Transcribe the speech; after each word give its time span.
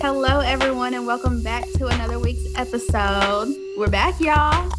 Hello, 0.00 0.40
everyone, 0.40 0.94
and 0.94 1.06
welcome 1.06 1.42
back 1.42 1.64
to 1.76 1.86
another 1.86 2.18
week's 2.18 2.44
episode. 2.56 3.54
We're 3.76 3.88
back, 3.88 4.20
y'all. 4.20 4.70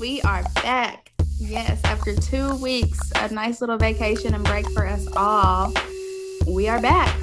We 0.00 0.22
are 0.22 0.42
back. 0.56 1.10
Yes, 1.38 1.80
after 1.84 2.14
two 2.16 2.54
weeks, 2.56 2.98
a 3.16 3.32
nice 3.32 3.60
little 3.60 3.76
vacation 3.76 4.34
and 4.34 4.44
break 4.44 4.68
for 4.70 4.86
us 4.86 5.06
all, 5.16 5.72
we 6.46 6.68
are 6.68 6.80
back. 6.80 7.14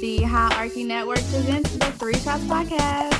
The 0.00 0.22
Hierarchy 0.22 0.84
Network 0.84 1.16
presents 1.18 1.76
the 1.76 1.86
Three 1.92 2.14
Shots 2.14 2.44
Podcast. 2.44 3.14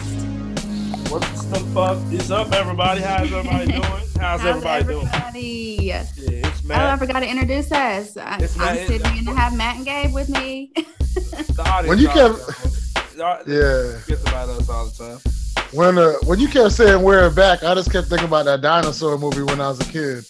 What's 1.10 1.44
the 1.46 1.60
fuck 1.74 1.98
is 2.12 2.30
up, 2.30 2.52
everybody? 2.52 3.00
How's 3.00 3.32
everybody 3.32 3.66
doing? 3.72 3.82
How's, 4.20 4.44
everybody, 4.44 4.84
doing? 4.84 5.06
everybody? 5.08 5.78
Yeah, 5.80 6.06
it's 6.16 6.62
Oh, 6.68 6.74
I 6.74 6.96
forgot 6.96 7.20
to 7.20 7.28
introduce 7.30 7.70
us. 7.72 8.16
I, 8.16 8.38
It's 8.38 8.58
I'm 8.58 8.74
Matt. 8.76 8.86
Sydney, 8.88 9.18
and 9.20 9.28
I 9.30 9.32
have 9.34 9.56
Matt 9.56 9.76
and 9.76 9.84
Gabe 9.86 10.12
with 10.14 10.28
me. 10.28 10.72
The 11.16 11.84
When 11.86 11.98
you 11.98 12.10
out 12.10 12.14
kept- 12.14 12.46
there. 12.46 12.70
Y'all 13.16 13.38
Yeah. 13.46 13.98
forgets 14.00 14.22
about 14.22 14.48
us 14.50 14.68
all 14.68 14.86
the 14.86 14.92
time. 14.92 15.32
When 15.72 15.96
uh, 15.98 16.12
when 16.24 16.38
you 16.38 16.48
kept 16.48 16.72
saying 16.72 17.02
we're 17.02 17.30
back, 17.30 17.64
I 17.64 17.74
just 17.74 17.90
kept 17.90 18.08
thinking 18.08 18.28
about 18.28 18.44
that 18.44 18.60
dinosaur 18.60 19.18
movie 19.18 19.42
when 19.42 19.60
I 19.60 19.68
was 19.68 19.80
a 19.80 19.84
kid 19.84 20.24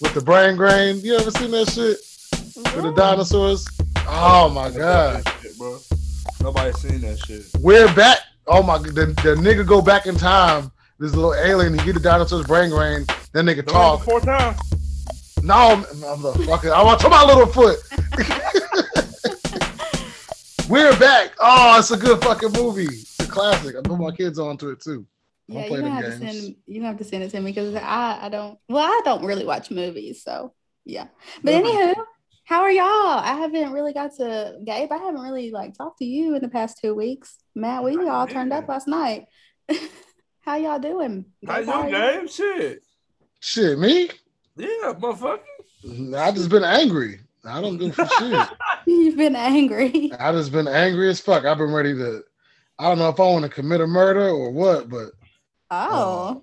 with 0.00 0.12
the 0.14 0.20
brain 0.20 0.56
grain. 0.56 0.98
You 1.00 1.16
ever 1.16 1.30
seen 1.30 1.52
that 1.52 1.70
shit 1.70 1.98
with 2.74 2.82
the 2.84 2.92
dinosaurs? 2.96 3.66
Oh 4.08 4.48
my 4.50 4.70
god, 4.70 5.22
shit, 5.40 5.56
bro. 5.56 5.78
Nobody's 6.40 6.78
seen 6.80 7.00
that 7.02 7.18
shit. 7.20 7.44
we're 7.60 7.92
back. 7.94 8.18
Oh 8.48 8.62
my, 8.62 8.78
the, 8.78 8.90
the 8.90 9.36
nigga 9.40 9.64
go 9.64 9.80
back 9.80 10.06
in 10.06 10.16
time. 10.16 10.72
This 10.98 11.14
little 11.14 11.34
alien, 11.34 11.78
he 11.78 11.84
get 11.84 11.94
the 11.94 12.00
dinosaur's 12.00 12.46
brain 12.46 12.70
grain. 12.70 13.06
Then 13.32 13.46
they 13.46 13.54
can 13.54 13.64
talk. 13.66 14.02
four 14.02 14.20
times. 14.20 14.58
No, 15.42 15.76
motherfucker, 15.94 16.72
I 16.72 16.82
want 16.82 17.00
to 17.00 17.08
my 17.08 17.24
little 17.24 17.46
foot. 17.46 17.78
we're 20.72 20.98
back. 20.98 21.32
Oh, 21.38 21.78
it's 21.78 21.90
a 21.90 21.96
good 21.98 22.22
fucking 22.24 22.52
movie. 22.52 22.84
It's 22.84 23.20
a 23.20 23.26
classic. 23.26 23.76
I 23.76 23.82
put 23.82 23.98
my 23.98 24.10
kids 24.10 24.38
onto 24.38 24.70
it 24.70 24.80
too. 24.80 25.06
Yeah, 25.48 25.64
you 25.64 25.68
play 25.68 25.80
don't 25.82 25.90
them 25.90 26.02
have 26.02 26.18
to 26.20 26.32
send 26.32 26.56
you 26.66 26.82
have 26.82 26.96
to 26.96 27.04
send 27.04 27.24
it 27.24 27.30
to 27.30 27.40
me 27.40 27.50
because 27.50 27.74
I 27.74 28.18
I 28.22 28.28
don't 28.30 28.58
well 28.70 28.84
I 28.84 29.00
don't 29.04 29.24
really 29.24 29.44
watch 29.44 29.70
movies 29.70 30.22
so 30.22 30.54
yeah 30.86 31.08
but 31.42 31.52
Nobody- 31.52 31.76
anywho 31.76 31.94
how 32.44 32.62
are 32.62 32.70
y'all 32.70 32.84
I 32.86 33.34
haven't 33.34 33.72
really 33.72 33.92
got 33.92 34.14
to 34.16 34.56
Gabe 34.64 34.90
I 34.90 34.96
haven't 34.96 35.20
really 35.20 35.50
like 35.50 35.74
talked 35.76 35.98
to 35.98 36.04
you 36.06 36.36
in 36.36 36.42
the 36.42 36.48
past 36.48 36.78
two 36.80 36.94
weeks 36.94 37.36
Matt 37.54 37.82
we 37.84 37.96
all 38.08 38.26
turned 38.26 38.52
up 38.52 38.68
last 38.68 38.86
night 38.88 39.26
how 40.40 40.56
y'all 40.56 40.78
doing 40.78 41.26
How 41.46 41.58
Gabe, 41.58 41.66
how 41.66 41.86
you, 41.88 41.96
are 41.96 42.12
game? 42.12 42.28
Shit. 42.28 42.82
Shit, 43.40 43.78
me? 43.78 44.10
Yeah, 44.56 44.94
motherfucker. 44.94 45.40
I 46.16 46.30
just 46.30 46.48
been 46.48 46.64
angry. 46.64 47.18
I 47.44 47.60
don't 47.60 47.78
do 47.78 47.90
for 47.90 48.06
shit. 48.06 48.48
you've 48.86 49.16
been 49.16 49.34
angry 49.34 50.12
I 50.18 50.32
just 50.32 50.52
been 50.52 50.68
angry 50.68 51.08
as 51.10 51.20
fuck. 51.20 51.44
I've 51.44 51.58
been 51.58 51.72
ready 51.72 51.94
to. 51.94 52.22
I 52.78 52.88
don't 52.88 52.98
know 52.98 53.08
if 53.08 53.20
I 53.20 53.24
want 53.24 53.44
to 53.44 53.48
commit 53.48 53.80
a 53.80 53.86
murder 53.86 54.28
or 54.28 54.50
what, 54.50 54.88
but 54.88 55.10
oh 55.70 56.28
um, 56.28 56.42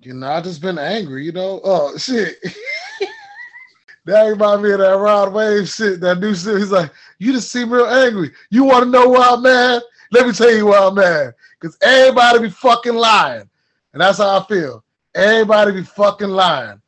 you 0.00 0.14
know, 0.14 0.28
I 0.28 0.40
just 0.40 0.60
been 0.60 0.78
angry. 0.78 1.24
You 1.24 1.32
know, 1.32 1.60
oh 1.64 1.96
shit. 1.96 2.36
that 4.04 4.22
remind 4.22 4.62
me 4.62 4.72
of 4.72 4.78
that 4.78 4.96
Rod 4.96 5.32
Wave 5.32 5.68
shit. 5.68 6.00
That 6.00 6.20
new 6.20 6.34
shit. 6.34 6.58
He's 6.58 6.70
like, 6.70 6.92
you 7.18 7.32
just 7.32 7.50
seem 7.50 7.72
real 7.72 7.86
angry. 7.86 8.30
You 8.50 8.64
want 8.64 8.84
to 8.84 8.90
know 8.90 9.08
why 9.08 9.30
I'm 9.30 9.42
mad? 9.42 9.82
Let 10.12 10.26
me 10.26 10.32
tell 10.32 10.54
you 10.54 10.66
why 10.66 10.78
I'm 10.78 10.94
mad. 10.94 11.34
Because 11.58 11.76
everybody 11.82 12.40
be 12.40 12.50
fucking 12.50 12.94
lying, 12.94 13.48
and 13.92 14.02
that's 14.02 14.18
how 14.18 14.38
I 14.40 14.44
feel. 14.46 14.84
Everybody 15.14 15.72
be 15.72 15.82
fucking 15.82 16.28
lying. 16.28 16.80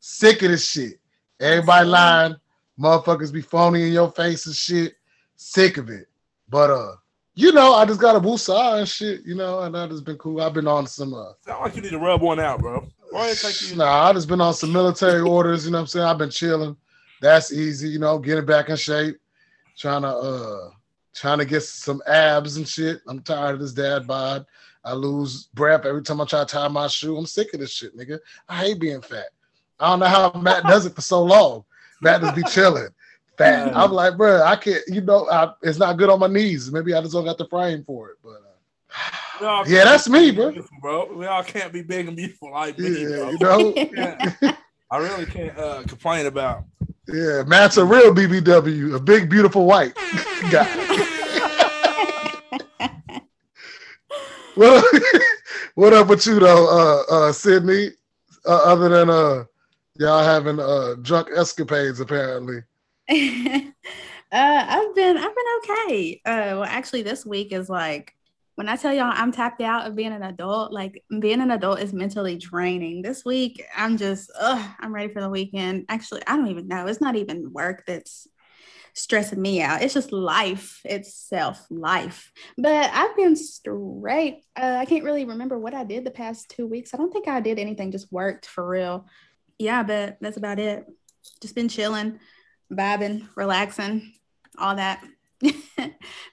Sick 0.00 0.42
of 0.42 0.50
this 0.50 0.68
shit. 0.68 0.98
Everybody 1.40 1.88
lying. 1.88 2.36
Motherfuckers 2.78 3.32
be 3.32 3.40
phony 3.40 3.86
in 3.86 3.92
your 3.92 4.10
face 4.10 4.46
and 4.46 4.54
shit. 4.54 4.94
Sick 5.36 5.76
of 5.76 5.88
it. 5.88 6.08
But 6.48 6.70
uh, 6.70 6.92
you 7.34 7.52
know, 7.52 7.74
I 7.74 7.84
just 7.84 8.00
got 8.00 8.16
a 8.16 8.20
woosah 8.20 8.78
and 8.78 8.88
shit, 8.88 9.20
you 9.24 9.34
know, 9.34 9.60
and 9.60 9.74
that 9.74 9.90
has 9.90 10.00
been 10.00 10.16
cool. 10.16 10.40
I've 10.40 10.54
been 10.54 10.66
on 10.66 10.86
some 10.86 11.14
uh 11.14 11.32
Sound 11.44 11.62
like 11.62 11.76
you 11.76 11.82
need 11.82 11.90
to 11.90 11.98
rub 11.98 12.22
one 12.22 12.40
out, 12.40 12.60
bro. 12.60 12.86
Take 13.12 13.70
you. 13.70 13.76
nah, 13.76 14.08
I 14.08 14.12
just 14.12 14.28
been 14.28 14.40
on 14.40 14.54
some 14.54 14.72
military 14.72 15.20
orders, 15.28 15.64
you 15.64 15.70
know 15.70 15.78
what 15.78 15.82
I'm 15.82 15.86
saying? 15.86 16.06
I've 16.06 16.18
been 16.18 16.30
chilling. 16.30 16.76
That's 17.20 17.52
easy, 17.52 17.88
you 17.88 17.98
know, 17.98 18.18
getting 18.18 18.44
back 18.46 18.68
in 18.68 18.76
shape, 18.76 19.18
trying 19.76 20.02
to 20.02 20.08
uh 20.08 20.70
trying 21.14 21.38
to 21.38 21.44
get 21.44 21.62
some 21.62 22.02
abs 22.06 22.56
and 22.56 22.68
shit. 22.68 23.00
I'm 23.06 23.20
tired 23.20 23.54
of 23.54 23.60
this 23.60 23.72
dad 23.72 24.06
bod. 24.06 24.44
I 24.84 24.92
lose 24.92 25.48
breath 25.54 25.84
every 25.84 26.02
time 26.02 26.20
I 26.20 26.24
try 26.24 26.40
to 26.40 26.46
tie 26.46 26.68
my 26.68 26.86
shoe. 26.86 27.16
I'm 27.16 27.26
sick 27.26 27.52
of 27.52 27.60
this 27.60 27.72
shit, 27.72 27.96
nigga. 27.96 28.18
I 28.48 28.58
hate 28.58 28.80
being 28.80 29.02
fat. 29.02 29.26
I 29.80 29.90
don't 29.90 29.98
know 29.98 30.06
how 30.06 30.32
Matt 30.40 30.64
does 30.64 30.86
it 30.86 30.94
for 30.94 31.00
so 31.00 31.22
long. 31.22 31.64
Matt 32.02 32.20
just 32.22 32.36
be 32.36 32.42
chilling. 32.44 32.88
Fat. 33.38 33.76
I'm 33.76 33.92
like, 33.92 34.16
bro, 34.16 34.42
I 34.42 34.56
can't, 34.56 34.82
you 34.88 35.02
know, 35.02 35.28
I, 35.30 35.52
it's 35.62 35.78
not 35.78 35.98
good 35.98 36.08
on 36.08 36.18
my 36.20 36.26
knees. 36.26 36.72
Maybe 36.72 36.94
I 36.94 37.00
just 37.02 37.12
don't 37.12 37.24
got 37.24 37.36
the 37.38 37.46
frame 37.48 37.84
for 37.84 38.10
it. 38.10 38.16
But 38.22 38.42
uh, 39.46 39.64
Yeah, 39.68 39.84
that's 39.84 40.08
me, 40.08 40.30
bro. 40.30 40.54
bro. 40.80 41.12
We 41.14 41.26
all 41.26 41.42
can't 41.44 41.70
be 41.72 41.82
big 41.82 42.08
and 42.08 42.16
beautiful 42.16 42.50
like 42.52 42.78
me, 42.78 43.02
yeah, 43.02 43.32
bro. 43.38 43.58
you 43.76 43.90
know, 44.40 44.52
I 44.90 44.96
really 44.98 45.26
can't 45.26 45.58
uh, 45.58 45.82
complain 45.86 46.24
about. 46.26 46.64
yeah, 47.08 47.42
Matt's 47.46 47.76
a 47.76 47.84
real 47.84 48.14
BBW, 48.14 48.94
a 48.94 49.00
big, 49.00 49.28
beautiful 49.28 49.66
white 49.66 49.94
guy. 50.50 51.02
Well, 54.56 54.82
what 55.74 55.92
up 55.92 56.08
with 56.08 56.26
you 56.26 56.40
though, 56.40 57.04
uh, 57.10 57.14
uh, 57.28 57.32
Sydney? 57.32 57.90
Uh, 58.46 58.60
other 58.64 58.88
than 58.88 59.10
uh, 59.10 59.44
y'all 59.98 60.24
having 60.24 60.58
uh 60.60 60.94
drunk 61.02 61.28
escapades, 61.34 62.00
apparently. 62.00 62.62
uh, 63.10 63.70
I've 64.32 64.94
been 64.94 65.16
I've 65.16 65.34
been 65.34 65.46
okay. 65.64 66.20
Uh, 66.24 66.58
well, 66.58 66.64
actually, 66.64 67.02
this 67.02 67.24
week 67.24 67.52
is 67.52 67.68
like 67.68 68.14
when 68.56 68.68
I 68.68 68.76
tell 68.76 68.92
y'all 68.92 69.12
I'm 69.14 69.32
tapped 69.32 69.60
out 69.60 69.86
of 69.86 69.94
being 69.94 70.12
an 70.12 70.22
adult. 70.22 70.72
Like 70.72 71.02
being 71.20 71.40
an 71.40 71.50
adult 71.50 71.80
is 71.80 71.92
mentally 71.92 72.36
draining. 72.36 73.02
This 73.02 73.24
week, 73.24 73.62
I'm 73.76 73.96
just 73.96 74.30
ugh, 74.38 74.70
I'm 74.80 74.94
ready 74.94 75.12
for 75.12 75.20
the 75.20 75.30
weekend. 75.30 75.84
Actually, 75.88 76.22
I 76.26 76.36
don't 76.36 76.48
even 76.48 76.68
know. 76.68 76.86
It's 76.86 77.00
not 77.00 77.16
even 77.16 77.52
work 77.52 77.84
that's 77.86 78.26
stressing 78.96 79.40
me 79.40 79.60
out. 79.60 79.82
It's 79.82 79.92
just 79.92 80.10
life 80.10 80.80
itself, 80.84 81.64
life. 81.70 82.32
But 82.56 82.90
I've 82.92 83.14
been 83.14 83.36
straight. 83.36 84.42
Uh, 84.56 84.78
I 84.80 84.86
can't 84.86 85.04
really 85.04 85.26
remember 85.26 85.58
what 85.58 85.74
I 85.74 85.84
did 85.84 86.04
the 86.04 86.10
past 86.10 86.48
two 86.48 86.66
weeks. 86.66 86.94
I 86.94 86.96
don't 86.96 87.12
think 87.12 87.28
I 87.28 87.40
did 87.40 87.58
anything. 87.58 87.92
Just 87.92 88.10
worked 88.10 88.46
for 88.46 88.66
real. 88.66 89.06
Yeah, 89.58 89.82
but 89.82 90.18
that's 90.20 90.36
about 90.36 90.58
it. 90.58 90.86
Just 91.40 91.54
been 91.54 91.68
chilling 91.68 92.18
vibing, 92.72 93.28
relaxing, 93.36 94.12
all 94.58 94.76
that. 94.76 95.02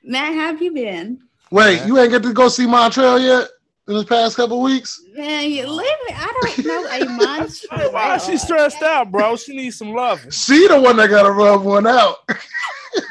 Matt, 0.03 0.33
how 0.33 0.47
have 0.51 0.61
you 0.61 0.73
been? 0.73 1.19
Wait, 1.51 1.75
Yeah. 1.77 1.85
you 1.87 1.99
ain't 1.99 2.11
get 2.11 2.23
to 2.23 2.33
go 2.33 2.49
see 2.49 2.65
Montreal 2.65 3.19
yet 3.19 3.47
in 3.87 3.95
the 3.95 4.05
past 4.05 4.35
couple 4.37 4.61
weeks? 4.61 5.01
Man, 5.13 5.49
you 5.51 5.67
leave 5.67 5.95
me. 6.07 6.15
I 6.15 6.51
don't 6.55 6.65
know 6.65 6.87
a 6.87 7.05
month. 7.17 7.59
Why 7.91 8.15
is 8.15 8.25
she 8.25 8.37
stressed 8.37 8.81
out, 8.81 9.11
bro? 9.11 9.35
She 9.35 9.55
needs 9.55 9.77
some 9.77 9.93
love. 9.93 10.19
She 10.33 10.67
the 10.67 10.79
one 10.79 10.97
that 10.97 11.09
got 11.09 11.23
to 11.23 11.31
rub 11.31 11.63
one 11.63 11.87
out. 11.87 12.17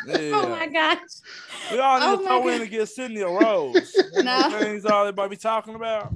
Yeah. 0.06 0.30
Oh 0.34 0.48
my 0.48 0.68
gosh. 0.68 0.98
We 1.72 1.78
all 1.80 1.98
need 1.98 2.06
Oh 2.06 2.16
to 2.18 2.22
my 2.22 2.28
throw 2.28 2.48
in 2.48 2.54
God. 2.58 2.60
and 2.62 2.70
get 2.70 2.88
Sydney 2.88 3.20
a 3.22 3.28
rose. 3.28 3.92
You 4.16 4.22
know 4.22 4.48
No. 4.48 4.58
things 4.60 4.84
all 4.84 5.02
everybody 5.02 5.30
be 5.30 5.36
talking 5.36 5.74
about. 5.74 6.12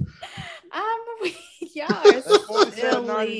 I'm 0.71 1.31
y'all 1.73 1.85
are 1.87 2.21
That's 2.21 2.45
forty-seven 2.45 3.05
silly. 3.07 3.39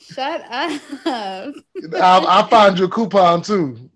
Shut 0.00 0.40
up. 0.50 0.80
I, 1.94 2.24
I 2.26 2.46
find 2.48 2.78
you 2.78 2.86
a 2.86 2.88
coupon 2.88 3.42
too. 3.42 3.90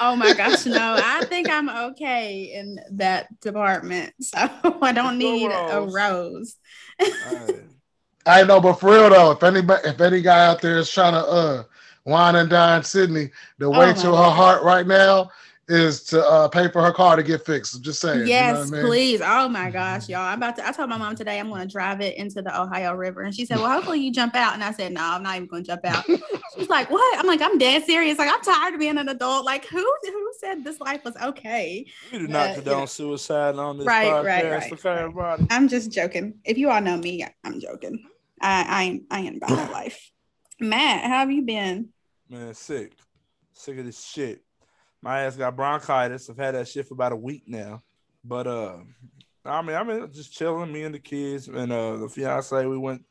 Oh 0.00 0.16
my 0.16 0.32
gosh, 0.32 0.66
no. 0.66 0.96
I 0.98 1.22
think 1.28 1.48
I'm 1.48 1.68
okay 1.68 2.52
in 2.54 2.78
that 2.92 3.40
department. 3.40 4.12
So 4.20 4.38
I 4.82 4.92
don't 4.92 5.18
Go 5.18 5.18
need 5.18 5.50
a 5.50 5.80
Rose. 5.82 5.94
rose. 5.94 6.56
I 8.26 8.42
know, 8.44 8.60
but 8.60 8.74
for 8.74 8.90
real 8.90 9.10
though, 9.10 9.30
if 9.32 9.42
anybody, 9.42 9.88
if 9.88 10.00
any 10.00 10.20
guy 10.22 10.46
out 10.46 10.60
there 10.60 10.78
is 10.78 10.90
trying 10.90 11.14
to 11.14 11.20
uh 11.20 11.64
wine 12.04 12.36
and 12.36 12.50
dine 12.50 12.82
Sydney, 12.82 13.30
the 13.58 13.70
way 13.70 13.90
Oh, 13.90 13.94
to 13.94 14.08
her 14.08 14.12
God. 14.12 14.36
heart 14.36 14.62
right 14.62 14.86
now 14.86 15.30
is 15.70 16.02
to 16.04 16.24
uh 16.26 16.48
pay 16.48 16.68
for 16.70 16.82
her 16.82 16.92
car 16.92 17.16
to 17.16 17.22
get 17.22 17.44
fixed. 17.46 17.74
I'm 17.76 17.82
just 17.82 18.00
saying. 18.00 18.26
Yes, 18.26 18.66
you 18.66 18.72
know 18.72 18.78
I 18.78 18.82
mean? 18.82 18.90
please. 18.90 19.20
Oh 19.24 19.48
my 19.48 19.70
gosh, 19.70 20.08
y'all. 20.08 20.20
I'm 20.22 20.38
about 20.38 20.56
to 20.56 20.66
I 20.68 20.72
told 20.72 20.90
my 20.90 20.98
mom 20.98 21.14
today 21.14 21.38
I'm 21.38 21.48
gonna 21.48 21.66
drive 21.66 22.00
it 22.00 22.16
into 22.16 22.42
the 22.42 22.60
Ohio 22.60 22.94
River. 22.94 23.22
And 23.22 23.34
she 23.34 23.46
said, 23.46 23.58
Well, 23.58 23.70
hopefully 23.70 24.00
you 24.00 24.12
jump 24.12 24.34
out. 24.34 24.54
And 24.54 24.64
I 24.64 24.72
said, 24.72 24.92
No, 24.92 25.00
I'm 25.02 25.22
not 25.22 25.36
even 25.36 25.48
gonna 25.48 25.62
jump 25.62 25.84
out. 25.84 26.04
She's 26.58 26.68
like, 26.68 26.90
What? 26.90 27.18
I'm 27.18 27.26
like, 27.26 27.40
I'm 27.42 27.56
dead 27.58 27.84
serious. 27.84 28.18
Like, 28.18 28.30
I'm 28.32 28.40
tired 28.42 28.74
of 28.74 28.80
being 28.80 28.98
an 28.98 29.08
adult. 29.08 29.44
Like, 29.44 29.64
who 29.66 29.78
who 30.02 30.32
said 30.40 30.64
this 30.64 30.80
life 30.80 31.02
was 31.04 31.16
okay? 31.22 31.86
We 32.12 32.18
do 32.18 32.24
Uh, 32.24 32.28
not 32.28 32.48
you 32.50 32.54
condone 32.56 32.80
know. 32.80 32.86
suicide 32.86 33.54
on 33.56 33.78
this 33.78 33.86
Right, 33.86 34.06
podcast. 34.08 34.24
right, 34.24 34.50
right, 34.50 34.72
okay, 34.72 34.88
right. 34.88 34.98
everybody. 34.98 35.46
I'm 35.50 35.68
just 35.68 35.90
joking. 35.92 36.34
If 36.44 36.58
you 36.58 36.70
all 36.70 36.80
know 36.80 36.96
me, 36.96 37.24
I'm 37.44 37.60
joking. 37.60 38.04
I 38.42 38.64
I 38.68 38.82
ain't 38.84 39.02
I 39.10 39.20
ain't 39.20 39.36
about 39.36 39.50
that 39.50 39.70
life. 39.80 40.10
Matt, 40.58 41.04
how 41.04 41.20
have 41.20 41.30
you 41.30 41.42
been? 41.42 41.90
Man, 42.28 42.54
sick. 42.54 42.92
Sick 43.52 43.78
of 43.78 43.84
this 43.84 44.02
shit. 44.02 44.42
My 45.02 45.20
ass 45.22 45.36
got 45.36 45.56
bronchitis. 45.56 46.28
I've 46.28 46.36
had 46.36 46.54
that 46.54 46.68
shit 46.68 46.86
for 46.86 46.94
about 46.94 47.12
a 47.12 47.16
week 47.16 47.44
now. 47.46 47.82
But 48.24 48.46
uh 48.46 48.78
I 49.44 49.62
mean, 49.62 49.76
I 49.76 49.82
mean 49.82 50.12
just 50.12 50.32
chilling, 50.32 50.72
me 50.72 50.82
and 50.82 50.94
the 50.94 50.98
kids 50.98 51.48
and 51.48 51.72
uh 51.72 51.96
the 51.96 52.08
fiance, 52.08 52.66
we 52.66 52.76
went 52.78 53.04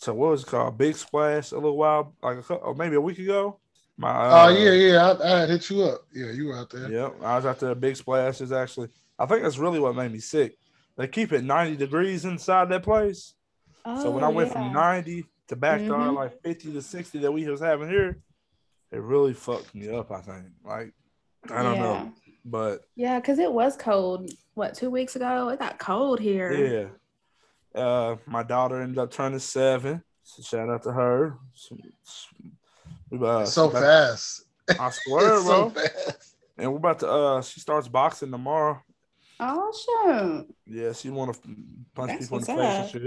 to 0.00 0.12
what 0.14 0.30
was 0.30 0.42
it 0.42 0.46
called? 0.48 0.76
Big 0.78 0.96
Splash 0.96 1.52
a 1.52 1.56
little 1.56 1.76
while, 1.76 2.14
like 2.22 2.38
a 2.38 2.42
couple, 2.42 2.74
maybe 2.74 2.96
a 2.96 3.00
week 3.00 3.18
ago. 3.18 3.60
My 3.96 4.10
Oh 4.30 4.46
uh, 4.46 4.48
yeah, 4.50 4.72
yeah. 4.72 5.10
I, 5.12 5.22
I 5.36 5.40
had 5.40 5.50
hit 5.50 5.70
you 5.70 5.82
up. 5.84 6.00
Yeah, 6.12 6.30
you 6.32 6.46
were 6.48 6.56
out 6.58 6.70
there. 6.70 6.90
Yep, 6.90 7.16
I 7.22 7.36
was 7.36 7.46
out 7.46 7.60
there. 7.60 7.74
Big 7.74 7.96
splashes. 7.96 8.50
Actually, 8.50 8.88
I 9.18 9.26
think 9.26 9.42
that's 9.42 9.58
really 9.58 9.78
what 9.78 9.94
made 9.94 10.10
me 10.12 10.18
sick. 10.18 10.56
They 10.96 11.06
keep 11.06 11.32
it 11.32 11.44
90 11.44 11.76
degrees 11.76 12.24
inside 12.24 12.68
that 12.70 12.82
place. 12.82 13.34
so 13.84 14.10
when 14.10 14.24
I 14.24 14.26
Oh, 14.26 14.30
went 14.30 14.48
yeah. 14.48 14.54
from 14.54 14.72
90 14.72 15.24
to 15.48 15.56
back 15.56 15.80
to 15.80 15.94
our 15.94 16.08
Mhm. 16.08 16.14
like 16.16 16.40
50 16.42 16.72
to 16.72 16.82
60 16.82 17.18
that 17.20 17.32
we 17.32 17.46
was 17.48 17.60
having 17.60 17.88
here, 17.88 18.18
it 18.90 19.00
really 19.00 19.34
fucked 19.34 19.74
me 19.74 19.88
up. 19.88 20.10
I 20.10 20.20
think. 20.20 20.46
Like, 20.64 20.92
I 21.50 21.62
don't 21.62 21.76
Yeah. 21.76 21.82
know, 21.82 22.12
but 22.44 22.84
Yeah, 22.94 23.18
because 23.20 23.38
it 23.38 23.52
was 23.52 23.76
cold. 23.76 24.30
What 24.54 24.74
two 24.74 24.90
weeks 24.90 25.16
ago? 25.16 25.48
It 25.48 25.58
got 25.58 25.78
cold 25.78 26.20
here. 26.20 26.52
yeah. 27.74 27.80
Uh, 27.80 28.16
my 28.26 28.42
daughter 28.42 28.80
ended 28.82 28.98
up 28.98 29.10
turning 29.10 29.38
seven. 29.38 30.02
So 30.24 30.42
shout 30.42 30.68
out 30.68 30.82
to 30.84 30.92
her. 30.92 31.38
So, 31.54 31.76
uh, 33.20 33.44
so 33.44 33.64
she 33.66 33.70
about- 33.70 33.82
fast. 33.82 34.44
I 34.78 34.90
swear, 34.90 35.34
It's 35.36 35.44
bro. 35.44 35.68
so 35.68 35.70
fast. 35.70 36.36
And 36.58 36.70
we're 36.70 36.78
about 36.78 36.98
to. 37.00 37.08
Uh, 37.10 37.42
she 37.42 37.60
starts 37.60 37.88
boxing 37.88 38.30
tomorrow. 38.30 38.80
Oh 39.40 39.72
shoot! 39.72 40.54
Yeah, 40.66 40.92
she 40.92 41.10
want 41.10 41.34
to 41.34 41.40
punch 41.94 42.10
That's 42.12 42.24
people 42.26 42.38
in 42.38 42.44
the 42.44 42.54
what's 42.54 42.92
face 42.92 42.94
and 42.94 43.02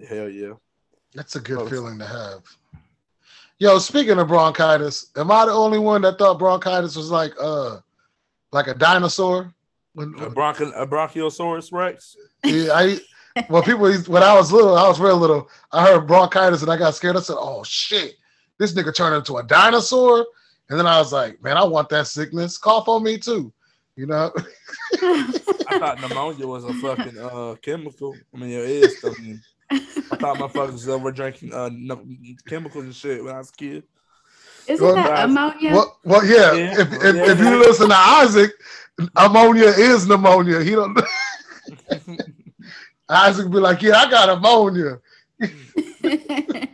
shit. 0.00 0.08
Hell 0.08 0.28
yeah. 0.30 0.52
That's 1.14 1.36
a 1.36 1.40
good 1.40 1.58
Close. 1.58 1.70
feeling 1.70 1.98
to 1.98 2.06
have. 2.06 2.42
Yo, 3.58 3.78
speaking 3.78 4.18
of 4.18 4.28
bronchitis, 4.28 5.10
am 5.16 5.30
I 5.30 5.46
the 5.46 5.52
only 5.52 5.78
one 5.78 6.02
that 6.02 6.18
thought 6.18 6.38
bronchitis 6.38 6.94
was 6.96 7.10
like 7.10 7.32
uh 7.40 7.78
like 8.52 8.66
a 8.66 8.74
dinosaur? 8.74 9.52
When, 9.94 10.08
A, 10.18 10.28
bronchi- 10.30 10.72
a 10.78 10.86
Bronchiosaurus 10.86 11.72
Rex. 11.72 12.16
yeah, 12.44 12.68
I 12.74 12.98
well 13.48 13.62
people 13.62 13.90
when 13.90 14.22
I 14.22 14.34
was 14.34 14.52
little, 14.52 14.76
I 14.76 14.86
was 14.86 15.00
real 15.00 15.16
little, 15.16 15.48
I 15.72 15.86
heard 15.86 16.06
bronchitis 16.06 16.62
and 16.62 16.70
I 16.70 16.76
got 16.76 16.94
scared. 16.94 17.16
I 17.16 17.20
said, 17.20 17.36
Oh 17.38 17.64
shit, 17.64 18.16
this 18.58 18.74
nigga 18.74 18.94
turned 18.94 19.14
into 19.16 19.36
a 19.38 19.42
dinosaur. 19.42 20.26
And 20.68 20.78
then 20.78 20.86
I 20.86 20.98
was 20.98 21.12
like, 21.12 21.40
man, 21.42 21.56
I 21.56 21.64
want 21.64 21.88
that 21.90 22.08
sickness. 22.08 22.58
Cough 22.58 22.88
on 22.88 23.04
me 23.04 23.18
too. 23.18 23.52
You 23.94 24.06
know? 24.06 24.32
I 25.00 25.78
thought 25.78 26.00
pneumonia 26.00 26.46
was 26.46 26.64
a 26.64 26.74
fucking 26.74 27.18
uh 27.18 27.54
chemical. 27.62 28.14
I 28.34 28.36
mean, 28.36 28.50
it 28.50 28.68
is. 28.68 29.02
Mean, 29.20 29.40
I 29.70 29.78
thought 30.16 30.36
motherfuckers 30.38 31.00
were 31.00 31.12
drinking 31.12 31.52
uh 31.52 31.70
no, 31.72 32.04
chemicals 32.46 32.84
and 32.84 32.94
shit 32.94 33.22
when 33.24 33.34
I 33.34 33.38
was 33.38 33.50
a 33.50 33.52
kid. 33.52 33.84
Isn't 34.68 34.84
Well, 34.84 34.94
that 34.96 35.08
guys, 35.08 35.24
ammonia? 35.24 35.72
Well, 35.72 35.98
well, 36.04 36.24
yeah. 36.26 36.52
Yeah. 36.54 36.80
If, 36.80 36.92
if, 36.92 37.14
Yeah. 37.16 37.30
if 37.32 37.38
you 37.38 37.58
listen 37.58 37.88
to 37.88 37.96
Isaac, 37.96 38.52
ammonia 39.16 39.66
is 39.68 40.06
pneumonia. 40.06 40.60
He 40.62 40.72
don't. 40.72 40.98
Isaac 43.08 43.50
be 43.50 43.58
like, 43.58 43.82
yeah, 43.82 43.96
I 43.98 44.10
got 44.10 44.28
ammonia. 44.28 45.00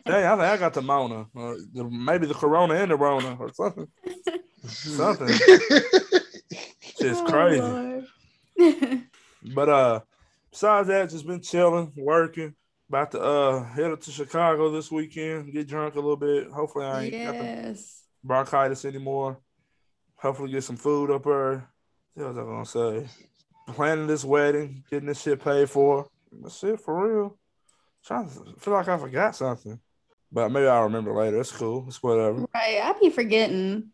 Hey, 0.05 0.27
I 0.27 0.31
think 0.31 0.41
I 0.43 0.57
got 0.59 0.75
the 0.75 0.83
Mona, 0.83 1.27
or 1.35 1.57
maybe 1.73 2.27
the 2.27 2.35
Corona 2.35 2.75
and 2.75 2.91
the 2.91 2.97
Rona, 2.97 3.35
or 3.39 3.51
something. 3.55 3.87
Something. 4.67 5.29
It's 7.01 7.19
Oh, 7.21 7.25
crazy. 7.25 7.61
Lord. 7.63 9.03
But 9.55 9.69
uh, 9.69 10.01
besides 10.51 10.89
that, 10.89 11.09
just 11.11 11.27
been 11.27 11.41
chilling, 11.41 11.93
working. 11.97 12.55
About 12.93 13.11
to 13.13 13.23
uh 13.23 13.65
head 13.65 13.91
up 13.91 14.03
to 14.03 14.11
Chicago 14.11 14.71
this 14.71 14.93
weekend, 14.93 15.51
get 15.51 15.67
drunk 15.67 15.95
a 15.95 15.99
little 15.99 16.15
bit. 16.15 16.51
Hopefully, 16.51 16.85
I 16.85 17.05
ain't 17.05 17.25
got 17.25 17.39
the 17.39 17.85
bronchitis 18.23 18.85
anymore. 18.85 19.39
Hopefully, 20.17 20.53
get 20.53 20.63
some 20.63 20.77
food 20.77 21.11
up 21.11 21.25
there. 21.25 21.71
What 22.13 22.35
was 22.35 22.37
I 22.37 22.43
gonna 22.43 22.67
say? 22.67 23.09
Planning 23.69 24.09
this 24.09 24.27
wedding, 24.27 24.85
getting 24.91 25.09
this 25.09 25.23
shit 25.23 25.43
paid 25.43 25.71
for. 25.71 26.07
That's 26.43 26.63
it 26.65 26.81
for 26.81 27.09
real. 27.09 27.39
Trying 28.05 28.29
to 28.29 28.61
feel 28.61 28.75
like 28.75 28.89
I 28.89 28.99
forgot 28.99 29.37
something, 29.37 29.81
but 30.31 30.51
maybe 30.51 30.67
I'll 30.67 30.83
remember 30.83 31.15
later. 31.15 31.41
It's 31.41 31.51
cool. 31.51 31.87
It's 31.89 32.03
whatever. 32.03 32.45
Right. 32.55 32.79
I 32.83 32.93
be 33.01 33.09
forgetting. 33.09 33.89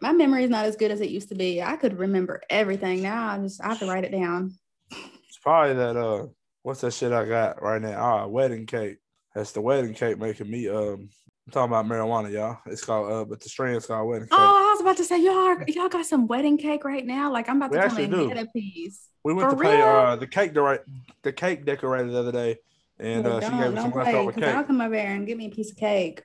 My 0.00 0.10
memory 0.10 0.42
is 0.42 0.50
not 0.50 0.64
as 0.64 0.74
good 0.74 0.90
as 0.90 1.00
it 1.00 1.10
used 1.10 1.28
to 1.28 1.36
be. 1.36 1.62
I 1.62 1.76
could 1.76 2.00
remember 2.00 2.42
everything. 2.50 3.00
Now 3.00 3.28
I 3.28 3.38
just 3.38 3.62
I 3.62 3.68
have 3.68 3.78
to 3.78 3.86
write 3.86 4.02
it 4.02 4.10
down. 4.10 4.58
It's 4.90 5.38
probably 5.40 5.74
that 5.74 5.96
uh, 5.96 6.26
what's 6.64 6.80
that 6.80 6.92
shit 6.92 7.12
I 7.12 7.24
got 7.26 7.62
right 7.62 7.80
now? 7.80 8.00
Ah, 8.00 8.26
wedding 8.26 8.66
cake. 8.66 8.96
That's 9.34 9.52
the 9.52 9.60
wedding 9.60 9.94
cake 9.94 10.18
making 10.18 10.50
me 10.50 10.68
um. 10.68 11.08
I'm 11.46 11.52
talking 11.52 11.72
about 11.74 11.84
marijuana, 11.86 12.32
y'all. 12.32 12.56
It's 12.64 12.82
called 12.82 13.12
uh, 13.12 13.24
but 13.26 13.38
the 13.40 13.50
strand's 13.50 13.84
called 13.86 14.08
wedding 14.08 14.28
cake. 14.28 14.38
Oh, 14.40 14.68
I 14.70 14.72
was 14.72 14.80
about 14.80 14.96
to 14.96 15.04
say 15.04 15.22
y'all 15.22 15.56
y'all 15.68 15.90
got 15.90 16.06
some 16.06 16.26
wedding 16.26 16.56
cake 16.56 16.84
right 16.84 17.06
now. 17.06 17.30
Like 17.30 17.48
I'm 17.50 17.58
about 17.58 17.70
We 17.70 17.76
to 17.78 17.88
come 17.88 17.98
in 17.98 18.10
do. 18.10 18.28
get 18.28 18.38
a 18.38 18.46
piece. 18.46 19.08
we 19.24 19.34
went 19.34 19.50
for 19.50 19.56
to 19.56 19.62
pay 19.62 19.82
uh 19.82 20.16
the 20.16 20.26
cake 20.26 20.54
direct 20.54 20.88
the 21.22 21.32
cake 21.32 21.66
decorator 21.66 22.10
the 22.10 22.18
other 22.18 22.32
day, 22.32 22.56
and 22.98 23.24
Well, 23.24 23.36
uh, 23.36 23.40
she 23.40 23.50
gave 23.50 23.58
don't 23.58 23.76
some 23.76 23.92
play 23.92 24.04
leftover 24.04 24.32
because 24.32 24.54
I'll 24.54 24.64
come 24.64 24.80
over 24.80 24.94
there 24.94 25.14
and 25.14 25.26
give 25.26 25.36
me 25.36 25.46
a 25.46 25.50
piece 25.50 25.70
of 25.70 25.76
cake. 25.76 26.22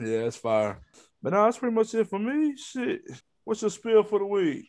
Yeah, 0.00 0.26
it's 0.26 0.36
fire. 0.36 0.80
But 1.22 1.34
no, 1.34 1.44
that's 1.44 1.58
pretty 1.58 1.74
much 1.76 1.94
it 1.94 2.08
for 2.08 2.18
me. 2.18 2.56
Shit. 2.56 3.02
What's 3.44 3.62
your 3.62 3.70
spill 3.70 4.02
for 4.02 4.18
the 4.18 4.26
week? 4.26 4.66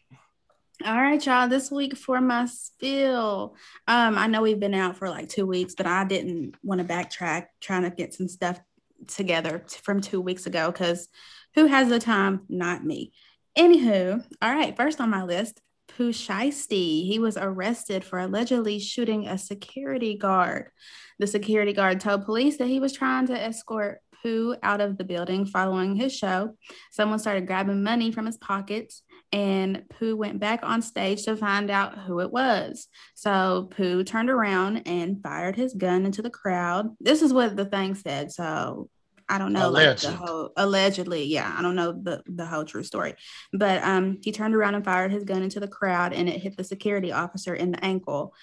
All 0.86 0.96
right, 0.96 1.24
y'all. 1.26 1.50
This 1.50 1.70
week 1.70 1.98
for 1.98 2.22
my 2.22 2.46
spill. 2.46 3.58
Um, 3.86 4.18
I 4.18 4.28
know 4.28 4.42
we've 4.42 4.62
been 4.62 4.74
out 4.74 4.96
for 4.96 5.10
like 5.10 5.28
two 5.28 5.46
weeks, 5.46 5.76
but 5.76 5.86
I 5.86 6.06
didn't 6.06 6.56
want 6.64 6.80
to 6.80 6.88
backtrack 6.88 7.48
trying 7.60 7.84
to 7.84 7.90
get 7.90 8.14
some 8.14 8.30
stuff 8.30 8.58
together 9.06 9.66
t- 9.68 9.80
from 9.84 10.00
two 10.00 10.22
weeks 10.22 10.46
ago 10.46 10.72
because 10.72 11.10
who 11.56 11.66
has 11.66 11.90
the 11.90 12.00
time? 12.00 12.44
Not 12.48 12.86
me. 12.86 13.12
Anywho, 13.58 14.24
all 14.42 14.54
right, 14.54 14.78
first 14.78 15.02
on 15.02 15.10
my 15.10 15.24
list, 15.24 15.60
Pooh. 15.90 16.14
He 16.14 17.20
was 17.20 17.36
arrested 17.36 18.06
for 18.06 18.18
allegedly 18.18 18.80
shooting 18.80 19.28
a 19.28 19.38
security 19.38 20.18
guard. 20.18 20.70
The 21.18 21.28
security 21.28 21.74
guard 21.74 22.00
told 22.00 22.24
police 22.24 22.56
that 22.56 22.68
he 22.68 22.80
was 22.80 22.94
trying 22.94 23.28
to 23.28 23.38
escort 23.38 24.00
Pooh 24.24 24.56
out 24.64 24.80
of 24.80 24.98
the 24.98 25.04
building 25.04 25.46
following 25.46 25.98
his 25.98 26.16
show. 26.16 26.56
Someone 26.92 27.20
started 27.20 27.48
grabbing 27.48 27.84
money 27.84 28.14
from 28.14 28.28
his 28.28 28.38
pockets 28.38 29.04
and 29.32 29.84
Pooh 29.90 30.16
went 30.16 30.40
back 30.40 30.62
on 30.64 30.82
stage 30.82 31.24
to 31.26 31.38
find 31.38 31.70
out 31.70 31.98
who 31.98 32.20
it 32.20 32.32
was. 32.32 32.88
So 33.16 33.70
Pooh 33.76 34.04
turned 34.04 34.30
around 34.30 34.88
and 34.88 35.22
fired 35.22 35.56
his 35.56 35.74
gun 35.74 36.06
into 36.06 36.22
the 36.22 36.30
crowd. 36.30 36.96
This 37.00 37.22
is 37.22 37.32
what 37.32 37.56
the 37.56 37.66
thing 37.66 37.96
said. 37.96 38.32
So 38.32 38.90
I 39.30 39.38
don't 39.38 39.54
know, 39.54 39.70
like 39.70 39.98
the 39.98 40.12
whole 40.12 40.52
allegedly, 40.58 41.26
yeah, 41.26 41.54
I 41.56 41.62
don't 41.62 41.76
know 41.76 41.92
the 41.92 42.24
the 42.26 42.48
whole 42.48 42.66
true 42.66 42.84
story, 42.84 43.14
but 43.54 43.84
um, 43.84 44.18
he 44.24 44.32
turned 44.32 44.56
around 44.56 44.74
and 44.74 44.84
fired 44.84 45.12
his 45.12 45.24
gun 45.24 45.44
into 45.44 45.60
the 45.60 45.68
crowd, 45.68 46.14
and 46.14 46.28
it 46.28 46.42
hit 46.42 46.58
the 46.58 46.64
security 46.64 47.12
officer 47.12 47.54
in 47.54 47.72
the 47.72 47.86
ankle. 47.86 48.34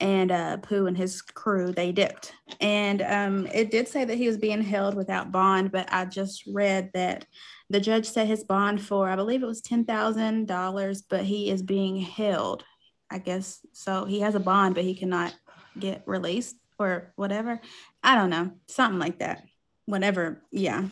And 0.00 0.32
uh, 0.32 0.56
Pooh 0.56 0.86
and 0.86 0.96
his 0.96 1.22
crew 1.22 1.70
they 1.70 1.92
dipped, 1.92 2.32
and 2.60 3.02
um, 3.02 3.46
it 3.54 3.70
did 3.70 3.86
say 3.86 4.04
that 4.04 4.18
he 4.18 4.26
was 4.26 4.36
being 4.36 4.62
held 4.62 4.96
without 4.96 5.30
bond, 5.30 5.70
but 5.70 5.88
I 5.92 6.06
just 6.06 6.42
read 6.48 6.90
that 6.94 7.24
the 7.72 7.80
judge 7.80 8.06
set 8.06 8.26
his 8.26 8.44
bond 8.44 8.82
for 8.82 9.08
I 9.08 9.16
believe 9.16 9.42
it 9.42 9.46
was 9.46 9.62
ten 9.62 9.84
thousand 9.84 10.46
dollars, 10.46 11.02
but 11.02 11.24
he 11.24 11.50
is 11.50 11.62
being 11.62 11.96
held. 11.96 12.64
I 13.10 13.18
guess 13.18 13.60
so. 13.72 14.04
He 14.04 14.20
has 14.20 14.34
a 14.34 14.40
bond, 14.40 14.74
but 14.74 14.84
he 14.84 14.94
cannot 14.94 15.34
get 15.78 16.02
released 16.06 16.56
or 16.78 17.12
whatever. 17.16 17.60
I 18.02 18.14
don't 18.14 18.30
know, 18.30 18.52
something 18.68 18.98
like 18.98 19.18
that. 19.20 19.44
Whatever. 19.86 20.42
Yeah, 20.50 20.84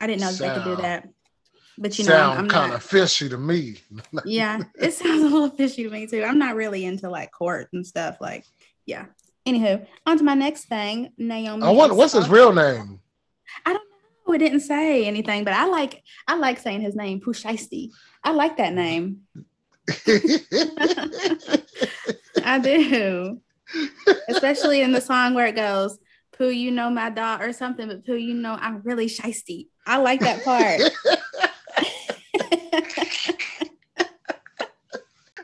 I 0.00 0.06
didn't 0.06 0.20
know 0.20 0.32
that 0.32 0.38
they 0.38 0.54
could 0.54 0.76
do 0.76 0.82
that. 0.82 1.08
But 1.76 1.98
you 1.98 2.04
know, 2.04 2.14
I'm, 2.14 2.20
Sound 2.20 2.38
I'm 2.38 2.48
kind 2.48 2.72
of 2.72 2.82
fishy 2.84 3.28
to 3.28 3.36
me. 3.36 3.78
Yeah, 4.24 4.60
it 4.80 4.94
sounds 4.94 5.24
a 5.24 5.28
little 5.28 5.50
fishy 5.50 5.82
to 5.82 5.90
me 5.90 6.06
too. 6.06 6.22
I'm 6.22 6.38
not 6.38 6.54
really 6.54 6.84
into 6.84 7.10
like 7.10 7.32
court 7.32 7.68
and 7.72 7.84
stuff. 7.84 8.18
Like, 8.20 8.44
yeah. 8.86 9.06
Anywho, 9.46 9.84
on 10.06 10.16
to 10.16 10.24
my 10.24 10.34
next 10.34 10.66
thing. 10.66 11.12
Naomi. 11.18 11.64
I 11.64 11.70
wonder 11.70 11.96
what's 11.96 12.12
his 12.12 12.28
real 12.28 12.52
name. 12.52 13.00
I 13.66 13.72
don't 13.72 13.93
know. 14.26 14.34
It 14.34 14.38
didn't 14.38 14.60
say 14.60 15.06
anything, 15.06 15.44
but 15.44 15.54
I 15.54 15.66
like 15.66 16.02
I 16.26 16.36
like 16.36 16.58
saying 16.58 16.80
his 16.80 16.94
name, 16.94 17.20
Pooh 17.20 17.32
Shiesty. 17.32 17.90
I 18.22 18.32
like 18.32 18.56
that 18.56 18.74
name. 18.74 19.22
I 22.44 22.58
do. 22.58 23.40
Especially 24.28 24.80
in 24.82 24.92
the 24.92 25.00
song 25.00 25.34
where 25.34 25.46
it 25.46 25.56
goes, 25.56 25.98
Pooh, 26.32 26.50
you 26.50 26.70
know 26.70 26.90
my 26.90 27.10
dog 27.10 27.42
or 27.42 27.52
something, 27.52 27.88
but 27.88 28.04
Pooh, 28.06 28.16
you 28.16 28.34
know 28.34 28.56
I'm 28.60 28.82
really 28.82 29.06
shisty. 29.06 29.68
I 29.86 29.98
like 29.98 30.20
that 30.20 30.44
part. 30.44 30.80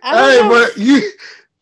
Hey, 0.03 0.41
know. 0.41 0.49
but 0.49 0.79
you 0.79 1.11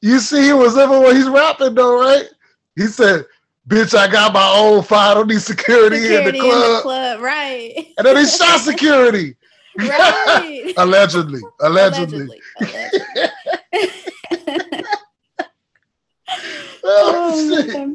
you 0.01 0.21
see 0.21 0.45
he 0.45 0.53
was 0.53 0.77
living 0.77 1.03
when 1.03 1.17
he's 1.17 1.29
rapping 1.29 1.75
though, 1.75 2.01
right? 2.01 2.29
He 2.77 2.87
said, 2.87 3.27
"Bitch, 3.69 3.95
I 3.97 4.09
got 4.11 4.33
my 4.33 4.51
own 4.57 4.83
fire. 4.83 5.11
I 5.11 5.15
don't 5.15 5.29
need 5.29 5.43
security, 5.43 6.01
security 6.01 6.29
in 6.29 6.35
the 6.35 6.41
club." 6.41 6.83
club, 6.83 7.21
right? 7.21 7.87
and 7.99 8.07
then 8.07 8.17
he 8.17 8.27
shot 8.27 8.61
security. 8.61 9.37
right. 9.79 10.73
allegedly, 10.79 11.41
allegedly. 11.61 12.27
Allegedly. 12.61 12.61
Allegedly. 12.61 13.29
Oh, 16.91 17.33
oh, 17.35 17.95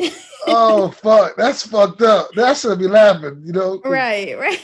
shit. 0.00 0.12
oh 0.46 0.88
fuck, 0.90 1.36
that's 1.36 1.66
fucked 1.66 2.02
up. 2.02 2.30
That 2.34 2.56
should 2.56 2.78
be 2.78 2.88
laughing, 2.88 3.42
you 3.44 3.52
know. 3.52 3.80
right, 3.84 4.38
right. 4.38 4.60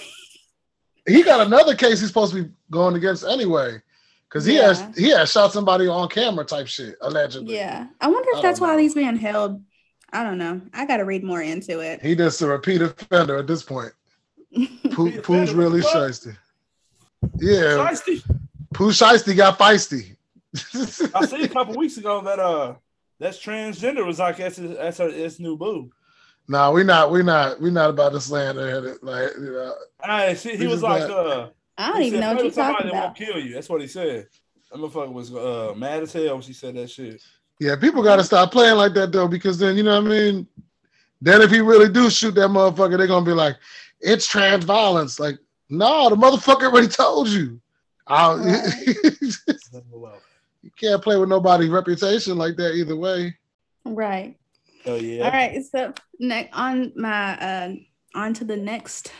He 1.07 1.23
got 1.23 1.47
another 1.47 1.75
case 1.75 2.01
he's 2.01 2.09
supposed 2.09 2.35
to 2.35 2.45
be 2.45 2.51
going 2.71 2.97
against 2.97 3.25
anyway, 3.25 3.81
because 4.29 4.45
he 4.45 4.57
Yeah. 4.57 4.69
has 4.75 4.97
he 4.97 5.11
has 5.11 5.31
shot 5.31 5.53
somebody 5.53 5.87
on 5.87 6.09
camera 6.09 6.45
type 6.45 6.67
shit 6.67 6.97
allegedly. 7.01 7.55
Yeah. 7.55 7.87
I 8.01 8.09
wonder 8.09 8.29
I 8.35 8.39
if 8.39 8.43
that's 8.43 8.61
why 8.61 8.81
he's 8.81 8.95
being 8.95 9.17
held. 9.17 9.63
I 10.13 10.25
don't 10.25 10.39
know. 10.39 10.61
I 10.73 10.87
got 10.87 10.99
to 10.99 11.05
read 11.05 11.23
more 11.23 11.43
into 11.43 11.81
it. 11.81 12.01
He 12.03 12.15
just 12.17 12.41
a 12.43 12.47
repeat 12.47 12.81
offender 12.83 13.37
at 13.37 13.47
this 13.47 13.63
point. 13.63 13.93
Pooh, 14.55 15.11
Pooh's 15.21 15.51
offender, 15.51 15.55
really 15.57 15.81
what? 15.83 15.97
shiesty. 15.97 16.37
Yeah, 17.39 17.77
Shiesty. 17.91 18.23
Pooh 18.73 18.91
Shiesty 18.91 19.37
got 19.37 19.59
feisty. 19.59 20.17
I 21.15 21.27
seen 21.27 21.45
a 21.45 21.49
couple 21.49 21.75
weeks 21.77 21.99
ago 21.99 22.21
that 22.23 22.39
uh 22.39 22.75
that's 23.21 23.39
transgender 23.39 24.07
was 24.07 24.19
like 24.19 24.39
that's 24.39 24.57
his, 24.57 24.77
that's 24.77 24.99
her 24.99 25.09
it's 25.09 25.39
new 25.39 25.57
boo. 25.57 25.91
nah, 26.49 26.71
we 26.71 26.85
not, 26.85 27.11
we 27.11 27.23
not, 27.23 27.61
we 27.61 27.71
not 27.71 27.91
about 27.91 28.13
to 28.13 28.21
slander 28.21 28.89
it. 28.89 29.03
Like, 29.05 29.31
you 29.39 29.53
know, 29.53 29.75
Hey, 30.03 30.35
she, 30.37 30.57
he 30.57 30.67
was 30.67 30.83
like 30.83 31.03
bad. 31.03 31.11
uh 31.11 31.49
I 31.77 31.93
don't 31.93 32.03
even 32.03 32.21
said, 32.21 32.21
know 32.21 32.29
what 32.29 32.35
"Play 32.37 32.43
you're 32.43 32.45
with 32.47 32.55
somebody 32.55 32.75
talking 32.77 32.87
that 32.87 32.93
about. 32.93 33.05
won't 33.05 33.17
kill 33.17 33.39
you. 33.45 33.55
That's 33.55 33.69
what 33.69 33.81
he 33.83 33.87
said. 33.89 34.27
That 34.73 34.79
motherfucker 34.79 35.13
was 35.13 35.35
uh 35.35 35.75
mad 35.77 36.03
as 36.03 36.13
hell 36.13 36.35
when 36.35 36.43
she 36.43 36.53
said 36.55 36.75
that 36.77 36.89
shit. 36.91 37.21
Yeah, 37.61 37.77
people 37.77 38.03
got 38.03 38.17
to 38.17 38.25
stop 38.25 38.53
playing 38.53 38.77
like 38.77 38.95
that 38.95 39.13
though, 39.13 39.29
because 39.29 39.59
then 39.59 39.77
you 39.77 39.83
know 39.83 40.01
what 40.01 40.11
I 40.11 40.15
mean. 40.15 40.47
Then 41.21 41.43
if 41.43 41.51
he 41.51 41.61
really 41.61 41.89
do 41.89 42.11
shoot 42.11 42.35
that 42.37 42.49
motherfucker, 42.49 42.97
they're 42.97 43.09
gonna 43.09 43.27
be 43.27 43.33
like, 43.33 43.57
it's 44.01 44.27
trans 44.27 44.65
violence. 44.65 45.19
Like, 45.19 45.39
no, 45.69 46.09
the 46.09 46.17
motherfucker 46.17 46.71
already 46.71 46.89
told 46.89 47.29
you. 47.29 47.61
I, 48.07 48.35
you 50.63 50.71
can't 50.79 51.03
play 51.03 51.17
with 51.19 51.29
nobody's 51.29 51.69
reputation 51.69 52.39
like 52.39 52.57
that 52.57 52.75
either 52.75 52.97
way. 52.97 53.37
Right. 53.85 54.37
Oh 54.87 54.95
yeah. 54.95 55.25
All 55.25 55.31
right. 55.31 55.63
So 55.65 55.93
next 56.19 56.57
on 56.57 56.93
my 56.97 57.39
uh 57.39 57.75
on 58.15 58.35
to 58.35 58.45
the 58.45 58.57
next 58.57 59.13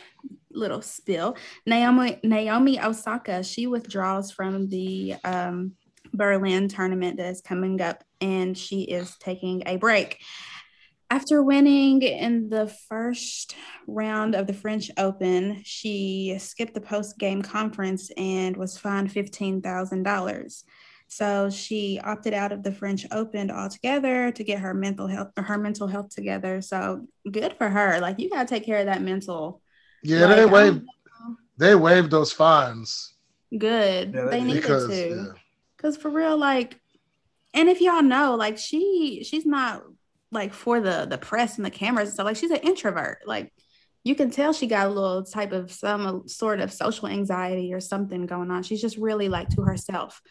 little 0.51 0.81
spill. 0.81 1.37
Naomi 1.65 2.19
Naomi 2.23 2.81
Osaka, 2.81 3.43
she 3.43 3.67
withdraws 3.67 4.31
from 4.31 4.69
the 4.69 5.15
um 5.23 5.73
Berlin 6.13 6.67
tournament 6.67 7.17
that 7.17 7.27
is 7.27 7.41
coming 7.41 7.81
up 7.81 8.03
and 8.21 8.57
she 8.57 8.81
is 8.81 9.15
taking 9.17 9.63
a 9.65 9.77
break. 9.77 10.19
After 11.11 11.41
winning 11.41 12.03
in 12.03 12.49
the 12.49 12.67
first 12.87 13.55
round 13.87 14.35
of 14.35 14.45
the 14.45 14.53
French 14.53 14.91
Open, 14.97 15.61
she 15.63 16.37
skipped 16.39 16.75
the 16.75 16.81
post 16.81 17.17
game 17.17 17.41
conference 17.41 18.11
and 18.15 18.55
was 18.55 18.77
fined 18.77 19.09
$15,000. 19.09 20.63
So 21.07 21.49
she 21.49 21.99
opted 22.03 22.35
out 22.35 22.51
of 22.51 22.61
the 22.61 22.71
French 22.71 23.07
Open 23.11 23.49
altogether 23.49 24.31
to 24.31 24.43
get 24.43 24.59
her 24.59 24.75
mental 24.75 25.07
health 25.07 25.29
her 25.35 25.57
mental 25.57 25.87
health 25.87 26.09
together. 26.09 26.61
So 26.61 27.07
good 27.29 27.55
for 27.57 27.67
her. 27.67 27.99
Like 27.99 28.19
you 28.19 28.29
gotta 28.29 28.47
take 28.47 28.63
care 28.63 28.77
of 28.77 28.85
that 28.85 29.01
mental. 29.01 29.63
Yeah, 30.03 30.27
Like, 30.27 30.35
they 30.35 30.41
I 30.43 30.45
waived 30.45 30.85
they 31.57 31.73
waived 31.75 32.11
those 32.11 32.31
fines 32.31 33.15
Good. 33.57 34.13
Yeah, 34.13 34.25
they 34.25 34.29
they 34.29 34.43
needed 34.43 34.61
because 34.61 34.87
to. 34.87 35.09
yeah. 35.09 35.25
Cause 35.77 35.97
for 35.97 36.09
real, 36.09 36.37
like, 36.37 36.79
and 37.53 37.69
if 37.69 37.81
y'all 37.81 38.01
know, 38.03 38.35
like 38.35 38.57
she 38.57 39.23
she's 39.23 39.45
not 39.45 39.83
like 40.31 40.53
for 40.53 40.79
the 40.79 41.07
the 41.09 41.17
press 41.17 41.57
and 41.57 41.65
the 41.65 41.71
cameras 41.71 42.09
and 42.09 42.13
stuff. 42.13 42.25
Like 42.25 42.37
she's 42.37 42.51
an 42.51 42.57
introvert. 42.57 43.19
Like 43.25 43.51
you 44.03 44.15
can 44.15 44.29
tell 44.31 44.53
she 44.53 44.67
got 44.67 44.87
a 44.87 44.89
little 44.89 45.23
type 45.23 45.51
of 45.51 45.71
some 45.71 46.27
sort 46.27 46.59
of 46.59 46.71
social 46.71 47.07
anxiety 47.07 47.73
or 47.73 47.79
something 47.79 48.25
going 48.25 48.51
on. 48.51 48.63
She's 48.63 48.81
just 48.81 48.97
really 48.97 49.27
like 49.29 49.49
to 49.49 49.61
herself. 49.63 50.21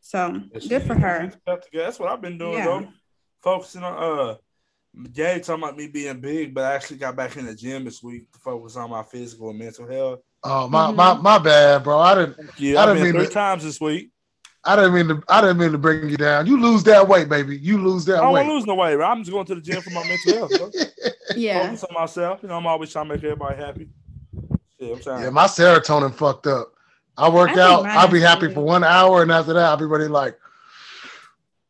So 0.00 0.40
good 0.68 0.82
for 0.82 0.94
her. 0.94 1.32
That's 1.72 1.98
what 1.98 2.10
I've 2.10 2.20
been 2.22 2.38
doing 2.38 2.52
Yeah. 2.54 2.64
though. 2.66 2.88
Focusing 3.42 3.82
on 3.82 3.96
uh 4.30 4.34
Gay 5.12 5.40
talking 5.40 5.62
about 5.62 5.76
me 5.76 5.88
being 5.88 6.20
big, 6.20 6.54
but 6.54 6.64
I 6.64 6.74
actually 6.74 6.96
got 6.96 7.16
back 7.16 7.36
in 7.36 7.44
the 7.44 7.54
gym 7.54 7.84
this 7.84 8.02
week 8.02 8.32
to 8.32 8.38
focus 8.38 8.76
on 8.76 8.88
my 8.88 9.02
physical 9.02 9.50
and 9.50 9.58
mental 9.58 9.86
health. 9.86 10.20
Oh 10.42 10.68
my 10.68 10.86
Mhm. 10.90 10.94
my 10.96 11.14
my 11.14 11.38
bad, 11.38 11.84
bro. 11.84 11.98
I 11.98 12.14
didn't 12.14 12.38
Yeah, 12.58 12.78
I 12.78 12.82
I've 12.84 12.88
didn't 12.90 13.02
been 13.02 13.12
mean 13.12 13.20
three 13.20 13.26
to- 13.28 13.32
times 13.34 13.62
this 13.64 13.78
week. 13.80 14.10
I 14.66 14.74
didn't 14.76 14.94
mean 14.94 15.08
to 15.08 15.22
I 15.28 15.40
didn't 15.40 15.58
mean 15.58 15.72
to 15.72 15.78
bring 15.78 16.08
you 16.10 16.16
down. 16.16 16.46
You 16.46 16.60
lose 16.60 16.82
that 16.84 17.06
weight, 17.06 17.28
baby. 17.28 17.56
You 17.58 17.78
lose 17.78 18.04
that 18.06 18.16
I 18.18 18.22
don't 18.22 18.32
weight. 18.32 18.40
want 18.42 18.48
to 18.50 18.54
lose 18.54 18.66
no 18.66 18.74
weight. 18.74 18.96
bro. 18.96 19.06
I'm 19.06 19.20
just 19.22 19.30
going 19.30 19.46
to 19.46 19.54
the 19.54 19.60
gym 19.60 19.80
for 19.80 19.90
my 19.90 20.04
mental 20.06 20.48
health. 20.48 20.50
Bro. 20.58 20.70
Yeah. 21.36 21.64
Focus 21.66 21.84
on 21.84 21.94
myself. 21.94 22.38
You 22.42 22.48
know, 22.48 22.56
I'm 22.56 22.66
always 22.68 22.90
trying 22.92 23.08
to 23.08 23.14
make 23.14 23.24
everybody 23.24 23.56
happy. 23.56 23.88
Yeah, 24.78 24.92
I'm 24.94 25.00
trying. 25.00 25.22
yeah, 25.24 25.30
my 25.30 25.46
serotonin 25.46 26.14
fucked 26.14 26.46
up. 26.46 26.72
I 27.18 27.28
work 27.28 27.50
I 27.56 27.60
out, 27.60 27.84
I'll 27.86 28.08
be 28.08 28.20
happy 28.20 28.46
too. 28.46 28.54
for 28.54 28.60
one 28.62 28.84
hour, 28.84 29.22
and 29.22 29.32
after 29.32 29.52
that, 29.54 29.64
I'll 29.64 29.76
be 29.76 29.86
ready 29.86 30.06
like, 30.06 30.38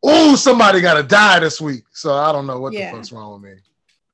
oh, 0.03 0.37
somebody 0.37 0.81
gotta 0.81 1.03
die 1.03 1.41
this 1.41 1.61
week. 1.61 1.85
So 1.93 2.15
I 2.15 2.33
don't 2.33 2.47
know 2.47 2.61
what 2.61 2.73
Yeah. 2.75 2.91
the 2.91 2.97
fuck's 2.97 3.13
wrong 3.13 3.41
with 3.41 3.51
me. 3.51 3.59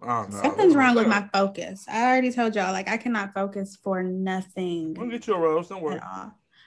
I 0.02 0.22
don't 0.22 0.32
know. 0.32 0.42
Something's 0.42 0.74
wrong 0.74 0.94
with 0.94 1.06
my 1.06 1.28
focus. 1.32 1.86
I 1.88 2.04
already 2.04 2.32
told 2.32 2.54
y'all, 2.54 2.72
like 2.72 2.88
I 2.88 2.96
cannot 2.96 3.34
focus 3.34 3.76
for 3.82 4.02
nothing 4.02 4.94
We'll 4.94 5.10
get 5.10 5.26
you 5.26 5.34
a 5.34 5.38
rose. 5.38 5.68
Don't 5.68 5.82
worry. 5.82 6.00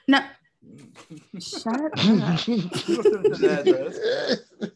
No, 0.08 0.20
shut 1.40 1.66
up. 1.74 1.92
We'll 2.06 2.36
send 2.38 2.64
it 2.66 2.82
to 2.84 3.36
the 3.38 3.60
address. 3.60 4.72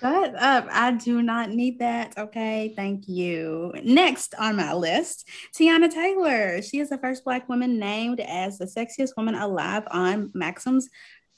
Shut 0.00 0.34
up. 0.34 0.66
I 0.70 0.92
do 0.92 1.22
not 1.22 1.50
need 1.50 1.78
that. 1.78 2.18
Okay. 2.18 2.72
Thank 2.74 3.08
you. 3.08 3.72
Next 3.84 4.34
on 4.36 4.56
my 4.56 4.74
list, 4.74 5.28
Teyana 5.56 5.88
Taylor. 5.88 6.60
She 6.60 6.80
is 6.80 6.88
the 6.88 6.98
first 6.98 7.24
Black 7.24 7.48
woman 7.48 7.78
named 7.78 8.18
as 8.18 8.58
the 8.58 8.64
sexiest 8.64 9.16
woman 9.16 9.36
alive 9.36 9.84
on 9.90 10.30
Maxim's 10.34 10.88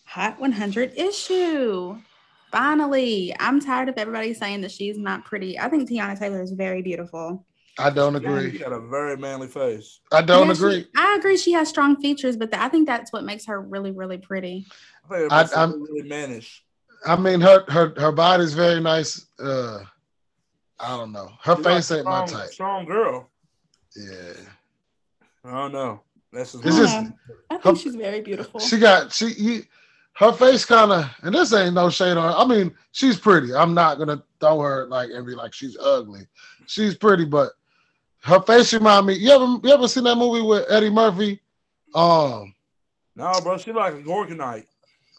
Hot 0.06 0.38
100 0.38 0.92
issue. 0.96 1.98
Finally, 2.52 3.34
I'm 3.40 3.60
tired 3.60 3.88
of 3.88 3.98
everybody 3.98 4.32
saying 4.32 4.60
that 4.60 4.70
she's 4.70 4.96
not 4.96 5.24
pretty. 5.24 5.58
I 5.58 5.68
think 5.68 5.88
Teyana 5.88 6.18
Taylor 6.18 6.42
is 6.42 6.52
very 6.52 6.82
beautiful. 6.82 7.44
I 7.78 7.90
don't 7.90 8.14
agree. 8.16 8.52
She 8.52 8.58
had 8.62 8.72
a 8.72 8.78
very 8.80 9.16
manly 9.16 9.48
face. 9.48 10.00
I 10.12 10.22
don't 10.22 10.46
Yeah, 10.48 10.54
she- 10.54 10.58
agree. 10.60 10.86
I 10.96 11.16
agree. 11.18 11.36
She 11.36 11.52
has 11.52 11.68
strong 11.68 11.96
features, 12.00 12.36
but 12.36 12.52
th- 12.52 12.62
I 12.62 12.68
think 12.68 12.86
that's 12.86 13.12
what 13.12 13.24
makes 13.24 13.46
her 13.46 13.60
really, 13.60 13.90
really 13.90 14.18
pretty. 14.18 14.66
I 15.04 15.08
think 15.08 15.20
it 15.26 15.32
I- 15.32 15.40
makes 15.42 15.52
her 15.52 15.58
I'm- 15.60 15.82
really 15.82 16.02
mannish. 16.08 16.64
I 17.06 17.16
mean, 17.16 17.40
her 17.42 17.64
her 17.68 17.92
her 17.98 18.12
body's 18.12 18.54
very 18.54 18.80
nice. 18.80 19.26
Uh, 19.38 19.80
I 20.80 20.96
don't 20.96 21.12
know. 21.12 21.30
Her 21.42 21.56
She's 21.56 21.64
like 21.64 21.74
face 21.76 21.90
ain't 21.90 22.04
my 22.06 22.24
type. 22.26 22.48
Strong 22.50 22.86
girl. 22.86 23.28
Yeah, 23.96 24.32
I 25.44 25.50
don't 25.50 25.72
know. 25.72 26.00
That's 26.32 26.52
just 26.52 26.64
It's 26.64 26.76
just- 26.76 26.92
Yeah, 26.94 27.08
I 27.50 27.54
her- 27.56 27.60
think 27.60 27.78
she's 27.78 27.94
very 27.94 28.20
beautiful. 28.22 28.58
she 28.60 28.78
got 28.78 29.12
she. 29.12 29.26
You, 29.34 29.62
her 30.14 30.32
face 30.32 30.64
kind 30.64 30.92
of, 30.92 31.06
and 31.22 31.34
this 31.34 31.52
ain't 31.52 31.74
no 31.74 31.90
shade 31.90 32.16
on 32.16 32.32
her. 32.32 32.38
I 32.38 32.46
mean, 32.46 32.74
she's 32.92 33.18
pretty. 33.18 33.52
I'm 33.54 33.74
not 33.74 33.98
gonna 33.98 34.22
throw 34.40 34.60
her 34.60 34.86
like 34.86 35.10
and 35.10 35.26
be 35.26 35.34
like 35.34 35.52
she's 35.52 35.76
ugly. 35.78 36.26
She's 36.66 36.94
pretty, 36.94 37.24
but 37.26 37.52
her 38.24 38.40
face 38.40 38.72
remind 38.72 39.06
me. 39.06 39.14
You 39.14 39.30
ever 39.30 39.44
you 39.62 39.72
ever 39.72 39.86
seen 39.86 40.04
that 40.04 40.16
movie 40.16 40.40
with 40.40 40.64
Eddie 40.70 40.90
Murphy? 40.90 41.40
Um, 41.94 42.54
no, 43.14 43.32
bro. 43.42 43.58
She 43.58 43.70
like 43.72 43.94
a 43.94 43.98
Gorgonite. 43.98 44.64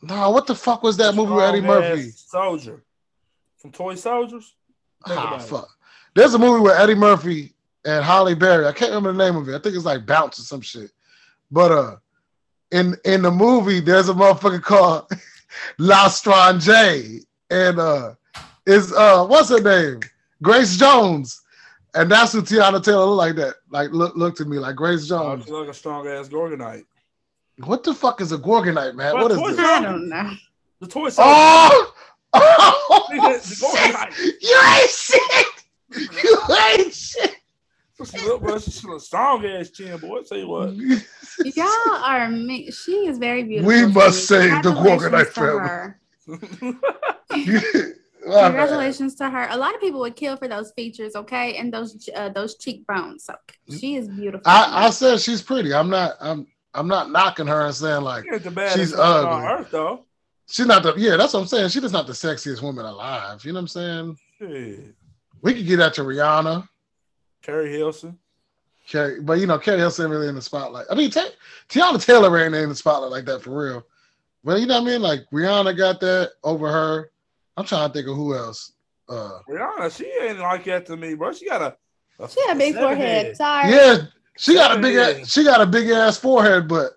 no, 0.02 0.32
what 0.32 0.48
the 0.48 0.56
fuck 0.56 0.82
was 0.82 0.98
that 0.98 1.14
movie 1.14 1.34
with 1.34 1.44
Eddie 1.44 1.62
Murphy? 1.62 2.10
Soldier. 2.10 2.84
From 3.58 3.72
Toy 3.72 3.96
Soldiers. 3.96 4.54
Ah, 5.06 5.36
it. 5.36 5.44
fuck. 5.44 5.70
There's 6.16 6.34
a 6.34 6.40
movie 6.40 6.62
with 6.62 6.74
Eddie 6.74 6.96
Murphy 6.96 7.54
and 7.86 8.04
Halle 8.04 8.34
Berry. 8.34 8.66
I 8.66 8.72
can't 8.72 8.92
remember 8.92 9.14
the 9.14 9.32
name 9.32 9.40
of 9.40 9.48
it. 9.48 9.56
I 9.56 9.60
think 9.60 9.76
it's 9.76 9.86
like 9.86 10.06
Bounce 10.06 10.40
or 10.40 10.44
some 10.44 10.62
shit. 10.62 10.92
But 11.52 11.72
uh, 11.72 11.96
in 12.72 12.96
in 13.06 13.22
the 13.22 13.32
movie, 13.32 13.82
there's 13.82 14.10
a 14.10 14.14
motherfucker 14.14 14.64
called 14.64 15.12
La 15.78 16.08
Strange, 16.08 17.24
and 17.52 17.80
uh, 17.80 18.16
is 18.66 18.92
uh, 18.94 19.26
what's 19.28 19.50
her 19.50 19.62
name? 19.62 20.00
Grace 20.42 20.76
Jones, 20.76 21.42
and 21.96 22.12
that's 22.12 22.34
who 22.34 22.42
Teyana 22.42 22.84
Taylor 22.84 23.06
look 23.06 23.18
like. 23.18 23.36
That 23.36 23.56
like 23.70 23.92
look 23.92 24.16
looked 24.16 24.42
at 24.42 24.48
me 24.48 24.60
like 24.60 24.76
Grace 24.76 25.06
Oh, 25.12 25.36
Jones. 25.36 25.44
she's 25.46 25.52
like 25.52 25.70
a 25.70 25.74
strong 25.74 26.08
ass 26.08 26.28
Gorgonite. 26.30 26.84
What 27.64 27.84
the 27.84 27.94
fuck 27.94 28.22
is 28.22 28.32
a 28.32 28.38
Gorgonite, 28.38 28.96
man? 28.96 29.14
Well, 29.16 29.24
What 29.24 29.32
is 29.32 29.58
this? 29.58 29.60
I 29.66 29.82
don't 29.82 30.10
know. 30.10 30.32
The 30.82 30.88
Toy 30.88 31.10
Soldier. 31.10 31.32
Oh, 31.32 31.94
oh 32.34 33.06
The 33.10 34.38
you 34.42 34.58
ain't 34.76 34.90
shit. 34.92 36.24
You 36.24 36.38
ain't 36.68 36.94
shit. 36.94 37.36
She 38.04 38.28
look, 38.28 38.62
she's 38.62 38.84
a 38.84 39.00
strong 39.00 39.46
ass 39.46 39.70
chin, 39.70 39.98
boy. 40.00 40.22
Tell 40.24 40.38
you 40.38 40.50
what. 40.50 40.74
Y'all 41.56 41.96
are 41.96 42.30
me. 42.30 42.70
She 42.70 43.08
is 43.08 43.18
very 43.18 43.44
beautiful. 43.44 43.70
We 43.70 43.86
must 43.86 44.28
save 44.28 44.62
the 44.64 44.72
Gorgonite 44.72 45.28
family. 45.28 45.94
her. 48.26 48.32
My 48.32 48.36
bad. 48.42 48.48
Congratulations 48.48 49.16
to 49.16 49.30
her. 49.30 49.48
A 49.52 49.58
lot 49.58 49.74
of 49.76 49.82
people 49.82 50.00
would 50.02 50.16
kill 50.16 50.36
for 50.38 50.48
those 50.48 50.72
features, 50.72 51.16
okay, 51.16 51.58
and 51.58 51.74
those 51.74 52.10
uh, 52.16 52.30
those 52.30 52.56
cheekbones. 52.58 53.24
So 53.26 53.36
she 53.78 53.96
is 53.96 54.08
beautiful. 54.08 54.42
I, 54.46 54.88
I 54.88 54.90
said 54.90 55.20
she's 55.20 55.42
pretty. 55.42 55.74
I'm 55.74 55.90
not. 55.90 56.14
I'm. 56.20 56.48
I'm 56.78 56.90
not 56.90 57.10
knocking 57.10 57.48
her 57.48 57.66
and 57.66 57.74
saying 57.74 58.02
like 58.02 58.26
She 58.26 58.38
the 58.38 58.70
She's 58.76 58.92
woman 58.92 59.06
on 59.08 59.26
ugly. 59.26 59.48
earth, 59.48 59.72
though. 59.72 60.06
she's 60.50 60.66
not 60.66 60.84
the. 60.84 60.94
Yeah, 60.98 61.16
that's 61.16 61.34
what 61.34 61.40
I'm 61.40 61.48
saying. 61.48 61.70
She's 61.70 61.82
just 61.82 61.94
not 61.94 62.06
the 62.06 62.12
sexiest 62.14 62.62
woman 62.62 62.86
alive. 62.86 63.46
You 63.46 63.54
know 63.54 63.58
what 63.60 63.62
I'm 63.62 63.68
saying? 63.70 64.18
Shit. 64.38 64.96
We 65.42 65.54
could 65.54 65.66
get 65.66 65.78
that 65.78 65.94
to 65.94 66.02
Rihanna, 66.02 66.68
Keri 67.42 67.72
Hilson. 67.72 68.18
Carrie, 68.88 69.22
but 69.22 69.40
you 69.40 69.48
know, 69.48 69.58
Keri 69.58 69.78
Hilson 69.78 70.10
really 70.12 70.28
in 70.28 70.36
the 70.36 70.42
spotlight. 70.42 70.86
I 70.92 70.96
mean, 70.96 71.12
Ta 71.12 71.28
Teyana 71.70 72.04
Taylor 72.04 72.38
ain't 72.44 72.54
in 72.54 72.68
the 72.70 72.76
spotlight 72.76 73.12
like 73.12 73.26
that 73.26 73.42
for 73.42 73.52
real. 73.66 73.86
But 74.44 74.60
you 74.60 74.68
know 74.68 74.82
what 74.82 74.88
I 74.90 74.92
mean? 74.92 75.02
Like 75.02 75.22
Rihanna 75.32 75.78
got 75.78 76.00
that 76.02 76.32
over 76.44 76.70
her. 76.72 77.10
I'm 77.58 77.66
trying 77.66 77.90
to 77.90 77.94
think 77.94 78.08
of 78.08 78.16
who 78.16 78.36
else. 78.36 78.74
Uh, 79.08 79.40
Rihanna, 79.50 79.96
she 79.96 80.06
ain't 80.22 80.40
like 80.40 80.64
that 80.66 80.86
to 80.88 80.98
me, 80.98 81.14
bro. 81.14 81.32
She 81.32 81.48
got 81.48 81.62
a, 81.62 81.78
a 82.24 82.30
she 82.30 82.42
had 82.48 82.56
a 82.56 82.60
big 82.60 82.76
forehead. 82.76 83.26
head. 83.28 83.38
Sorry. 83.38 83.72
yeah, 83.72 83.98
she 84.38 84.54
got 84.56 84.78
a 84.78 84.82
big. 84.82 84.96
Ass, 84.96 85.30
she 85.32 85.44
got 85.44 85.62
a 85.62 85.66
big 85.66 85.90
ass 85.90 86.18
forehead, 86.18 86.68
but 86.68 86.94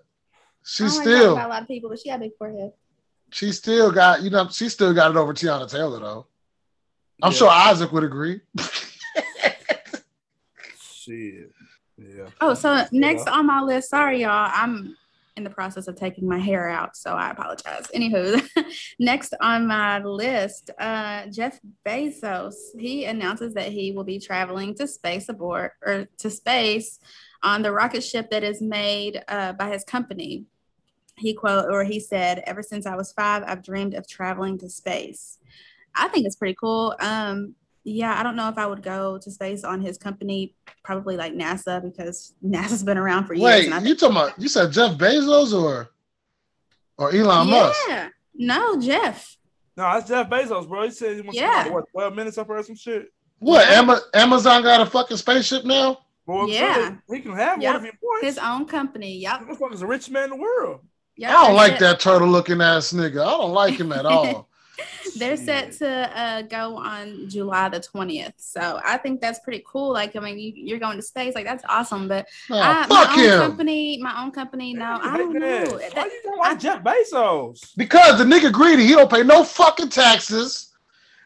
she 0.65 0.83
I 0.83 0.87
don't 0.87 0.95
like 0.97 1.03
still. 1.05 1.19
talking 1.19 1.31
about 1.37 1.47
a 1.47 1.53
lot 1.53 1.61
of 1.61 1.67
people, 1.67 1.89
but 1.89 1.99
she 1.99 2.09
had 2.09 2.19
a 2.19 2.23
big 2.23 2.37
forehead. 2.37 2.71
she 3.31 3.51
still 3.51 3.91
got 3.91 4.21
you 4.23 4.29
know 4.31 4.47
she 4.49 4.69
still 4.69 4.93
got 4.93 5.11
it 5.11 5.17
over 5.17 5.33
Teyana 5.33 5.69
Taylor 5.69 5.99
though. 5.99 6.25
I'm 7.21 7.31
Yeah. 7.31 7.37
sure 7.37 7.49
Isaac 7.49 7.91
would 7.91 8.03
agree. 8.03 8.41
Shit. 10.81 11.51
Yeah. 11.97 12.27
Oh, 12.41 12.53
so 12.53 12.73
Yeah. 12.75 12.87
next 12.91 13.27
on 13.27 13.45
my 13.45 13.61
list, 13.61 13.89
sorry 13.89 14.21
y'all, 14.21 14.49
I'm 14.53 14.95
in 15.39 15.43
the 15.45 15.49
process 15.49 15.87
of 15.87 15.95
taking 15.95 16.27
my 16.27 16.37
hair 16.37 16.69
out, 16.69 16.95
so 16.95 17.11
I 17.11 17.31
apologize. 17.31 17.87
Anywho, 17.95 18.45
next 18.99 19.33
on 19.41 19.65
my 19.65 19.99
list, 20.03 20.69
uh, 20.77 21.25
Jeff 21.27 21.59
Bezos. 21.85 22.55
He 22.77 23.05
announces 23.05 23.53
that 23.55 23.71
he 23.71 23.91
will 23.93 24.03
be 24.03 24.19
traveling 24.19 24.75
to 24.75 24.87
space 24.87 25.29
aboard 25.29 25.71
or 25.83 26.07
to 26.19 26.29
space 26.29 26.99
on 27.41 27.61
the 27.61 27.71
rocket 27.71 28.03
ship 28.03 28.29
that 28.29 28.43
is 28.43 28.61
made 28.61 29.23
uh, 29.29 29.53
by 29.53 29.69
his 29.71 29.83
company. 29.83 30.45
He 31.17 31.33
quote 31.33 31.71
or 31.71 31.83
he 31.83 31.99
said, 31.99 32.43
"Ever 32.45 32.61
since 32.61 32.85
I 32.85 32.95
was 32.95 33.13
five, 33.13 33.43
I've 33.47 33.63
dreamed 33.63 33.93
of 33.93 34.07
traveling 34.07 34.57
to 34.59 34.69
space." 34.69 35.39
I 35.95 36.07
think 36.09 36.25
it's 36.25 36.35
pretty 36.35 36.55
cool. 36.59 36.95
Um, 36.99 37.55
yeah, 37.83 38.19
I 38.19 38.23
don't 38.23 38.35
know 38.35 38.49
if 38.49 38.57
I 38.57 38.65
would 38.65 38.83
go 38.83 39.17
to 39.17 39.31
space 39.31 39.63
on 39.63 39.81
his 39.81 39.97
company, 39.97 40.55
probably 40.83 41.17
like 41.17 41.33
NASA 41.33 41.81
because 41.81 42.33
NASA's 42.45 42.83
been 42.83 42.97
around 42.97 43.25
for 43.25 43.33
years. 43.33 43.43
Wait, 43.43 43.71
and 43.71 43.87
you 43.87 43.95
talking 43.95 44.15
about? 44.17 44.39
You 44.39 44.47
said 44.49 44.71
Jeff 44.71 44.97
Bezos 44.97 45.53
or 45.53 45.89
or 46.97 47.13
Elon 47.15 47.49
Musk? 47.49 47.79
yeah, 47.87 48.09
no, 48.35 48.79
Jeff. 48.79 49.37
No, 49.77 49.83
that's 49.93 50.09
Jeff 50.09 50.29
Bezos, 50.29 50.67
bro. 50.67 50.83
He 50.83 50.91
said 50.91 51.15
he 51.15 51.21
wants 51.21 51.37
Yeah. 51.39 51.63
to 51.63 51.71
what 51.71 51.85
twelve 51.91 52.13
minutes 52.15 52.37
up 52.37 52.49
or 52.49 52.61
some 52.63 52.75
shit. 52.75 53.07
What? 53.39 53.65
Yeah. 53.69 53.79
Ama- 53.79 54.01
Amazon 54.13 54.61
got 54.63 54.81
a 54.81 54.85
fucking 54.85 55.15
spaceship 55.15 55.63
now? 55.63 55.99
Boy, 56.25 56.41
I'm 56.41 56.47
Yeah. 56.49 56.73
saying, 56.75 57.01
he 57.09 57.19
can 57.21 57.33
have 57.33 57.61
Yep. 57.61 57.73
one 57.75 57.85
if 57.85 57.91
he 57.93 57.97
wants. 58.01 58.25
His 58.25 58.37
own 58.37 58.65
company. 58.65 59.17
Yep. 59.19 59.47
This 59.47 59.57
motherfucker's 59.57 59.79
the 59.79 59.87
richest 59.87 60.11
man 60.11 60.25
in 60.25 60.29
the 60.31 60.35
world. 60.35 60.81
yep. 61.15 61.31
I 61.31 61.47
don't 61.47 61.55
like 61.55 61.71
set- 61.73 61.79
that 61.79 61.99
turtle 62.01 62.27
looking 62.27 62.61
ass 62.61 62.91
nigga. 62.91 63.21
I 63.25 63.29
don't 63.29 63.53
like 63.53 63.79
him 63.79 63.93
at 63.93 64.05
all. 64.05 64.48
They're 65.17 65.37
set 65.37 65.71
to 65.73 65.87
uh, 66.19 66.41
go 66.43 66.77
on 66.77 67.27
July 67.29 67.69
the 67.69 67.79
20th. 67.79 68.33
So 68.37 68.79
I 68.83 68.97
think 68.97 69.21
that's 69.21 69.39
pretty 69.39 69.63
cool. 69.67 69.91
Like, 69.91 70.15
I 70.15 70.19
mean, 70.19 70.37
you, 70.39 70.51
you're 70.55 70.79
going 70.79 70.97
to 70.97 71.01
space. 71.03 71.35
Like, 71.35 71.45
that's 71.45 71.63
awesome. 71.67 72.07
But 72.07 72.27
Nah, 72.49 72.81
I, 72.81 72.85
fuck 72.87 72.89
my 72.89 73.13
own 73.15 73.19
him. 73.19 73.39
company, 73.39 73.99
my 74.01 74.23
own 74.23 74.31
company, 74.31 74.73
no, 74.73 74.99
I 75.01 75.17
don't 75.17 75.33
know. 75.33 75.63
Why 75.71 75.89
That- 75.95 76.05
you 76.05 76.21
don't 76.23 76.37
like 76.39 76.59
Jeff 76.59 76.83
Bezos? 76.83 77.75
Because 77.77 78.17
the 78.17 78.23
nigga 78.25 78.51
greedy. 78.51 78.85
He 78.85 78.93
don't 78.93 79.09
pay 79.11 79.23
no 79.23 79.43
fucking 79.43 79.89
taxes. 79.89 80.68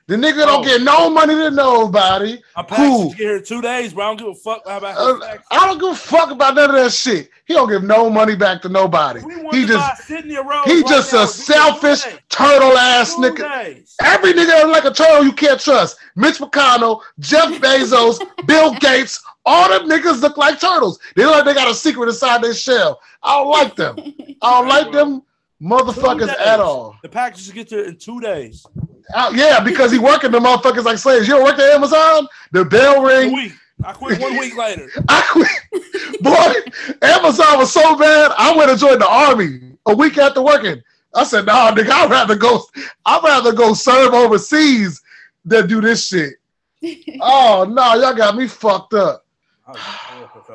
The 0.06 0.16
nigga 0.16 0.46
don't 0.46 0.66
Oh. 0.66 0.68
get 0.68 0.82
no 0.82 1.10
money 1.10 1.34
to 1.34 1.50
nobody. 1.50 2.42
Packed 2.56 2.70
to 2.72 3.08
get 3.10 3.18
here 3.18 3.40
two 3.40 3.62
days, 3.62 3.94
bro. 3.94 4.04
I 4.04 4.08
don't 4.10 4.18
give 4.18 4.28
a 4.28 4.36
fuck 4.36 4.62
about 4.66 4.98
Uh. 4.98 5.38
I 5.50 5.66
don't 5.66 5.80
give 5.80 5.90
a 5.92 5.96
fuck 5.96 6.30
about 6.32 6.56
none 6.56 6.72
of 6.72 6.76
that 6.76 6.92
shit. 6.92 7.30
He 7.46 7.54
don't 7.54 7.70
give 7.70 7.84
no 7.84 8.10
money 8.10 8.36
back 8.36 8.62
to 8.64 8.70
nobody. 8.70 9.22
He 9.52 9.66
just 9.66 10.04
Sydney 10.04 10.36
a 10.36 10.44
rose 10.44 10.66
he 10.66 10.82
right 10.82 10.88
just 10.88 11.14
now. 11.14 11.24
a 11.24 11.28
selfish 11.28 12.04
turtle 12.30 12.78
ass 12.78 13.16
nigga. 13.16 13.64
days. 13.64 13.96
Every 14.04 14.34
nigga 14.34 14.70
like 14.70 14.84
a 14.84 14.92
turtle 14.92 15.24
you 15.24 15.32
can't 15.32 15.60
trust. 15.60 15.98
Mitch 16.18 16.38
McConnell, 16.40 17.02
Jeff 17.20 17.50
Bezos, 17.62 18.20
Bill 18.46 18.74
Gates, 18.76 19.24
all 19.46 19.70
them 19.70 19.90
niggas 19.90 20.22
look 20.22 20.36
like 20.38 20.60
turtles. 20.60 21.00
They 21.16 21.26
look 21.26 21.36
like 21.36 21.46
they 21.46 21.54
got 21.54 21.72
a 21.72 21.76
secret 21.76 22.08
inside 22.08 22.42
their 22.44 22.54
shell. 22.54 23.00
I 23.24 23.38
don't 23.40 23.50
like 23.50 23.76
them. 23.78 23.96
I 24.42 24.60
don't 24.60 24.68
like 24.68 24.92
them 24.92 25.22
motherfuckers 25.62 26.28
at 26.40 26.60
all. 26.60 26.98
The 27.02 27.10
package 27.10 27.54
get 27.54 27.70
there 27.70 27.86
in 27.86 27.96
two 27.98 28.20
days. 28.20 28.66
Uh, 29.14 29.32
yeah, 29.36 29.60
because 29.60 29.92
he 29.92 30.00
working 30.00 30.32
the 30.32 30.40
motherfuckers 30.40 30.84
like 30.86 30.98
slaves. 30.98 31.28
You 31.28 31.36
don't 31.36 31.44
work 31.44 31.60
at 31.60 31.74
Amazon? 31.74 32.28
The 32.52 32.66
bell 32.66 33.06
A 33.06 33.08
ring. 33.08 33.34
week. 33.34 33.54
I 33.84 33.92
quit 33.92 34.20
one 34.22 34.38
week 34.38 34.56
later. 34.56 34.90
I 35.10 35.22
quit. 35.32 36.22
Boy, 36.22 36.98
Amazon 37.02 37.58
was 37.58 37.74
so 37.74 37.98
bad. 37.98 38.32
I 38.38 38.56
went 38.56 38.70
and 38.72 38.80
joined 38.80 39.02
the 39.02 39.08
army 39.10 39.74
a 39.86 39.96
week 39.96 40.18
after 40.18 40.42
working. 40.42 40.82
I 41.16 41.24
said, 41.24 41.46
nah, 41.46 41.72
nigga, 41.72 41.90
I'd 41.92 42.10
rather 42.10 42.36
go, 42.36 42.64
I'd 43.06 43.24
rather 43.24 43.52
go 43.54 43.74
serve 43.74 44.14
overseas 44.14 45.02
than 45.46 45.68
do 45.68 45.82
this 45.82 46.08
shit. 46.08 46.34
Oh 47.22 47.66
no, 47.70 47.94
y'all 47.96 48.14
got 48.14 48.36
me 48.36 48.48
fucked 48.48 48.94
up. 48.94 49.26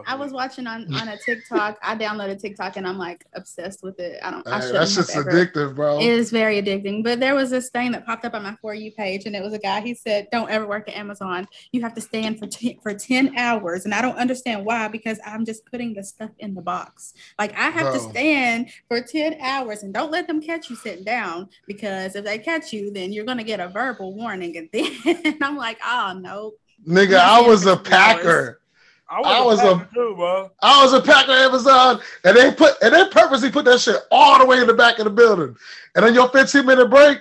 I 0.07 0.15
was 0.15 0.33
watching 0.33 0.67
on 0.67 0.93
on 0.95 1.09
a 1.09 1.17
TikTok. 1.27 1.79
I 1.83 1.97
downloaded 1.97 2.41
TikTok 2.41 2.77
and 2.77 2.87
I'm 2.87 2.99
like 2.99 3.25
obsessed 3.35 3.83
with 3.83 3.99
it. 4.01 4.19
I 4.23 4.31
don't. 4.31 4.47
I 4.47 4.57
Hey, 4.57 4.61
shouldn't 4.61 4.79
that's 4.79 4.95
just 4.95 5.17
ever. 5.17 5.31
addictive, 5.31 5.75
bro. 5.75 6.01
It 6.01 6.07
is 6.07 6.31
very 6.31 6.61
addicting. 6.63 7.03
But 7.03 7.21
there 7.21 7.35
was 7.35 7.51
this 7.51 7.71
thing 7.71 7.93
that 7.93 8.07
popped 8.07 8.25
up 8.25 8.35
on 8.35 8.43
my 8.43 8.57
for 8.61 8.75
you 8.75 8.93
page, 8.93 9.25
and 9.27 9.35
it 9.35 9.43
was 9.43 9.53
a 9.53 9.59
guy. 9.59 9.81
He 9.81 9.95
said, 9.95 10.29
"Don't 10.31 10.51
ever 10.51 10.67
work 10.67 10.89
at 10.89 10.95
Amazon. 10.95 11.47
You 11.73 11.81
have 11.83 11.95
to 11.95 12.01
stand 12.01 12.39
for 12.39 12.47
t- 12.47 12.79
for 12.83 12.95
ten 12.95 13.37
hours." 13.37 13.85
And 13.85 13.95
I 13.95 14.03
don't 14.03 14.17
understand 14.17 14.65
why, 14.65 14.89
because 14.89 15.19
I'm 15.27 15.45
just 15.45 15.65
putting 15.67 15.95
the 15.95 16.05
stuff 16.05 16.31
in 16.39 16.55
the 16.55 16.63
box. 16.63 17.15
Like 17.39 17.57
I 17.57 17.71
have 17.71 17.93
to 17.95 18.01
stand 18.01 18.71
for 18.89 19.01
ten 19.01 19.39
hours, 19.41 19.83
and 19.83 19.93
don't 19.95 20.11
let 20.11 20.27
them 20.27 20.41
catch 20.41 20.71
you 20.71 20.77
sitting 20.77 21.05
down, 21.05 21.49
because 21.67 22.15
if 22.17 22.25
they 22.25 22.39
catch 22.39 22.73
you, 22.73 22.93
then 22.93 23.13
you're 23.13 23.25
gonna 23.25 23.45
get 23.45 23.61
a 23.61 23.69
verbal 23.69 24.15
warning. 24.15 24.57
And 24.57 24.69
then 24.73 25.37
I'm 25.43 25.57
like, 25.57 25.79
ah, 25.83 26.13
"Oh 26.15 26.19
no." 26.19 26.53
Nigga, 26.87 27.19
I 27.19 27.41
was 27.41 27.67
a 27.67 27.77
packer. 27.77 28.61
I 29.11 29.21
was, 29.21 29.27
I 29.27 29.39
a 29.39 29.45
was 29.45 29.61
a- 29.61 29.89
too, 29.95 30.15
bro. 30.17 30.51
I 30.61 30.83
was 30.85 30.93
a 30.93 31.01
packer 31.01 31.33
Amazon, 31.33 32.01
and 32.25 32.37
they 32.37 32.53
put 32.53 32.75
and 32.83 32.95
they 32.95 33.09
purposely 33.11 33.51
put 33.51 33.65
that 33.65 33.81
shit 33.81 34.01
all 34.11 34.39
the 34.39 34.47
way 34.47 34.61
in 34.61 34.67
the 34.67 34.75
back 34.75 34.99
of 34.99 35.05
the 35.05 35.11
building. 35.11 35.57
And 35.95 36.05
on 36.05 36.15
your 36.15 36.29
15 36.29 36.67
minute 36.67 36.91
break, 36.91 37.19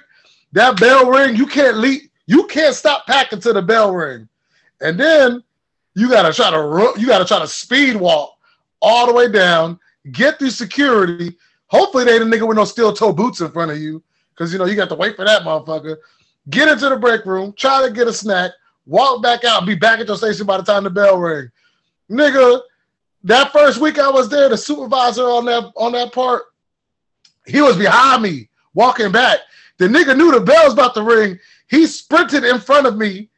that 0.54 0.80
bell 0.80 1.10
ring, 1.10 1.36
you 1.36 1.46
can't 1.46 1.78
leave, 1.78 2.10
you 2.26 2.46
can't 2.48 2.76
stop 2.76 3.06
packing 3.08 3.40
till 3.40 3.54
the 3.54 3.62
bell 3.62 3.94
ring. 3.94 4.28
And 4.82 5.00
then 5.00 5.44
you 5.96 6.10
gotta 6.10 6.34
try 6.34 6.52
to 6.52 6.62
run, 6.62 7.00
you 7.00 7.08
gotta 7.08 7.26
try 7.26 7.40
to 7.40 7.48
speed 7.48 7.96
walk 7.96 8.34
all 8.82 9.08
the 9.08 9.14
way 9.14 9.32
down, 9.32 9.80
get 10.12 10.40
through 10.40 10.52
security. 10.52 11.36
Hopefully 11.68 12.04
they 12.04 12.16
ain't 12.16 12.24
a 12.24 12.26
nigga 12.26 12.48
with 12.48 12.58
no 12.58 12.66
steel 12.66 12.94
toe 12.94 13.12
boots 13.14 13.42
in 13.42 13.52
front 13.52 13.72
of 13.72 13.78
you, 13.78 14.04
because 14.34 14.52
you 14.52 14.60
know 14.60 14.66
you 14.66 14.76
got 14.76 14.90
to 14.90 14.96
wait 14.96 15.16
for 15.16 15.26
that 15.26 15.42
motherfucker. 15.44 15.98
Get 16.50 16.70
into 16.70 16.88
the 16.90 16.98
break 16.98 17.26
room, 17.26 17.54
try 17.58 17.86
to 17.86 17.92
get 17.94 18.08
a 18.08 18.14
snack, 18.14 18.52
walk 18.86 19.22
back 19.22 19.44
out, 19.44 19.66
be 19.66 19.76
back 19.76 20.00
at 20.00 20.08
your 20.08 20.16
station 20.18 20.46
by 20.46 20.58
the 20.58 20.64
time 20.64 20.84
the 20.84 20.90
bell 20.90 21.18
ring. 21.18 21.50
Nigga, 22.10 22.62
that 23.24 23.52
first 23.52 23.80
week 23.80 24.00
I 24.00 24.10
was 24.10 24.30
there, 24.30 24.50
the 24.50 24.58
supervisor 24.58 25.24
on 25.24 25.46
that 25.46 25.72
on 25.76 25.92
that 25.94 26.14
part, 26.14 26.44
he 27.46 27.62
was 27.62 27.78
behind 27.78 28.24
me 28.24 28.50
walking 28.74 29.12
back. 29.12 29.40
The 29.78 29.88
nigga 29.88 30.16
knew 30.16 30.32
the 30.32 30.42
bell 30.42 30.66
was 30.66 30.74
about 30.74 30.94
to 30.96 31.04
ring. 31.04 31.40
He 31.70 31.86
sprinted 31.86 32.44
in 32.44 32.60
front 32.60 32.88
of 32.88 32.98
me, 32.98 33.30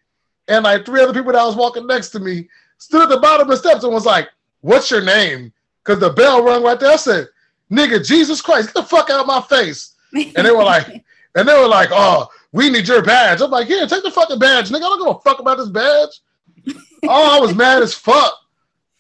and 0.48 0.64
like 0.64 0.86
three 0.86 1.02
other 1.02 1.14
people 1.14 1.34
that 1.34 1.44
was 1.44 1.56
walking 1.56 1.88
next 1.88 2.10
to 2.12 2.20
me 2.20 2.48
stood 2.78 3.04
at 3.04 3.10
the 3.10 3.20
bottom 3.20 3.50
of 3.50 3.52
the 3.52 3.58
steps 3.58 3.84
and 3.84 3.94
was 3.94 4.06
like, 4.06 4.30
"What's 4.62 4.92
your 4.92 5.02
name?" 5.02 5.52
Because 5.84 6.00
the 6.00 6.12
bell 6.12 6.44
rung 6.44 6.64
right 6.64 6.80
there. 6.80 6.92
I 6.92 6.98
said, 6.98 7.28
"Nigga, 7.72 8.06
Jesus 8.06 8.42
Christ, 8.42 8.74
get 8.74 8.76
the 8.76 8.84
fuck 8.84 9.10
out 9.10 9.22
of 9.22 9.28
my 9.28 9.42
face!" 9.42 9.96
And 10.14 10.46
they 10.46 10.52
were 10.52 10.64
like, 10.64 10.88
and 11.36 11.48
they 11.48 11.54
were 11.54 11.68
like, 11.68 11.90
"Oh, 11.92 12.28
we 12.52 12.70
need 12.70 12.88
your 12.88 13.02
badge." 13.02 13.42
I'm 13.42 13.52
like, 13.52 13.68
"Here, 13.68 13.88
take 13.88 14.04
the 14.04 14.12
fucking 14.12 14.40
badge, 14.40 14.70
nigga. 14.70 14.78
I 14.78 14.80
don't 14.80 15.00
give 15.00 15.16
a 15.16 15.20
fuck 15.20 15.40
about 15.40 15.58
this 15.58 15.70
badge." 15.70 16.20
oh, 17.04 17.38
I 17.38 17.40
was 17.40 17.56
mad 17.56 17.82
as 17.82 17.94
fuck. 17.94 18.34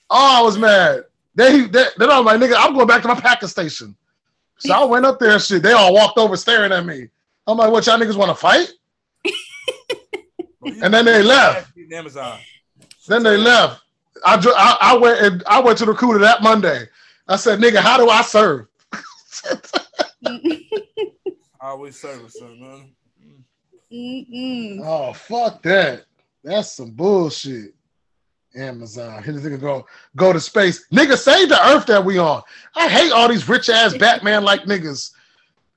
Oh, 0.09 0.39
I 0.39 0.41
was 0.41 0.57
mad. 0.57 1.03
They, 1.35 1.61
they 1.61 1.85
then 1.97 2.09
I'm 2.09 2.25
like, 2.25 2.39
nigga, 2.39 2.55
I'm 2.57 2.73
going 2.73 2.87
back 2.87 3.01
to 3.03 3.07
my 3.07 3.19
packing 3.19 3.49
station. 3.49 3.95
So 4.57 4.73
I 4.73 4.83
went 4.83 5.05
up 5.05 5.19
there 5.19 5.31
and 5.31 5.41
shit. 5.41 5.63
They 5.63 5.71
all 5.71 5.93
walked 5.93 6.17
over 6.17 6.35
staring 6.35 6.71
at 6.71 6.85
me. 6.85 7.07
I'm 7.47 7.57
like, 7.57 7.71
what 7.71 7.85
y'all 7.85 7.97
niggas 7.97 8.17
want 8.17 8.29
to 8.29 8.35
fight? 8.35 8.71
And 10.81 10.93
then 10.93 11.05
they 11.05 11.23
left. 11.23 11.71
Amazon. 11.91 12.37
Then 13.07 13.23
they 13.23 13.37
left. 13.37 13.81
I, 14.25 14.39
dr- 14.39 14.55
I 14.57 14.77
I 14.81 14.97
went 14.97 15.21
and 15.21 15.43
I 15.47 15.59
went 15.61 15.77
to 15.79 15.85
the 15.85 15.91
recruiter 15.91 16.19
that 16.19 16.43
Monday. 16.43 16.87
I 17.27 17.37
said, 17.37 17.59
nigga, 17.59 17.77
how 17.77 17.97
do 17.97 18.09
I 18.09 18.21
serve? 18.21 18.67
I 19.43 19.57
always 21.61 21.99
service, 21.99 22.37
son, 22.37 22.59
man. 22.59 22.95
Mm-mm. 23.91 24.81
Oh 24.85 25.13
fuck 25.13 25.63
that. 25.63 26.05
That's 26.43 26.73
some 26.73 26.91
bullshit. 26.91 27.73
Amazon. 28.55 29.23
Here 29.23 29.33
this 29.33 29.43
nigga 29.43 29.59
go 29.59 29.85
go 30.15 30.33
to 30.33 30.39
space. 30.39 30.87
Nigga, 30.91 31.17
save 31.17 31.49
the 31.49 31.67
earth 31.69 31.85
that 31.87 32.03
we 32.03 32.17
on. 32.17 32.41
I 32.75 32.87
hate 32.87 33.11
all 33.11 33.27
these 33.27 33.47
rich 33.47 33.69
ass 33.69 33.95
Batman 33.97 34.43
like 34.43 34.63
niggas. 34.63 35.11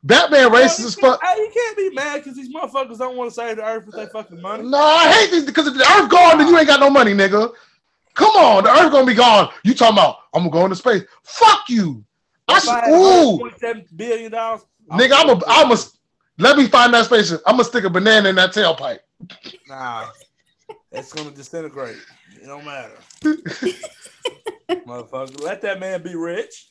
Batman 0.05 0.51
racist 0.51 0.85
as 0.85 0.95
fuck. 0.97 1.23
Hey, 1.23 1.39
you 1.39 1.51
can't 1.55 1.77
be 1.77 1.91
mad 1.91 2.19
because 2.19 2.37
these 2.37 2.53
motherfuckers 2.53 2.99
don't 2.99 3.17
want 3.17 3.31
to 3.31 3.35
save 3.35 3.57
the 3.57 3.65
earth 3.65 3.87
with 3.87 3.95
their 3.95 4.09
fucking 4.09 4.41
money. 4.41 4.65
No, 4.65 4.79
I 4.79 5.13
hate 5.13 5.31
these 5.31 5.45
because 5.45 5.69
if 5.69 5.75
the 5.75 5.85
earth 5.97 6.11
gone, 6.11 6.39
then 6.39 6.49
you 6.49 6.59
ain't 6.59 6.67
got 6.67 6.81
no 6.81 6.91
money, 6.91 7.13
nigga. 7.13 7.53
Come 8.15 8.31
on, 8.37 8.65
the 8.65 8.71
earth 8.71 8.91
gonna 8.91 9.07
be 9.07 9.15
gone. 9.15 9.51
You 9.65 9.75
talking 9.75 9.97
about 9.97 10.17
I'm 10.35 10.43
gonna 10.43 10.51
go 10.51 10.65
into 10.65 10.77
space? 10.77 11.03
Fuck 11.23 11.69
you. 11.69 12.05
I 12.49 12.59
should, 12.59 12.91
ooh, 12.91 13.39
$1.7 13.39 13.97
billion, 13.97 14.33
nigga, 14.33 14.61
I'm 14.91 15.29
a, 15.31 15.43
I'm 15.47 15.73
a. 15.73 15.77
Let 16.39 16.59
me 16.59 16.67
find 16.67 16.93
that 16.93 17.05
spaceship. 17.05 17.41
I'm 17.47 17.55
gonna 17.55 17.65
stick 17.65 17.85
a 17.85 17.91
banana 17.91 18.29
in 18.29 18.35
that 18.35 18.53
tailpipe. 18.53 18.99
Nah, 19.69 20.09
it's 20.91 21.13
gonna 21.13 21.31
disintegrate. 21.31 21.97
It 22.43 22.47
don't 22.47 22.65
matter, 22.65 22.99
motherfucker. 24.69 25.41
Let 25.43 25.63
that 25.63 25.79
man 25.79 26.03
be 26.03 26.17
rich. 26.17 26.67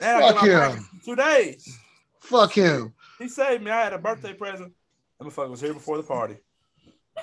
And 0.00 0.36
Fuck 0.36 0.44
him. 0.44 0.88
Two 1.04 1.14
days. 1.14 1.78
Fuck 2.20 2.52
him. 2.52 2.92
He 3.20 3.28
saved 3.28 3.62
me. 3.62 3.70
I 3.70 3.84
had 3.84 3.92
a 3.92 3.98
birthday 3.98 4.34
present. 4.34 4.72
That 5.20 5.26
motherfucker 5.28 5.50
was 5.50 5.60
here 5.60 5.74
before 5.74 5.96
the 5.96 6.02
party. 6.02 6.36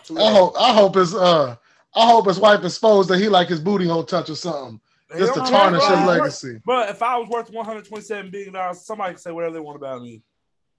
Two 0.05 0.17
I 0.17 0.21
days. 0.21 0.31
hope. 0.37 0.53
I 0.57 0.73
hope 0.73 0.95
his 0.95 1.13
uh. 1.13 1.55
I 1.95 2.07
hope 2.07 2.25
his 2.27 2.39
wife 2.39 2.63
exposed 2.63 3.09
that 3.09 3.19
he 3.19 3.27
like 3.27 3.49
his 3.49 3.59
booty 3.59 3.85
hole 3.85 4.03
touch 4.03 4.29
or 4.29 4.35
something, 4.35 4.79
He 5.11 5.19
just 5.19 5.33
to 5.35 5.41
tarnish 5.41 5.83
his 5.83 6.07
legacy. 6.07 6.59
But 6.65 6.89
if 6.89 7.03
I 7.03 7.17
was 7.17 7.29
worth 7.29 7.51
127 7.51 8.31
billion 8.31 8.53
dollars, 8.53 8.81
somebody 8.85 9.13
can 9.13 9.21
say 9.21 9.31
whatever 9.31 9.53
they 9.55 9.59
want 9.59 9.75
about 9.75 10.01
me. 10.01 10.23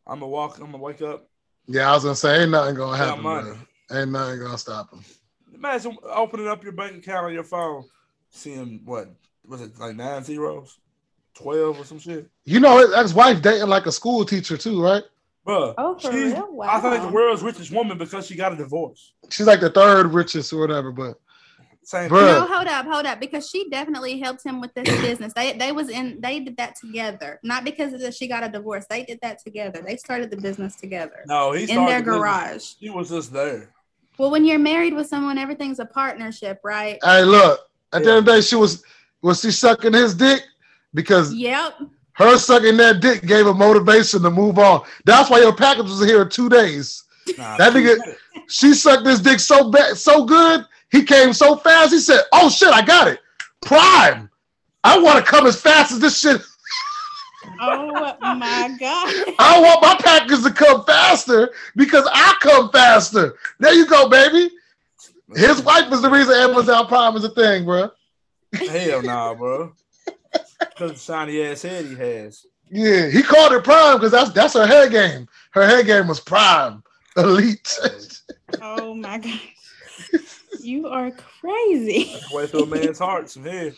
I'm 0.06 0.20
gonna 0.20 0.28
walk. 0.28 0.56
I'm 0.58 0.72
gonna 0.72 0.78
wake 0.78 1.02
up. 1.02 1.28
Yeah, 1.66 1.90
I 1.90 1.94
was 1.94 2.02
gonna 2.02 2.16
say 2.16 2.42
ain't 2.42 2.50
nothing 2.50 2.74
gonna 2.74 2.96
happen. 2.96 3.58
Ain't 3.92 4.10
nothing 4.10 4.40
gonna 4.40 4.58
stop 4.58 4.90
him. 4.92 5.04
Imagine 5.54 5.96
opening 6.04 6.48
up 6.48 6.62
your 6.62 6.72
bank 6.72 6.96
account 6.96 7.26
on 7.26 7.32
your 7.32 7.44
phone, 7.44 7.84
seeing 8.30 8.80
what 8.84 9.08
was 9.46 9.60
it 9.60 9.78
like 9.78 9.96
nine 9.96 10.22
zeros? 10.24 10.78
twelve 11.34 11.80
or 11.80 11.84
some 11.84 11.98
shit. 11.98 12.28
You 12.44 12.60
know, 12.60 12.78
his 12.78 12.94
ex-wife 12.94 13.42
dating 13.42 13.68
like 13.68 13.86
a 13.86 13.92
school 13.92 14.24
teacher 14.24 14.56
too, 14.56 14.80
right? 14.82 15.02
Bruh, 15.46 15.74
Oh, 15.76 15.98
for 15.98 16.12
she's, 16.12 16.32
real? 16.32 16.60
I 16.62 16.80
think 16.80 17.02
the 17.02 17.08
world's 17.12 17.42
richest 17.42 17.70
woman 17.72 17.98
because 17.98 18.26
she 18.26 18.36
got 18.36 18.52
a 18.52 18.56
divorce. 18.56 19.12
She's 19.30 19.46
like 19.46 19.60
the 19.60 19.68
third 19.68 20.14
richest 20.14 20.52
or 20.52 20.60
whatever. 20.60 20.90
But 20.92 21.18
Same. 21.82 22.08
Bruh. 22.08 22.38
No, 22.40 22.46
hold 22.46 22.66
up, 22.68 22.86
hold 22.86 23.04
up, 23.04 23.20
because 23.20 23.50
she 23.50 23.68
definitely 23.68 24.20
helped 24.20 24.42
him 24.46 24.60
with 24.60 24.72
this 24.74 24.88
business. 25.02 25.32
They 25.34 25.52
they 25.54 25.72
was 25.72 25.90
in 25.90 26.20
they 26.20 26.38
did 26.40 26.56
that 26.58 26.76
together, 26.76 27.40
not 27.42 27.64
because 27.64 27.92
of 27.92 28.00
that 28.00 28.14
she 28.14 28.28
got 28.28 28.44
a 28.44 28.48
divorce. 28.48 28.86
They 28.88 29.02
did 29.04 29.18
that 29.22 29.38
together. 29.42 29.82
They 29.84 29.96
started 29.96 30.30
the 30.30 30.36
business 30.38 30.76
together 30.76 31.24
No, 31.26 31.50
he 31.52 31.64
in 31.64 31.84
their 31.84 31.98
the 31.98 32.04
business. 32.04 32.16
garage. 32.16 32.72
He 32.78 32.90
was 32.90 33.10
just 33.10 33.32
there. 33.32 33.73
Well, 34.18 34.30
when 34.30 34.44
you're 34.44 34.58
married 34.58 34.94
with 34.94 35.06
someone, 35.08 35.38
everything's 35.38 35.78
a 35.80 35.84
partnership, 35.86 36.60
right? 36.64 36.98
hey, 37.02 37.22
look, 37.24 37.60
at 37.92 38.02
the 38.04 38.10
end 38.10 38.18
of 38.18 38.24
the 38.24 38.32
day, 38.32 38.40
she 38.40 38.56
was 38.56 38.82
was 39.22 39.40
she 39.40 39.50
sucking 39.50 39.92
his 39.94 40.14
dick 40.14 40.42
because 40.92 41.32
Yep. 41.34 41.80
her 42.12 42.36
sucking 42.38 42.76
that 42.76 43.00
dick 43.00 43.22
gave 43.26 43.46
her 43.46 43.54
motivation 43.54 44.22
to 44.22 44.30
move 44.30 44.58
on. 44.58 44.82
That's 45.04 45.30
why 45.30 45.40
your 45.40 45.54
package 45.54 45.86
was 45.86 46.04
here 46.04 46.22
in 46.22 46.28
two 46.28 46.48
days. 46.48 47.02
Nah, 47.38 47.56
That 47.56 47.72
nigga- 47.72 48.16
She 48.48 48.74
sucked 48.74 49.04
this 49.04 49.20
dick 49.20 49.40
so 49.40 49.70
bad, 49.70 49.96
so 49.96 50.24
good. 50.26 50.66
He 50.92 51.02
came 51.02 51.32
so 51.32 51.56
fast. 51.56 51.92
He 51.92 51.98
said, 51.98 52.20
"Oh 52.32 52.50
shit, 52.50 52.68
I 52.68 52.82
got 52.82 53.08
it, 53.08 53.20
Prime. 53.62 54.28
I 54.84 54.98
want 54.98 55.24
to 55.24 55.28
come 55.30 55.46
as 55.46 55.58
fast 55.60 55.92
as 55.92 55.98
this 56.00 56.18
shit. 56.20 56.42
Oh 57.60 58.16
my 58.20 58.76
god. 58.78 59.34
I 59.38 59.60
want 59.60 59.82
my 59.82 59.96
package 59.98 60.42
to 60.42 60.52
come 60.52 60.84
faster 60.84 61.52
because 61.76 62.08
I 62.12 62.34
come 62.40 62.70
faster. 62.70 63.36
There 63.58 63.74
you 63.74 63.86
go, 63.86 64.08
baby. 64.08 64.50
His 65.34 65.62
wife 65.62 65.92
is 65.92 66.02
the 66.02 66.10
reason 66.10 66.34
Amazon 66.34 66.86
Prime 66.86 67.16
is 67.16 67.24
a 67.24 67.30
thing, 67.30 67.64
bro. 67.64 67.90
Hell 68.52 69.02
nah, 69.02 69.34
bro. 69.34 69.72
Because 70.58 70.92
the 70.92 70.98
shiny 70.98 71.42
ass 71.42 71.62
head 71.62 71.86
he 71.86 71.94
has. 71.94 72.46
Yeah, 72.70 73.08
he 73.08 73.22
called 73.22 73.52
it 73.52 73.64
Prime 73.64 73.96
because 73.96 74.12
that's 74.12 74.30
that's 74.32 74.54
her 74.54 74.66
hair 74.66 74.88
game. 74.88 75.28
Her 75.52 75.66
hair 75.66 75.82
game 75.82 76.08
was 76.08 76.20
Prime, 76.20 76.82
elite. 77.16 77.78
Oh 78.60 78.94
my 78.94 79.18
gosh. 79.18 79.54
You 80.60 80.88
are 80.88 81.10
crazy. 81.10 82.10
That's 82.12 82.30
the 82.30 82.36
way 82.36 82.46
through 82.46 82.62
a 82.62 82.66
man's 82.66 82.98
heart. 82.98 83.28
Some 83.30 83.44
head. 83.44 83.74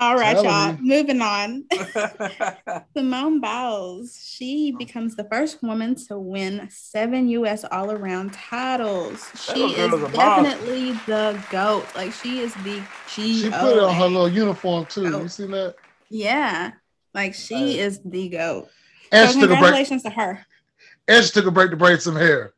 I 0.00 0.30
ain't 0.32 0.44
lying. 0.44 0.44
All 0.44 0.44
right, 0.44 0.44
y'all. 0.44 0.78
Moving 0.80 1.20
on. 1.20 1.64
Simone 2.96 3.40
Biles, 3.40 4.22
she 4.24 4.72
becomes 4.72 5.16
the 5.16 5.24
first 5.24 5.62
woman 5.62 5.94
to 6.06 6.18
win 6.18 6.68
seven 6.70 7.28
U.S. 7.28 7.64
all 7.70 7.90
around 7.90 8.32
titles. 8.32 9.28
She 9.34 9.74
is 9.74 9.92
a 9.92 10.08
definitely 10.12 10.92
the 11.06 11.42
GOAT. 11.50 11.84
Like, 11.94 12.12
she 12.12 12.40
is 12.40 12.54
the 12.54 12.82
G. 13.14 13.42
she 13.42 13.50
put 13.50 13.76
it 13.76 13.82
on 13.82 13.94
her 13.94 14.06
little 14.06 14.28
uniform 14.28 14.86
too. 14.86 15.04
You 15.04 15.28
seen 15.28 15.50
that? 15.50 15.74
Yeah. 16.08 16.72
Like, 17.14 17.34
she 17.34 17.78
is 17.78 18.00
the 18.04 18.28
GOAT. 18.28 18.68
And 19.10 19.28
So, 19.28 19.34
she 19.34 19.40
took 19.40 19.50
a 19.50 19.54
break. 19.54 19.58
congratulations 19.60 20.02
to 20.04 20.10
her. 20.10 20.46
And 21.08 21.24
she 21.24 21.30
took 21.32 21.46
a 21.46 21.50
break 21.50 21.70
to 21.70 21.76
braid 21.76 22.02
some 22.02 22.16
hair. 22.16 22.52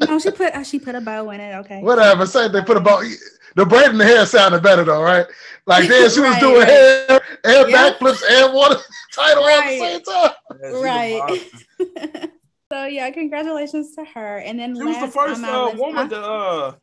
No, 0.00 0.18
she 0.20 0.30
put 0.30 0.66
she 0.66 0.78
put 0.78 0.94
a 0.94 1.00
bow 1.00 1.30
in 1.30 1.40
it. 1.40 1.56
Okay. 1.56 1.80
Whatever. 1.80 2.26
Say 2.26 2.48
they 2.48 2.62
put 2.62 2.76
about 2.76 3.04
the 3.54 3.66
braid 3.66 3.90
in 3.90 3.98
the 3.98 4.04
hair 4.04 4.24
sounded 4.26 4.62
better 4.62 4.84
though, 4.84 5.02
right? 5.02 5.26
Like 5.66 5.88
then 5.88 6.10
she 6.10 6.20
was 6.20 6.30
Right, 6.32 6.40
doing 6.40 6.60
right. 6.60 6.68
hair 6.68 7.20
and 7.44 7.70
Yeah. 7.70 7.90
backflips 7.92 8.22
and 8.28 8.54
water 8.54 8.76
title 9.12 9.42
all 9.44 9.48
at 9.48 9.64
the 9.64 9.78
Right. 9.78 9.80
same 9.80 10.02
time. 10.02 10.30
Yeah, 10.62 10.70
Right. 10.80 12.30
so 12.72 12.84
yeah, 12.86 13.10
congratulations 13.10 13.94
to 13.96 14.04
her. 14.04 14.38
And 14.38 14.58
then 14.58 14.74
She 14.76 14.82
was 14.82 14.96
the 14.96 15.02
last 15.02 15.12
first 15.14 15.44
on 15.44 15.50
my 15.50 15.70
uh, 15.70 15.74
woman 15.76 16.08
to 16.10 16.20
uh, 16.22 16.74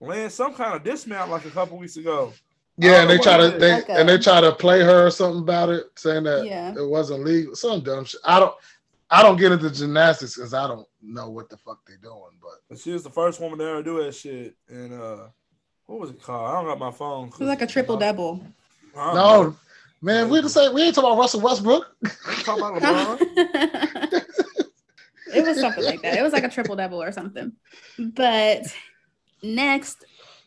land 0.00 0.32
some 0.32 0.54
kind 0.54 0.74
of 0.74 0.82
dismount 0.84 1.30
like 1.30 1.44
a 1.44 1.50
couple 1.50 1.78
weeks 1.78 1.96
ago. 1.96 2.32
Yeah, 2.78 3.00
and 3.00 3.08
they 3.10 3.16
try 3.16 3.38
to 3.38 3.56
they 3.58 3.72
Like 3.72 3.88
and 3.88 4.06
they 4.08 4.18
try 4.18 4.40
to 4.42 4.52
play 4.52 4.80
her 4.82 5.06
or 5.06 5.10
something 5.10 5.40
about 5.40 5.70
it, 5.70 5.86
saying 5.96 6.24
that 6.24 6.44
Yeah. 6.44 6.74
it 6.76 6.86
wasn't 6.86 7.24
legal. 7.24 7.54
Some 7.54 7.80
dumb 7.80 8.04
shit. 8.04 8.20
I 8.24 8.38
don't 8.38 8.54
I 9.08 9.22
don't 9.22 9.38
get 9.38 9.52
into 9.52 9.70
gymnastics 9.70 10.34
because 10.34 10.52
I 10.52 10.66
don't 10.66 10.86
know 11.00 11.30
what 11.30 11.48
the 11.48 11.56
fuck 11.56 11.78
they're 11.86 11.96
doing, 11.96 12.38
but 12.42 12.58
And 12.68 12.78
she 12.78 12.90
was 12.90 13.02
the 13.04 13.10
first 13.10 13.40
woman 13.40 13.58
to 13.60 13.64
ever 13.64 13.82
do 13.82 14.02
that 14.02 14.14
shit. 14.14 14.56
And 14.68 14.92
uh, 14.92 15.28
what 15.86 16.00
was 16.00 16.10
it 16.10 16.22
called? 16.22 16.50
I 16.50 16.52
don't 16.54 16.66
got 16.66 16.78
my 16.78 16.90
phone. 16.90 17.28
It 17.28 17.38
was 17.38 17.48
like 17.48 17.62
a 17.62 17.66
triple 17.66 17.96
double. 17.96 18.44
I 18.96 19.14
know. 19.14 19.42
no, 19.42 19.56
man, 20.02 20.28
we 20.28 20.40
the 20.40 20.48
same. 20.48 20.74
We 20.74 20.82
ain't 20.82 20.94
talking 20.94 21.10
about 21.10 21.20
Russell 21.20 21.40
Westbrook. 21.40 21.86
We 22.02 22.42
talking 22.42 22.64
about 22.64 22.82
LeBron. 22.82 23.18
it 25.34 25.46
was 25.46 25.60
something 25.60 25.84
like 25.84 26.02
that. 26.02 26.18
It 26.18 26.22
was 26.22 26.32
like 26.32 26.44
a 26.44 26.48
triple 26.48 26.76
double 26.76 27.02
or 27.02 27.12
something. 27.12 27.52
But 27.98 28.62
next 29.42 30.04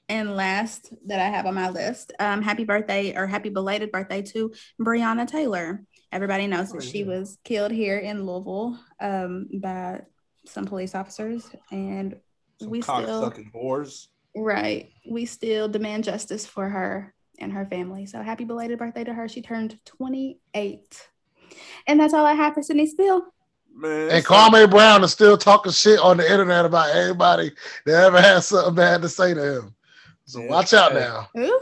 and 0.10 0.36
last 0.36 0.94
that 1.06 1.20
I 1.20 1.30
have 1.30 1.46
on 1.46 1.54
my 1.54 1.70
list, 1.70 2.12
um, 2.20 2.42
happy 2.42 2.66
birthday 2.66 3.16
or 3.16 3.28
happy 3.28 3.50
belated 3.50 3.92
birthday 3.92 4.22
to 4.24 4.52
Breonna 4.82 5.28
Taylor. 5.28 5.84
Everybody 6.12 6.48
knows 6.48 6.72
that 6.72 6.78
Oh, 6.78 6.82
she 6.82 7.04
was 7.04 7.38
killed 7.44 7.72
here 7.72 8.00
in 8.00 8.26
Louisville 8.26 8.80
um, 9.00 9.48
by 9.54 10.02
some 10.46 10.66
police 10.66 10.96
officers, 10.96 11.48
and 11.72 12.20
Some 12.60 12.72
we 12.72 12.82
cock 12.82 13.04
still 13.04 13.22
sucking 13.22 13.52
whores. 13.54 14.08
Right. 14.36 14.90
We 15.10 15.26
still 15.26 15.68
demand 15.68 16.04
justice 16.04 16.46
for 16.46 16.70
her 16.70 17.14
and 17.40 17.52
her 17.54 17.66
family. 17.66 18.06
So 18.06 18.22
happy 18.22 18.44
belated 18.46 18.80
birthday 18.80 19.04
to 19.04 19.14
her. 19.14 19.28
She 19.28 19.42
turned 19.42 19.80
28. 19.86 21.08
And 21.88 22.00
that's 22.00 22.14
all 22.14 22.26
I 22.26 22.34
have 22.34 22.54
for 22.54 22.62
Sydney 22.62 22.86
Spill. 22.88 23.26
Man, 23.74 24.02
And 24.10 24.12
it's 24.18 24.28
Kwame 24.28 24.70
Brown 24.70 25.04
is 25.04 25.12
still 25.12 25.38
talking 25.38 25.72
shit 25.72 26.00
on 26.00 26.18
the 26.18 26.30
internet 26.30 26.66
about 26.66 26.90
everybody 26.90 27.52
that 27.86 28.04
ever 28.04 28.22
had 28.22 28.40
something 28.44 28.76
bad 28.76 29.02
to 29.04 29.10
say 29.10 29.34
to 29.34 29.56
him. 29.60 29.76
So 30.26 30.42
Yeah. 30.42 30.50
watch 30.50 30.74
out 30.74 30.92
Hey. 30.92 31.00
now. 31.00 31.30
Who? 31.34 31.60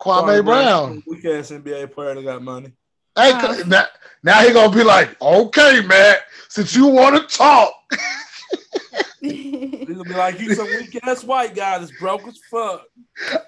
Kwame 0.00 0.44
Brown. 0.44 1.02
Weak 1.06 1.24
ass 1.26 1.50
NBA 1.52 1.86
player 1.86 2.14
that 2.14 2.24
got 2.24 2.42
money. 2.42 2.72
Hey, 3.16 3.32
Oh. 3.34 3.62
now, 3.66 3.84
now 4.22 4.40
he 4.40 4.52
gonna 4.52 4.74
be 4.74 4.82
like, 4.82 5.20
okay, 5.22 5.82
man, 5.82 6.16
since 6.48 6.74
you 6.74 6.86
want 6.86 7.16
to 7.16 7.36
talk, 7.36 7.72
He's 9.20 9.86
gonna 9.88 10.02
be 10.04 10.14
like, 10.14 10.40
you 10.40 10.54
some 10.54 10.66
weak 10.66 10.98
ass 11.04 11.22
white 11.24 11.54
guy 11.54 11.78
that's 11.78 11.92
broke 11.98 12.26
as 12.26 12.38
fuck. 12.50 12.82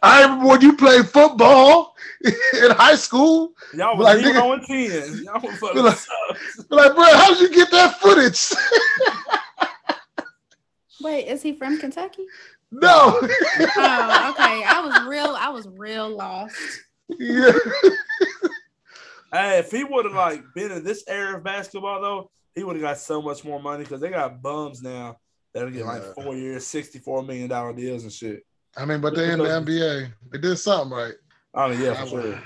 I 0.03 0.23
remember 0.23 0.47
when 0.49 0.61
you 0.61 0.77
played 0.77 1.07
football 1.09 1.95
in 2.25 2.71
high 2.73 2.95
school. 2.95 3.53
Y'all 3.75 3.97
was 3.97 4.05
Like, 4.05 4.19
zero 4.25 4.41
nigga- 4.41 4.53
and 4.55 4.67
ten. 4.67 5.25
Y'all 5.25 5.41
was 5.41 5.59
fucking 5.59 5.83
Like- 5.83 5.97
sucks. 5.97 6.57
Be 6.65 6.65
Like, 6.77 6.95
bro, 6.95 7.05
how 7.05 7.31
did 7.35 7.41
you 7.41 7.55
get 7.55 7.71
that 7.73 7.99
footage? 8.01 8.51
Wait, 11.01 11.27
is 11.27 11.43
he 11.43 11.53
from 11.53 11.79
Kentucky? 11.79 12.25
no. 12.71 13.19
Oh, 13.21 13.25
okay. 14.31 14.65
I 14.65 14.81
was 14.85 15.07
real. 15.09 15.37
I 15.39 15.49
was 15.51 15.69
real 15.69 16.09
lost. 16.09 16.55
yeah. 17.19 17.53
Hey, 19.33 19.59
if 19.59 19.71
he 19.73 19.83
would 19.85 20.05
have 20.05 20.15
like 20.15 20.43
been 20.55 20.71
in 20.71 20.85
this 20.85 21.03
era 21.09 21.37
of 21.37 21.45
basketball 21.45 22.01
though, 22.01 22.31
he 22.55 22.63
would 22.63 22.77
have 22.77 22.83
got 22.83 22.99
so 22.99 23.21
much 23.21 23.45
more 23.45 23.61
money 23.61 23.83
because 23.83 24.01
they 24.01 24.11
got 24.11 24.41
bums 24.41 24.81
now 24.83 25.17
that'll 25.55 25.71
get 25.71 25.87
like 25.87 26.03
uh, 26.03 26.13
four 26.15 26.35
years, 26.35 26.67
sixty-four 26.67 27.23
million 27.23 27.49
dollar 27.49 27.73
deals 27.73 28.03
and 28.03 28.13
shit. 28.13 28.45
I 28.77 28.85
mean, 28.85 29.01
but 29.01 29.15
they 29.15 29.33
in 29.33 29.39
the 29.39 29.45
NBA. 29.45 30.13
They 30.33 30.39
did 30.39 30.57
something 30.57 30.97
right. 30.97 31.15
Oh 31.55 31.71
yeah, 31.71 31.93
I, 31.93 32.07
for 32.07 32.23
sure. 32.23 32.43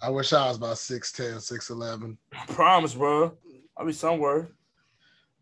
I 0.00 0.10
wish 0.10 0.32
I 0.32 0.46
was 0.48 0.56
about 0.58 0.76
6'10, 0.76 1.36
6'11. 1.36 2.16
I 2.32 2.46
promise, 2.52 2.94
bro. 2.94 3.32
I'll 3.76 3.86
be 3.86 3.92
somewhere. 3.92 4.48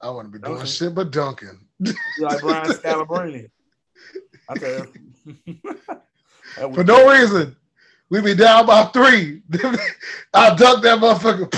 I 0.01 0.11
wouldn't 0.11 0.33
be 0.33 0.39
doing 0.39 0.65
shit 0.67 0.95
but 0.95 1.11
dunking. 1.11 1.67
Like 2.21 2.41
Brian 2.41 2.67
Scalabrine. 2.71 3.51
I 4.49 4.55
tell 4.55 4.87
you. 5.35 5.61
For 6.75 6.85
no 6.85 7.11
reason. 7.11 7.57
We 8.11 8.21
be 8.21 8.35
down 8.35 8.67
by 8.67 8.85
three. 8.87 9.43
I 10.35 10.55
dunk 10.55 10.83
that 10.83 10.99
motherfucker. 11.01 11.53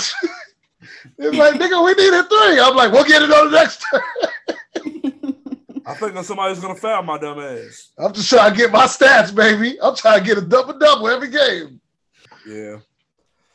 it's 1.19 1.37
like, 1.37 1.55
nigga, 1.55 1.85
we 1.85 1.93
need 2.03 2.15
a 2.15 2.23
three. 2.25 2.61
I'm 2.61 2.77
like, 2.77 2.93
we'll 2.93 3.05
get 3.05 3.23
it 3.23 3.31
on 3.31 3.51
the 3.51 3.59
next 3.59 3.85
turn. 3.91 4.01
I 5.89 5.95
think 5.95 6.17
somebody's 6.25 6.59
gonna 6.59 6.75
foul 6.75 7.03
my 7.05 7.17
dumb 7.17 7.39
ass. 7.39 7.93
I'm 7.97 8.13
just 8.13 8.29
trying 8.29 8.51
to 8.51 8.57
get 8.57 8.73
my 8.73 8.87
stats, 8.87 9.33
baby. 9.35 9.79
I'm 9.81 9.95
trying 9.95 10.19
to 10.19 10.25
get 10.27 10.37
a 10.37 10.41
double 10.41 10.77
double 10.79 11.07
every 11.09 11.29
game. 11.31 11.81
Yeah. 12.47 12.79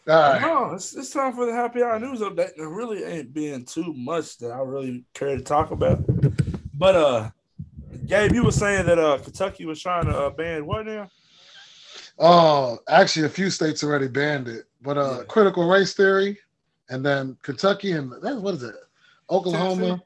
All 0.07 0.15
right. 0.15 0.41
No, 0.41 0.73
it's, 0.73 0.95
it's 0.95 1.11
time 1.11 1.33
for 1.33 1.45
the 1.45 1.53
happy 1.53 1.83
hour 1.83 1.99
news 1.99 2.21
update. 2.21 2.55
There 2.55 2.69
really 2.69 3.03
ain't 3.03 3.33
being 3.33 3.65
too 3.65 3.93
much 3.93 4.37
that 4.37 4.51
I 4.51 4.59
really 4.59 5.03
care 5.13 5.35
to 5.35 5.43
talk 5.43 5.71
about. 5.71 5.99
But 6.77 6.95
uh 6.95 7.29
Gabe, 8.07 8.33
you 8.33 8.43
were 8.45 8.51
saying 8.51 8.85
that 8.85 8.97
uh 8.97 9.17
Kentucky 9.17 9.65
was 9.65 9.81
trying 9.81 10.05
to 10.05 10.17
uh, 10.17 10.29
ban 10.29 10.65
what 10.65 10.85
now? 10.85 11.09
Oh, 12.17 12.77
actually, 12.87 13.25
a 13.25 13.29
few 13.29 13.49
states 13.49 13.83
already 13.83 14.07
banned 14.07 14.47
it, 14.47 14.65
but 14.81 14.97
uh, 14.97 15.17
Yeah. 15.19 15.23
critical 15.27 15.67
race 15.67 15.93
theory, 15.93 16.37
and 16.89 17.05
then 17.05 17.35
Kentucky 17.41 17.93
and 17.93 18.11
that- 18.21 18.37
what 18.41 18.55
is 18.55 18.63
it? 18.63 18.75
Oklahoma, 19.29 19.75
Tennessee. 19.81 20.03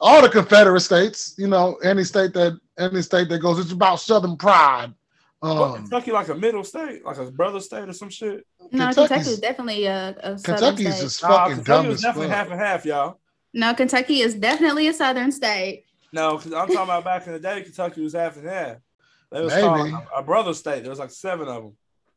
All 0.00 0.22
the 0.22 0.28
Confederate 0.28 0.80
states. 0.80 1.34
You 1.38 1.46
know, 1.48 1.76
any 1.84 2.04
state 2.04 2.32
that 2.34 2.58
any 2.78 3.02
state 3.02 3.28
that 3.28 3.38
goes, 3.40 3.58
it's 3.58 3.72
about 3.72 4.00
Southern 4.00 4.36
pride. 4.36 4.92
What, 5.40 5.50
Um, 5.50 5.74
Kentucky 5.76 6.12
like 6.12 6.28
a 6.28 6.34
middle 6.34 6.64
state, 6.64 7.04
like 7.04 7.16
a 7.16 7.30
brother 7.30 7.60
state 7.60 7.88
or 7.88 7.92
some 7.94 8.10
shit. 8.10 8.46
no, 8.72 8.86
Kentucky's- 8.86 8.94
Kentucky 9.08 9.30
is 9.30 9.38
definitely 9.40 9.86
a, 9.86 10.14
a 10.22 10.38
southern 10.38 10.42
Kentucky's 10.56 10.94
state. 10.94 11.02
just 11.02 11.22
Nah, 11.22 11.28
fucking 11.28 11.54
Kentucky 11.56 11.66
dumb 11.82 11.86
was 11.88 11.94
as 11.96 12.02
definitely 12.02 12.28
fuck. 12.28 12.36
half 12.36 12.50
and 12.50 12.60
half, 12.60 12.84
y'all. 12.84 13.18
No, 13.54 13.74
Kentucky 13.74 14.20
is 14.20 14.34
definitely 14.34 14.86
a 14.88 14.92
southern 14.92 15.32
state. 15.32 15.84
No, 16.12 16.36
because 16.36 16.52
I'm 16.52 16.66
talking 16.68 16.76
about 16.82 17.04
back 17.04 17.26
in 17.26 17.32
the 17.32 17.38
day, 17.38 17.62
Kentucky 17.62 18.02
was 18.02 18.12
half 18.12 18.36
and 18.36 18.46
half. 18.48 18.76
They 19.32 19.40
was 19.42 19.52
Maybe. 19.54 19.62
called 19.62 19.88
a, 19.90 20.16
a 20.18 20.22
brother 20.22 20.52
state. 20.54 20.82
There 20.82 20.90
was 20.90 20.98
like 20.98 21.10
seven 21.10 21.48
of 21.48 21.62
them. 21.62 21.72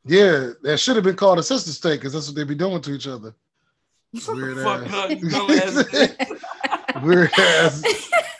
Yeah, 0.05 0.49
that 0.63 0.79
should 0.79 0.95
have 0.97 1.05
been 1.05 1.15
called 1.15 1.39
a 1.39 1.43
sister 1.43 1.71
state 1.71 1.99
because 2.01 2.11
that's 2.13 2.27
what 2.27 2.35
they 2.35 2.43
be 2.43 2.55
doing 2.55 2.81
to 2.81 2.91
each 2.91 3.07
other. 3.07 3.33
Weird 4.27 4.57
ass. 4.59 5.85
up, 7.03 7.11
you 7.11 7.27
dumbass. 7.27 7.83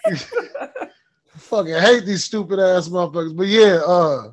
Weird 0.04 0.20
ass. 0.20 0.90
Fucking 1.38 1.74
hate 1.74 2.06
these 2.06 2.24
stupid 2.24 2.60
ass 2.60 2.88
motherfuckers. 2.90 3.36
But 3.36 3.48
yeah, 3.48 3.82
uh, 3.86 4.32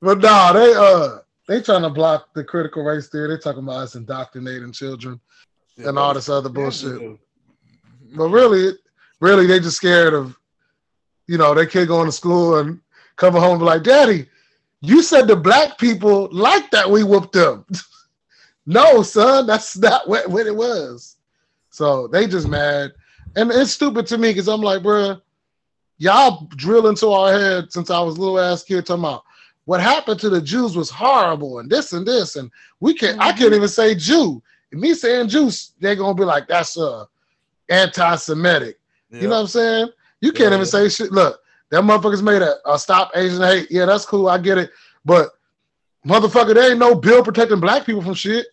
but 0.00 0.18
nah, 0.20 0.52
they 0.52 0.74
uh 0.74 1.18
they 1.48 1.62
trying 1.62 1.82
to 1.82 1.90
block 1.90 2.32
the 2.34 2.44
critical 2.44 2.82
race 2.84 3.08
theory. 3.08 3.28
They 3.28 3.38
talking 3.38 3.62
about 3.62 3.78
us 3.78 3.94
indoctrinating 3.94 4.72
children 4.72 5.20
and 5.78 5.98
all 5.98 6.14
this 6.14 6.28
other 6.28 6.48
bullshit. 6.48 7.18
But 8.14 8.28
really, 8.28 8.72
really, 9.20 9.46
they 9.46 9.60
just 9.60 9.76
scared 9.76 10.14
of, 10.14 10.38
you 11.26 11.38
know, 11.38 11.54
their 11.54 11.66
kid 11.66 11.88
going 11.88 12.06
to 12.06 12.12
school 12.12 12.58
and 12.58 12.80
coming 13.16 13.40
home 13.40 13.52
and 13.52 13.60
be 13.60 13.64
like, 13.64 13.82
Daddy, 13.82 14.26
you 14.80 15.02
said 15.02 15.26
the 15.26 15.36
black 15.36 15.78
people 15.78 16.28
like 16.30 16.70
that 16.70 16.90
we 16.90 17.02
whooped 17.02 17.32
them. 17.32 17.64
no, 18.66 19.02
son, 19.02 19.46
that's 19.46 19.76
not 19.76 20.08
what, 20.08 20.28
what 20.28 20.46
it 20.46 20.54
was. 20.54 21.16
So 21.70 22.08
they 22.08 22.26
just 22.26 22.48
mad. 22.48 22.92
And 23.38 23.50
it's 23.52 23.70
stupid 23.72 24.06
to 24.08 24.18
me 24.18 24.30
because 24.30 24.48
I'm 24.48 24.60
like, 24.60 24.82
bruh, 24.82 25.20
y'all 25.98 26.46
drill 26.56 26.88
into 26.88 27.08
our 27.10 27.32
head 27.32 27.72
since 27.72 27.88
I 27.90 28.00
was 28.00 28.16
a 28.16 28.20
little 28.20 28.38
ass 28.40 28.64
kid 28.64 28.84
talking 28.84 29.04
about 29.04 29.22
what 29.64 29.80
happened 29.80 30.18
to 30.20 30.28
the 30.30 30.40
Jews 30.40 30.76
was 30.76 30.90
horrible 30.90 31.58
and 31.60 31.70
this 31.70 31.92
and 31.92 32.06
this. 32.06 32.36
And 32.36 32.50
we 32.80 32.94
can't, 32.94 33.20
I 33.20 33.32
can't 33.32 33.52
even 33.54 33.68
say 33.68 33.94
Jew. 33.94 34.42
And 34.72 34.80
me 34.80 34.94
saying 34.94 35.28
Jews, 35.28 35.72
they're 35.78 35.94
gonna 35.96 36.14
be 36.14 36.24
like, 36.24 36.48
that's 36.48 36.76
uh 36.76 37.04
anti-Semitic. 37.68 38.78
Yeah. 39.10 39.20
You 39.20 39.28
know 39.28 39.34
what 39.36 39.40
I'm 39.42 39.46
saying? 39.46 39.88
You 40.20 40.32
can't 40.32 40.50
Yeah. 40.50 40.56
even 40.56 40.66
say 40.66 40.88
shit. 40.88 41.12
Look, 41.12 41.40
that 41.70 41.82
motherfuckers 41.82 42.22
made 42.22 42.42
a, 42.42 42.56
a 42.70 42.78
stop 42.78 43.10
Asian 43.14 43.42
hate. 43.42 43.68
Yeah, 43.70 43.84
that's 43.86 44.06
cool. 44.06 44.28
I 44.28 44.38
get 44.38 44.58
it. 44.58 44.70
But 45.04 45.30
motherfucker, 46.06 46.54
there 46.54 46.70
ain't 46.70 46.78
no 46.78 46.94
bill 46.94 47.22
protecting 47.22 47.60
black 47.60 47.84
people 47.84 48.02
from 48.02 48.14
shit. 48.14 48.46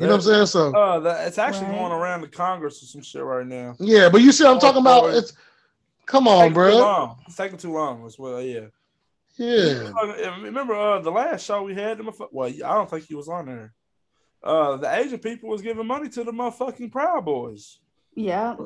You 0.00 0.06
know 0.06 0.12
what 0.12 0.16
I'm 0.16 0.22
saying? 0.22 0.46
So 0.46 0.74
Uh, 0.74 0.98
that, 1.00 1.26
it's 1.28 1.38
actually 1.38 1.66
Right. 1.66 1.78
going 1.78 1.92
around 1.92 2.22
the 2.22 2.28
Congress 2.28 2.82
or 2.82 2.86
some 2.86 3.02
shit 3.02 3.22
right 3.22 3.46
now. 3.46 3.76
yeah, 3.78 4.08
but 4.08 4.22
you 4.22 4.32
see 4.32 4.44
what 4.44 4.54
I'm 4.54 4.58
talking 4.60 4.80
about? 4.80 5.02
boy. 5.02 5.10
It's 5.10 5.32
come 6.06 6.24
It's 6.24 6.30
on, 6.32 6.38
taking 6.38 6.50
too 6.50 6.54
bro. 6.54 6.76
long. 6.78 7.16
It's 7.26 7.36
taking 7.36 7.58
too 7.58 7.72
long 7.72 8.06
as 8.06 8.18
well. 8.18 8.40
Yeah. 8.40 8.66
Yeah. 9.36 9.90
Uh, 10.02 10.40
Remember 10.42 10.74
uh, 10.74 11.00
the 11.00 11.10
last 11.10 11.44
show 11.44 11.62
we 11.62 11.74
had? 11.74 11.98
The 11.98 12.04
motherfuck- 12.04 12.28
well, 12.32 12.48
I 12.48 12.74
don't 12.74 12.88
think 12.90 13.04
he 13.06 13.14
was 13.14 13.28
on 13.28 13.46
there. 13.46 13.72
Uh, 14.42 14.76
the 14.76 14.94
Asian 14.98 15.18
people 15.18 15.48
was 15.50 15.62
giving 15.62 15.86
money 15.86 16.08
to 16.08 16.24
the 16.24 16.32
motherfucking 16.32 16.90
Proud 16.92 17.24
Boys. 17.24 17.78
Yeah. 18.14 18.56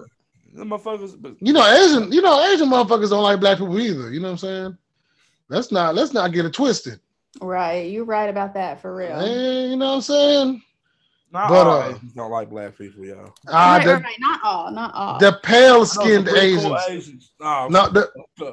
The 0.54 0.64
motherfuckers. 0.64 1.20
But 1.20 1.34
You 1.40 1.52
know, 1.52 1.66
Asian, 1.66 2.12
you 2.12 2.22
know, 2.22 2.40
Asian 2.44 2.68
motherfuckers 2.68 3.10
don't 3.10 3.22
like 3.24 3.40
black 3.40 3.58
people 3.58 3.78
either. 3.78 4.12
You 4.12 4.20
know 4.20 4.28
what 4.28 4.32
I'm 4.32 4.38
saying? 4.38 4.78
Let's 5.48 5.70
not 5.72 5.94
let's 5.96 6.12
not 6.12 6.32
get 6.32 6.44
it 6.44 6.52
twisted. 6.54 7.00
Right. 7.40 7.90
You're 7.90 8.04
right 8.04 8.30
about 8.30 8.54
that 8.54 8.80
for 8.80 8.94
real. 8.94 9.16
Man, 9.16 9.70
you 9.72 9.76
know 9.76 9.86
what 9.88 9.94
I'm 9.96 10.00
saying? 10.00 10.62
Not 11.34 11.48
But, 11.48 11.66
all 11.66 11.82
uh, 11.82 11.98
don't 12.14 12.30
like 12.30 12.48
black 12.48 12.78
people, 12.78 13.04
yo. 13.04 13.34
Ah, 13.48 13.76
right, 13.76 13.84
the, 13.84 13.94
right, 13.94 14.02
right. 14.04 14.20
Not 14.20 14.40
all. 14.44 14.70
Not 14.70 14.94
all. 14.94 15.18
the 15.18 15.40
pale 15.42 15.74
I 15.74 15.78
know 15.78 15.84
some 15.84 16.04
skinned 16.04 16.28
Asians. 16.28 16.62
cool 16.62 16.78
Asians. 16.88 17.30
Oh, 17.40 17.68
No, 17.70 17.88
the. 17.88 18.08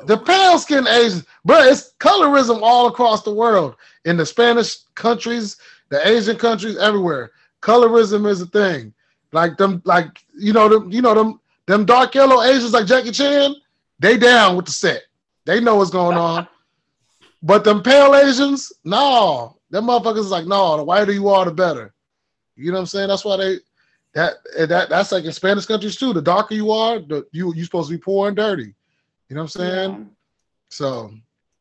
The 0.07 0.17
pale 0.17 0.57
skinned 0.57 0.87
Asians, 0.87 1.25
bro, 1.45 1.59
it's 1.59 1.93
colorism 1.99 2.61
all 2.63 2.87
across 2.87 3.21
the 3.21 3.33
world. 3.33 3.75
In 4.05 4.17
the 4.17 4.25
Spanish 4.25 4.77
countries, 4.95 5.57
the 5.89 6.05
Asian 6.07 6.37
countries, 6.37 6.77
everywhere. 6.77 7.31
Colorism 7.61 8.27
is 8.27 8.41
a 8.41 8.47
thing. 8.47 8.93
Like 9.31 9.57
them, 9.57 9.81
like 9.85 10.09
you 10.37 10.51
know 10.51 10.67
them, 10.67 10.91
you 10.91 11.03
know 11.03 11.13
them, 11.13 11.39
them 11.67 11.85
dark 11.85 12.15
yellow 12.15 12.41
Asians 12.41 12.73
like 12.73 12.87
Jackie 12.87 13.11
Chan, 13.11 13.55
they 13.99 14.17
down 14.17 14.55
with 14.55 14.65
the 14.65 14.71
set. 14.71 15.03
They 15.45 15.59
know 15.59 15.75
what's 15.75 15.91
going 15.91 16.17
on. 16.17 16.47
but 17.43 17.63
them 17.63 17.83
pale 17.83 18.15
Asians, 18.15 18.73
no, 18.83 19.57
them 19.69 19.85
motherfuckers 19.85 20.19
is 20.19 20.31
like, 20.31 20.47
no, 20.47 20.77
the 20.77 20.83
whiter 20.83 21.11
you 21.11 21.29
are, 21.29 21.45
the 21.45 21.51
better. 21.51 21.93
You 22.61 22.71
know 22.71 22.77
what 22.77 22.81
I'm 22.81 22.85
saying? 22.87 23.07
That's 23.09 23.25
why 23.25 23.37
they 23.37 23.57
that 24.13 24.33
that 24.67 24.89
that's 24.89 25.11
like 25.11 25.23
in 25.25 25.31
Spanish 25.31 25.65
countries 25.65 25.95
too. 25.95 26.13
The 26.13 26.21
darker 26.21 26.53
you 26.55 26.71
are, 26.71 26.99
the 26.99 27.25
you 27.31 27.53
you 27.53 27.63
supposed 27.63 27.89
to 27.89 27.95
be 27.97 28.01
poor 28.01 28.27
and 28.27 28.35
dirty. 28.37 28.73
You 29.29 29.35
know 29.35 29.41
what 29.43 29.55
I'm 29.55 29.61
saying? 29.61 29.91
Yeah, 29.91 30.05
So 30.69 31.11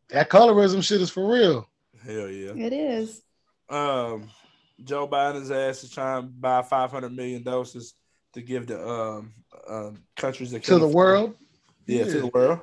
that 0.08 0.28
colorism 0.28 0.82
shit 0.82 1.00
is 1.00 1.10
for 1.10 1.32
real. 1.32 1.68
Hell 2.04 2.28
yeah. 2.28 2.52
it 2.56 2.72
is. 2.72 3.22
Um, 3.68 4.28
Joe 4.82 5.06
Biden's 5.06 5.50
ass 5.50 5.84
is 5.84 5.90
trying 5.90 6.22
to 6.22 6.28
buy 6.28 6.62
500 6.62 7.14
million 7.14 7.42
doses 7.42 7.94
to 8.32 8.40
give 8.42 8.66
to 8.66 8.88
um, 8.88 9.32
um 9.68 10.02
countries 10.16 10.50
that 10.50 10.64
To 10.64 10.72
the 10.78 10.86
afford- 10.86 10.94
world. 10.94 11.34
Yeah, 11.86 12.04
to 12.04 12.20
the 12.20 12.26
world. 12.28 12.60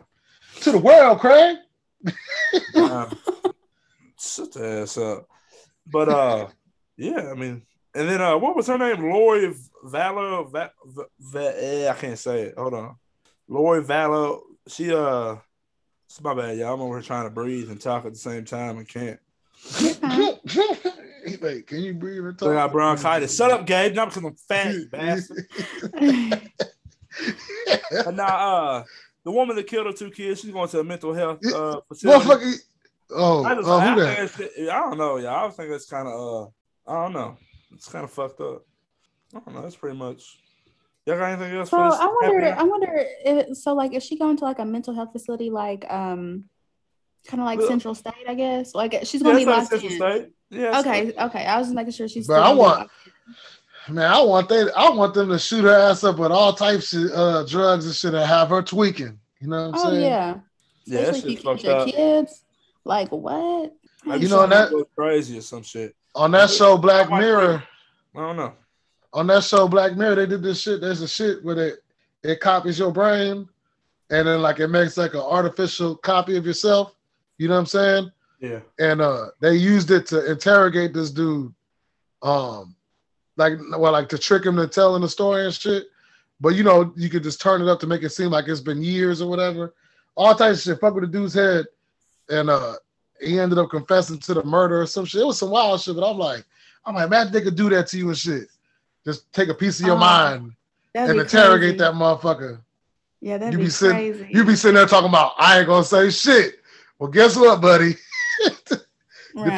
To 0.62 0.72
the 0.72 0.78
world, 0.78 1.20
Craig. 1.20 1.58
Um, 2.76 3.18
shut 4.20 4.52
the 4.54 4.82
ass 4.82 4.98
up. 4.98 5.28
But 5.86 6.10
uh, 6.10 6.48
yeah, 6.98 7.30
I 7.32 7.34
mean, 7.36 7.62
and 7.98 8.10
then 8.10 8.22
uh, 8.22 8.38
what 8.38 8.56
was 8.56 8.68
her 8.68 8.78
name? 8.78 9.02
Lori 9.10 9.54
Vallow. 9.86 10.50
Va- 10.52 10.72
Va- 10.86 11.06
Va- 11.20 11.64
eh, 11.64 11.90
I 11.90 11.94
can't 11.96 12.20
say 12.20 12.44
it. 12.44 12.56
Hold 12.58 12.74
on. 12.74 12.96
Lori 13.48 13.84
Vallow. 13.84 14.42
She 14.68 14.94
uh, 14.94 15.36
it's 16.06 16.22
my 16.22 16.34
bad, 16.34 16.58
y'all. 16.58 16.74
I'm 16.74 16.82
over 16.82 16.96
here 16.96 17.04
trying 17.04 17.26
to 17.26 17.30
breathe 17.30 17.70
and 17.70 17.82
talk 17.82 18.06
at 18.06 18.14
the 18.14 18.20
same 18.20 18.46
time 18.46 18.78
and 18.78 18.88
can't. 18.88 19.20
Wait, 21.42 21.68
can 21.68 21.80
you 21.80 21.94
breathe 21.94 22.20
and 22.20 22.36
I 22.36 22.38
talk? 22.38 22.54
got 22.54 22.72
bronchitis. 22.72 23.36
Shut 23.36 23.52
up, 23.52 23.66
Gabe. 23.66 23.94
Not 23.96 24.10
because 24.10 24.24
I'm 24.24 24.36
fat, 24.36 24.74
you 24.74 24.88
bastard. 24.92 25.48
But 28.06 28.14
now, 28.16 28.26
uh, 28.26 28.84
the 29.24 29.32
woman 29.32 29.56
that 29.56 29.66
killed 29.68 29.88
her 29.88 29.92
two 29.94 30.12
kids, 30.12 30.42
she's 30.42 30.52
going 30.52 30.70
to 30.70 30.80
a 30.80 30.84
mental 30.84 31.14
health 31.14 31.40
uh, 31.46 31.82
facility. 31.88 32.60
Oh, 33.10 33.44
I, 33.44 33.56
just, 33.56 33.68
oh, 33.68 33.78
I, 33.80 33.94
who 33.94 34.02
think 34.06 34.56
that? 34.56 34.72
I 34.72 34.80
don't 34.82 34.98
know, 34.98 35.18
y'all. 35.18 35.48
I 35.48 35.50
think 35.50 35.72
it's 35.72 35.90
kind 35.90 36.08
of, 36.08 36.14
uh, 36.88 36.92
I 36.92 37.04
don't 37.04 37.14
know. 37.14 37.38
It's 37.74 37.90
kind 37.90 38.04
of 38.04 38.12
fucked 38.12 38.40
up. 38.42 38.64
I 39.36 39.40
don't 39.40 39.56
know. 39.56 39.62
That's 39.62 39.76
pretty 39.76 39.98
much. 39.98 40.40
Y'all 41.06 41.18
got 41.18 41.32
anything 41.32 41.56
else 41.56 41.70
So 41.70 41.78
for 41.78 41.90
this? 41.90 42.00
I 42.00 42.06
wonder. 42.22 42.42
happy 42.42 42.60
I 42.60 42.64
wonder. 42.64 43.06
If, 43.26 43.58
so 43.58 43.74
like, 43.74 43.94
is 43.94 44.04
she 44.04 44.18
going 44.18 44.38
to 44.38 44.44
like 44.46 44.60
a 44.60 44.66
mental 44.66 44.94
health 44.94 45.12
facility, 45.14 45.50
like 45.50 45.86
um, 45.92 46.46
kind 47.28 47.42
of 47.42 47.46
like 47.46 47.60
Well- 47.60 47.68
Central 47.68 47.96
State? 47.96 48.14
I 48.28 48.34
guess. 48.34 48.74
Like 48.76 48.94
she's 49.04 49.22
going 49.24 49.36
to 49.36 49.42
it's 49.42 49.46
be 49.46 49.52
like 49.52 49.60
locked 49.60 49.70
Central 49.82 49.92
in. 49.92 49.98
State. 50.22 50.34
Yeah. 50.50 50.80
Okay. 50.80 51.06
like- 51.06 51.18
Okay. 51.18 51.46
I 51.46 51.58
was 51.58 51.68
just 51.68 51.76
making 51.76 51.94
sure 51.94 52.08
she's. 52.08 52.28
But 52.28 52.42
still 52.42 52.44
I 52.44 52.54
want- 52.54 52.90
Man, 53.90 54.12
I 54.12 54.20
want 54.22 54.50
they 54.50 54.70
I 54.76 54.90
want 54.90 55.14
them 55.14 55.30
to 55.30 55.40
shoot 55.40 55.64
her 55.64 55.74
ass 55.74 56.04
up 56.04 56.18
with 56.20 56.30
all 56.32 56.52
types 56.52 56.94
of 56.94 57.10
uh, 57.12 57.44
drugs 57.46 57.86
and 57.86 57.96
shit 57.96 58.14
and 58.14 58.26
have 58.26 58.50
her 58.50 58.62
tweaking. 58.62 59.18
You 59.40 59.48
know 59.48 59.70
what 59.70 59.80
I'm 59.80 59.88
Oh 59.88 59.92
saying? 59.92 60.04
yeah. 60.04 60.36
Yeah, 60.86 61.02
that 61.02 61.10
Especially 61.16 61.34
if 61.36 61.40
shit's 61.40 61.44
you 61.46 61.56
fucked 61.56 61.66
up. 61.66 61.88
kids. 61.88 62.44
Like 62.84 63.10
what? 63.14 63.74
Like, 64.06 64.22
You 64.22 64.28
know, 64.28 64.42
shit 64.42 64.50
that- 64.50 64.86
crazy 64.96 65.38
or 65.38 65.42
some 65.42 65.64
shit. 65.64 65.96
On 66.18 66.32
that 66.32 66.50
show 66.50 66.78
Black 66.78 67.10
Mirror, 67.10 67.64
I 68.16 68.20
don't 68.20 68.36
know. 68.38 68.54
on 69.14 69.28
that 69.28 69.44
show 69.44 69.68
Black 69.68 69.96
Mirror, 69.96 70.16
they 70.16 70.26
did 70.26 70.42
this 70.44 70.60
shit. 70.62 70.82
There's 70.82 71.02
a 71.02 71.08
shit 71.08 71.44
where 71.44 71.58
it 71.60 71.84
it 72.24 72.40
copies 72.40 72.80
your 72.80 72.92
brain, 72.92 73.48
and 74.10 74.28
then 74.28 74.42
like 74.42 74.60
it 74.60 74.68
makes 74.70 74.98
like 74.98 75.14
an 75.14 75.20
artificial 75.22 75.96
copy 75.96 76.36
of 76.36 76.46
yourself. 76.46 76.96
You 77.38 77.48
know 77.48 77.54
what 77.54 77.60
I'm 77.62 77.66
saying? 77.68 78.12
Yeah. 78.40 78.60
and 78.78 79.02
uh 79.02 79.28
they 79.40 79.56
used 79.56 79.90
it 79.90 80.06
to 80.08 80.30
interrogate 80.30 80.94
this 80.94 81.10
dude 81.10 81.52
um 82.22 82.76
like 83.36 83.54
well 83.80 83.92
like 83.94 84.10
to 84.10 84.18
trick 84.20 84.46
him 84.46 84.56
to 84.58 84.68
telling 84.68 85.02
the 85.02 85.10
story 85.10 85.46
and 85.46 85.54
shit 85.54 85.86
but 86.40 86.50
you 86.50 86.64
know 86.64 86.94
you 86.96 87.10
could 87.10 87.24
just 87.24 87.42
turn 87.42 87.64
it 87.64 87.68
up 87.68 87.80
to 87.80 87.88
make 87.88 88.04
it 88.04 88.12
seem 88.12 88.30
like 88.30 88.48
it's 88.48 88.62
been 88.62 88.84
years 88.84 89.24
or 89.24 89.28
whatever 89.30 89.74
all 90.16 90.36
types 90.36 90.60
of 90.60 90.64
shit 90.74 90.80
fuck 90.80 90.94
with 90.94 91.06
the 91.06 91.10
dude's 91.10 91.34
head 91.34 91.66
and 92.30 92.52
uh 92.52 92.76
he 93.22 93.40
ended 93.40 93.58
up 93.58 93.70
confessing 93.70 94.18
to 94.20 94.34
the 94.34 94.44
murder 94.44 94.82
or 94.82 94.86
some 94.86 95.06
shit 95.06 95.22
it 95.22 95.26
was 95.26 95.38
some 95.40 95.50
wild 95.50 95.80
shit 95.82 95.96
but 95.96 96.10
i'm 96.10 96.18
like 96.18 96.44
i'm 96.86 96.96
like 96.96 97.08
imagine 97.08 97.34
they 97.34 97.42
could 97.42 97.56
do 97.56 97.70
that 97.70 97.88
to 97.88 97.98
you 97.98 98.08
and 98.10 98.18
shit 98.18 98.48
just 99.06 99.32
take 99.34 99.50
a 99.50 99.54
piece 99.54 99.80
of 99.80 99.86
your 99.86 99.96
Oh, 99.96 100.00
mind 100.00 100.54
and 100.96 101.20
interrogate 101.20 101.78
crazy. 101.78 101.78
that 101.78 101.94
motherfucker 101.94 102.60
Yeah, 103.22 103.38
that'd 103.38 103.54
you 103.54 103.60
be, 103.60 103.66
be 103.66 103.70
sitting- 103.70 103.96
crazy. 103.96 104.28
you 104.32 104.44
be 104.44 104.56
sitting 104.56 104.76
there 104.76 104.86
talking 104.86 105.10
about 105.10 105.34
i 105.38 105.58
ain't 105.60 105.68
gonna 105.68 105.84
say 105.84 106.10
shit 106.10 106.56
well 107.00 107.10
guess 107.10 107.36
what 107.36 107.62
buddy 107.62 107.96
the 108.66 108.82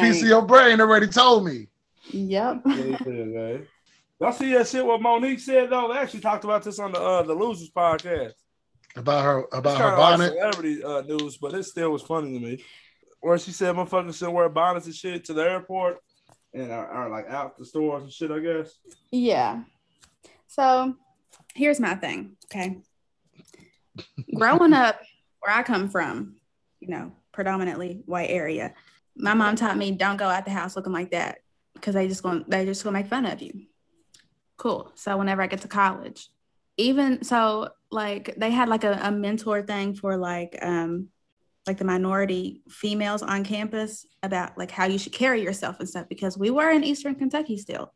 piece 0.00 0.22
of 0.22 0.28
your 0.28 0.42
brain 0.42 0.80
already 0.80 1.06
told 1.06 1.44
me 1.46 1.66
Yep. 2.12 2.62
Y'all 2.66 4.32
see 4.32 4.52
that 4.52 4.66
shit 4.68 4.84
what 4.84 5.00
Mo'Nique 5.00 5.38
said 5.40 5.70
though? 5.70 5.92
They 5.92 5.98
actually 5.98 6.20
talked 6.20 6.42
about 6.44 6.62
this 6.64 6.78
on 6.80 6.90
the 6.92 7.00
uh 7.00 7.22
the 7.22 7.32
Losers 7.34 7.70
podcast. 7.70 8.32
about 8.96 9.24
her 9.24 9.44
about 9.52 9.76
kinda 9.76 9.90
her 9.92 9.96
like 9.98 10.18
bonnet. 10.18 10.32
celebrity 10.32 10.82
uh, 10.84 11.02
news, 11.02 11.36
but 11.36 11.54
it 11.54 11.62
still 11.64 11.90
was 11.90 12.02
funny 12.02 12.36
to 12.38 12.44
me. 12.44 12.64
Where 13.20 13.38
she 13.38 13.52
said 13.52 13.74
motherfuckers 13.74 14.18
should 14.18 14.30
wear 14.30 14.48
bonnets 14.48 14.86
and 14.86 14.94
shit 14.94 15.24
to 15.26 15.34
the 15.34 15.42
airport 15.42 15.98
and 16.54 16.72
are, 16.72 16.88
are 16.88 17.10
like 17.10 17.28
out 17.28 17.58
the 17.58 17.64
stores 17.64 18.02
and 18.02 18.12
shit, 18.12 18.30
I 18.30 18.38
guess. 18.38 18.78
Yeah. 19.10 19.62
So 20.46 20.94
here's 21.54 21.80
my 21.80 21.94
thing. 21.94 22.36
Okay. 22.46 22.78
Growing 24.34 24.72
up 24.72 25.00
where 25.40 25.54
I 25.54 25.62
come 25.62 25.88
from, 25.88 26.36
you 26.80 26.88
know, 26.88 27.12
predominantly 27.32 28.02
white 28.06 28.30
area, 28.30 28.74
my 29.16 29.34
mom 29.34 29.56
taught 29.56 29.76
me 29.76 29.92
don't 29.92 30.16
go 30.16 30.26
out 30.26 30.44
the 30.44 30.50
house 30.50 30.76
looking 30.76 30.92
like 30.92 31.10
that 31.10 31.38
because 31.74 31.94
they 31.94 32.08
just 32.08 32.22
gonna 32.22 32.44
they 32.48 32.64
just 32.64 32.84
gonna 32.84 32.98
make 32.98 33.06
fun 33.06 33.26
of 33.26 33.42
you. 33.42 33.66
Cool. 34.56 34.92
So 34.94 35.16
whenever 35.16 35.42
I 35.42 35.46
get 35.46 35.62
to 35.62 35.68
college, 35.68 36.28
even 36.76 37.22
so, 37.22 37.70
like 37.90 38.34
they 38.36 38.50
had 38.50 38.68
like 38.68 38.84
a, 38.84 38.98
a 39.02 39.10
mentor 39.10 39.62
thing 39.62 39.94
for 39.94 40.16
like 40.16 40.58
um 40.62 41.08
like 41.66 41.78
the 41.78 41.84
minority 41.84 42.62
females 42.68 43.22
on 43.22 43.44
campus 43.44 44.06
about 44.22 44.56
like 44.56 44.70
how 44.70 44.86
you 44.86 44.98
should 44.98 45.12
carry 45.12 45.42
yourself 45.42 45.78
and 45.78 45.88
stuff 45.88 46.08
because 46.08 46.38
we 46.38 46.50
were 46.50 46.70
in 46.70 46.84
Eastern 46.84 47.14
Kentucky 47.14 47.56
still. 47.56 47.92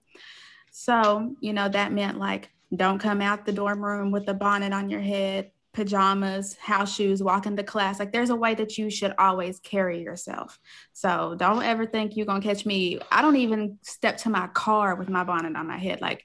So, 0.71 1.35
you 1.41 1.53
know, 1.53 1.69
that 1.69 1.93
meant 1.93 2.19
like 2.19 2.51
don't 2.75 2.99
come 2.99 3.21
out 3.21 3.47
the 3.47 3.53
dorm 3.53 3.85
room 3.85 4.11
with 4.11 4.29
a 4.29 4.35
bonnet 4.35 4.73
on 4.73 4.91
your 4.91 5.01
head, 5.01 5.51
pajamas, 5.73 6.57
house 6.57 6.95
shoes, 6.95 7.23
walk 7.23 7.47
into 7.47 7.63
class. 7.63 7.99
Like 7.99 8.13
there's 8.13 8.31
a 8.31 8.37
way 8.37 8.55
that 8.55 8.79
you 8.79 8.91
should 8.91 9.15
always 9.19 9.61
carry 9.61 10.03
yourself. 10.03 10.59
So 10.93 11.35
don't 11.39 11.63
ever 11.63 11.87
think 11.87 12.17
you're 12.17 12.27
gonna 12.27 12.41
catch 12.41 12.65
me. 12.67 13.01
I 13.11 13.23
don't 13.23 13.37
even 13.37 13.79
step 13.83 14.17
to 14.19 14.31
my 14.31 14.47
car 14.49 14.95
with 14.95 15.09
my 15.09 15.25
bonnet 15.25 15.57
on 15.57 15.67
my 15.67 15.79
head. 15.79 16.01
Like 16.01 16.25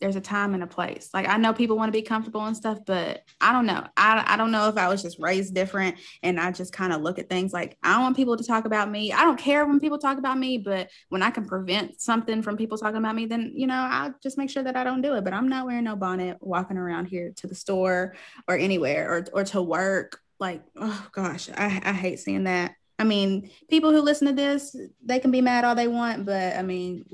there's 0.00 0.16
a 0.16 0.20
time 0.20 0.54
and 0.54 0.62
a 0.62 0.66
place. 0.66 1.10
Like 1.12 1.28
I 1.28 1.36
know 1.36 1.52
people 1.52 1.76
want 1.76 1.88
to 1.88 1.98
be 1.98 2.02
comfortable 2.02 2.44
and 2.44 2.56
stuff, 2.56 2.78
but 2.86 3.22
I 3.40 3.52
don't 3.52 3.66
know. 3.66 3.84
I, 3.96 4.24
I 4.26 4.36
don't 4.36 4.50
know 4.50 4.68
if 4.68 4.76
I 4.76 4.88
was 4.88 5.02
just 5.02 5.18
raised 5.18 5.54
different 5.54 5.96
and 6.22 6.38
I 6.38 6.52
just 6.52 6.72
kind 6.72 6.92
of 6.92 7.02
look 7.02 7.18
at 7.18 7.28
things 7.28 7.52
like 7.52 7.76
I 7.82 7.94
don't 7.94 8.02
want 8.02 8.16
people 8.16 8.36
to 8.36 8.44
talk 8.44 8.64
about 8.64 8.90
me. 8.90 9.12
I 9.12 9.22
don't 9.22 9.38
care 9.38 9.66
when 9.66 9.80
people 9.80 9.98
talk 9.98 10.18
about 10.18 10.38
me, 10.38 10.58
but 10.58 10.90
when 11.08 11.22
I 11.22 11.30
can 11.30 11.46
prevent 11.46 12.00
something 12.00 12.42
from 12.42 12.56
people 12.56 12.78
talking 12.78 12.98
about 12.98 13.16
me, 13.16 13.26
then 13.26 13.52
you 13.54 13.66
know, 13.66 13.74
I'll 13.90 14.14
just 14.22 14.38
make 14.38 14.50
sure 14.50 14.62
that 14.62 14.76
I 14.76 14.84
don't 14.84 15.02
do 15.02 15.14
it. 15.14 15.24
But 15.24 15.32
I'm 15.32 15.48
not 15.48 15.66
wearing 15.66 15.84
no 15.84 15.96
bonnet 15.96 16.38
walking 16.40 16.76
around 16.76 17.06
here 17.06 17.32
to 17.36 17.46
the 17.46 17.54
store 17.54 18.14
or 18.46 18.56
anywhere 18.56 19.10
or 19.12 19.26
or 19.32 19.44
to 19.44 19.62
work. 19.62 20.20
Like, 20.40 20.62
oh 20.76 21.08
gosh, 21.12 21.48
I, 21.50 21.80
I 21.84 21.92
hate 21.92 22.20
seeing 22.20 22.44
that. 22.44 22.74
I 23.00 23.04
mean, 23.04 23.50
people 23.68 23.92
who 23.92 24.00
listen 24.00 24.26
to 24.26 24.32
this, 24.32 24.76
they 25.04 25.20
can 25.20 25.30
be 25.30 25.40
mad 25.40 25.64
all 25.64 25.76
they 25.76 25.86
want, 25.86 26.26
but 26.26 26.56
I 26.56 26.62
mean, 26.62 27.04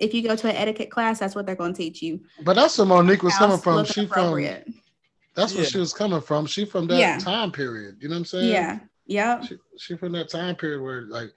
if 0.00 0.14
you 0.14 0.22
go 0.22 0.34
to 0.34 0.48
an 0.48 0.56
etiquette 0.56 0.90
class, 0.90 1.18
that's 1.18 1.34
what 1.34 1.46
they're 1.46 1.54
going 1.54 1.74
to 1.74 1.76
teach 1.76 2.02
you. 2.02 2.20
But 2.42 2.56
that's 2.56 2.76
where 2.78 2.86
Mo'Nique 2.86 3.22
was 3.22 3.36
coming 3.36 3.58
from. 3.58 3.84
She 3.84 4.06
from 4.06 4.34
that's 5.34 5.54
where 5.54 5.64
she 5.64 5.78
was 5.78 5.92
coming 5.92 6.20
from. 6.20 6.46
She 6.46 6.64
from 6.64 6.86
that 6.88 6.98
yeah. 6.98 7.18
time 7.18 7.52
period. 7.52 7.96
You 8.00 8.08
know 8.08 8.14
what 8.14 8.20
I'm 8.20 8.24
saying? 8.24 8.52
Yeah. 8.52 8.78
Yeah. 9.06 9.40
She, 9.42 9.58
she 9.78 9.96
from 9.96 10.12
that 10.12 10.28
time 10.28 10.56
period 10.56 10.82
where 10.82 11.02
like, 11.02 11.32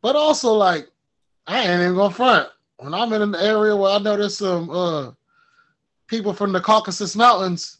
but 0.00 0.16
also 0.16 0.52
like, 0.52 0.88
I 1.46 1.60
ain't 1.60 1.82
even 1.82 1.96
gonna 1.96 2.14
front. 2.14 2.48
When 2.78 2.94
I'm 2.94 3.12
in 3.12 3.22
an 3.22 3.34
area 3.34 3.76
where 3.76 3.92
I 3.92 3.98
know 3.98 4.16
there's 4.16 4.36
some 4.36 4.70
uh 4.70 5.10
people 6.06 6.32
from 6.32 6.52
the 6.52 6.60
Caucasus 6.60 7.16
Mountains, 7.16 7.78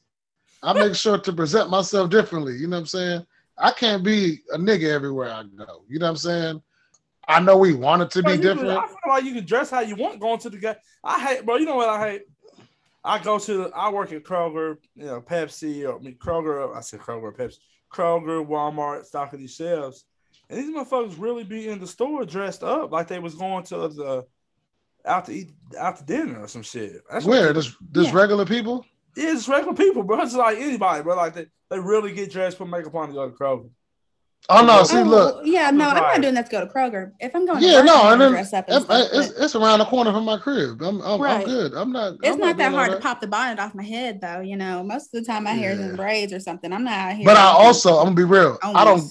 I 0.63 0.73
make 0.79 0.95
sure 0.95 1.19
to 1.19 1.33
present 1.33 1.71
myself 1.71 2.11
differently. 2.11 2.57
You 2.57 2.67
know 2.67 2.77
what 2.77 2.81
I'm 2.81 2.87
saying? 2.87 3.27
I 3.59 3.71
can't 3.73 4.03
be 4.03 4.41
a 4.53 4.59
nigga 4.59 4.89
everywhere 4.89 5.33
I 5.33 5.45
go. 5.45 5.83
You 5.89 5.99
know 5.99 6.07
what 6.07 6.11
I'm 6.11 6.17
saying? 6.17 6.63
I 7.29 7.41
know 7.41 7.57
we 7.57 7.75
want 7.75 8.03
it 8.03 8.11
to 8.13 8.23
bro, 8.23 8.37
be 8.37 8.43
different. 8.43 8.69
Can, 8.69 8.79
I 8.79 8.87
feel 8.87 8.97
like 9.09 9.25
you 9.25 9.35
can 9.35 9.45
dress 9.47 9.71
how 9.71 9.81
you 9.81 9.97
want 9.97 10.21
going 10.21 10.39
to 10.41 10.51
the 10.51 10.59
guy. 10.59 10.77
I 11.05 11.21
hate, 11.21 11.47
bro. 11.47 11.57
You 11.57 11.67
know 11.67 11.77
what 11.77 11.89
I 11.89 12.11
hate? 12.11 12.23
I 13.05 13.19
go 13.19 13.39
to, 13.39 13.71
I 13.75 13.91
work 13.91 14.13
at 14.13 14.23
Kroger, 14.23 14.77
you 14.95 15.07
know, 15.07 15.21
Pepsi, 15.21 15.89
or 15.89 15.97
I 15.97 15.99
mean, 16.01 16.17
Kroger. 16.17 16.77
I 16.77 16.81
said 16.81 17.01
Kroger, 17.01 17.35
Pepsi, 17.37 17.59
Kroger, 17.93 18.47
Walmart, 18.47 19.05
stocking 19.05 19.41
these 19.41 19.55
shelves, 19.55 20.05
and 20.49 20.59
these 20.59 20.71
motherfuckers 20.71 21.17
really 21.19 21.45
be 21.45 21.69
in 21.69 21.81
the 21.81 21.87
store 21.87 22.25
dressed 22.25 22.63
up 22.63 22.93
like 22.93 23.09
they 23.09 23.19
was 23.19 23.35
going 23.35 23.65
to 23.65 23.89
the 23.89 24.27
out 25.05 25.25
to 25.27 25.33
eat 25.33 25.51
out 25.79 25.97
to 25.97 26.05
dinner 26.05 26.41
or 26.41 26.49
some 26.49 26.63
shit. 26.63 27.03
That's 27.11 27.25
Where? 27.25 27.53
This 27.53 27.75
this 27.91 28.07
yeah. 28.09 28.15
regular 28.15 28.47
people? 28.47 28.87
Yeah, 29.17 29.33
it's 29.33 29.49
regular 29.49 29.75
people, 29.75 30.03
bro. 30.03 30.21
It's 30.23 30.35
like 30.35 30.59
anybody, 30.59 31.03
bro. 31.03 31.17
Like 31.17 31.35
they, 31.35 31.47
they 31.71 31.79
really 31.79 32.13
get 32.13 32.31
dressed, 32.31 32.59
put 32.59 32.69
makeup 32.69 32.95
on 32.95 33.09
to 33.09 33.15
go 33.15 33.29
to 33.29 33.37
Kroger. 33.37 33.71
Oh 34.49 34.65
no! 34.65 34.83
See, 34.83 34.99
oh, 34.99 35.03
look. 35.05 35.43
Yeah, 35.45 35.71
no, 35.71 35.89
I'm 35.89 36.03
not 36.03 36.21
doing 36.21 36.35
that 36.35 36.47
to 36.47 36.53
go 36.53 36.67
to 36.67 36.67
Kroger. 36.67 37.13
If 37.21 37.35
I'm 37.35 37.47
going, 37.47 37.63
yeah, 37.63 37.77
work, 37.77 37.87
no, 37.87 38.13
and 38.13 38.21
then 38.21 38.33
dress 38.33 38.53
up 38.53 38.69
and 38.69 38.85
stuff, 38.85 39.09
it's, 39.13 39.31
it's, 39.39 39.55
around 39.55 39.79
the 39.79 39.85
corner 39.85 40.13
from 40.13 40.25
my 40.25 40.37
crib. 40.37 40.83
I'm, 40.83 41.01
I'm, 41.01 41.21
right. 41.21 41.43
I'm 41.43 41.45
good. 41.45 41.75
I'm 41.75 41.93
not. 41.93 42.15
It's 42.15 42.29
I'm 42.29 42.41
not, 42.41 42.47
not 42.47 42.57
that 42.57 42.73
hard 42.73 42.91
to 42.91 42.99
pop 42.99 43.21
the 43.21 43.29
bonnet 43.29 43.61
off 43.61 43.73
my 43.73 43.85
head, 43.85 44.21
though. 44.21 44.41
You 44.41 44.57
know, 44.57 44.83
most 44.83 45.15
of 45.15 45.21
the 45.21 45.33
time 45.33 45.45
my 45.45 45.53
hair 45.53 45.71
is 45.71 45.79
in 45.79 45.95
braids 45.95 46.33
or 46.33 46.41
something. 46.41 46.73
I'm 46.73 46.83
not 46.83 47.15
here. 47.15 47.25
But 47.25 47.37
I 47.37 47.53
also, 47.53 47.99
I'm 47.99 48.07
gonna 48.07 48.17
be 48.17 48.25
real. 48.25 48.59
I 48.65 48.85
don't, 48.85 49.05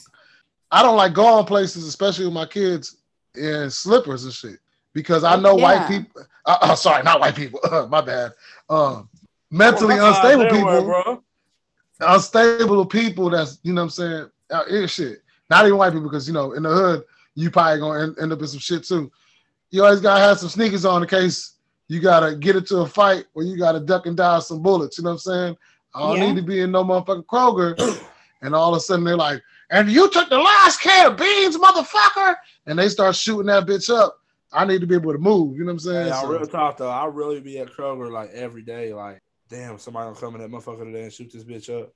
I 0.69 0.83
don't 0.83 0.97
like 0.97 1.13
going 1.13 1.45
places, 1.45 1.85
especially 1.85 2.25
with 2.25 2.33
my 2.33 2.45
kids 2.45 2.97
in 3.35 3.69
slippers 3.71 4.25
and 4.25 4.33
shit, 4.33 4.59
because 4.93 5.23
I 5.23 5.37
know 5.37 5.57
yeah. 5.57 5.63
white 5.63 5.87
people. 5.87 6.23
Uh, 6.45 6.57
uh, 6.61 6.75
sorry, 6.75 7.03
not 7.03 7.21
white 7.21 7.35
people. 7.35 7.61
my 7.89 8.01
bad. 8.01 8.33
Um, 8.69 9.07
mentally 9.49 9.95
well, 9.95 10.09
unstable 10.09 10.49
people. 10.49 10.83
Bro. 10.83 11.23
Unstable 12.01 12.85
people. 12.85 13.29
That's 13.29 13.59
you 13.63 13.71
know 13.71 13.81
what 13.81 13.85
I'm 13.85 13.89
saying. 13.91 14.29
Uh, 14.51 14.87
shit 14.87 15.19
not 15.51 15.65
even 15.65 15.77
white 15.77 15.91
people, 15.91 16.09
because 16.09 16.27
you 16.27 16.33
know, 16.33 16.53
in 16.53 16.63
the 16.63 16.69
hood, 16.69 17.03
you 17.35 17.51
probably 17.51 17.79
gonna 17.79 18.03
end, 18.03 18.15
end 18.19 18.31
up 18.31 18.39
in 18.39 18.47
some 18.47 18.59
shit 18.59 18.83
too. 18.85 19.11
You 19.69 19.83
always 19.83 19.99
gotta 19.99 20.21
have 20.21 20.39
some 20.39 20.49
sneakers 20.49 20.85
on 20.85 21.03
in 21.03 21.09
case 21.09 21.57
you 21.89 21.99
gotta 21.99 22.35
get 22.35 22.55
into 22.55 22.77
a 22.77 22.87
fight 22.87 23.25
or 23.33 23.43
you 23.43 23.57
gotta 23.57 23.81
duck 23.81 24.05
and 24.05 24.15
dodge 24.15 24.43
some 24.43 24.63
bullets. 24.63 24.97
You 24.97 25.03
know 25.03 25.09
what 25.09 25.13
I'm 25.15 25.19
saying? 25.19 25.57
I 25.93 25.99
don't 25.99 26.17
yeah. 26.17 26.27
need 26.27 26.37
to 26.37 26.41
be 26.41 26.61
in 26.61 26.71
no 26.71 26.85
motherfucking 26.85 27.25
Kroger. 27.25 28.07
and 28.41 28.55
all 28.55 28.73
of 28.73 28.77
a 28.77 28.79
sudden 28.79 29.03
they're 29.03 29.17
like, 29.17 29.41
and 29.71 29.91
you 29.91 30.09
took 30.09 30.29
the 30.29 30.37
last 30.37 30.79
can 30.79 31.11
of 31.11 31.17
beans, 31.17 31.57
motherfucker. 31.57 32.35
And 32.65 32.79
they 32.79 32.87
start 32.87 33.15
shooting 33.15 33.47
that 33.47 33.65
bitch 33.65 33.93
up. 33.93 34.17
I 34.53 34.65
need 34.65 34.79
to 34.81 34.87
be 34.87 34.95
able 34.95 35.11
to 35.11 35.19
move. 35.19 35.57
You 35.57 35.63
know 35.63 35.67
what 35.67 35.73
I'm 35.73 35.79
saying? 35.79 36.07
Yeah, 36.07 36.21
so, 36.21 36.27
real 36.27 36.45
talk 36.45 36.77
though. 36.77 36.89
I 36.89 37.05
really 37.05 37.41
be 37.41 37.59
at 37.59 37.69
Kroger 37.69 38.09
like 38.09 38.29
every 38.31 38.61
day. 38.61 38.93
Like, 38.93 39.21
damn, 39.49 39.77
somebody 39.77 40.07
gonna 40.07 40.19
come 40.19 40.35
in 40.35 40.41
that 40.41 40.49
motherfucker 40.49 40.85
today 40.85 41.03
and 41.03 41.13
shoot 41.13 41.31
this 41.31 41.43
bitch 41.43 41.69
up. 41.77 41.93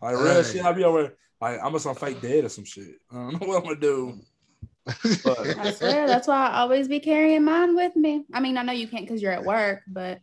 Like 0.00 0.16
real 0.16 0.34
hey. 0.34 0.52
shit, 0.52 0.64
I 0.64 0.72
be 0.72 0.84
over. 0.84 1.16
Like 1.42 1.58
I'm 1.60 1.72
gonna 1.76 1.94
fake 1.96 2.20
dead 2.20 2.44
or 2.44 2.48
some 2.48 2.64
shit. 2.64 2.94
I 3.10 3.16
don't 3.16 3.40
know 3.40 3.48
what 3.48 3.56
I'm 3.56 3.64
gonna 3.64 3.80
do. 3.80 4.20
But. 5.24 5.58
I 5.58 5.72
swear, 5.72 6.06
that's 6.06 6.28
why 6.28 6.46
I 6.46 6.60
always 6.60 6.86
be 6.86 7.00
carrying 7.00 7.42
mine 7.44 7.74
with 7.74 7.96
me. 7.96 8.24
I 8.32 8.38
mean, 8.38 8.56
I 8.56 8.62
know 8.62 8.72
you 8.72 8.86
can't 8.86 9.04
because 9.04 9.20
you're 9.20 9.32
at 9.32 9.44
work, 9.44 9.80
but 9.88 10.20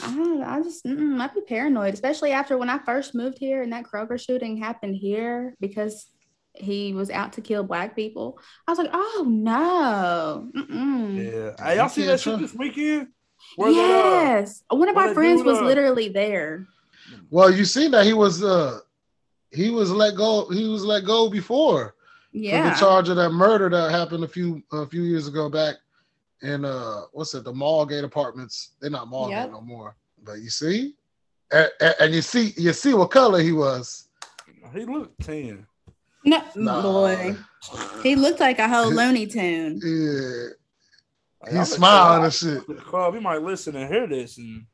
I 0.00 0.42
I 0.46 0.62
just 0.62 0.86
I'd 0.86 1.34
be 1.34 1.40
paranoid, 1.40 1.92
especially 1.92 2.30
after 2.30 2.56
when 2.56 2.70
I 2.70 2.78
first 2.78 3.16
moved 3.16 3.38
here 3.38 3.62
and 3.62 3.72
that 3.72 3.84
Kroger 3.84 4.18
shooting 4.18 4.56
happened 4.56 4.94
here 4.94 5.56
because 5.58 6.06
he 6.54 6.92
was 6.92 7.10
out 7.10 7.32
to 7.32 7.40
kill 7.40 7.64
black 7.64 7.96
people. 7.96 8.38
I 8.68 8.70
was 8.70 8.78
like, 8.78 8.90
oh 8.92 9.26
no. 9.28 10.50
Mm-mm. 10.56 11.32
Yeah. 11.32 11.66
Hey, 11.66 11.78
y'all 11.78 11.88
see 11.88 12.04
that 12.06 12.20
shit 12.20 12.38
this 12.38 12.54
weekend? 12.54 13.08
Where 13.56 13.70
yes. 13.70 14.60
That, 14.70 14.76
uh, 14.76 14.78
One 14.78 14.88
of 14.88 14.96
our 14.96 15.14
friends 15.14 15.42
was 15.42 15.58
uh, 15.58 15.64
literally 15.64 16.10
there. 16.10 16.68
Well, 17.28 17.50
you 17.50 17.64
seen 17.64 17.90
that 17.90 18.06
he 18.06 18.12
was 18.12 18.44
uh 18.44 18.78
he 19.54 19.70
was 19.70 19.90
let 19.90 20.16
go. 20.16 20.48
He 20.50 20.68
was 20.68 20.84
let 20.84 21.04
go 21.04 21.30
before. 21.30 21.94
Yeah. 22.32 22.64
For 22.64 22.70
the 22.70 22.80
charge 22.80 23.08
of 23.08 23.16
that 23.16 23.30
murder 23.30 23.68
that 23.70 23.90
happened 23.90 24.24
a 24.24 24.28
few 24.28 24.62
a 24.72 24.86
few 24.86 25.02
years 25.02 25.28
ago 25.28 25.48
back 25.48 25.76
in 26.42 26.64
uh 26.64 27.02
what's 27.12 27.34
it 27.34 27.44
the 27.44 27.52
Mallgate 27.52 28.04
Apartments? 28.04 28.72
They're 28.80 28.90
not 28.90 29.08
Mallgate 29.08 29.30
yep. 29.30 29.50
no 29.52 29.60
more. 29.60 29.96
But 30.22 30.40
you 30.40 30.50
see, 30.50 30.94
and, 31.52 31.70
and, 32.00 32.14
you 32.14 32.22
see 32.22 32.54
you 32.56 32.72
see 32.72 32.94
what 32.94 33.10
color 33.10 33.40
he 33.40 33.52
was. 33.52 34.08
He 34.72 34.84
looked 34.84 35.22
tan. 35.22 35.66
No, 36.24 36.42
nah. 36.56 36.82
boy, 36.82 37.36
he 38.02 38.16
looked 38.16 38.40
like 38.40 38.58
a 38.58 38.66
whole 38.66 38.90
Looney 38.90 39.26
Tune. 39.26 39.80
Yeah. 39.84 41.58
He's 41.58 41.72
smiling 41.72 42.24
and 42.24 42.32
shit. 42.32 42.66
Club, 42.78 43.14
he 43.14 43.20
might 43.20 43.42
listen 43.42 43.76
and 43.76 43.92
hear 43.92 44.06
this, 44.06 44.38
and 44.38 44.64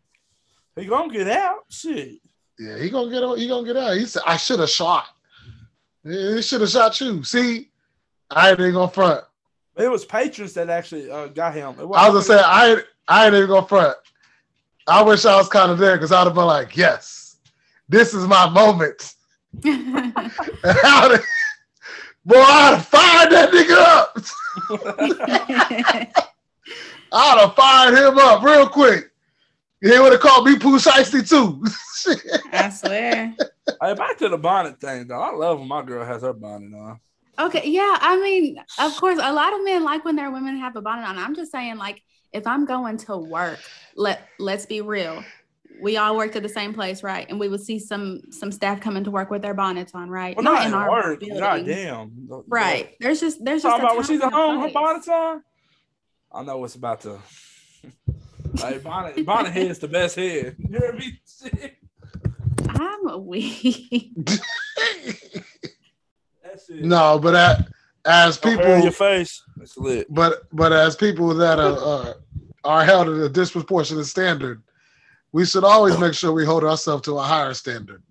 he 0.76 0.86
gonna 0.86 1.12
get 1.12 1.28
out. 1.28 1.64
Shit. 1.68 2.20
Yeah, 2.61 2.77
he 2.77 2.90
gonna 2.90 3.11
get 3.11 3.38
he 3.38 3.49
gonna 3.49 3.66
get 3.66 3.79
out. 3.79 3.96
He 3.96 4.05
said, 4.05 4.20
"I 4.27 4.37
should 4.37 4.61
have 4.61 4.68
shot. 4.68 5.07
He 6.05 6.42
should 6.42 6.61
have 6.61 6.68
shot 6.68 7.01
you." 7.01 7.25
See, 7.25 7.70
I 8.31 8.51
ain't 8.51 8.61
even 8.61 8.75
gonna 8.75 8.90
front. 8.90 9.25
It 9.79 9.90
was 9.90 10.05
patrons 10.05 10.53
that 10.55 10.68
actually 10.68 11.11
uh, 11.11 11.29
got 11.29 11.55
him. 11.55 11.75
I 11.79 12.11
was 12.11 12.29
gonna 12.29 12.38
say 12.38 12.44
I 12.44 12.73
ain't, 12.73 12.85
I 13.09 13.25
ain't 13.25 13.35
even 13.35 13.49
gonna 13.49 13.66
front. 13.66 13.96
I 14.87 15.01
wish 15.03 15.25
I 15.25 15.37
was 15.37 15.49
kind 15.49 15.73
of 15.73 15.79
there 15.79 15.96
because 15.96 16.12
I'd 16.12 16.25
have 16.27 16.35
been 16.35 16.44
like, 16.44 16.77
"Yes, 16.77 17.37
this 17.88 18.12
is 18.12 18.27
my 18.27 18.46
moment." 18.51 19.14
boy, 19.62 19.70
I'd 22.37 22.75
have 22.75 22.87
fired 22.87 23.33
that 23.33 23.53
nigga 23.53 23.79
up. 23.79 24.18
I'd 27.12 27.38
have 27.38 27.55
fired 27.55 27.96
him 27.96 28.18
up 28.18 28.42
real 28.42 28.68
quick. 28.68 29.10
He 29.82 29.98
would 29.98 30.12
have 30.12 30.20
called 30.20 30.46
me 30.46 30.58
Pooh 30.58 30.78
Shiesty 30.78 31.26
too. 31.26 31.64
I 32.52 32.68
swear. 32.68 33.34
Hey, 33.80 33.94
back 33.94 34.18
to 34.18 34.28
the 34.28 34.36
bonnet 34.36 34.78
thing 34.80 35.06
though. 35.06 35.20
I 35.20 35.32
love 35.32 35.58
when 35.58 35.68
my 35.68 35.82
girl 35.82 36.04
has 36.04 36.22
her 36.22 36.34
bonnet 36.34 36.74
on. 36.74 37.00
Okay, 37.38 37.66
yeah. 37.66 37.96
I 38.00 38.20
mean, 38.20 38.58
of 38.78 38.94
course, 38.96 39.18
a 39.20 39.32
lot 39.32 39.54
of 39.54 39.64
men 39.64 39.82
like 39.82 40.04
when 40.04 40.16
their 40.16 40.31
women 40.31 40.58
have 40.58 40.76
a 40.76 40.83
bonnet 40.83 41.08
on. 41.08 41.16
I'm 41.16 41.35
just 41.35 41.50
saying, 41.50 41.78
like, 41.78 42.02
if 42.33 42.46
I'm 42.46 42.66
going 42.66 42.98
to 42.98 43.16
work, 43.16 43.58
let 43.96 44.28
let's 44.38 44.66
be 44.66 44.83
real. 44.83 45.24
We 45.81 45.96
all 45.96 46.14
worked 46.14 46.37
at 46.37 46.42
the 46.42 46.48
same 46.48 46.74
place, 46.74 47.02
right? 47.02 47.26
And 47.31 47.40
we 47.40 47.48
would 47.48 47.62
see 47.62 47.78
some 47.78 48.20
some 48.31 48.52
staff 48.52 48.81
coming 48.81 49.04
to 49.04 49.10
work 49.10 49.31
with 49.31 49.40
their 49.40 49.54
bonnets 49.54 49.94
on, 49.94 50.10
right? 50.10 50.37
Well, 50.37 50.44
not, 50.44 50.54
not 50.58 50.66
in 50.66 50.74
our 50.74 50.90
work. 50.90 51.20
Building. 51.20 51.38
God 51.38 51.64
damn. 51.64 52.28
Right. 52.48 52.96
There's 53.00 53.20
just 53.20 53.42
there's 53.42 53.62
just 53.62 53.72
Talking 53.72 53.87
about 53.87 53.96
when 53.96 54.06
she's 54.06 54.20
at 54.20 54.33
home, 54.33 54.60
her 54.60 54.70
bonnet's 54.70 55.08
on. 55.08 55.42
I 56.31 56.42
know 56.42 56.58
what's 56.58 56.74
about 56.74 57.00
to 57.02 57.18
like 58.55 58.83
Bonnet, 58.83 59.25
Bonnet 59.27 59.53
head's 59.53 59.79
the 59.79 59.88
best 59.88 60.17
head. 60.17 60.57
You 60.71 60.79
hear 60.79 60.92
me? 60.92 61.19
I'm 62.69 63.25
weak. 63.27 64.13
no, 66.71 67.19
but 67.19 67.35
at, 67.35 67.67
as 68.05 68.38
people, 68.38 68.79
your 68.79 68.92
face. 68.92 69.42
That's 69.57 69.77
lit. 69.77 70.07
But 70.13 70.42
but 70.53 70.73
as 70.73 70.96
people 70.96 71.29
that 71.35 71.59
are 71.59 71.77
uh, 71.79 72.13
are 72.65 72.85
held 72.85 73.09
at 73.09 73.15
a 73.21 73.29
disproportionate 73.29 74.07
standard, 74.07 74.63
we 75.33 75.44
should 75.44 75.65
always 75.65 75.98
make 75.98 76.15
sure 76.15 76.33
we 76.33 76.44
hold 76.44 76.65
ourselves 76.65 77.03
to 77.05 77.19
a 77.19 77.23
higher 77.23 77.55
standard. 77.55 78.03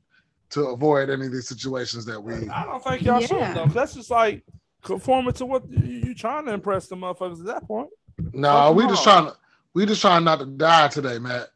to 0.51 0.67
avoid 0.67 1.09
any 1.11 1.27
of 1.27 1.31
these 1.31 1.47
situations 1.47 2.05
that 2.05 2.19
we. 2.21 2.33
I 2.49 2.65
don't 2.65 2.83
think 2.83 3.01
y'all 3.03 3.19
should 3.21 3.37
Yeah. 3.37 3.53
though. 3.53 3.65
'cause 3.65 3.73
That's 3.73 3.93
just 3.93 4.09
like 4.09 4.43
conforming 4.83 5.33
to 5.33 5.45
what 5.45 5.69
you, 5.69 6.07
you 6.07 6.15
trying 6.15 6.45
to 6.47 6.53
impress 6.53 6.87
the 6.87 6.95
motherfuckers 6.95 7.39
at 7.41 7.45
that 7.45 7.67
point. 7.67 7.89
No, 8.33 8.49
Fuck 8.51 8.75
we 8.75 8.83
them 8.83 8.89
just 8.91 9.03
trying 9.03 9.25
to 9.27 9.35
we 9.79 9.85
just 9.85 10.01
trying 10.01 10.25
not 10.25 10.39
to 10.39 10.45
die 10.45 10.89
today, 10.89 11.19
Matt. 11.19 11.47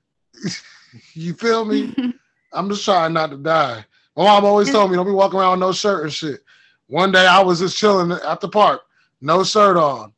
you 1.14 1.34
feel 1.34 1.66
me? 1.66 1.94
I'm 2.54 2.70
just 2.70 2.86
trying 2.86 3.12
not 3.12 3.32
to 3.32 3.38
die. 3.38 3.84
My 4.16 4.24
mom 4.24 4.46
always 4.46 4.72
told 4.72 4.90
me 4.92 4.96
don't 4.96 5.06
be 5.06 5.12
walking 5.12 5.42
around 5.42 5.60
with 5.60 5.68
no 5.68 5.74
shirt 5.74 6.04
and 6.04 6.14
shit. 6.14 6.40
One 6.88 7.12
day 7.12 7.28
I 7.28 7.42
was 7.42 7.60
just 7.60 7.78
chilling 7.78 8.14
at 8.14 8.40
the 8.40 8.48
park, 8.48 8.80
no 9.20 9.44
shirt 9.44 9.76
on. 9.76 10.14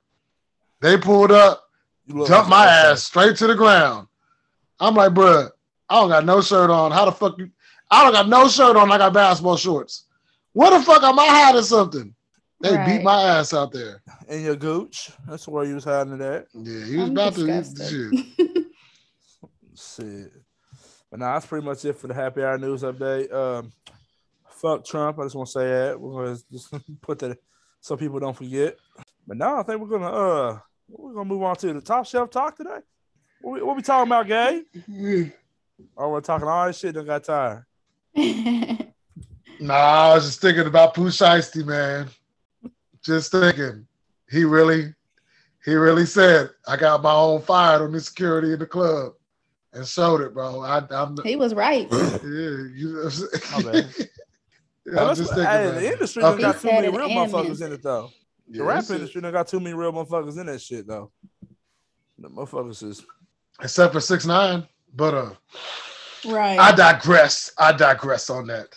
They 0.81 0.99
pulled 0.99 1.31
up, 1.31 1.63
You 2.05 2.27
dumped 2.27 2.47
my 2.47 2.65
a- 2.65 2.91
ass 2.91 3.05
straight 3.05 3.37
to 3.37 3.47
the 3.47 3.55
ground. 3.55 4.07
I'm 4.79 4.93
like, 4.93 5.13
bruh, 5.13 5.49
I 5.89 5.95
don't 5.99 6.09
got 6.09 6.25
no 6.25 6.41
shirt 6.41 6.69
on. 6.69 6.91
How 6.91 7.05
the 7.05 7.11
fuck 7.11 7.39
you? 7.39 7.49
I 7.89 8.03
don't 8.03 8.13
got 8.13 8.29
no 8.29 8.47
shirt 8.47 8.75
on. 8.75 8.91
I 8.91 8.99
got 8.99 9.13
basketball 9.13 9.57
shorts. 9.57 10.03
What 10.53 10.77
the 10.77 10.85
fuck 10.85 11.01
am 11.01 11.17
I 11.17 11.25
hiding 11.25 11.63
something? 11.63 12.13
They 12.71 12.97
beat 12.97 13.03
my 13.03 13.21
ass 13.23 13.53
out 13.53 13.71
there. 13.71 14.01
in 14.27 14.43
your 14.43 14.55
gooch. 14.55 15.11
That's 15.27 15.47
where 15.47 15.63
you 15.65 15.75
was 15.75 15.83
hiding 15.83 16.13
it 16.13 16.21
at. 16.21 16.45
Yeah, 16.53 16.85
he 16.85 16.95
was 16.97 17.05
I'm 17.05 17.11
about 17.11 17.33
to 17.35 17.45
disgusted. 17.45 18.15
shit. 18.37 18.65
Shit. 19.77 20.31
But 21.11 21.19
now 21.19 21.33
that's 21.33 21.45
pretty 21.45 21.65
much 21.65 21.83
it 21.85 21.93
for 21.97 22.07
the 22.07 22.13
happy 22.13 22.41
hour 22.43 22.57
news 22.57 22.81
update. 22.83 23.31
Um, 23.33 23.71
fuck 24.49 24.85
Trump. 24.85 25.19
I 25.19 25.23
just 25.23 25.35
want 25.35 25.47
to 25.47 25.51
say 25.51 25.67
that. 25.67 25.99
We're 25.99 26.23
gonna 26.25 26.37
just 26.51 26.73
put 27.01 27.19
that 27.19 27.37
so 27.81 27.97
people 27.97 28.19
don't 28.19 28.35
forget. 28.35 28.77
But 29.27 29.37
now 29.37 29.59
I 29.59 29.63
think 29.63 29.81
we're 29.81 29.99
gonna 29.99 30.09
uh 30.11 30.59
we're 30.87 31.13
gonna 31.13 31.25
move 31.25 31.43
on 31.43 31.55
to 31.57 31.73
the 31.73 31.81
top 31.81 32.05
shelf 32.05 32.29
talk 32.31 32.55
today. 32.55 32.79
What 33.41 33.53
we, 33.55 33.61
what 33.63 33.75
we 33.75 33.81
talking 33.81 34.07
about, 34.09 34.27
Gay? 34.27 34.63
Oh, 35.97 36.07
we're 36.09 36.21
talking 36.21 36.47
all 36.47 36.67
this 36.67 36.79
shit 36.79 36.93
that 36.95 37.05
got 37.05 37.25
tired. 37.25 37.65
Nah, 39.59 39.73
I 39.73 40.13
was 40.15 40.25
just 40.25 40.39
thinking 40.39 40.67
about 40.67 40.93
Pooh 40.93 41.07
Shiesty, 41.09 41.65
man. 41.65 42.07
Just 43.05 43.31
thinking. 43.31 43.87
He 44.31 44.43
really, 44.43 44.93
he 45.63 45.75
really 45.75 46.05
said, 46.05 46.49
I 46.67 46.75
got 46.77 47.03
my 47.03 47.13
own 47.13 47.41
fired 47.41 47.81
on 47.83 47.91
the 47.91 47.99
security 47.99 48.53
in 48.53 48.59
the 48.59 48.65
club 48.65 49.13
and 49.73 49.85
showed 49.85 50.21
it, 50.21 50.33
bro. 50.33 50.61
I, 50.61 50.81
I'm 50.89 51.15
he 51.23 51.35
was 51.35 51.53
right. 51.53 51.87
yeah, 51.91 51.99
you 52.23 52.93
know 52.93 53.03
what 53.03 53.05
I'm 53.05 53.11
saying? 53.11 53.29
My 53.51 53.71
bad. 53.71 53.95
Yeah, 54.87 55.03
I'm 55.03 55.15
just 55.15 55.33
thinking, 55.33 55.45
hey, 55.51 55.65
man. 55.65 55.75
the 55.75 55.91
industry 55.93 56.23
Okay. 56.23 56.41
done 56.41 56.51
got 56.53 56.61
too 56.61 56.67
many 56.67 56.89
real 56.89 57.09
motherfuckers 57.09 57.47
meant 57.47 57.61
in 57.61 57.73
it 57.73 57.83
though. 57.83 58.09
The 58.49 58.57
Yeah, 58.59 58.63
rap 58.65 58.77
it's- 58.83 58.91
industry 58.91 59.21
done 59.21 59.31
got 59.33 59.47
too 59.47 59.59
many 59.59 59.75
real 59.75 59.91
motherfuckers 59.93 60.39
in 60.39 60.45
that 60.47 60.61
shit 60.61 60.87
though. 60.87 61.11
The 62.19 62.29
motherfuckers 62.29 62.83
is 62.83 63.03
except 63.61 63.93
for 63.93 63.99
six 63.99 64.25
nine, 64.25 64.67
but 64.95 65.13
uh, 65.13 65.31
Right. 66.27 66.59
I 66.59 66.71
digress. 66.71 67.51
I 67.57 67.71
digress 67.71 68.29
on 68.31 68.47
that. 68.47 68.69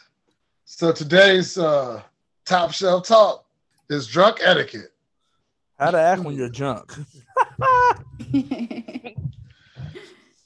So 0.66 0.92
today's 0.92 1.56
uh 1.58 2.02
top 2.44 2.72
shelf 2.72 3.06
talk 3.06 3.44
is 3.90 4.06
drunk 4.06 4.38
etiquette. 4.42 4.92
how 5.78 5.90
to 5.90 5.98
act 5.98 6.22
when 6.22 6.34
you're 6.36 6.48
drunk. 6.50 6.92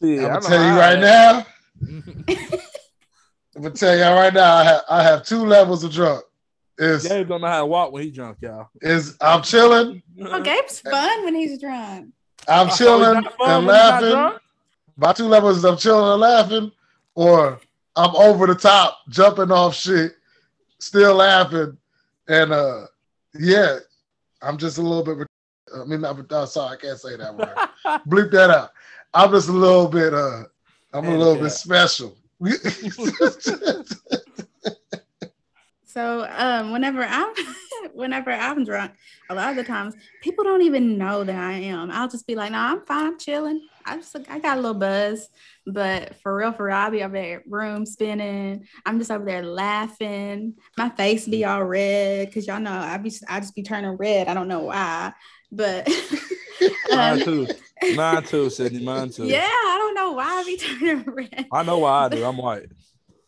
Yeah, 0.01 0.27
I'm 0.27 0.41
gonna 0.41 0.49
tell 0.49 0.65
you 0.73 0.79
right 0.79 0.99
now. 0.99 1.47
I'm 3.55 3.63
gonna 3.63 3.71
tell 3.75 3.97
y'all 3.97 4.15
right 4.17 4.35
now. 4.35 4.55
I 4.57 4.65
have 4.65 4.81
I 4.91 5.03
have 5.05 5.25
two 5.25 5.47
levels 5.47 5.85
of 5.85 5.93
drunk. 5.93 6.25
Is 6.79 7.07
Gabe 7.07 7.29
don't 7.29 7.41
know 7.41 7.47
how 7.47 7.61
to 7.61 7.67
walk 7.67 7.93
when 7.93 8.03
he 8.03 8.11
drunk, 8.11 8.39
y'all. 8.41 8.69
is 8.81 9.17
I'm 9.21 9.43
chilling, 9.43 10.03
oh, 10.25 10.41
Gabe's 10.43 10.81
fun 10.81 11.25
when 11.25 11.35
he's 11.37 11.61
drunk. 11.61 12.09
I'm 12.49 12.69
Oh, 12.69 12.75
chilling 12.77 13.23
not 13.23 13.37
fun 13.39 13.51
and 13.51 13.67
when 13.67 13.75
he's 13.77 13.83
not 13.83 13.91
laughing. 14.03 14.11
drunk? 14.11 14.43
My 14.97 15.13
two 15.13 15.27
levels 15.29 15.59
is 15.59 15.65
I'm 15.65 15.77
chilling 15.77 16.11
and 16.13 16.21
laughing, 16.21 16.73
or 17.15 17.61
I'm 17.95 18.17
over 18.17 18.47
the 18.49 18.55
top, 18.57 18.99
jumping 19.09 19.53
off 19.53 19.77
shit, 19.77 20.13
still 20.81 21.15
laughing, 21.15 21.77
and 22.27 22.53
uh, 22.53 22.87
yeah, 23.35 23.79
I'm 24.41 24.59
just 24.59 24.79
a 24.79 24.83
little 24.83 25.05
bit. 25.05 25.27
I 25.75 25.85
mean, 25.85 26.05
I'm 26.05 26.27
uh, 26.31 26.47
sorry, 26.47 26.77
I 26.77 26.81
can't 26.81 26.99
say 26.99 27.17
that 27.17 27.35
word. 27.35 27.57
Bleep 28.09 28.31
that 28.33 28.51
out. 28.51 28.71
I'm 29.15 29.31
just 29.31 29.49
a 29.49 29.53
little 29.53 29.89
bit. 29.89 30.15
uh 30.15 30.45
I'm 30.95 31.07
a 31.07 31.17
little 31.17 31.37
bit 31.37 31.51
special. 31.51 32.17
So 35.93 36.27
um, 36.39 36.73
whenever 36.73 37.05
I'm 37.05 37.35
whenever 37.93 38.33
I'm 38.33 38.65
drunk, 38.65 38.93
a 39.29 39.35
lot 39.35 39.51
of 39.51 39.57
the 39.57 39.65
times 39.65 39.95
people 40.23 40.43
don't 40.43 40.63
even 40.63 40.97
know 40.97 41.23
that 41.23 41.37
I 41.37 41.53
am. 41.53 41.91
I'll 41.91 42.09
just 42.09 42.27
be 42.27 42.35
like, 42.35 42.53
"No, 42.53 42.59
I'm 42.59 42.87
fine. 42.87 43.09
I'm 43.09 43.19
chilling. 43.19 43.61
I 43.85 43.97
just 43.97 44.17
I 44.29 44.39
got 44.39 44.59
a 44.59 44.61
little 44.61 44.79
buzz." 44.79 45.29
But 45.67 46.17
for 46.17 46.37
real, 46.37 46.53
for 46.53 46.67
real, 46.67 46.77
I'll 46.77 46.91
be 46.91 47.03
over 47.03 47.15
there 47.15 47.43
room 47.47 47.87
spinning. 47.87 48.67
I'm 48.85 48.99
just 48.99 49.11
over 49.11 49.25
there 49.25 49.45
laughing. 49.45 50.55
My 50.77 50.89
face 50.91 51.27
be 51.27 51.45
all 51.45 51.65
red 51.65 52.27
because 52.29 52.47
y'all 52.47 52.61
know 52.61 52.73
I 52.73 52.99
be 52.99 53.13
I 53.29 53.41
just 53.41 53.55
be 53.55 53.63
turning 53.63 53.97
red. 53.97 54.29
I 54.29 54.35
don't 54.35 54.49
know 54.49 54.65
why, 54.65 55.13
but 55.51 55.89
Mine 56.91 57.13
um, 57.15 57.21
too. 57.21 57.49
Mine 57.95 58.23
too, 58.25 58.51
Sydney. 58.51 58.85
Mine 58.85 59.11
too. 59.11 59.27
yeah, 59.27 59.41
I 59.41 59.77
don't 59.79 59.95
know 59.95 60.13
why 60.13 60.41
I 60.41 60.45
be 60.45 60.57
turning 60.59 61.05
red. 61.05 61.47
I 61.53 61.63
know 61.63 61.79
why 61.79 62.05
I 62.05 62.09
do. 62.09 62.25
I'm 62.25 62.37
white. 62.37 62.67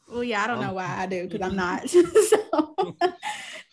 Well, 0.08 0.24
yeah, 0.24 0.44
I 0.44 0.46
don't 0.46 0.60
know 0.60 0.74
why 0.74 0.86
I 0.86 1.06
do 1.06 1.26
because 1.26 1.40
I'm 1.40 1.56
not. 1.56 1.88
so, 1.90 2.96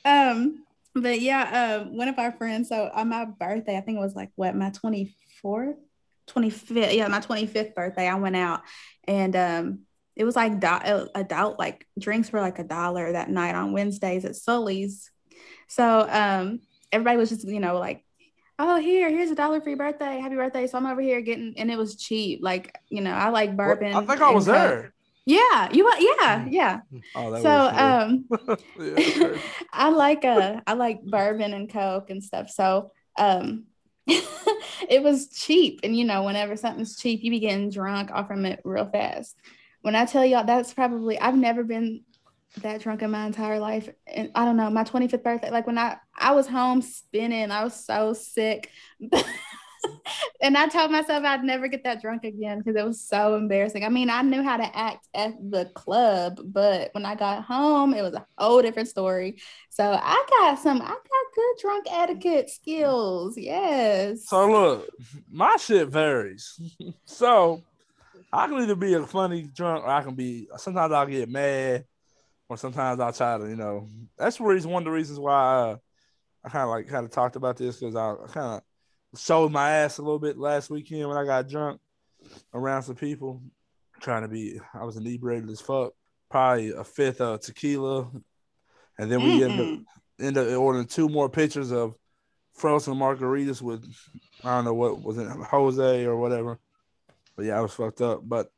um, 0.06 0.64
but 0.96 1.22
yeah, 1.22 1.82
um, 1.84 1.96
one 1.96 2.08
of 2.08 2.18
our 2.18 2.32
friends. 2.32 2.70
So 2.70 2.90
on 2.94 3.10
my 3.10 3.26
birthday, 3.26 3.78
I 3.78 3.82
think 3.82 3.98
it 3.98 4.02
was 4.02 4.16
like 4.16 4.32
what 4.36 4.56
my 4.56 4.72
24th, 4.72 5.76
25th. 6.34 6.94
Yeah, 6.94 7.08
my 7.08 7.20
25th 7.20 7.76
birthday. 7.76 8.08
I 8.08 8.16
went 8.16 8.36
out 8.36 8.62
and 9.08 9.36
um, 9.36 9.80
it 10.16 10.24
was 10.24 10.36
like 10.36 10.60
do- 10.60 11.10
adult 11.16 11.58
like 11.60 11.88
drinks 11.98 12.32
were 12.32 12.42
like 12.42 12.60
a 12.60 12.64
dollar 12.64 13.12
that 13.12 13.30
night 13.30 13.56
on 13.56 13.74
Wednesdays 13.74 14.26
at 14.26 14.36
Sully's. 14.36 15.10
So 15.68 16.08
um, 16.10 16.60
everybody 16.92 17.18
was 17.18 17.30
just 17.30 17.48
you 17.48 17.60
know 17.60 17.78
like. 17.78 18.04
Oh, 18.64 18.80
here, 18.80 19.10
here's 19.10 19.32
a 19.32 19.36
dollar 19.36 19.60
for 19.60 19.70
your 19.70 19.78
birthday. 19.80 20.20
Happy 20.20 20.36
birthday. 20.36 20.68
So 20.68 20.78
I'm 20.78 20.86
over 20.86 21.02
here 21.02 21.22
getting, 21.22 21.56
and 21.58 21.72
it 21.72 21.80
was 21.80 21.96
cheap. 21.96 22.42
Like, 22.44 22.78
you 22.90 23.02
know, 23.02 23.10
I 23.10 23.30
like 23.30 23.58
bourbon. 23.58 23.96
I 23.96 24.02
think 24.02 24.22
I 24.22 24.28
and 24.28 24.36
was 24.36 24.46
Coke. 24.46 24.56
there. 24.56 24.94
Yeah, 25.26 25.70
you 25.72 25.86
were, 25.86 25.98
yeah, 25.98 26.46
yeah. 26.48 26.80
Oh, 27.16 27.32
that 27.32 27.42
So 27.42 27.50
was 27.50 27.74
um 27.76 28.26
yeah, 28.80 29.28
that's. 29.30 29.44
I 29.74 29.90
like 29.90 30.26
uh 30.26 30.62
I 30.68 30.74
like 30.74 31.02
bourbon 31.02 31.54
and 31.54 31.72
coke 31.72 32.10
and 32.10 32.24
stuff. 32.24 32.50
So 32.50 32.92
um 33.18 33.66
it 34.90 35.04
was 35.04 35.30
cheap. 35.30 35.82
And 35.84 35.96
you 35.96 36.06
know, 36.06 36.24
whenever 36.24 36.56
something's 36.56 36.98
cheap, 36.98 37.24
you 37.24 37.32
be 37.32 37.40
getting 37.40 37.70
drunk 37.70 38.12
off 38.12 38.28
from 38.28 38.46
it 38.46 38.62
real 38.64 38.90
fast. 38.90 39.36
When 39.82 39.96
I 39.96 40.06
tell 40.06 40.26
y'all 40.26 40.46
that's 40.46 40.74
probably 40.74 41.20
I've 41.20 41.36
never 41.36 41.64
been 41.64 42.02
that 42.62 42.82
drunk 42.82 43.02
in 43.02 43.12
my 43.12 43.26
entire 43.26 43.60
life. 43.60 43.90
And 44.08 44.32
I 44.36 44.46
don't 44.46 44.58
know, 44.58 44.70
my 44.70 44.84
25th 44.84 45.24
birthday, 45.24 45.52
like 45.52 45.68
when 45.68 45.78
I 45.78 45.98
I 46.18 46.34
was 46.34 46.48
home 46.48 46.82
spinning, 46.82 47.52
I 47.52 47.64
was 47.64 47.86
so 47.86 48.14
sick. 48.14 48.70
and 50.42 50.58
I 50.58 50.68
told 50.68 50.92
myself 50.92 51.24
I'd 51.24 51.44
never 51.44 51.68
get 51.68 51.84
that 51.84 52.02
drunk 52.02 52.24
again 52.24 52.60
because 52.60 52.76
it 52.76 52.86
was 52.86 53.02
so 53.02 53.36
embarrassing. 53.36 53.84
I 53.84 53.90
mean, 53.90 54.10
I 54.10 54.22
knew 54.22 54.44
how 54.44 54.58
to 54.58 54.78
act 54.78 55.08
at 55.14 55.34
the 55.40 55.66
club, 55.74 56.40
but 56.44 56.90
when 56.94 57.06
I 57.06 57.16
got 57.16 57.44
home, 57.44 57.94
it 57.94 58.02
was 58.02 58.14
a 58.14 58.26
whole 58.38 58.62
different 58.62 58.90
story. 58.90 59.40
So 59.70 59.84
I 59.84 60.26
got 60.30 60.60
some, 60.60 60.82
I 60.82 60.88
got 60.88 61.36
good 61.36 61.56
drunk 61.62 61.86
etiquette 61.92 62.50
skills. 62.50 63.38
Yes. 63.38 64.28
So 64.28 64.52
look, 64.52 64.90
my 65.30 65.58
shit 65.58 65.88
varies. 65.90 66.60
so 67.06 67.62
I 68.32 68.48
can 68.48 68.62
either 68.62 68.76
be 68.76 68.94
a 68.94 69.06
funny 69.06 69.44
drunk 69.44 69.84
or 69.84 69.90
I 69.90 70.04
can 70.04 70.16
be 70.16 70.48
sometimes 70.58 70.94
I'll 70.94 71.06
get 71.06 71.30
mad 71.30 71.86
or 72.50 72.58
sometimes 72.58 73.00
I'll 73.00 73.14
try 73.14 73.38
to, 73.38 73.48
you 73.48 73.56
know, 73.56 73.88
that's 74.18 74.40
one 74.40 74.58
of 74.58 74.84
the 74.84 74.92
reasons 74.92 75.20
why 75.20 75.56
uh, 75.56 75.78
I 76.44 76.50
kind 76.50 76.64
of 76.64 76.70
like 76.70 76.88
kind 76.88 77.06
of 77.06 77.12
talked 77.12 77.36
about 77.36 77.58
this 77.58 77.78
because 77.78 77.96
I 77.96 78.16
kind 78.32 78.58
of 78.58 78.62
showed 79.18 79.52
my 79.52 79.70
ass 79.72 79.98
a 79.98 80.02
little 80.02 80.20
bit 80.20 80.38
last 80.38 80.70
weekend 80.70 81.08
when 81.08 81.18
I 81.18 81.26
got 81.26 81.50
drunk 81.50 81.82
around 82.54 82.84
some 82.84 82.96
people 82.96 83.42
trying 84.00 84.22
to 84.24 84.28
be 84.28 84.60
I 84.74 84.84
was 84.84 84.98
inebriated 84.98 85.50
as 85.50 85.62
fuck. 85.62 85.94
Probably 86.30 86.72
a 86.72 86.84
fifth 86.84 87.22
of 87.22 87.42
tequila. 87.42 88.10
And 88.98 89.12
then 89.12 89.22
we 89.22 89.44
ended 89.44 89.60
up 89.60 89.66
Mm-mm. 89.68 89.84
end 90.20 90.38
up 90.38 90.48
ordering 90.58 90.88
two 90.88 91.10
more 91.10 91.30
pitchers 91.30 91.72
of 91.72 91.96
frozen 92.54 92.96
margaritas 92.96 93.62
with 93.62 93.86
I 94.44 94.56
don't 94.56 94.66
know 94.66 94.74
what 94.74 95.02
was 95.02 95.18
it 95.18 95.28
Jose 95.28 96.06
or 96.06 96.18
whatever. 96.18 96.60
But 97.36 97.46
yeah, 97.46 97.58
I 97.58 97.62
was 97.62 97.74
fucked 97.74 98.02
up. 98.02 98.22
But 98.24 98.50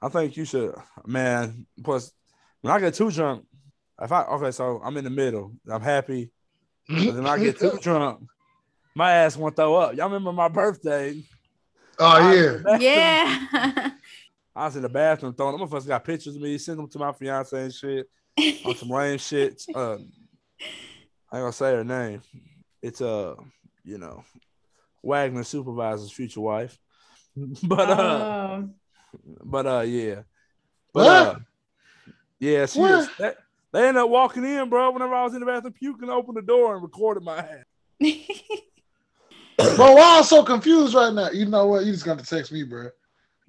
I 0.00 0.08
think 0.08 0.36
you 0.36 0.44
should, 0.44 0.74
man. 1.06 1.66
Plus, 1.82 2.12
when 2.60 2.72
I 2.72 2.80
get 2.80 2.94
too 2.94 3.10
drunk, 3.10 3.46
if 4.00 4.10
I 4.10 4.22
okay, 4.24 4.50
so 4.50 4.80
I'm 4.84 4.96
in 4.96 5.04
the 5.04 5.10
middle. 5.10 5.52
I'm 5.70 5.82
happy. 5.82 6.30
But 6.88 7.12
then 7.12 7.26
I 7.26 7.38
get 7.38 7.58
too 7.58 7.78
drunk, 7.82 8.26
my 8.94 9.10
ass 9.12 9.36
won't 9.36 9.56
throw 9.56 9.74
up. 9.76 9.96
Y'all 9.96 10.06
remember 10.06 10.32
my 10.32 10.48
birthday? 10.48 11.22
Oh 11.98 12.06
I 12.06 12.34
yeah. 12.34 12.50
bathroom- 12.58 12.80
Yeah. 12.80 13.90
I 14.56 14.64
was 14.66 14.76
in 14.76 14.82
the 14.82 14.88
bathroom 14.88 15.32
throwing 15.34 15.56
them. 15.58 15.66
Motherfuckers 15.66 15.86
got 15.86 16.04
pictures 16.04 16.36
of 16.36 16.42
me, 16.42 16.58
send 16.58 16.78
them 16.78 16.88
to 16.88 16.98
my 16.98 17.12
fiance 17.12 17.58
and 17.58 17.72
shit 17.72 18.06
on 18.64 18.74
some 18.76 18.88
lame 18.90 19.18
shit. 19.18 19.62
Uh, 19.74 19.96
I 21.30 21.36
ain't 21.38 21.44
gonna 21.44 21.52
say 21.52 21.72
her 21.72 21.84
name. 21.84 22.20
It's 22.82 23.00
uh, 23.00 23.34
you 23.84 23.96
know, 23.96 24.22
Wagner 25.02 25.44
supervisor's 25.44 26.12
future 26.12 26.42
wife. 26.42 26.78
but 27.62 27.88
uh, 27.88 27.94
Oh. 27.94 28.70
but 29.42 29.66
uh, 29.66 29.80
yeah, 29.80 30.16
but 30.92 31.04
What? 31.06 31.08
uh, 31.08 31.38
yeah, 32.38 32.66
she 32.66 32.80
What? 32.80 32.90
is. 33.00 33.08
That, 33.18 33.36
They 33.72 33.88
ended 33.88 34.02
up 34.02 34.10
walking 34.10 34.44
in, 34.44 34.68
bro. 34.68 34.90
Whenever 34.90 35.14
I 35.14 35.24
was 35.24 35.32
in 35.32 35.40
the 35.40 35.46
bathroom, 35.46 35.72
puking, 35.72 36.10
opened 36.10 36.36
the 36.36 36.42
door 36.42 36.74
and 36.74 36.82
recorded 36.82 37.22
my 37.22 37.38
ass. 37.38 37.64
Bro, 39.76 39.92
why 39.94 40.18
I'm 40.18 40.24
so 40.24 40.42
confused 40.42 40.94
right 40.94 41.12
now? 41.12 41.30
You 41.30 41.46
know 41.46 41.66
what? 41.66 41.84
You 41.84 41.92
just 41.92 42.04
got 42.04 42.18
to 42.18 42.24
text 42.24 42.52
me, 42.52 42.62
bro. 42.64 42.88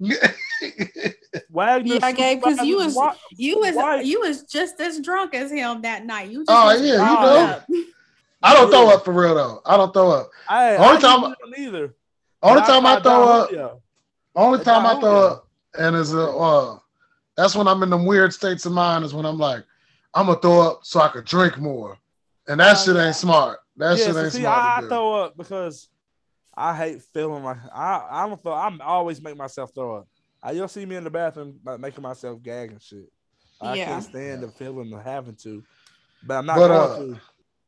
Wagner, 1.50 1.94
Yeah, 1.94 2.12
Gabe, 2.12 2.42
'cause 2.42 2.58
you 2.62 2.78
supervisor, 2.80 2.84
was- 2.86 2.94
wa- 2.94 3.14
you 3.30 3.58
was 3.60 3.74
wife- 3.74 4.04
you 4.06 4.20
was 4.20 4.42
just 4.44 4.80
as 4.80 5.00
drunk 5.00 5.34
as 5.34 5.50
him 5.50 5.82
that 5.82 6.04
night. 6.04 6.30
You 6.30 6.44
just 6.44 6.50
Oh, 6.50 6.70
yeah, 6.72 6.92
you 6.92 6.98
know. 6.98 7.46
up. 7.46 7.66
I 8.42 8.54
don't 8.54 8.70
throw 8.70 8.88
up 8.90 9.04
for 9.04 9.12
real 9.12 9.34
though. 9.34 9.62
I 9.64 9.76
don't 9.76 9.92
throw 9.94 10.10
up. 10.10 10.30
Hey, 10.48 10.76
Only 10.76 10.96
I 10.96 11.00
time- 11.00 11.24
it 11.24 11.58
either. 11.58 11.94
Only 12.42 12.60
But 12.60 12.66
time 12.66 12.86
I 12.86 12.92
tried 12.94 13.02
throw 13.04 13.22
up, 13.28 13.48
Julio. 13.50 13.82
only 14.36 14.58
That's 14.58 14.68
time 14.68 14.84
I 14.86 15.00
throw 15.00 15.16
I 15.16 15.26
up, 15.28 15.48
and 15.78 15.96
is 15.96 16.12
a 16.12 16.28
uh, 16.28 16.78
that's 17.36 17.56
when 17.56 17.66
I'm 17.66 17.82
in 17.82 17.88
them 17.90 18.04
weird 18.04 18.34
states 18.34 18.66
of 18.66 18.72
mind. 18.72 19.04
Is 19.04 19.14
when 19.14 19.24
I'm 19.24 19.38
like, 19.38 19.64
I'm 20.12 20.26
gonna 20.26 20.38
throw 20.40 20.60
up 20.60 20.80
so 20.82 21.00
I 21.00 21.08
could 21.08 21.24
drink 21.24 21.56
more, 21.58 21.96
and 22.46 22.60
that 22.60 22.76
Oh, 22.76 22.84
shit 22.84 22.96
ain't 22.96 23.16
smart. 23.16 23.60
That 23.78 23.96
yeah, 23.98 24.04
shit 24.06 24.14
so 24.14 24.20
ain't 24.24 24.32
see, 24.32 24.40
smart. 24.40 24.58
I, 24.62 24.76
I 24.84 24.88
throw 24.88 25.14
up 25.14 25.36
because 25.38 25.88
I 26.56 26.76
hate 26.76 27.02
feeling 27.12 27.42
like 27.44 27.58
I 27.72 28.06
I 28.10 28.26
don't 28.28 28.42
throw. 28.42 28.52
I'm 28.54 28.80
always 28.80 29.20
make 29.22 29.36
myself 29.36 29.70
throw 29.74 29.96
up. 29.96 30.08
I, 30.42 30.52
you'll 30.52 30.68
see 30.68 30.84
me 30.84 30.96
in 30.96 31.04
the 31.04 31.10
bathroom 31.10 31.58
like, 31.64 31.80
making 31.80 32.02
myself 32.02 32.42
gag 32.42 32.72
and 32.72 32.82
shit. 32.82 33.10
I 33.60 33.76
Yeah. 33.76 33.86
can't 33.86 34.04
stand 34.04 34.42
the 34.42 34.48
feeling 34.48 34.92
of 34.92 35.02
having 35.02 35.36
to, 35.36 35.62
but 36.22 36.34
I'm 36.34 36.46
not 36.46 36.56
But, 36.56 36.70
going 36.70 36.90
uh, 36.90 36.96
to. 36.96 37.20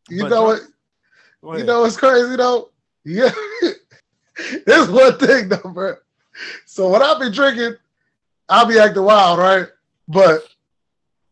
You 0.09 0.20
But 0.22 0.30
know 0.30 0.43
what? 0.43 0.61
You 1.59 1.64
know 1.64 1.80
what's 1.82 1.97
crazy 1.97 2.37
though? 2.37 2.70
Yeah, 3.05 3.30
there's 4.66 4.91
one 4.91 5.16
thing 5.18 5.49
though, 5.49 5.70
bro. 5.72 5.95
So 6.66 6.91
when 6.91 7.03
I 7.03 7.18
be 7.18 7.30
drinking, 7.30 7.76
I'll 8.49 8.66
be 8.66 8.78
acting 8.78 9.03
wild, 9.05 9.39
right? 9.39 9.68
But 10.09 10.43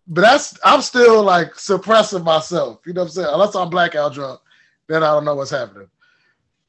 but 0.06 0.20
that's 0.20 0.58
I'm 0.64 0.82
still 0.82 1.22
like 1.22 1.58
suppressing 1.58 2.24
myself. 2.24 2.80
You 2.86 2.92
know 2.92 3.02
what 3.02 3.08
I'm 3.08 3.12
saying? 3.12 3.28
Unless 3.30 3.54
I'm 3.54 3.70
blackout 3.70 4.14
drunk, 4.14 4.40
then 4.88 5.02
I 5.02 5.08
don't 5.08 5.24
know 5.24 5.34
what's 5.34 5.50
happening. 5.50 5.88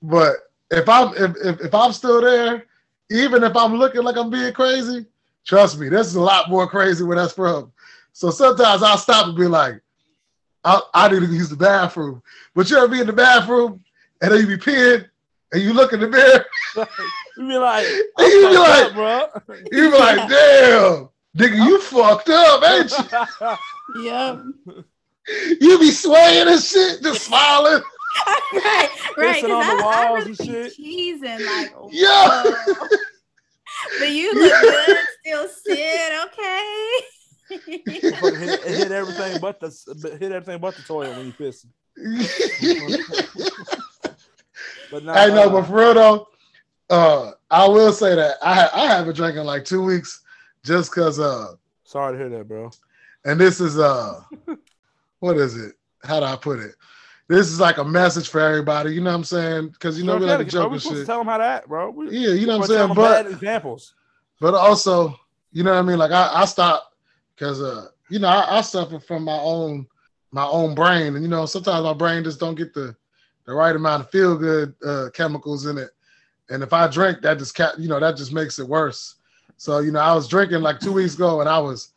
But 0.02 0.36
if 0.72 0.88
I'm 0.90 1.14
if, 1.16 1.36
if, 1.44 1.62
if 1.62 1.74
I'm 1.76 1.94
still 1.94 2.22
there, 2.22 2.66
even 3.12 3.44
if 3.44 3.56
I'm 3.56 3.76
looking 3.76 4.04
like 4.04 4.18
I'm 4.18 4.30
being 4.30 4.54
crazy, 4.54 5.06
trust 5.46 5.80
me, 5.80 5.90
this 5.90 6.08
is 6.08 6.16
a 6.16 6.22
lot 6.22 6.50
more 6.50 6.68
crazy 6.68 7.04
where 7.04 7.18
that's 7.18 7.34
from. 7.34 7.72
So 8.14 8.30
sometimes 8.32 8.82
I'll 8.82 8.98
stop 8.98 9.28
and 9.28 9.38
be 9.38 9.48
like, 9.48 9.82
I, 10.64 10.82
I 10.94 11.10
need 11.10 11.20
to 11.20 11.26
use 11.28 11.50
the 11.50 11.56
bathroom. 11.56 12.24
But 12.56 12.70
you 12.70 12.78
ever 12.78 12.88
be 12.88 13.02
in 13.02 13.08
the 13.08 13.14
bathroom 13.14 13.84
and 14.22 14.32
then 14.32 14.40
you 14.42 14.48
be 14.48 14.58
peeing 14.58 15.06
and 15.52 15.62
you 15.62 15.74
look 15.74 15.94
in 15.94 16.00
the 16.00 16.08
mirror, 16.08 16.46
you 17.38 17.48
be 17.48 17.58
like, 17.58 17.86
You 18.20 18.50
be 18.50 18.58
like- 18.58 18.86
up, 18.88 18.94
bro. 18.94 19.56
you 19.72 19.92
be 19.92 19.98
like, 19.98 20.16
damn, 20.30 21.10
nigga, 21.38 21.66
you 21.66 21.80
fucked 21.82 22.30
up, 22.30 22.64
ain't 22.64 22.92
you? 23.96 24.04
Yep. 24.04 24.44
You 25.62 25.80
be 25.80 25.92
swaying 25.92 26.48
and 26.48 26.62
shit, 26.62 27.02
just 27.04 27.24
smiling. 27.24 27.82
Right, 28.28 28.90
right. 29.18 29.44
Pissing 29.44 29.52
on 29.56 29.68
the 29.68 29.76
Because 29.76 29.80
I, 29.82 30.06
I 30.06 30.10
walls 30.10 30.26
really 30.26 30.30
and 30.30 30.38
shit. 30.38 30.74
cheesing 30.78 31.46
like, 31.46 31.72
Yeah. 31.92 32.56
but 34.00 34.10
you 34.10 34.34
look 34.34 34.52
good, 34.62 35.06
still 35.22 35.48
sit 35.48 36.12
okay. 36.26 36.90
Hit, 37.48 38.64
hit 38.66 38.92
everything 38.92 39.40
but 39.40 39.60
the 39.60 40.18
hit 40.20 40.32
everything 40.32 40.60
but 40.60 40.76
the 40.76 40.84
toilet 40.84 41.14
when 41.14 41.28
you 41.28 41.34
pissing. 41.34 41.70
But 44.92 45.04
now, 45.04 45.14
I 45.14 45.28
know, 45.30 45.44
uh, 45.48 45.50
but 45.50 45.64
for 45.64 45.74
real 45.74 45.94
though, 45.94 46.28
uh, 46.90 47.32
I 47.52 47.68
will 47.68 47.92
say 47.92 48.16
that 48.16 48.38
I 48.42 48.70
I 48.74 48.88
haven't 48.88 49.16
drank 49.16 49.36
in 49.38 49.46
like 49.46 49.66
two 49.66 49.84
weeks 49.84 50.22
just 50.64 50.92
cause 50.92 51.20
uh 51.20 51.54
sorry 51.84 52.14
to 52.14 52.18
hear 52.18 52.30
that, 52.38 52.48
bro. 52.48 52.72
and 53.26 53.40
this 53.40 53.60
is 53.62 53.78
uh 53.78 54.22
what 55.20 55.38
is 55.38 55.56
it? 55.58 55.76
How 56.04 56.20
do 56.20 56.26
I 56.26 56.36
put 56.36 56.60
it? 56.60 56.76
This 57.28 57.48
is 57.48 57.60
like 57.60 57.78
a 57.78 57.84
message 57.84 58.30
for 58.30 58.40
everybody, 58.40 58.94
you 58.94 59.02
know 59.02 59.10
what 59.10 59.18
I'm 59.18 59.24
saying? 59.24 59.70
Because 59.70 59.98
you 59.98 60.04
know 60.06 60.18
we 60.18 60.26
like 60.26 60.38
to 60.38 60.44
bro, 60.44 60.52
joke 60.52 60.72
and 60.74 60.82
shit. 60.82 61.06
tell 61.08 61.18
them 61.20 61.28
how 61.28 61.38
to 61.38 61.44
act, 61.44 61.68
bro. 61.68 61.90
We, 61.90 62.10
Yeah, 62.10 62.34
you 62.34 62.46
know 62.46 62.60
what 62.60 62.70
I'm 62.70 62.76
saying? 62.76 62.94
But 62.94 63.24
bad 63.24 63.32
examples. 63.32 63.96
but 64.40 64.54
also, 64.54 65.20
you 65.52 65.64
know 65.64 65.74
what 65.74 65.80
I 65.80 65.82
mean? 65.82 65.98
Like 65.98 66.12
I, 66.12 66.42
I 66.42 66.46
stopped 66.46 66.94
because 67.36 67.62
uh, 67.62 67.88
you 68.10 68.20
know, 68.20 68.28
I, 68.28 68.58
I 68.58 68.62
suffer 68.62 69.00
from 69.00 69.24
my 69.24 69.38
own 69.38 69.88
my 70.32 70.46
own 70.46 70.76
brain. 70.76 71.16
And 71.16 71.24
you 71.24 71.30
know, 71.30 71.46
sometimes 71.48 71.84
my 71.84 71.94
brain 71.94 72.24
just 72.24 72.40
don't 72.40 72.56
get 72.56 72.74
the 72.74 72.96
the 73.46 73.54
right 73.54 73.76
amount 73.76 74.04
of 74.04 74.12
feel 74.12 74.38
good 74.38 74.76
uh 74.86 75.10
chemicals 75.14 75.66
in 75.66 75.78
it. 75.80 75.90
And 76.50 76.62
if 76.62 76.74
I 76.74 76.88
drink, 76.88 77.22
that 77.22 77.40
just 77.40 77.56
ca- 77.56 77.74
you 77.80 77.88
know, 77.88 78.00
that 78.00 78.18
just 78.18 78.34
makes 78.34 78.60
it 78.60 78.68
worse. 78.68 79.16
So, 79.58 79.80
you 79.80 79.92
know, 79.92 80.00
I 80.00 80.14
was 80.14 80.28
drinking 80.28 80.62
like 80.62 80.80
two 80.80 80.92
weeks 80.92 81.16
ago 81.16 81.40
and 81.40 81.50
I 81.50 81.58
was 81.58 81.90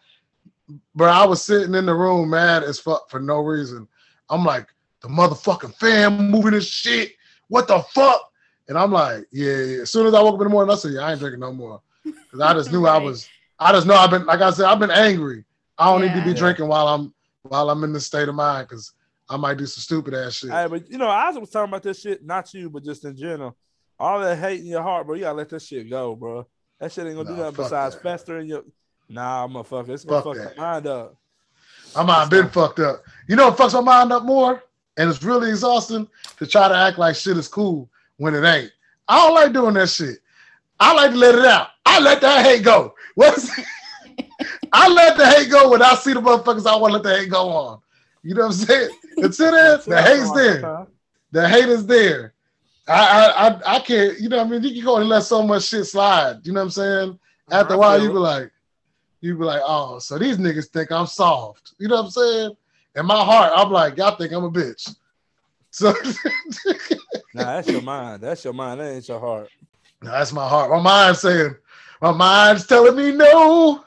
but 0.94 1.10
I 1.10 1.26
was 1.26 1.44
sitting 1.44 1.74
in 1.74 1.86
the 1.86 1.94
room 1.94 2.30
mad 2.30 2.62
as 2.62 2.78
fuck 2.78 3.10
for 3.10 3.20
no 3.20 3.40
reason. 3.40 3.88
I'm 4.30 4.44
like, 4.44 4.68
the 5.00 5.08
motherfucking 5.08 5.74
fan 5.76 6.30
moving 6.30 6.52
this 6.52 6.68
shit. 6.68 7.12
What 7.48 7.68
the 7.68 7.80
fuck? 7.80 8.30
And 8.68 8.76
I'm 8.76 8.92
like, 8.92 9.26
yeah, 9.32 9.56
yeah. 9.56 9.82
As 9.82 9.90
soon 9.90 10.06
as 10.06 10.14
I 10.14 10.22
woke 10.22 10.34
up 10.34 10.40
in 10.40 10.48
the 10.48 10.52
morning, 10.52 10.72
I 10.72 10.76
said, 10.76 10.92
yeah, 10.92 11.00
I 11.00 11.12
ain't 11.12 11.20
drinking 11.20 11.40
no 11.40 11.52
more. 11.52 11.80
Cause 12.30 12.40
I 12.40 12.52
just 12.52 12.70
knew 12.70 12.86
I 12.86 12.98
was, 13.02 13.28
I 13.58 13.72
just 13.72 13.86
know 13.86 13.94
I've 13.94 14.10
been, 14.10 14.26
like 14.26 14.40
I 14.40 14.50
said, 14.50 14.66
I've 14.66 14.78
been 14.78 14.90
angry. 14.90 15.44
I 15.78 15.86
don't 15.86 16.02
need 16.02 16.14
to 16.14 16.24
be 16.24 16.34
drinking 16.34 16.66
while 16.66 16.88
I'm 16.88 17.14
while 17.42 17.70
I'm 17.70 17.84
in 17.84 17.92
this 17.92 18.06
state 18.06 18.28
of 18.28 18.34
mind 18.34 18.68
because 18.68 18.92
I 19.30 19.36
might 19.36 19.56
do 19.56 19.66
some 19.66 19.80
stupid 19.80 20.12
ass 20.12 20.34
shit. 20.34 20.50
Hey, 20.50 20.66
but 20.68 20.90
you 20.90 20.98
know, 20.98 21.08
I 21.08 21.30
was 21.30 21.50
talking 21.50 21.70
about 21.70 21.82
this 21.82 22.00
shit, 22.00 22.24
not 22.24 22.52
you, 22.52 22.68
but 22.68 22.84
just 22.84 23.04
in 23.04 23.16
general. 23.16 23.56
All 23.98 24.20
that 24.20 24.36
hate 24.36 24.60
in 24.60 24.66
your 24.66 24.82
heart, 24.82 25.06
bro. 25.06 25.16
You 25.16 25.22
gotta 25.22 25.36
let 25.36 25.48
that 25.50 25.62
shit 25.62 25.88
go, 25.88 26.14
bro. 26.16 26.46
That 26.80 26.92
shit 26.92 27.06
ain't 27.06 27.16
gonna 27.16 27.28
do 27.28 27.36
nothing 27.36 27.56
besides 27.56 27.94
that. 27.94 28.02
fester 28.02 28.38
in 28.38 28.46
your. 28.46 28.64
Nah, 29.08 29.46
motherfucker, 29.48 29.90
it's 29.90 30.04
gonna 30.04 30.22
Fuck 30.22 30.36
fuck 30.36 30.44
that. 30.44 30.56
your 30.56 30.64
mind 30.64 30.86
up. 30.86 31.16
My 31.94 32.02
mind 32.02 32.30
been 32.30 32.48
fucked 32.48 32.80
up. 32.80 33.02
You 33.28 33.36
know 33.36 33.48
what 33.48 33.58
fucks 33.58 33.72
my 33.74 33.80
mind 33.80 34.12
up 34.12 34.24
more? 34.24 34.62
And 34.98 35.08
it's 35.08 35.22
really 35.22 35.48
exhausting 35.48 36.08
to 36.38 36.46
try 36.46 36.68
to 36.68 36.76
act 36.76 36.98
like 36.98 37.16
shit 37.16 37.38
is 37.38 37.48
cool 37.48 37.88
when 38.18 38.34
it 38.34 38.44
ain't. 38.44 38.72
I 39.06 39.24
don't 39.24 39.34
like 39.34 39.52
doing 39.52 39.74
that 39.74 39.88
shit. 39.88 40.18
I 40.78 40.92
like 40.92 41.12
to 41.12 41.16
let 41.16 41.36
it 41.36 41.46
out. 41.46 41.68
I 41.86 42.00
let 42.00 42.20
that 42.20 42.44
hate 42.44 42.64
go. 42.64 42.94
What's 43.14 43.50
I 44.72 44.88
let 44.88 45.16
the 45.16 45.26
hate 45.26 45.50
go 45.50 45.70
when 45.70 45.82
I 45.82 45.94
see 45.94 46.12
the 46.12 46.20
motherfuckers 46.20 46.66
I 46.66 46.76
want 46.76 46.92
to 46.92 46.98
let 46.98 47.02
the 47.04 47.16
hate 47.16 47.30
go 47.30 47.48
on. 47.48 47.80
You 48.22 48.34
know 48.34 48.42
what 48.42 48.46
I'm 48.48 48.52
saying? 48.52 48.90
Until 49.16 49.52
then, 49.52 49.80
the 49.86 50.02
hate's 50.02 50.32
there. 50.32 50.86
The 51.30 51.48
hate 51.48 51.68
is 51.68 51.86
there. 51.86 52.34
I, 52.88 52.92
I 52.92 53.48
I 53.48 53.76
I 53.76 53.78
can't, 53.80 54.18
you 54.18 54.28
know 54.28 54.38
what 54.38 54.46
I 54.46 54.50
mean? 54.50 54.62
You 54.62 54.74
can 54.74 54.84
go 54.84 54.96
and 54.98 55.08
let 55.08 55.22
so 55.22 55.42
much 55.42 55.64
shit 55.64 55.86
slide. 55.86 56.40
You 56.44 56.52
know 56.52 56.60
what 56.60 56.64
I'm 56.64 56.70
saying? 56.70 57.18
After 57.50 57.74
a 57.74 57.78
while, 57.78 58.02
you 58.02 58.08
be 58.08 58.14
like, 58.14 58.50
you 59.20 59.36
be 59.36 59.44
like, 59.44 59.62
oh, 59.64 59.98
so 59.98 60.18
these 60.18 60.38
niggas 60.38 60.68
think 60.68 60.90
I'm 60.90 61.06
soft. 61.06 61.72
You 61.78 61.88
know 61.88 61.96
what 61.96 62.04
I'm 62.06 62.10
saying? 62.10 62.56
In 62.98 63.06
my 63.06 63.22
heart, 63.22 63.52
I'm 63.54 63.70
like, 63.70 63.96
y'all 63.96 64.16
think 64.16 64.32
I'm 64.32 64.44
a 64.44 64.50
bitch. 64.50 64.92
So 65.70 65.94
Nah, 67.34 67.54
that's 67.54 67.68
your 67.68 67.82
mind. 67.82 68.22
That's 68.22 68.44
your 68.44 68.52
mind. 68.52 68.80
That 68.80 68.92
ain't 68.92 69.08
your 69.08 69.20
heart. 69.20 69.48
No, 70.02 70.10
that's 70.10 70.32
my 70.32 70.48
heart. 70.48 70.70
My 70.70 70.80
mind's 70.80 71.20
saying, 71.20 71.54
my 72.02 72.10
mind's 72.10 72.66
telling 72.66 72.96
me 72.96 73.12
no, 73.12 73.84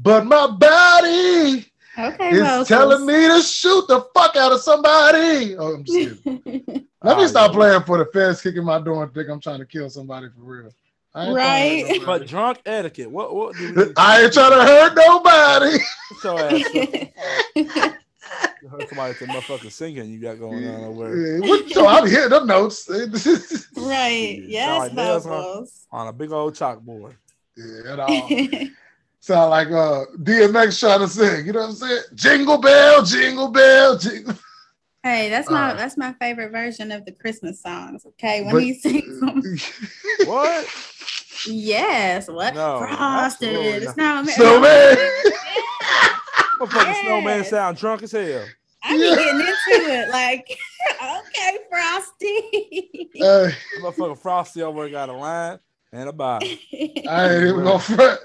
but 0.00 0.26
my 0.26 0.48
body 0.48 1.70
okay, 1.96 2.30
is 2.30 2.42
Moses. 2.42 2.68
telling 2.68 3.06
me 3.06 3.28
to 3.28 3.40
shoot 3.40 3.86
the 3.86 4.00
fuck 4.14 4.34
out 4.34 4.50
of 4.50 4.60
somebody. 4.60 5.56
Oh, 5.56 5.74
I'm 5.74 5.84
just 5.84 6.24
kidding. 6.24 6.86
Let 7.02 7.18
me 7.18 7.28
stop 7.28 7.52
yeah. 7.52 7.56
playing 7.56 7.82
for 7.84 7.98
the 7.98 8.06
feds 8.12 8.42
kicking 8.42 8.64
my 8.64 8.80
door 8.80 9.04
and 9.04 9.14
think 9.14 9.28
I'm 9.28 9.40
trying 9.40 9.60
to 9.60 9.66
kill 9.66 9.88
somebody 9.88 10.26
for 10.28 10.42
real. 10.42 10.70
I 11.14 11.28
ain't 11.28 11.38
trying 11.38 11.84
to 11.84 12.00
hurt 12.00 12.06
But 12.06 12.26
drunk 12.26 12.58
etiquette. 12.66 13.10
What? 13.10 13.34
What? 13.34 13.56
Do 13.56 13.72
we 13.74 13.92
I 13.96 14.22
ain't 14.22 14.32
trying 14.32 14.52
to 14.52 14.64
hurt 14.64 14.94
nobody. 14.96 15.78
Get 16.10 16.24
your 16.24 16.40
ass 16.44 16.74
up. 17.86 17.96
You 18.62 18.68
heard 18.68 18.88
somebody 18.88 19.14
say 19.14 19.26
motherfucking 19.26 19.72
singing 19.72 20.10
you 20.10 20.20
got 20.20 20.38
going 20.38 20.66
on 20.68 20.84
over 20.84 21.08
there 21.16 21.38
Yeah, 21.38 21.48
what- 21.48 21.70
so 21.70 21.86
I'm 21.86 22.06
hitting 22.06 22.28
them 22.30 22.46
notes. 22.46 22.88
right. 22.90 23.16
Sound 23.16 24.50
Yes, 24.50 24.78
like 24.80 24.94
nails, 24.94 25.86
on 25.90 26.08
a 26.08 26.12
big 26.12 26.30
old 26.32 26.54
chalkboard. 26.54 27.14
yeah, 27.56 27.92
at 27.92 28.00
all. 28.00 28.30
Sound 29.20 29.50
like 29.50 29.68
uh 29.68 30.04
DMX 30.18 30.78
trying 30.80 31.00
to 31.00 31.08
sing. 31.08 31.46
You 31.46 31.52
know 31.52 31.60
what 31.60 31.68
I'm 31.70 31.74
saying? 31.74 32.02
Jingle 32.14 32.58
bell, 32.58 33.02
jingle 33.04 33.48
bell, 33.48 33.96
jingle. 33.98 34.34
hey, 35.02 35.28
that's 35.30 35.48
my 35.50 35.70
Uh, 35.72 35.74
that's 35.74 35.96
my 35.96 36.12
favorite 36.14 36.52
version 36.52 36.90
of 36.92 37.04
the 37.04 37.12
Christmas 37.12 37.60
songs. 37.62 38.04
Okay, 38.06 38.42
when 38.44 38.52
But- 38.54 38.62
he 38.62 38.74
sings 38.74 39.20
them. 39.20 39.42
What? 40.26 40.66
Yes, 41.46 42.28
what? 42.28 42.54
No, 42.54 42.78
Frosted. 42.80 42.98
absolutely 43.48 43.86
It's 43.86 43.96
not 43.96 44.26
Snowman. 44.28 44.96
Motherfucking 46.60 46.72
Yes. 46.74 47.00
snowman 47.02 47.44
sound 47.44 47.76
drunk 47.78 48.02
as 48.02 48.12
hell. 48.12 48.44
I 48.82 48.96
be 48.96 49.02
getting 49.02 49.40
into 49.40 49.90
it. 49.92 50.08
Like, 50.10 50.58
okay, 50.94 51.58
Frosty. 51.70 53.10
Hey, 53.14 53.54
Motherfucking 53.80 54.18
Frosty 54.18 54.62
over 54.62 54.82
there 54.82 54.90
got 54.90 55.08
a 55.08 55.12
line 55.12 55.58
and 55.92 56.08
a 56.08 56.12
bottle. 56.12 56.48
I 57.08 57.28
ain't 57.34 57.42
even 57.44 57.64
gonna 57.64 57.78
front. 57.78 58.20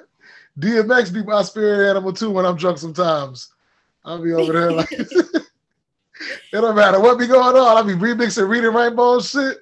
DMX 0.60 1.14
be 1.14 1.24
my 1.24 1.42
spirit 1.44 1.90
animal 1.90 2.14
too 2.14 2.32
when 2.32 2.46
I'm 2.46 2.56
drunk 2.56 2.78
sometimes. 2.78 3.52
I'll 4.06 4.22
be 4.22 4.32
over 4.34 4.54
there 4.54 4.72
like 4.72 4.92
it 4.92 5.42
don't 6.52 6.76
matter 6.76 7.00
what 7.00 7.18
be 7.20 7.28
going 7.28 7.56
on. 7.58 7.78
I'll 7.78 7.84
be 7.84 7.94
remixing 7.94 8.48
reading 8.48 8.74
rainbow 8.74 9.16
and 9.16 9.24
shit. 9.24 9.58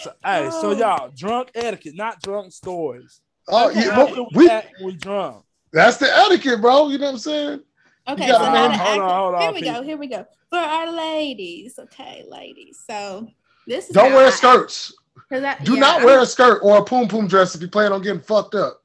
So, 0.00 0.12
hey, 0.24 0.50
so 0.50 0.70
Oh. 0.70 0.72
y'all, 0.72 1.10
drunk 1.14 1.50
etiquette, 1.54 1.94
not 1.94 2.20
drunk 2.22 2.52
stories. 2.52 3.20
Oh 3.52 3.72
That's 3.72 3.86
yeah, 3.86 3.96
well, 3.96 4.28
we 4.34 4.48
we 4.48 4.84
we 4.84 4.92
drunk. 4.96 5.44
That's 5.72 5.96
the 5.98 6.06
etiquette, 6.16 6.60
bro. 6.60 6.88
You 6.88 6.98
know 6.98 7.06
what 7.06 7.12
I'm 7.12 7.18
saying? 7.18 7.60
Okay, 8.08 8.26
You 8.26 8.32
so 8.32 8.38
gotta 8.38 8.58
how 8.58 8.66
know- 8.66 8.72
to 8.72 8.78
hold 8.78 8.98
on, 9.00 9.10
hold 9.20 9.34
on, 9.36 9.40
here 9.42 9.52
we 9.52 9.60
Pete. 9.62 9.72
go. 9.74 9.82
Here 9.82 9.96
we 9.96 10.06
go. 10.08 10.26
For 10.50 10.58
our 10.58 10.90
ladies, 10.90 11.78
okay, 11.78 12.24
ladies. 12.28 12.82
So 12.88 13.28
this 13.66 13.86
is 13.88 13.92
Don't 13.94 14.12
wear 14.12 14.26
I- 14.26 14.30
skirts. 14.30 14.92
'cause 15.30 15.44
I- 15.44 15.56
Do 15.62 15.74
yeah, 15.74 15.80
not 15.80 16.02
wear 16.04 16.20
a 16.20 16.26
skirt 16.26 16.60
or 16.62 16.78
a 16.78 16.84
poom 16.84 17.06
poom 17.08 17.28
dress 17.28 17.54
if 17.54 17.60
you 17.62 17.68
plan 17.68 17.92
on 17.92 18.02
getting 18.02 18.20
fucked 18.20 18.54
up. 18.56 18.78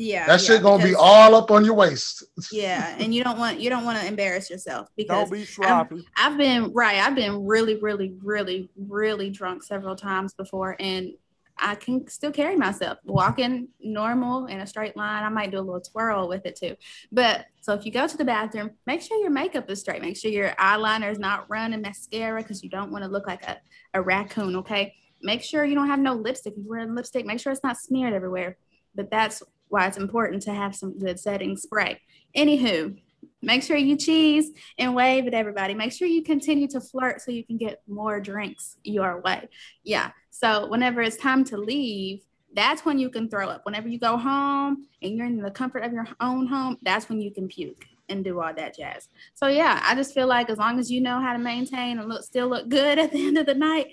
Yeah, 0.00 0.26
That 0.26 0.40
yeah, 0.40 0.46
shit 0.46 0.62
gonna 0.62 0.84
be 0.84 0.94
all 0.94 1.34
up 1.34 1.50
on 1.50 1.64
your 1.64 1.74
waist. 1.74 2.22
Yeah, 2.52 2.94
and 3.00 3.12
you 3.12 3.24
don't 3.24 3.36
want 3.36 3.58
you 3.58 3.68
don't 3.68 3.84
want 3.84 3.98
to 4.00 4.06
embarrass 4.06 4.48
yourself 4.48 4.86
because 4.96 5.28
Don't 5.28 5.32
be 5.40 5.44
sloppy. 5.44 6.06
I've 6.16 6.36
been 6.36 6.72
right. 6.72 6.98
I've 7.04 7.16
been 7.16 7.44
really, 7.44 7.74
really, 7.80 8.14
really, 8.22 8.68
really 8.76 9.28
drunk 9.30 9.64
several 9.64 9.96
times 9.96 10.34
before, 10.34 10.76
and 10.78 11.14
I 11.60 11.74
can 11.74 12.06
still 12.08 12.30
carry 12.30 12.56
myself. 12.56 12.98
Walking 13.04 13.68
normal 13.80 14.46
in 14.46 14.60
a 14.60 14.66
straight 14.66 14.96
line, 14.96 15.24
I 15.24 15.28
might 15.28 15.50
do 15.50 15.58
a 15.58 15.60
little 15.60 15.80
twirl 15.80 16.28
with 16.28 16.46
it 16.46 16.56
too. 16.56 16.76
But 17.12 17.46
so 17.60 17.74
if 17.74 17.84
you 17.84 17.92
go 17.92 18.06
to 18.06 18.16
the 18.16 18.24
bathroom, 18.24 18.70
make 18.86 19.02
sure 19.02 19.20
your 19.20 19.30
makeup 19.30 19.70
is 19.70 19.80
straight. 19.80 20.02
Make 20.02 20.16
sure 20.16 20.30
your 20.30 20.50
eyeliner 20.50 21.10
is 21.10 21.18
not 21.18 21.46
running 21.48 21.82
mascara 21.82 22.42
because 22.42 22.62
you 22.62 22.70
don't 22.70 22.90
want 22.90 23.04
to 23.04 23.10
look 23.10 23.26
like 23.26 23.44
a, 23.44 23.58
a 23.94 24.02
raccoon. 24.02 24.56
Okay. 24.56 24.94
Make 25.22 25.42
sure 25.42 25.64
you 25.64 25.74
don't 25.74 25.88
have 25.88 25.98
no 25.98 26.14
lipstick. 26.14 26.52
If 26.52 26.64
you're 26.64 26.76
wearing 26.76 26.94
lipstick, 26.94 27.26
make 27.26 27.40
sure 27.40 27.52
it's 27.52 27.64
not 27.64 27.76
smeared 27.76 28.14
everywhere. 28.14 28.56
But 28.94 29.10
that's 29.10 29.42
why 29.68 29.86
it's 29.86 29.98
important 29.98 30.42
to 30.42 30.54
have 30.54 30.74
some 30.74 30.98
good 30.98 31.18
setting 31.18 31.56
spray. 31.56 32.00
Anywho, 32.36 32.98
make 33.42 33.62
sure 33.62 33.76
you 33.76 33.96
cheese 33.96 34.50
and 34.78 34.94
wave 34.94 35.26
at 35.26 35.34
everybody. 35.34 35.74
Make 35.74 35.92
sure 35.92 36.08
you 36.08 36.22
continue 36.22 36.68
to 36.68 36.80
flirt 36.80 37.20
so 37.20 37.30
you 37.30 37.44
can 37.44 37.56
get 37.56 37.82
more 37.86 38.20
drinks 38.20 38.76
your 38.84 39.20
way. 39.20 39.48
Yeah. 39.84 40.10
So 40.38 40.68
whenever 40.68 41.02
it's 41.02 41.16
time 41.16 41.42
to 41.46 41.56
leave, 41.56 42.22
that's 42.54 42.84
when 42.84 42.96
you 42.96 43.10
can 43.10 43.28
throw 43.28 43.48
up. 43.48 43.66
Whenever 43.66 43.88
you 43.88 43.98
go 43.98 44.16
home 44.16 44.86
and 45.02 45.16
you're 45.16 45.26
in 45.26 45.42
the 45.42 45.50
comfort 45.50 45.80
of 45.80 45.92
your 45.92 46.06
own 46.20 46.46
home, 46.46 46.76
that's 46.82 47.08
when 47.08 47.20
you 47.20 47.32
can 47.32 47.48
puke 47.48 47.84
and 48.08 48.22
do 48.22 48.40
all 48.40 48.54
that 48.54 48.76
jazz. 48.76 49.08
So 49.34 49.48
yeah, 49.48 49.82
I 49.84 49.96
just 49.96 50.14
feel 50.14 50.28
like 50.28 50.48
as 50.48 50.56
long 50.58 50.78
as 50.78 50.92
you 50.92 51.00
know 51.00 51.20
how 51.20 51.32
to 51.32 51.40
maintain 51.40 51.98
and 51.98 52.08
look 52.08 52.22
still 52.22 52.46
look 52.46 52.68
good 52.68 53.00
at 53.00 53.10
the 53.10 53.18
end 53.26 53.36
of 53.36 53.46
the 53.46 53.54
night, 53.54 53.88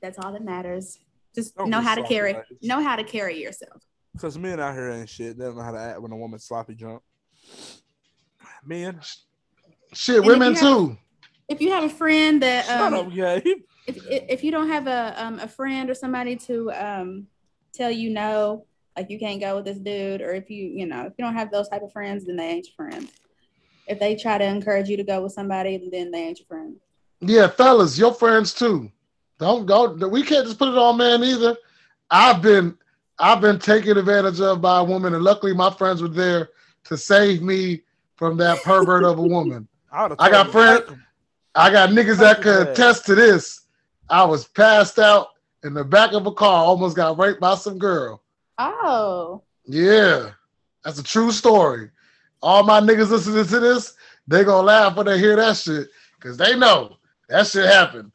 that's 0.00 0.18
all 0.18 0.32
that 0.32 0.42
matters. 0.42 0.98
Just 1.34 1.54
Don't 1.54 1.68
know 1.68 1.82
how 1.82 1.94
to 1.94 2.02
carry 2.04 2.32
ladies. 2.32 2.58
know 2.62 2.82
how 2.82 2.96
to 2.96 3.04
carry 3.04 3.38
yourself. 3.38 3.82
Because 4.14 4.38
men 4.38 4.58
out 4.58 4.72
here 4.74 4.88
ain't 4.88 5.10
shit. 5.10 5.36
They 5.36 5.44
don't 5.44 5.56
know 5.56 5.62
how 5.62 5.72
to 5.72 5.78
act 5.78 6.00
when 6.00 6.10
a 6.10 6.16
woman's 6.16 6.44
sloppy 6.44 6.74
drunk. 6.74 7.02
Men, 8.64 8.98
Shit, 9.92 10.16
And 10.16 10.24
if 10.24 10.28
women 10.30 10.54
have- 10.54 10.62
too. 10.62 10.96
If 11.48 11.60
you 11.60 11.70
have 11.70 11.84
a 11.84 11.88
friend 11.90 12.42
that 12.42 12.64
shut 12.64 12.80
um, 12.80 12.94
up, 12.94 13.12
Gabe. 13.12 13.58
If 13.86 13.98
if 14.08 14.44
you 14.44 14.50
don't 14.50 14.68
have 14.68 14.86
a 14.86 15.14
um 15.16 15.38
a 15.38 15.48
friend 15.48 15.88
or 15.90 15.94
somebody 15.94 16.36
to 16.36 16.70
um 16.72 17.26
tell 17.72 17.90
you 17.90 18.10
no, 18.10 18.66
like 18.96 19.10
you 19.10 19.18
can't 19.18 19.40
go 19.40 19.56
with 19.56 19.64
this 19.64 19.78
dude, 19.78 20.20
or 20.20 20.32
if 20.32 20.50
you 20.50 20.64
you 20.64 20.86
know 20.86 21.02
if 21.02 21.12
you 21.18 21.24
don't 21.24 21.34
have 21.34 21.50
those 21.50 21.68
type 21.68 21.82
of 21.82 21.92
friends, 21.92 22.26
then 22.26 22.36
they 22.36 22.48
ain't 22.48 22.66
your 22.66 22.74
friends. 22.74 23.12
If 23.86 24.00
they 24.00 24.16
try 24.16 24.38
to 24.38 24.44
encourage 24.44 24.88
you 24.88 24.96
to 24.96 25.04
go 25.04 25.22
with 25.22 25.32
somebody, 25.32 25.88
then 25.90 26.10
they 26.10 26.24
ain't 26.24 26.38
your 26.38 26.46
friend. 26.46 26.76
Yeah, 27.20 27.48
fellas, 27.48 27.98
your 27.98 28.12
friends 28.12 28.52
too. 28.52 28.90
Don't 29.38 29.66
go. 29.66 29.92
We 30.08 30.22
can't 30.22 30.46
just 30.46 30.58
put 30.58 30.68
it 30.68 30.78
on 30.78 30.96
man 30.96 31.22
either. 31.22 31.56
I've 32.10 32.42
been 32.42 32.76
I've 33.18 33.40
been 33.40 33.58
taken 33.58 33.96
advantage 33.96 34.40
of 34.40 34.60
by 34.60 34.80
a 34.80 34.84
woman, 34.84 35.14
and 35.14 35.22
luckily 35.22 35.54
my 35.54 35.70
friends 35.70 36.02
were 36.02 36.08
there 36.08 36.50
to 36.84 36.96
save 36.96 37.42
me 37.42 37.82
from 38.16 38.36
that 38.38 38.62
pervert 38.62 39.04
of 39.04 39.18
a 39.18 39.22
woman. 39.22 39.68
would've 40.02 40.16
I 40.18 40.30
got 40.30 40.50
friends. 40.50 40.90
I 41.54 41.70
got 41.70 41.90
niggas 41.90 42.18
that 42.18 42.42
could 42.42 42.68
attest 42.68 43.06
to 43.06 43.14
this. 43.14 43.65
I 44.08 44.24
was 44.24 44.46
passed 44.46 44.98
out 44.98 45.28
in 45.64 45.74
the 45.74 45.84
back 45.84 46.12
of 46.12 46.26
a 46.26 46.32
car, 46.32 46.64
almost 46.64 46.96
got 46.96 47.18
raped 47.18 47.40
by 47.40 47.54
some 47.54 47.78
girl. 47.78 48.22
Oh, 48.58 49.42
Yeah, 49.66 50.30
that's 50.84 50.98
a 50.98 51.02
true 51.02 51.32
story. 51.32 51.90
All 52.42 52.62
my 52.62 52.80
niggas 52.80 53.10
listening 53.10 53.44
to 53.46 53.60
this, 53.60 53.94
they 54.28 54.44
gonna 54.44 54.66
laugh 54.66 54.96
when 54.96 55.06
they 55.06 55.18
hear 55.18 55.36
that 55.36 55.56
shit, 55.56 55.88
cause 56.20 56.36
they 56.36 56.56
know 56.56 56.96
that 57.28 57.46
shit 57.46 57.66
happened. 57.66 58.12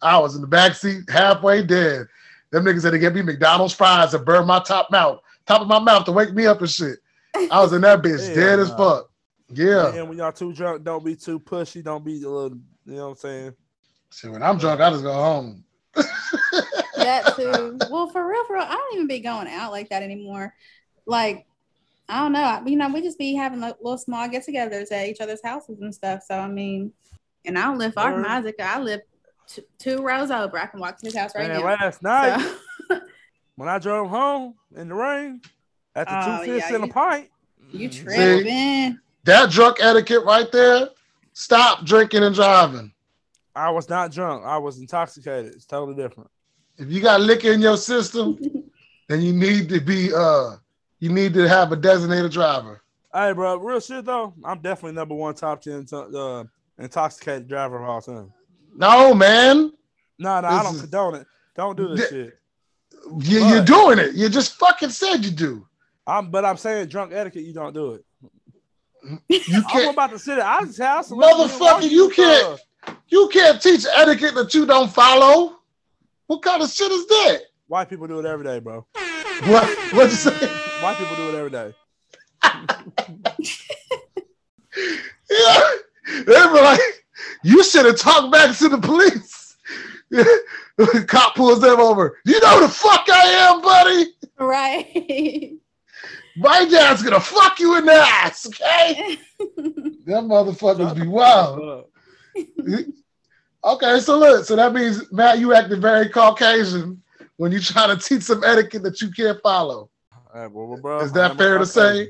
I 0.00 0.18
was 0.18 0.34
in 0.34 0.40
the 0.40 0.46
back 0.46 0.74
seat, 0.74 1.08
halfway 1.08 1.62
dead. 1.62 2.06
Them 2.50 2.64
niggas 2.64 2.84
had 2.84 2.90
to 2.90 2.98
get 2.98 3.14
me 3.14 3.22
McDonald's 3.22 3.74
fries 3.74 4.14
and 4.14 4.24
burn 4.24 4.46
my 4.46 4.60
top 4.60 4.90
mouth, 4.90 5.20
top 5.46 5.60
of 5.60 5.68
my 5.68 5.78
mouth 5.78 6.04
to 6.06 6.12
wake 6.12 6.32
me 6.32 6.46
up 6.46 6.60
and 6.60 6.70
shit. 6.70 6.98
I 7.34 7.60
was 7.60 7.72
in 7.72 7.82
that 7.82 8.02
bitch, 8.02 8.18
dead 8.34 8.58
as 8.58 8.70
fuck. 8.70 9.10
Yeah. 9.48 9.94
And 9.94 10.08
when 10.08 10.18
y'all 10.18 10.32
too 10.32 10.52
drunk, 10.52 10.82
don't 10.84 11.04
be 11.04 11.14
too 11.14 11.38
pushy. 11.38 11.82
Don't 11.82 12.04
be 12.04 12.22
a 12.22 12.28
little, 12.28 12.58
you 12.84 12.94
know 12.94 13.04
what 13.04 13.10
I'm 13.10 13.16
saying? 13.16 13.54
See, 14.16 14.28
when 14.28 14.42
I'm 14.42 14.56
drunk, 14.56 14.80
I 14.80 14.88
just 14.88 15.02
go 15.02 15.12
home. 15.12 15.62
that 15.94 17.34
too. 17.36 17.78
well, 17.90 18.08
for 18.08 18.26
real, 18.26 18.46
for 18.46 18.54
real, 18.54 18.62
I 18.62 18.72
don't 18.74 18.94
even 18.94 19.06
be 19.06 19.18
going 19.18 19.46
out 19.46 19.72
like 19.72 19.90
that 19.90 20.02
anymore. 20.02 20.54
Like, 21.04 21.44
I 22.08 22.20
don't 22.20 22.32
know. 22.32 22.62
You 22.64 22.78
know, 22.78 22.88
we 22.88 23.02
just 23.02 23.18
be 23.18 23.34
having 23.34 23.60
like, 23.60 23.76
little 23.82 23.98
small 23.98 24.26
get-togethers 24.26 24.90
at 24.90 25.06
each 25.08 25.20
other's 25.20 25.42
houses 25.44 25.82
and 25.82 25.94
stuff. 25.94 26.22
So 26.26 26.34
I 26.34 26.48
mean, 26.48 26.92
and 27.44 27.58
I 27.58 27.64
don't 27.64 27.76
live 27.76 27.92
far 27.92 28.10
from 28.14 28.24
Isaac. 28.24 28.54
I 28.58 28.80
live 28.80 29.02
t- 29.48 29.64
two 29.78 29.98
rows 29.98 30.30
over. 30.30 30.58
I 30.58 30.64
can 30.64 30.80
walk 30.80 30.96
to 31.00 31.06
his 31.06 31.14
house 31.14 31.32
right 31.36 31.48
Man, 31.48 31.60
now. 31.60 31.76
last 31.78 32.02
night 32.02 32.40
So, 32.88 33.00
when 33.56 33.68
I 33.68 33.78
drove 33.78 34.08
home 34.08 34.54
in 34.74 34.88
the 34.88 34.94
rain 34.94 35.42
at 35.94 36.08
the 36.08 36.14
Oh, 36.18 36.38
two 36.42 36.52
fifths 36.54 36.70
yeah, 36.70 36.76
and 36.76 36.84
a 36.84 36.88
pint. 36.88 37.28
you 37.70 37.90
Mhm. 37.90 38.02
tripping? 38.02 38.98
That 39.24 39.50
drunk 39.50 39.76
etiquette 39.80 40.24
right 40.24 40.50
there. 40.50 40.88
Stop 41.34 41.84
drinking 41.84 42.22
and 42.22 42.34
driving. 42.34 42.94
I 43.56 43.70
was 43.70 43.88
not 43.88 44.12
drunk. 44.12 44.44
I 44.44 44.58
was 44.58 44.78
intoxicated. 44.78 45.54
It's 45.54 45.64
totally 45.64 45.96
different. 45.96 46.30
If 46.76 46.90
you 46.90 47.00
got 47.00 47.20
liquor 47.22 47.52
in 47.52 47.60
your 47.62 47.76
system, 47.78 48.38
then 49.08 49.22
you 49.22 49.32
need 49.32 49.68
to 49.70 49.80
be 49.80 50.12
uh 50.14 50.56
you 51.00 51.10
need 51.10 51.32
to 51.34 51.48
have 51.48 51.72
a 51.72 51.76
designated 51.76 52.32
driver. 52.32 52.82
Hey, 53.14 53.32
bro, 53.32 53.56
real 53.56 53.80
shit 53.80 54.04
though. 54.04 54.34
I'm 54.44 54.60
definitely 54.60 54.92
number 54.96 55.14
one 55.14 55.34
top 55.34 55.62
ten 55.62 55.86
uh, 55.92 56.44
intoxicated 56.78 57.48
driver 57.48 57.82
of 57.82 57.88
all 57.88 58.02
time. 58.02 58.32
No, 58.76 59.14
man. 59.14 59.72
No, 60.18 60.40
no, 60.40 60.48
I 60.48 60.62
don't 60.62 60.74
is- 60.74 60.80
condone 60.82 61.14
it. 61.16 61.26
Don't 61.56 61.76
do 61.76 61.96
this 61.96 62.10
Th- 62.10 62.26
shit. 62.26 62.38
You, 63.22 63.46
you're 63.46 63.64
doing 63.64 63.98
it. 63.98 64.14
You 64.14 64.28
just 64.28 64.56
fucking 64.56 64.90
said 64.90 65.24
you 65.24 65.30
do. 65.30 65.66
I'm, 66.06 66.30
but 66.30 66.44
I'm 66.44 66.56
saying 66.58 66.88
drunk 66.88 67.12
etiquette. 67.14 67.44
You 67.44 67.54
don't 67.54 67.72
do 67.72 67.94
it. 67.94 68.04
You 69.28 69.62
can't. 69.62 69.74
I'm 69.86 69.88
about 69.90 70.10
to 70.10 70.18
sit 70.18 70.38
at 70.38 70.44
Isaac's 70.62 70.78
house. 70.78 71.10
and 71.10 71.20
Motherfucker, 71.20 71.88
you 71.88 72.10
can't- 72.10 72.60
you 73.08 73.28
can't 73.32 73.60
teach 73.60 73.84
etiquette 73.94 74.34
that 74.34 74.54
you 74.54 74.66
don't 74.66 74.90
follow. 74.90 75.58
What 76.26 76.42
kind 76.42 76.62
of 76.62 76.70
shit 76.70 76.90
is 76.90 77.06
that? 77.06 77.42
White 77.68 77.88
people 77.88 78.06
do 78.06 78.18
it 78.18 78.26
every 78.26 78.44
day, 78.44 78.58
bro. 78.58 78.86
What 79.46 79.68
what 79.92 80.10
you 80.10 80.16
say? 80.16 80.46
White 80.82 80.96
people 80.98 81.16
do 81.16 81.28
it 81.30 81.34
every 81.34 81.50
day. 81.50 81.74
Yeah. 85.30 85.70
They 86.08 86.24
be 86.24 86.60
like, 86.60 86.80
you 87.42 87.64
should 87.64 87.86
have 87.86 87.98
talked 87.98 88.32
back 88.32 88.56
to 88.58 88.68
the 88.68 88.78
police. 88.78 89.56
Cop 91.08 91.34
pulls 91.34 91.60
them 91.60 91.80
over. 91.80 92.18
You 92.24 92.40
know 92.40 92.60
the 92.60 92.68
fuck 92.68 93.06
I 93.10 93.24
am, 93.50 93.60
buddy. 93.62 94.12
Right. 94.38 95.54
My 96.36 96.64
dad's 96.66 97.02
gonna 97.02 97.18
fuck 97.18 97.58
you 97.58 97.76
in 97.78 97.86
the 97.86 97.94
ass, 97.94 98.46
okay? 98.46 99.18
that 99.38 100.22
motherfuckers 100.22 100.94
be 100.94 101.06
wild. 101.06 101.86
Okay, 103.64 103.98
so 103.98 104.16
look, 104.16 104.44
so 104.44 104.54
that 104.54 104.72
means 104.72 105.10
Matt, 105.10 105.40
you 105.40 105.52
acting 105.52 105.80
very 105.80 106.08
Caucasian 106.08 107.02
when 107.36 107.50
you 107.50 107.58
try 107.58 107.88
to 107.88 107.96
teach 107.96 108.22
some 108.22 108.44
etiquette 108.44 108.84
that 108.84 109.00
you 109.00 109.10
can't 109.10 109.40
follow. 109.42 109.90
Hey, 110.32 110.46
well, 110.46 110.66
well, 110.68 110.76
bro, 110.76 111.00
Is 111.00 111.12
that 111.14 111.36
fair 111.36 111.58
to 111.58 111.66
say? 111.66 112.08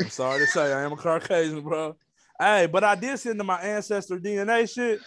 I'm 0.00 0.08
sorry 0.08 0.40
to 0.40 0.46
say, 0.46 0.72
I 0.72 0.82
am 0.84 0.92
a 0.92 0.96
Caucasian, 0.96 1.60
bro. 1.60 1.96
Hey, 2.40 2.66
but 2.66 2.82
I 2.82 2.94
did 2.94 3.18
send 3.18 3.38
in 3.38 3.46
my 3.46 3.60
ancestor 3.60 4.18
DNA 4.18 4.72
shit, 4.72 5.00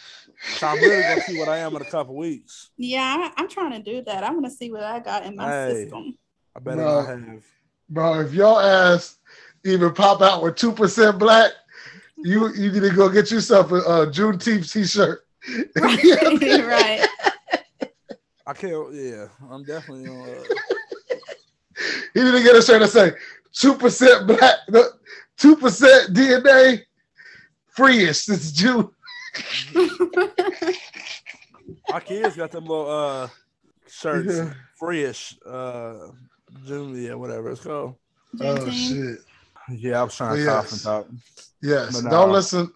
so 0.59 0.67
I'm 0.67 0.79
really 0.79 1.03
gonna 1.03 1.21
see 1.21 1.33
what 1.33 1.49
I 1.49 1.57
am 1.59 1.75
in 1.75 1.81
a 1.81 1.85
couple 1.85 2.15
weeks. 2.15 2.69
yeah, 2.77 3.15
I'm, 3.17 3.31
I'm 3.37 3.49
trying 3.49 3.71
to 3.71 3.79
do 3.81 4.03
that. 4.03 4.23
I 4.23 4.29
want 4.31 4.45
to 4.45 4.51
see 4.51 4.71
what 4.71 4.83
I 4.83 4.99
got 4.99 5.25
in 5.25 5.35
my 5.35 5.49
Hey. 5.49 5.73
system. 5.73 6.17
I 6.55 6.59
bet 6.59 6.75
Bro. 6.75 6.99
I 6.99 7.09
have. 7.09 7.43
Bro, 7.89 8.19
if 8.21 8.33
your 8.33 8.61
ass 8.61 9.17
even 9.65 9.91
pop 9.93 10.21
out 10.21 10.43
with 10.43 10.55
two 10.55 10.71
percent 10.71 11.17
black, 11.17 11.51
you 12.23 12.53
you 12.53 12.71
need 12.71 12.81
to 12.81 12.89
go 12.95 13.09
get 13.09 13.31
yourself 13.31 13.71
a, 13.71 13.75
a 13.75 14.07
Juneteenth 14.07 14.71
t-shirt. 14.71 15.25
right. 15.77 17.07
I 18.47 18.53
can't. 18.53 18.93
Yeah, 18.93 19.27
I'm 19.49 19.63
definitely. 19.63 20.07
On, 20.09 20.29
uh, 20.29 20.43
You 22.15 22.25
need 22.25 22.31
to 22.37 22.43
get 22.43 22.55
a 22.57 22.61
shirt 22.61 22.81
that 22.81 22.89
say 22.89 23.13
two 23.53 23.73
percent 23.75 24.27
black, 24.27 24.55
two 25.37 25.55
percent 25.55 26.13
DNA, 26.13 26.81
freeish. 27.77 28.27
It's 28.29 28.51
June. 28.51 28.89
my 31.89 31.99
kids 31.99 32.35
got 32.35 32.51
them 32.51 32.65
little 32.65 32.89
uh 32.89 33.29
shirts, 33.87 34.35
Yeah. 34.37 34.53
freeish, 34.81 35.37
uh, 35.45 36.11
June, 36.65 37.01
yeah, 37.01 37.13
whatever 37.13 37.51
it's 37.51 37.61
called. 37.61 37.95
Oh 38.41 38.69
shit. 38.69 39.19
Yeah, 39.71 40.01
I 40.01 40.03
was 40.03 40.15
trying 40.15 40.37
to 40.37 40.43
Yes. 40.43 40.63
talk 40.63 40.71
and 40.71 40.81
talk. 40.81 41.07
Yes. 41.61 42.01
But, 42.01 42.09
don't 42.09 42.29
uh, 42.29 42.33
listen. 42.33 42.71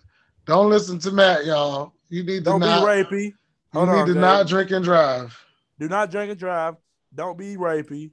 Don't 0.45 0.69
listen 0.69 0.99
to 0.99 1.11
Matt, 1.11 1.45
y'all. 1.45 1.93
You 2.09 2.23
need 2.23 2.39
to 2.39 2.51
Don't 2.51 2.59
be 2.59 2.65
not. 2.65 2.85
rapey. 2.85 3.23
You 3.25 3.33
Hold 3.73 3.89
need 3.89 3.95
on, 3.95 4.07
to 4.07 4.13
Jay. 4.13 4.19
not 4.19 4.47
drink 4.47 4.71
and 4.71 4.83
drive. 4.83 5.37
Do 5.79 5.87
not 5.87 6.11
drink 6.11 6.31
and 6.31 6.39
drive. 6.39 6.75
Don't 7.15 7.37
be 7.37 7.55
rapey. 7.55 8.11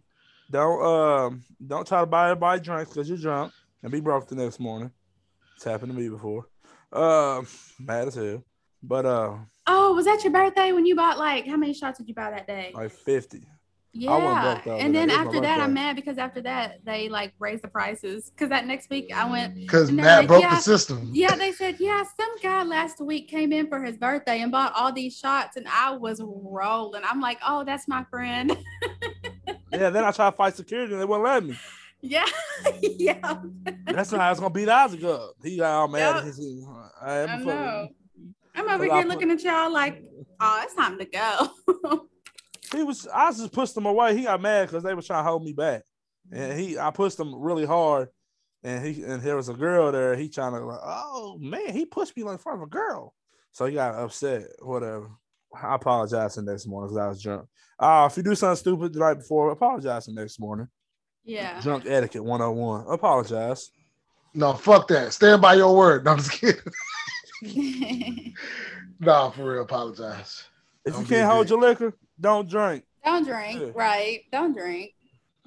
Don't 0.51 0.83
um 0.83 1.45
don't 1.67 1.87
try 1.87 2.01
to 2.01 2.07
buy 2.07 2.31
everybody 2.31 2.61
drinks 2.61 2.91
because 2.93 3.09
you're 3.09 3.19
drunk. 3.19 3.53
and 3.83 3.93
be 3.93 4.01
broke 4.01 4.29
the 4.29 4.35
next 4.37 4.59
morning. 4.61 4.91
It's 5.57 5.65
happened 5.65 5.93
to 5.93 5.99
me 5.99 6.09
before. 6.09 6.47
Uh, 6.93 7.43
mad 7.79 8.09
as 8.09 8.15
hell. 8.15 8.43
But 8.83 9.07
uh, 9.07 9.37
Oh, 9.67 9.95
was 9.95 10.07
that 10.07 10.25
your 10.25 10.33
birthday 10.33 10.73
when 10.73 10.87
you 10.87 10.97
bought 10.97 11.19
like 11.19 11.47
how 11.47 11.57
many 11.57 11.75
shots 11.75 11.99
did 11.99 12.09
you 12.09 12.15
buy 12.15 12.31
that 12.31 12.47
day? 12.47 12.73
like 12.75 12.91
fifty. 12.93 13.43
Yeah. 13.93 14.17
wasn't 14.17 14.65
broke 14.65 14.81
and 14.81 14.95
then 14.95 15.11
it 15.11 15.13
was 15.13 15.19
my 15.19 15.25
after 15.25 15.41
that, 15.41 15.61
I'm 15.61 15.75
mad 15.75 15.97
because 15.97 16.17
after 16.17 16.41
that 16.43 16.85
they 16.85 17.09
like 17.09 17.33
raised 17.39 17.65
the 17.65 17.69
prices. 17.69 18.31
Because 18.31 18.49
that 18.51 18.67
next 18.67 18.89
week 18.89 19.13
I 19.15 19.29
went. 19.29 19.57
Because 19.57 19.91
Matt 19.91 20.21
like, 20.21 20.29
broke 20.29 20.43
yeah. 20.43 20.55
the 20.55 20.61
system. 20.61 21.11
Yeah, 21.13 21.35
they 21.35 21.53
said 21.53 21.77
yeah. 21.81 22.05
Some 22.17 22.39
guy 22.43 22.63
last 22.63 23.01
week 23.01 23.29
came 23.29 23.53
in 23.53 23.69
for 23.69 23.83
his 23.83 23.97
birthday 23.97 24.41
and 24.43 24.53
bought 24.53 24.73
all 24.75 24.93
these 24.93 25.19
shots, 25.19 25.57
and 25.57 25.67
I 25.69 25.91
was 25.91 26.21
rolling. 26.23 27.03
I'm 27.05 27.21
like, 27.21 27.39
oh, 27.47 27.65
that's 27.65 27.89
my 27.89 28.05
friend. 28.11 28.57
Yeah, 29.73 29.91
then 29.91 30.05
I 30.05 30.11
tried 30.11 30.31
to 30.31 30.37
fight 30.37 30.57
security 30.57 30.93
and 30.93 31.01
they 31.01 31.05
wouldn't 31.07 31.25
let 31.25 31.45
me. 31.45 31.57
yeah, 32.01 32.27
yeah. 32.83 33.41
That's 33.87 34.11
how 34.11 34.19
I 34.19 34.31
was 34.31 34.41
gonna 34.41 34.53
beat 34.53 34.69
Isaac 34.69 35.05
up. 35.05 35.35
He 35.43 35.59
got 35.59 35.73
all 35.73 35.89
mad. 35.89 35.99
Yep. 35.99 36.17
at 36.17 36.25
his, 36.25 36.67
uh, 36.69 36.89
I, 37.01 37.21
I 37.23 37.37
know. 37.39 37.89
I'm 38.55 38.69
over 38.69 38.79
But 38.79 38.91
I 38.91 38.95
here 38.95 39.03
put- 39.03 39.09
looking 39.09 39.31
at 39.31 39.43
y'all 39.43 39.73
like, 39.73 40.03
oh, 40.41 40.61
it's 40.65 40.75
time 40.75 40.99
to 40.99 41.05
go. 41.05 42.07
He 42.73 42.83
was. 42.83 43.07
I 43.13 43.31
just 43.33 43.53
pushed 43.53 43.77
him 43.77 43.87
away. 43.87 44.17
He 44.17 44.25
got 44.25 44.41
mad 44.41 44.69
because 44.69 44.83
they 44.85 44.95
were 44.95 45.03
trying 45.03 45.25
to 45.25 45.31
hold 45.31 45.45
me 45.45 45.53
back, 45.53 45.83
and 46.33 46.59
he. 46.59 46.79
I 46.79 46.91
pushed 46.91 47.19
him 47.19 47.35
really 47.35 47.67
hard, 47.67 48.09
and 48.63 48.85
he 48.85 49.03
and 49.03 49.23
there 49.23 49.37
was 49.37 49.49
a 49.49 49.55
girl 49.55 49.91
there. 49.93 50.15
He 50.17 50.29
trying 50.29 50.53
to 50.53 50.61
like, 50.65 50.81
oh 50.83 51.37
man, 51.41 51.73
he 51.73 51.85
pushed 51.85 52.17
me 52.17 52.23
like 52.23 52.35
in 52.35 52.39
front 52.39 52.59
of 52.61 52.67
a 52.69 52.71
girl, 52.71 53.15
so 53.53 53.67
he 53.67 53.75
got 53.75 53.95
upset. 53.95 54.45
Whatever. 54.61 55.09
I 55.61 55.75
apologize 55.75 56.37
the 56.37 56.43
next 56.43 56.67
morning 56.67 56.91
because 56.95 57.05
I 57.05 57.09
was 57.09 57.23
drunk. 57.23 57.49
Uh, 57.79 58.09
if 58.11 58.17
you 58.17 58.23
do 58.23 58.35
something 58.37 58.57
stupid 58.57 58.93
the 58.93 59.01
night 59.01 59.15
before, 59.15 59.51
apologize 59.51 60.07
the 60.07 60.13
next 60.13 60.39
morning. 60.39 60.69
yeah. 61.25 61.61
Drunk 61.61 61.87
etiquette 61.87 62.23
101. 62.23 62.85
Apologize. 62.89 63.71
No, 64.33 64.53
fuck 64.53 64.87
that. 64.89 65.13
Stand 65.13 65.43
by 65.43 65.55
your 65.55 65.75
word. 65.77 66.05
No, 66.05 66.13
I'm 66.13 66.19
just 66.19 66.33
kidding. 66.33 66.61
Nah, 69.03 69.31
for 69.31 69.51
real, 69.55 69.63
apologize. 69.63 70.45
If 70.85 70.93
Don't 70.93 71.03
you 71.03 71.09
can't 71.09 71.31
hold 71.31 71.47
dick. 71.47 71.51
your 71.51 71.61
liquor, 71.61 71.97
don't 72.21 72.49
drink. 72.49 72.85
Don't 73.05 73.25
drink, 73.27 73.61
Yeah. 73.61 73.71
right? 73.75 74.21
Don't 74.33 74.53
drink. 74.53 74.93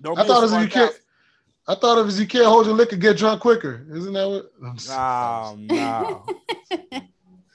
Don't 0.02 0.18
I 0.18 0.24
thought 0.26 0.38
a 0.38 0.40
it 0.40 0.42
was 0.44 0.54
if 0.54 0.62
you 0.62 0.68
can't. 0.68 1.00
I 1.68 1.76
thought 1.76 1.98
it 1.98 2.04
was 2.04 2.20
you 2.20 2.28
can't 2.28 2.46
hold 2.46 2.66
your 2.66 2.76
liquor, 2.76 2.98
get 2.98 3.18
drunk 3.18 3.42
quicker. 3.42 3.86
Isn't 3.94 4.14
that 4.14 4.28
what? 4.30 4.52
I'm 4.66 4.78
Nah, 4.88 5.56
nah. 5.74 6.20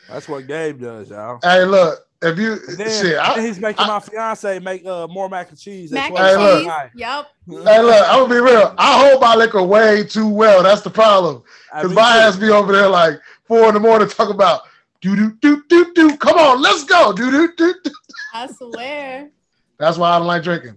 That's 0.09 0.29
what 0.29 0.47
Gabe 0.47 0.81
does, 0.81 1.11
y'all. 1.11 1.39
Hey, 1.43 1.64
look, 1.64 1.99
if 2.23 2.39
you 2.39 2.53
And 2.53 2.79
then, 2.79 3.05
shit, 3.05 3.12
then 3.16 3.21
I, 3.25 3.41
he's 3.47 3.61
making 3.61 3.85
I- 3.85 3.89
my 3.89 4.01
fiance 4.01 4.59
make 4.61 4.87
uh, 4.87 5.07
more 5.09 5.29
mac 5.29 5.51
and 5.51 5.59
cheese. 5.59 5.93
Mac 5.93 6.11
at 6.11 6.16
and 6.19 6.27
Hey, 6.29 6.35
12 6.35 6.49
look. 6.49 6.59
cheese. 6.61 6.66
night. 6.66 6.91
Yep. 6.95 7.27
hey, 7.66 7.83
look, 7.83 8.09
I'm 8.09 8.21
gonna 8.29 8.35
be 8.35 8.41
real. 8.41 8.75
I 8.79 9.07
hold 9.09 9.21
my 9.21 9.35
liquor 9.35 9.62
way 9.62 10.05
too 10.05 10.29
well. 10.29 10.62
That's 10.62 10.81
the 10.81 10.91
problem. 10.91 11.43
I 11.73 11.83
Because 11.83 11.91
mean, 11.91 11.97
my 11.97 12.16
ass 12.19 12.37
be 12.37 12.49
over 12.51 12.73
there 12.73 12.89
like 12.89 13.21
four 13.45 13.69
in 13.69 13.75
the 13.75 13.81
morning 13.81 14.09
talking 14.09 14.35
about 14.35 14.62
do 15.03 15.14
do 15.14 15.37
do 15.43 15.62
do 15.69 15.93
do. 15.95 16.16
Come 16.16 16.39
on, 16.39 16.62
let's 16.62 16.85
go. 16.85 17.12
Do 17.12 17.31
do 17.31 17.53
do 17.57 17.75
do. 17.85 17.91
I 18.39 18.47
swear. 18.47 19.30
That's 19.78 19.99
why 19.99 20.11
I 20.11 20.18
don't 20.18 20.28
like 20.28 20.45
drinking. 20.45 20.76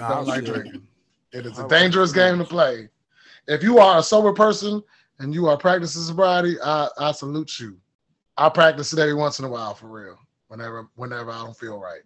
I 0.00 0.14
don't 0.14 0.26
like 0.26 0.44
drinking. 0.44 0.86
It 1.32 1.44
is 1.44 1.58
a 1.58 1.68
dangerous 1.68 2.12
game 2.12 2.38
to 2.38 2.44
play. 2.44 2.88
If 3.46 3.62
you 3.62 3.78
are 3.78 3.98
a 3.98 4.02
sober 4.02 4.32
person 4.32 4.82
and 5.18 5.34
you 5.34 5.46
are 5.46 5.58
practicing 5.58 6.02
sobriety, 6.02 6.56
I, 6.62 6.88
I 6.98 7.12
salute 7.12 7.60
you. 7.60 7.76
I 8.38 8.48
practice 8.48 8.94
it 8.94 8.98
every 8.98 9.14
once 9.14 9.38
in 9.38 9.44
a 9.44 9.48
while 9.48 9.74
for 9.74 9.88
real. 9.88 10.18
Whenever 10.48 10.88
whenever 10.94 11.30
I 11.30 11.44
don't 11.44 11.56
feel 11.56 11.78
right. 11.78 12.00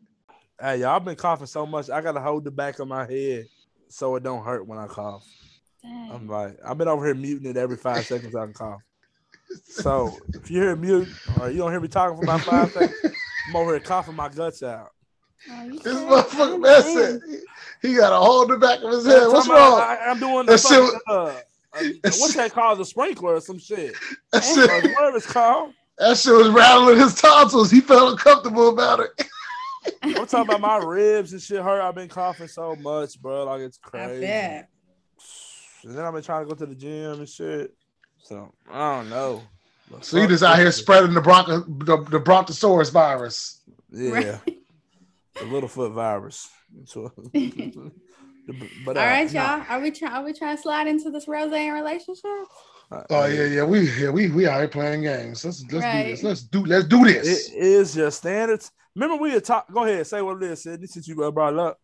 Hey, 0.61 0.78
y'all 0.78 0.97
I've 0.97 1.05
been 1.05 1.14
coughing 1.14 1.47
so 1.47 1.66
much. 1.66 1.88
I 1.88 2.01
gotta 2.01 2.20
hold 2.20 2.45
the 2.45 2.51
back 2.51 2.80
of 2.80 2.88
my 2.88 3.07
head 3.07 3.47
so 3.88 4.16
it 4.16 4.24
don't 4.24 4.45
hurt 4.45 4.66
when 4.66 4.78
I 4.78 4.86
cough. 4.86 5.24
Dang. 5.82 6.11
I'm 6.11 6.26
like, 6.26 6.57
I've 6.66 6.78
been 6.78 6.88
over 6.88 7.05
here 7.07 7.14
muting 7.14 7.49
it 7.49 7.57
every 7.57 7.76
five 7.76 8.05
seconds 8.07 8.34
I 8.34 8.47
can 8.47 8.55
cough. 8.55 8.80
So 9.69 10.19
if 10.35 10.51
you 10.51 10.61
hear 10.63 10.77
mute 10.77 11.09
or 11.41 11.51
you 11.51 11.59
don't 11.59 11.71
hear 11.71 11.81
me 11.81 11.89
talking 11.89 12.17
for 12.17 12.23
about 12.25 12.41
five 12.43 12.71
seconds, 12.73 12.95
I'm 13.49 13.57
over 13.57 13.73
here 13.73 13.81
coughing 13.81 14.15
my 14.17 14.29
guts 14.29 14.63
out. 14.63 14.91
Oh, 15.51 15.69
This 15.83 15.97
motherfucker 15.99 16.55
I 16.55 16.59
man 16.59 16.83
said 16.83 17.11
understand. 17.15 17.43
he, 17.83 17.89
he 17.89 17.95
got 17.97 18.13
a 18.13 18.17
hole 18.17 18.43
in 18.43 18.49
the 18.51 18.59
back 18.59 18.81
of 18.83 18.91
his 18.91 19.07
head. 19.07 19.27
What's 19.29 19.47
Talking 19.47 19.53
about, 19.53 19.79
wrong? 19.79 19.99
I, 20.03 20.11
am 20.11 20.19
doing 20.21 20.47
the 20.47 20.53
That 20.53 20.61
shit 20.61 20.81
fucking, 20.81 21.01
uh, 21.09 21.13
uh, 21.15 21.41
what's 22.21 22.35
that 22.35 22.53
called? 22.53 22.79
The 22.79 22.85
sprinkler 22.85 23.35
or 23.37 23.41
some 23.41 23.59
shit. 23.59 23.95
That 24.33 24.43
Or 24.45 24.55
shit, 24.83 24.95
whatever 24.95 25.17
it's 25.17 25.27
called. 25.27 25.73
that 25.99 26.17
shit 26.19 26.35
was 26.35 26.49
rattling 26.51 26.99
his 26.99 27.15
tonsils. 27.15 27.71
He 27.71 27.81
felt 27.81 28.13
uncomfortable 28.13 28.69
about 28.69 29.01
it. 29.01 29.11
I'm 30.03 30.13
talking 30.27 30.41
about 30.55 30.61
my 30.61 30.77
ribs 30.77 31.33
and 31.33 31.41
shit 31.41 31.63
hurt. 31.63 31.81
I've 31.81 31.95
been 31.95 32.09
coughing 32.09 32.49
so 32.49 32.77
much, 32.77 33.21
bro. 33.21 33.45
Like 33.45 33.63
it's 33.63 33.79
I 33.85 33.89
crazy. 33.89 34.21
bet. 34.27 34.69
And 35.85 35.95
then 35.97 36.05
I've 36.05 36.13
been 36.13 36.23
trying 36.23 36.47
to 36.47 36.49
go 36.49 36.55
to 36.55 36.67
the 36.67 36.75
gym 36.75 37.21
and 37.21 37.29
shit. 37.29 37.73
So 38.23 38.53
I 38.71 38.97
don't 38.97 39.11
know. 39.11 39.43
But 39.91 40.05
So 40.05 40.18
you 40.18 40.29
just 40.29 40.43
out 40.45 40.59
here 40.59 40.71
spreading 40.73 41.14
the 41.14 41.21
broncho 41.21 41.61
the, 41.61 42.05
the 42.11 42.21
brontosaurus 42.21 42.91
virus. 42.91 43.61
Yeah. 43.91 44.11
Right. 44.11 44.59
The 45.39 45.45
little 45.47 45.68
foot 45.68 45.93
virus. 45.93 46.49
So- 46.85 47.12
but 48.85 48.97
uh, 48.97 49.01
All 49.01 49.07
right, 49.07 49.33
y'all. 49.33 49.62
Are 49.68 49.81
we 49.81 49.91
trying? 49.91 50.12
Are 50.12 50.25
we 50.25 50.33
trying 50.33 50.57
to 50.57 50.62
slide 50.62 50.87
into 50.87 51.11
this 51.11 51.27
rosé 51.27 51.55
and 51.57 51.75
relationship? 51.75 52.25
uh, 52.91 53.03
Oh 53.11 53.27
yeah, 53.27 53.45
yeah. 53.47 53.64
We 53.64 53.91
yeah, 54.01 54.11
we 54.11 54.29
we 54.29 54.47
out 54.47 54.59
here 54.59 54.68
playing 54.68 55.03
games. 55.03 55.45
Let's 55.45 55.62
let's 55.73 55.85
Right. 55.85 56.03
do 56.05 56.11
this. 56.11 56.23
Let's 56.23 56.43
do 56.43 56.64
let's 56.64 56.87
do 56.87 57.05
this. 57.05 57.51
It 57.51 57.57
is 57.57 57.97
your 57.97 58.11
standards. 58.11 58.71
Remember 58.97 59.16
we 59.23 59.31
had 59.31 59.45
talked. 59.45 59.73
Go 59.73 59.85
ahead, 59.85 60.07
say 60.07 60.21
what 60.21 60.43
it 60.43 60.51
is, 60.51 60.62
Sydney, 60.62 60.87
since 60.89 61.07
you 61.07 61.23
uh, 61.23 61.31
brought 61.31 61.53
it 61.53 61.59
up. 61.61 61.79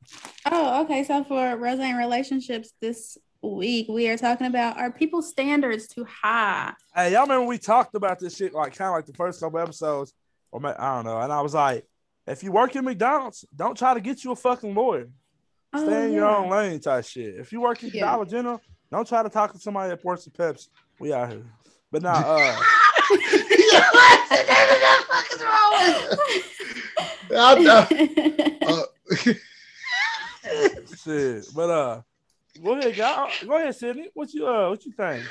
Oh, 0.50 0.82
okay. 0.82 1.04
So 1.04 1.22
for 1.24 1.34
rosé 1.56 1.80
and 1.82 1.98
relationships 1.98 2.72
this 2.80 3.16
week, 3.42 3.86
we 3.88 4.08
are 4.08 4.16
talking 4.16 4.46
about 4.46 4.78
are 4.78 4.90
people's 4.90 5.28
standards 5.30 5.86
too 5.88 6.04
high? 6.04 6.72
Hey, 6.94 7.12
y'all 7.12 7.22
remember 7.22 7.46
we 7.46 7.58
talked 7.58 7.94
about 7.94 8.18
this 8.18 8.36
shit 8.36 8.52
like 8.54 8.74
kind 8.74 8.88
of 8.88 8.94
like 8.94 9.06
the 9.06 9.12
first 9.14 9.40
couple 9.40 9.58
episodes, 9.58 10.12
or 10.52 10.64
I 10.66 10.94
don't 10.96 11.04
know. 11.04 11.20
And 11.20 11.32
I 11.32 11.40
was 11.40 11.54
like, 11.54 11.86
if 12.26 12.42
you 12.42 12.50
work 12.52 12.74
in 12.76 12.84
McDonald's, 12.84 13.44
don't 13.54 13.76
try 13.76 13.94
to 13.94 14.00
get 14.00 14.24
you 14.24 14.32
a 14.32 14.36
fucking 14.36 14.74
lawyer. 14.74 15.08
Oh, 15.72 15.84
Stay 15.84 16.06
in 16.06 16.12
your 16.12 16.26
own 16.26 16.48
lane 16.50 16.80
type 16.80 17.04
shit. 17.04 17.36
If 17.36 17.52
you 17.52 17.60
work 17.60 17.82
in 17.82 17.90
Yeah. 17.92 18.06
Dollar 18.06 18.24
General, 18.24 18.60
don't 18.90 19.06
try 19.06 19.22
to 19.22 19.28
talk 19.28 19.52
to 19.52 19.58
somebody 19.58 19.90
that 19.90 20.04
works 20.04 20.26
at 20.26 20.32
Pepsi. 20.32 20.68
We 20.98 21.12
out 21.12 21.30
here. 21.30 21.44
But 21.92 22.02
now, 22.02 22.14
uh, 22.14 22.56
I- 27.30 27.86
I- 28.68 28.84
uh, 30.48 30.68
shit. 31.04 31.46
But 31.54 31.70
uh, 31.70 32.00
go 32.62 32.78
ahead, 32.78 32.96
y'all. 32.96 33.30
Go 33.46 33.56
ahead, 33.56 33.74
Sydney. 33.74 34.08
What 34.14 34.32
you 34.34 34.46
uh, 34.46 34.70
what 34.70 34.84
you 34.84 34.92
think? 34.92 35.24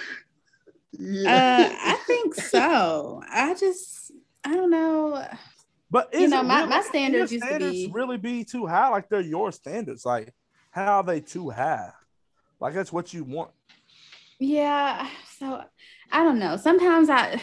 yeah. 0.97 1.69
uh, 1.71 1.75
I 1.91 1.95
think 2.07 2.35
so. 2.35 3.21
I 3.29 3.53
just, 3.53 4.11
I 4.43 4.53
don't 4.55 4.71
know. 4.71 5.25
But 5.91 6.13
You 6.13 6.27
know, 6.27 6.43
my- 6.43 6.59
really- 6.59 6.69
my 6.69 6.81
standards 6.81 7.31
your 7.31 7.37
used 7.39 7.43
to 7.43 7.47
standards 7.47 7.85
be- 7.85 7.91
really 7.93 8.17
be 8.17 8.43
too 8.43 8.65
high. 8.65 8.89
Like 8.89 9.09
they're 9.09 9.21
your 9.21 9.51
standards. 9.51 10.05
Like 10.05 10.33
how 10.71 10.97
are 10.97 11.03
they 11.03 11.19
too 11.21 11.49
high? 11.49 11.91
Like 12.59 12.73
that's 12.73 12.91
what 12.91 13.13
you 13.13 13.23
want. 13.23 13.51
Yeah. 14.39 15.07
So 15.37 15.63
I 16.11 16.23
don't 16.23 16.39
know. 16.39 16.57
Sometimes 16.57 17.09
I, 17.09 17.41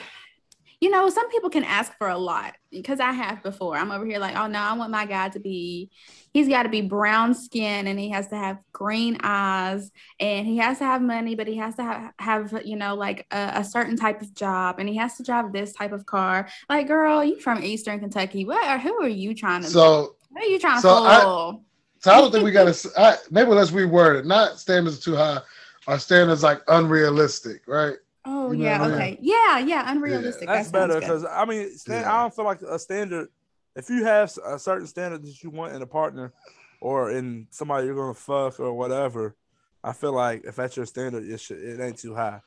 you 0.83 0.91
know, 0.91 1.09
some 1.09 1.31
people 1.31 1.49
can 1.49 1.63
ask 1.63 1.97
for 1.97 2.09
a 2.09 2.19
lot 2.19 2.55
because 2.73 2.99
I 2.99 3.13
have 3.13 3.41
before. 3.41 3.77
I'm 3.77 3.93
over 3.93 4.05
here 4.05 4.19
like, 4.19 4.35
oh 4.35 4.49
no, 4.49 4.59
I 4.59 4.73
want 4.73 4.91
my 4.91 5.07
guy 5.07 5.29
to 5.29 5.39
be, 5.39 5.91
he's 6.33 6.49
got 6.49 6.65
to 6.65 6.69
be 6.69 6.81
brown 6.81 7.35
skin 7.37 7.87
and 7.87 8.01
he 8.01 8.11
has 8.11 8.27
to 8.29 8.37
have 8.37 8.59
green 8.73 9.17
eyes 9.23 9.93
and 10.19 10.45
he 10.45 10.57
has 10.57 10.79
to 10.79 10.85
have 10.85 11.01
money, 11.01 11.37
but 11.37 11.47
he 11.47 11.57
has 11.57 11.77
to 11.77 11.85
have, 11.85 12.13
have 12.19 12.63
you 12.65 12.75
know, 12.75 12.97
like 12.97 13.27
a, 13.31 13.53
a 13.61 13.65
certain 13.65 13.97
type 13.97 14.23
of 14.23 14.35
job 14.35 14.81
and 14.81 14.89
he 14.89 14.97
has 14.97 15.17
to 15.19 15.23
drive 15.23 15.53
this 15.53 15.73
type 15.73 15.93
of 15.93 16.05
car. 16.05 16.49
Like, 16.69 16.89
girl, 16.89 17.23
you 17.23 17.39
from 17.39 17.63
Eastern 17.63 18.01
Kentucky. 18.01 18.45
What 18.45 18.65
are, 18.67 18.79
who 18.81 19.05
are 19.05 19.09
you 19.09 19.37
trying 19.37 19.63
to, 19.63 19.69
So 19.69 20.17
what 20.31 20.43
are 20.43 20.49
you 20.49 20.59
trying 20.59 20.79
to 20.79 20.83
so 20.83 21.05
I- 21.05 21.21
fool? 21.21 21.63
so 22.01 22.11
I 22.11 22.21
don't 22.21 22.33
think 22.33 22.43
we 22.43 22.51
gotta 22.51 23.21
maybe 23.31 23.51
let's 23.53 23.71
reword 23.71 24.19
it. 24.19 24.27
Not 24.27 24.59
standards 24.59 24.99
too 24.99 25.15
high. 25.15 25.39
Our 25.87 26.01
standards 26.01 26.43
like 26.43 26.61
unrealistic, 26.67 27.63
right? 27.69 27.95
Oh, 28.25 28.53
you 28.53 28.59
know 28.59 28.65
yeah. 28.65 28.81
what 28.81 28.87
I 28.87 28.93
mean? 28.93 28.97
Okay. 28.97 29.19
Yeah. 29.21 29.59
Yeah. 29.59 29.91
Unrealistic. 29.93 30.49
That's 30.49 30.71
that 30.71 30.89
better 30.89 31.01
because 31.01 31.25
I 31.25 31.45
mean, 31.45 31.77
stand, 31.77 32.03
Yeah. 32.03 32.15
I 32.15 32.23
don't 32.23 32.35
feel 32.35 32.45
like 32.45 32.63
a 32.63 32.79
standard. 32.79 33.29
If 33.75 33.89
you 33.89 34.05
have 34.05 34.33
a 34.45 34.59
certain 34.59 34.87
standard 34.87 35.23
that 35.25 35.43
you 35.43 35.51
want 35.51 35.75
in 35.75 35.83
a 35.83 35.87
partner 35.87 36.33
or 36.81 37.11
in 37.11 37.47
somebody 37.51 37.87
you're 37.87 37.97
gonna 37.97 38.15
fuck 38.15 38.61
or 38.61 38.73
whatever, 38.75 39.35
I 39.83 39.93
feel 39.93 40.13
like 40.13 40.45
if 40.45 40.57
that's 40.57 40.77
your 40.77 40.87
standard, 40.87 41.25
it 41.25 41.41
should, 41.41 41.59
it 41.59 41.81
ain't 41.81 41.99
too 41.99 42.15
high 42.15 42.41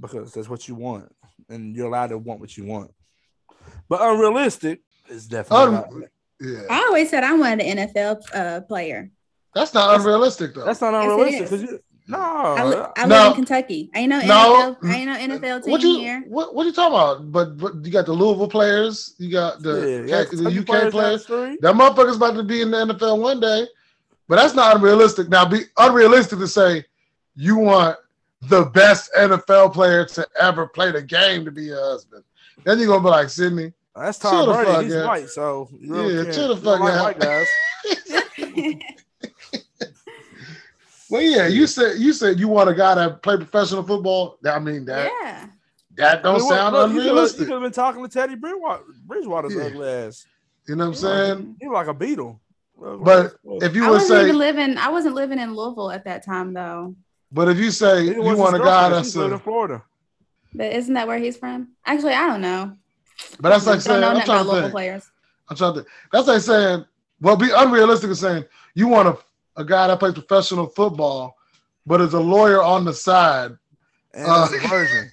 because 0.00 0.32
that's 0.32 0.48
what 0.48 0.68
you 0.68 0.74
want 0.74 1.12
and 1.48 1.74
you're 1.74 1.86
allowed 1.86 2.08
to 2.08 2.18
want 2.18 2.40
what 2.40 2.56
you 2.56 2.64
want. 2.64 2.92
But 3.88 4.00
unrealistic 4.02 4.80
is 5.08 5.26
definitely 5.26 5.66
Un- 5.66 5.72
not. 5.74 6.10
Yeah. 6.40 6.62
I 6.70 6.84
always 6.88 7.10
said 7.10 7.24
I 7.24 7.34
wanted 7.34 7.60
an 7.62 7.88
NFL 7.88 8.22
uh, 8.32 8.60
player. 8.62 9.10
That's 9.54 9.74
not 9.74 9.86
That's- 9.88 10.04
unrealistic 10.04 10.54
though. 10.54 10.64
That's 10.64 10.80
not 10.80 10.94
unrealistic 10.94 11.42
is. 11.42 11.50
because 11.50 11.62
you 11.62 11.80
no. 12.08 12.18
I, 12.18 12.64
li- 12.64 12.86
I 12.96 13.06
No. 13.06 13.16
live 13.16 13.26
in 13.28 13.34
Kentucky. 13.36 13.90
I 13.94 13.98
ain't 14.00 14.08
no, 14.08 14.20
No. 14.20 14.76
NFL. 14.82 14.90
I 14.90 14.94
ain't 14.96 15.30
no 15.30 15.36
NFL 15.36 15.62
team 15.64 15.70
what 15.70 15.80
you 15.82 15.98
here. 15.98 16.24
what 16.28 16.54
what 16.54 16.64
you 16.66 16.72
talking 16.72 16.94
about? 16.94 17.30
But 17.30 17.56
but 17.58 17.74
you 17.84 17.92
got 17.92 18.06
the 18.06 18.12
Louisville 18.12 18.48
players, 18.48 19.14
you 19.18 19.30
got 19.30 19.62
the, 19.62 19.74
yeah, 20.06 20.16
yeah, 20.18 20.24
K- 20.24 20.30
the 20.36 20.42
Kentucky 20.50 20.58
UK 20.60 20.66
down 20.66 20.90
players. 20.90 21.26
That 21.26 21.74
motherfucker's 21.74 22.16
about 22.16 22.34
to 22.36 22.42
be 22.42 22.62
in 22.62 22.70
the 22.70 22.78
NFL 22.78 23.20
one 23.20 23.40
day. 23.40 23.66
But 24.28 24.36
that's 24.36 24.54
not 24.54 24.76
unrealistic. 24.76 25.28
Now, 25.30 25.44
be 25.46 25.60
unrealistic 25.78 26.38
to 26.40 26.48
say 26.48 26.84
you 27.36 27.56
want 27.56 27.96
the 28.42 28.64
best 28.66 29.10
NFL 29.18 29.72
player 29.72 30.04
to 30.04 30.26
ever 30.40 30.66
play 30.66 30.90
the 30.92 31.02
game 31.02 31.44
to 31.44 31.50
be 31.50 31.64
your 31.64 31.80
husband. 31.80 32.24
Then 32.64 32.78
you're 32.78 32.88
gonna 32.88 33.02
be 33.02 33.08
like 33.08 33.30
Sydney. 33.30 33.72
That's 33.96 34.18
Chill 34.18 34.30
Tom 34.30 34.46
the 34.48 34.54
Brady. 34.64 34.84
He's 34.84 34.96
out. 34.96 35.06
white, 35.06 35.28
so 35.28 35.68
you 35.80 35.94
really 35.94 36.14
Yeah, 36.16 36.22
can't- 36.24 36.34
chill 36.34 36.54
the 36.54 36.60
fuck 36.62 36.80
out. 36.80 37.02
white 37.02 37.18
guys. 37.18 37.46
Well, 41.10 41.22
yeah, 41.22 41.46
you 41.46 41.66
said 41.66 41.98
you 41.98 42.12
said 42.12 42.38
you 42.38 42.48
want 42.48 42.68
a 42.68 42.74
guy 42.74 42.94
that 42.94 43.22
play 43.22 43.36
professional 43.36 43.82
football. 43.82 44.38
I 44.46 44.58
mean 44.58 44.84
that 44.86 45.10
yeah. 45.22 45.46
that 45.96 46.22
don't 46.22 46.36
I 46.36 46.38
mean, 46.38 46.48
sound 46.48 46.74
look, 46.74 46.90
unrealistic. 46.90 47.40
You 47.40 47.46
could 47.46 47.52
have 47.54 47.62
been 47.62 47.72
talking 47.72 48.02
to 48.02 48.08
Teddy 48.08 48.34
Bridgewater, 48.34 48.82
Bridgewater's 49.06 49.54
Yeah. 49.54 49.62
ugly 49.64 49.88
ass. 49.88 50.26
You 50.66 50.76
know 50.76 50.84
what 50.84 50.88
I'm 50.90 50.94
saying? 50.96 51.56
He 51.60 51.66
was 51.68 51.74
like 51.76 51.86
a 51.86 51.94
beetle. 51.94 52.40
But 52.80 53.36
if 53.44 53.74
you 53.74 53.84
I 53.84 53.88
would 53.90 53.94
wasn't 53.94 54.28
say, 54.28 54.32
living. 54.32 54.76
I 54.78 54.88
wasn't 54.90 55.14
living 55.14 55.38
in 55.38 55.54
Louisville 55.54 55.90
at 55.90 56.04
that 56.04 56.24
time 56.24 56.52
though. 56.52 56.94
but 57.32 57.48
if 57.48 57.58
you 57.58 57.70
say 57.70 58.04
Neither 58.04 58.12
you 58.22 58.36
want 58.36 58.54
a 58.54 58.58
guy 58.58 58.64
girlfriend. 58.64 58.94
that's 58.94 59.12
She 59.12 59.18
lived 59.18 59.32
a, 59.32 59.34
in 59.34 59.40
Florida. 59.40 59.82
But 60.54 60.72
isn't 60.72 60.94
that 60.94 61.06
where 61.08 61.18
he's 61.18 61.36
from? 61.36 61.68
Actually, 61.86 62.12
I 62.14 62.26
don't 62.26 62.40
know. 62.40 62.76
but 63.40 63.48
that's 63.50 63.66
like 63.66 63.80
saying 63.80 64.04
I'm 64.04 64.14
nothing 64.14 64.26
trying 64.26 64.40
about 64.40 64.42
to 64.44 64.48
local 64.48 64.62
think. 64.62 64.72
players. 64.72 65.10
I'm 65.48 65.56
trying 65.56 65.74
to. 65.74 65.86
That's 66.12 66.28
like 66.28 66.40
saying, 66.42 66.84
well, 67.20 67.36
be 67.36 67.50
unrealistic 67.54 68.10
is 68.10 68.20
saying 68.20 68.44
you 68.74 68.86
want 68.88 69.08
a, 69.08 69.18
a 69.58 69.64
guy 69.64 69.88
that 69.88 69.98
plays 69.98 70.14
professional 70.14 70.68
football, 70.68 71.36
but 71.84 72.00
is 72.00 72.14
a 72.14 72.20
lawyer 72.20 72.62
on 72.62 72.84
the 72.84 72.94
side, 72.94 73.52
And 74.14 74.26
Uh, 74.26 74.48
a 74.50 74.68
virgin. 74.68 75.10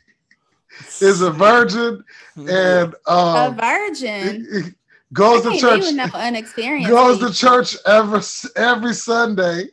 is 1.02 1.22
a 1.22 1.32
virgin, 1.32 2.04
and 2.38 2.96
a 3.08 3.12
um, 3.12 3.58
virgin. 3.58 4.76
goes 5.14 5.44
to 5.44 5.58
church, 5.58 5.82
do 5.82 5.88
with 5.88 5.96
no 5.96 6.06
unexperienced. 6.14 6.90
goes 6.90 7.20
to 7.20 7.34
church 7.34 7.76
every 7.86 8.22
every 8.56 8.94
Sunday, 8.94 9.66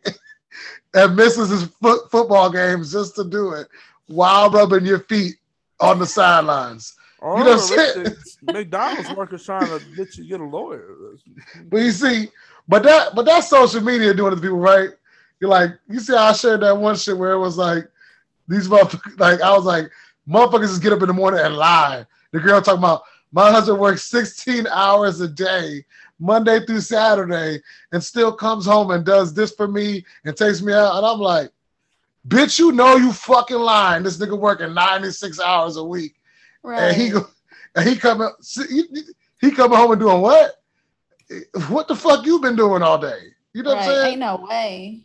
and 0.94 1.16
misses 1.16 1.50
his 1.50 1.64
foot, 1.64 2.10
football 2.10 2.50
games 2.50 2.92
just 2.92 3.14
to 3.16 3.24
do 3.24 3.52
it 3.52 3.68
while 4.06 4.50
rubbing 4.50 4.86
your 4.86 5.00
feet 5.00 5.36
on 5.80 5.98
the 5.98 6.06
sidelines. 6.06 6.94
Or 7.18 7.38
You 7.38 7.44
know 7.44 7.56
what 7.56 7.78
I'm 7.78 8.04
saying? 8.04 8.16
McDonald's 8.42 9.12
workers 9.12 9.44
trying 9.44 9.66
to 9.66 9.84
get 9.94 10.16
you 10.16 10.24
get 10.24 10.40
a 10.40 10.44
lawyer. 10.44 10.88
But 11.70 11.78
you 11.78 11.92
see, 11.92 12.28
but 12.72 12.84
that 12.84 13.14
but 13.14 13.26
that's 13.26 13.50
social 13.50 13.82
media 13.82 14.14
doing 14.14 14.32
it 14.32 14.36
to 14.36 14.40
people, 14.40 14.56
right? 14.56 14.88
You're 15.38 15.50
like, 15.50 15.72
you 15.90 16.00
see, 16.00 16.14
how 16.14 16.28
I 16.28 16.32
shared 16.32 16.62
that 16.62 16.74
one 16.74 16.96
shit 16.96 17.18
where 17.18 17.32
it 17.32 17.38
was 17.38 17.58
like 17.58 17.86
these 18.48 18.66
motherfuckers, 18.66 19.20
like 19.20 19.42
I 19.42 19.54
was 19.54 19.66
like, 19.66 19.90
motherfuckers 20.26 20.68
just 20.68 20.82
get 20.82 20.94
up 20.94 21.02
in 21.02 21.08
the 21.08 21.12
morning 21.12 21.40
and 21.40 21.54
lie. 21.54 22.06
The 22.30 22.40
girl 22.40 22.62
talking 22.62 22.78
about 22.78 23.02
my 23.30 23.50
husband 23.50 23.78
works 23.78 24.04
16 24.04 24.66
hours 24.68 25.20
a 25.20 25.28
day, 25.28 25.84
Monday 26.18 26.64
through 26.64 26.80
Saturday, 26.80 27.60
and 27.92 28.02
still 28.02 28.32
comes 28.32 28.64
home 28.64 28.90
and 28.90 29.04
does 29.04 29.34
this 29.34 29.52
for 29.52 29.68
me 29.68 30.02
and 30.24 30.34
takes 30.34 30.62
me 30.62 30.72
out. 30.72 30.96
And 30.96 31.04
I'm 31.04 31.18
like, 31.18 31.50
bitch, 32.26 32.58
you 32.58 32.72
know 32.72 32.96
you 32.96 33.12
fucking 33.12 33.54
lying. 33.54 34.02
This 34.02 34.16
nigga 34.16 34.38
working 34.38 34.72
96 34.72 35.40
hours 35.40 35.76
a 35.76 35.84
week. 35.84 36.14
Right. 36.62 36.84
And 36.84 36.96
he 36.96 37.10
go, 37.10 37.26
and 37.74 37.86
he 37.86 37.96
come 37.96 38.26
he, 38.70 38.84
he 39.42 39.50
coming 39.50 39.76
home 39.76 39.90
and 39.90 40.00
doing 40.00 40.22
what? 40.22 40.61
What 41.68 41.88
the 41.88 41.96
fuck 41.96 42.24
you 42.26 42.38
been 42.40 42.56
doing 42.56 42.82
all 42.82 42.98
day? 42.98 43.18
You 43.54 43.62
know 43.62 43.70
what 43.74 43.78
I'm 43.80 43.84
saying? 43.84 44.06
Ain't 44.12 44.20
no 44.20 44.46
way. 44.48 45.00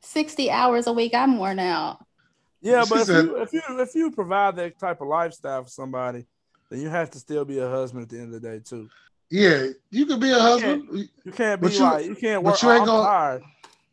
Sixty 0.00 0.50
hours 0.50 0.86
a 0.86 0.92
week. 0.92 1.14
I'm 1.14 1.38
worn 1.38 1.58
out. 1.58 2.04
Yeah, 2.60 2.82
She 2.84 2.90
but 2.90 3.00
if 3.00 3.08
you, 3.08 3.36
if 3.42 3.52
you 3.52 3.60
if 3.80 3.94
you 3.94 4.10
provide 4.10 4.56
that 4.56 4.78
type 4.78 5.00
of 5.00 5.08
lifestyle 5.08 5.64
for 5.64 5.70
somebody, 5.70 6.24
then 6.70 6.80
you 6.80 6.88
have 6.88 7.10
to 7.10 7.18
still 7.18 7.44
be 7.44 7.58
a 7.58 7.68
husband 7.68 8.02
at 8.04 8.08
the 8.08 8.18
end 8.18 8.34
of 8.34 8.40
the 8.42 8.48
day 8.48 8.58
too. 8.64 8.88
Yeah, 9.30 9.68
you 9.90 10.06
can 10.06 10.18
be 10.20 10.30
a 10.30 10.38
husband. 10.38 10.88
You 11.24 11.32
can't 11.32 11.60
be 11.60 11.66
But 11.68 11.74
you- 11.74 11.82
like 11.82 12.06
you 12.06 12.14
can't 12.14 12.42
but 12.44 12.62
you 12.62 12.70
ain't 12.70 12.80
I'm 12.82 12.86
gonna- 12.86 13.02
tired, 13.08 13.42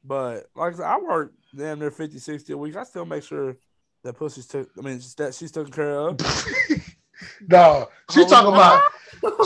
but 0.04 0.46
like 0.56 0.74
I 0.74 0.78
said, 0.78 0.86
I 0.86 0.98
work 1.00 1.34
damn 1.56 1.80
near 1.80 1.92
50, 1.92 2.18
60 2.20 2.54
a 2.54 2.58
week. 2.58 2.76
I 2.76 2.84
still 2.84 3.06
make 3.06 3.24
sure 3.24 3.56
that 4.04 4.14
pussy's 4.14 4.48
took. 4.48 4.70
I 4.78 4.82
mean, 4.82 5.00
that 5.18 5.34
she's 5.36 5.52
taken 5.52 5.72
care 5.72 5.92
of. 6.00 6.18
no, 7.48 7.90
she 8.12 8.22
Oh, 8.22 8.28
talking 8.28 8.54
about 8.54 8.82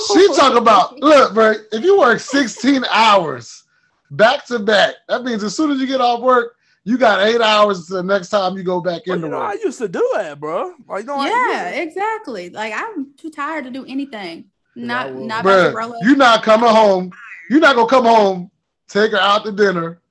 she 0.08 0.28
talking 0.36 0.58
about 0.58 0.98
look, 1.00 1.34
bro. 1.34 1.54
If 1.72 1.84
you 1.84 2.00
work 2.00 2.20
16 2.20 2.86
hours 2.92 3.64
back 4.12 4.46
to 4.46 4.60
back, 4.60 4.96
that 5.10 5.24
means 5.24 5.44
as 5.44 5.56
soon 5.56 5.72
as 5.72 5.80
you 5.80 5.88
get 5.88 6.02
off 6.02 6.22
work, 6.22 6.56
you 6.84 6.98
got 6.98 7.22
eight 7.28 7.42
hours 7.42 7.88
to 7.88 7.96
the 7.96 8.04
next 8.04 8.30
time 8.30 8.56
you 8.56 8.64
go 8.64 8.80
back 8.80 9.02
But, 9.06 9.14
into 9.16 9.28
you 9.28 9.32
know, 9.32 9.40
I 9.42 9.54
used 9.54 9.80
to 9.80 9.88
do 9.88 10.08
that, 10.16 10.40
bro. 10.40 10.74
Like, 10.88 11.02
you 11.02 11.08
know, 11.08 11.16
I- 11.20 11.28
yeah, 11.30 11.70
exactly. 11.70 12.50
Like 12.50 12.74
I'm 12.76 13.14
too 13.18 13.30
tired 13.30 13.66
to 13.66 13.72
do 13.72 13.86
anything. 13.86 14.46
Not 14.76 15.08
I 15.08 15.10
not 15.12 15.42
about 15.46 15.66
to 15.68 15.72
Bro, 15.72 15.88
roll 15.88 15.94
up. 15.96 16.18
not 16.18 16.44
coming 16.44 16.70
home. 16.70 17.12
You're 17.50 17.60
not 17.62 17.76
gonna 17.76 17.88
come 17.90 18.06
home, 18.06 18.52
take 18.88 19.12
her 19.12 19.18
out 19.20 19.46
to 19.46 19.52
dinner, 19.52 20.02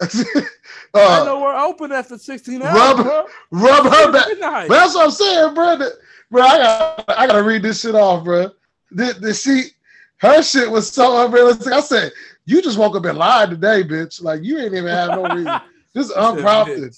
I 0.00 0.44
uh, 0.94 1.24
know 1.24 1.40
we're 1.40 1.56
open 1.56 1.90
after 1.92 2.16
16 2.18 2.62
hours, 2.62 2.74
Rub- 2.74 2.96
bro. 3.04 3.26
rub 3.50 3.84
her 3.84 4.12
back. 4.12 4.28
Midnight. 4.28 4.68
That's 4.68 4.94
what 4.94 5.04
I'm 5.06 5.10
saying, 5.10 5.54
bro. 5.54 5.76
That- 6.30 6.36
Bro, 6.36 6.42
I 6.42 6.58
got 6.58 7.18
I 7.18 7.26
gotta 7.26 7.42
read 7.42 7.62
this 7.62 7.80
shit 7.80 7.94
off, 7.94 8.24
bro. 8.24 8.50
The, 8.90 9.14
the 9.20 9.34
she 9.34 9.64
her 10.18 10.42
shit 10.42 10.70
was 10.70 10.90
so 10.90 11.24
unrealistic. 11.24 11.72
I 11.72 11.80
said, 11.80 12.12
you 12.44 12.60
just 12.60 12.76
woke 12.78 12.96
up 12.96 13.04
and 13.04 13.16
lied 13.18 13.50
today, 13.50 13.82
bitch. 13.84 14.22
Like 14.22 14.42
you 14.42 14.58
ain't 14.58 14.74
even 14.74 14.86
have 14.88 15.10
no 15.10 15.22
reason. 15.34 15.60
Just 15.94 16.12
unprompted, 16.16 16.94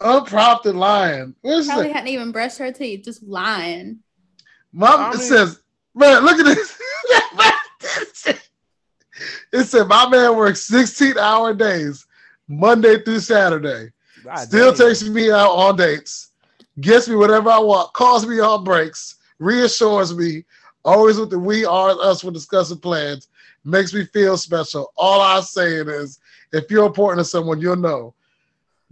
unprompted 0.00 0.74
lying. 0.76 1.34
What's 1.42 1.66
Probably 1.66 1.88
that? 1.88 1.94
hadn't 1.94 2.08
even 2.08 2.32
brushed 2.32 2.58
her 2.58 2.70
teeth, 2.72 3.04
just 3.04 3.22
lying. 3.22 3.98
Mom, 4.72 5.00
I 5.00 5.10
mean- 5.10 5.18
says, 5.20 5.60
man, 5.94 6.24
look 6.24 6.38
at 6.38 6.44
this. 6.44 6.78
it 9.52 9.64
said 9.64 9.88
my 9.88 10.08
man 10.08 10.36
works 10.36 10.60
16 10.62 11.18
hour 11.18 11.54
days, 11.54 12.06
Monday 12.48 13.02
through 13.02 13.20
Saturday. 13.20 13.90
God 14.24 14.36
Still 14.38 14.72
damn. 14.72 14.88
takes 14.88 15.02
me 15.02 15.30
out 15.32 15.50
on 15.50 15.76
dates, 15.76 16.29
gets 16.80 17.08
me 17.08 17.16
whatever 17.16 17.50
I 17.50 17.58
want, 17.58 17.92
calls 17.92 18.26
me 18.26 18.40
on 18.40 18.64
breaks, 18.64 19.16
reassures 19.38 20.14
me, 20.14 20.44
always 20.84 21.18
with 21.18 21.30
the 21.30 21.38
we 21.38 21.64
are 21.64 21.90
us 22.00 22.24
when 22.24 22.32
discussing 22.32 22.78
plans, 22.78 23.28
makes 23.64 23.92
me 23.92 24.04
feel 24.06 24.36
special. 24.36 24.92
All 24.96 25.20
I'm 25.20 25.42
saying 25.42 25.88
is, 25.88 26.20
if 26.52 26.70
you're 26.70 26.86
important 26.86 27.18
to 27.18 27.24
someone, 27.24 27.60
you'll 27.60 27.76
know. 27.76 28.14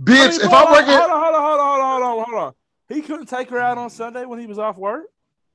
Bitch, 0.03 0.39
if 0.39 0.53
I'm 0.53 0.71
working, 0.71 0.95
hold 0.95 1.11
on, 1.11 1.21
hold 1.23 1.35
on, 1.35 1.43
hold 1.43 1.61
on, 1.61 1.67
hold 1.67 1.81
on, 1.81 2.03
hold 2.03 2.03
on, 2.03 2.25
hold 2.25 2.43
on. 2.45 2.55
He 2.89 3.03
couldn't 3.03 3.27
take 3.27 3.51
her 3.51 3.59
out 3.59 3.79
on 3.79 3.91
Sunday 3.91 4.25
when 4.25 4.39
he 4.39 4.47
was 4.47 4.59
off 4.59 4.79
work. 4.79 5.07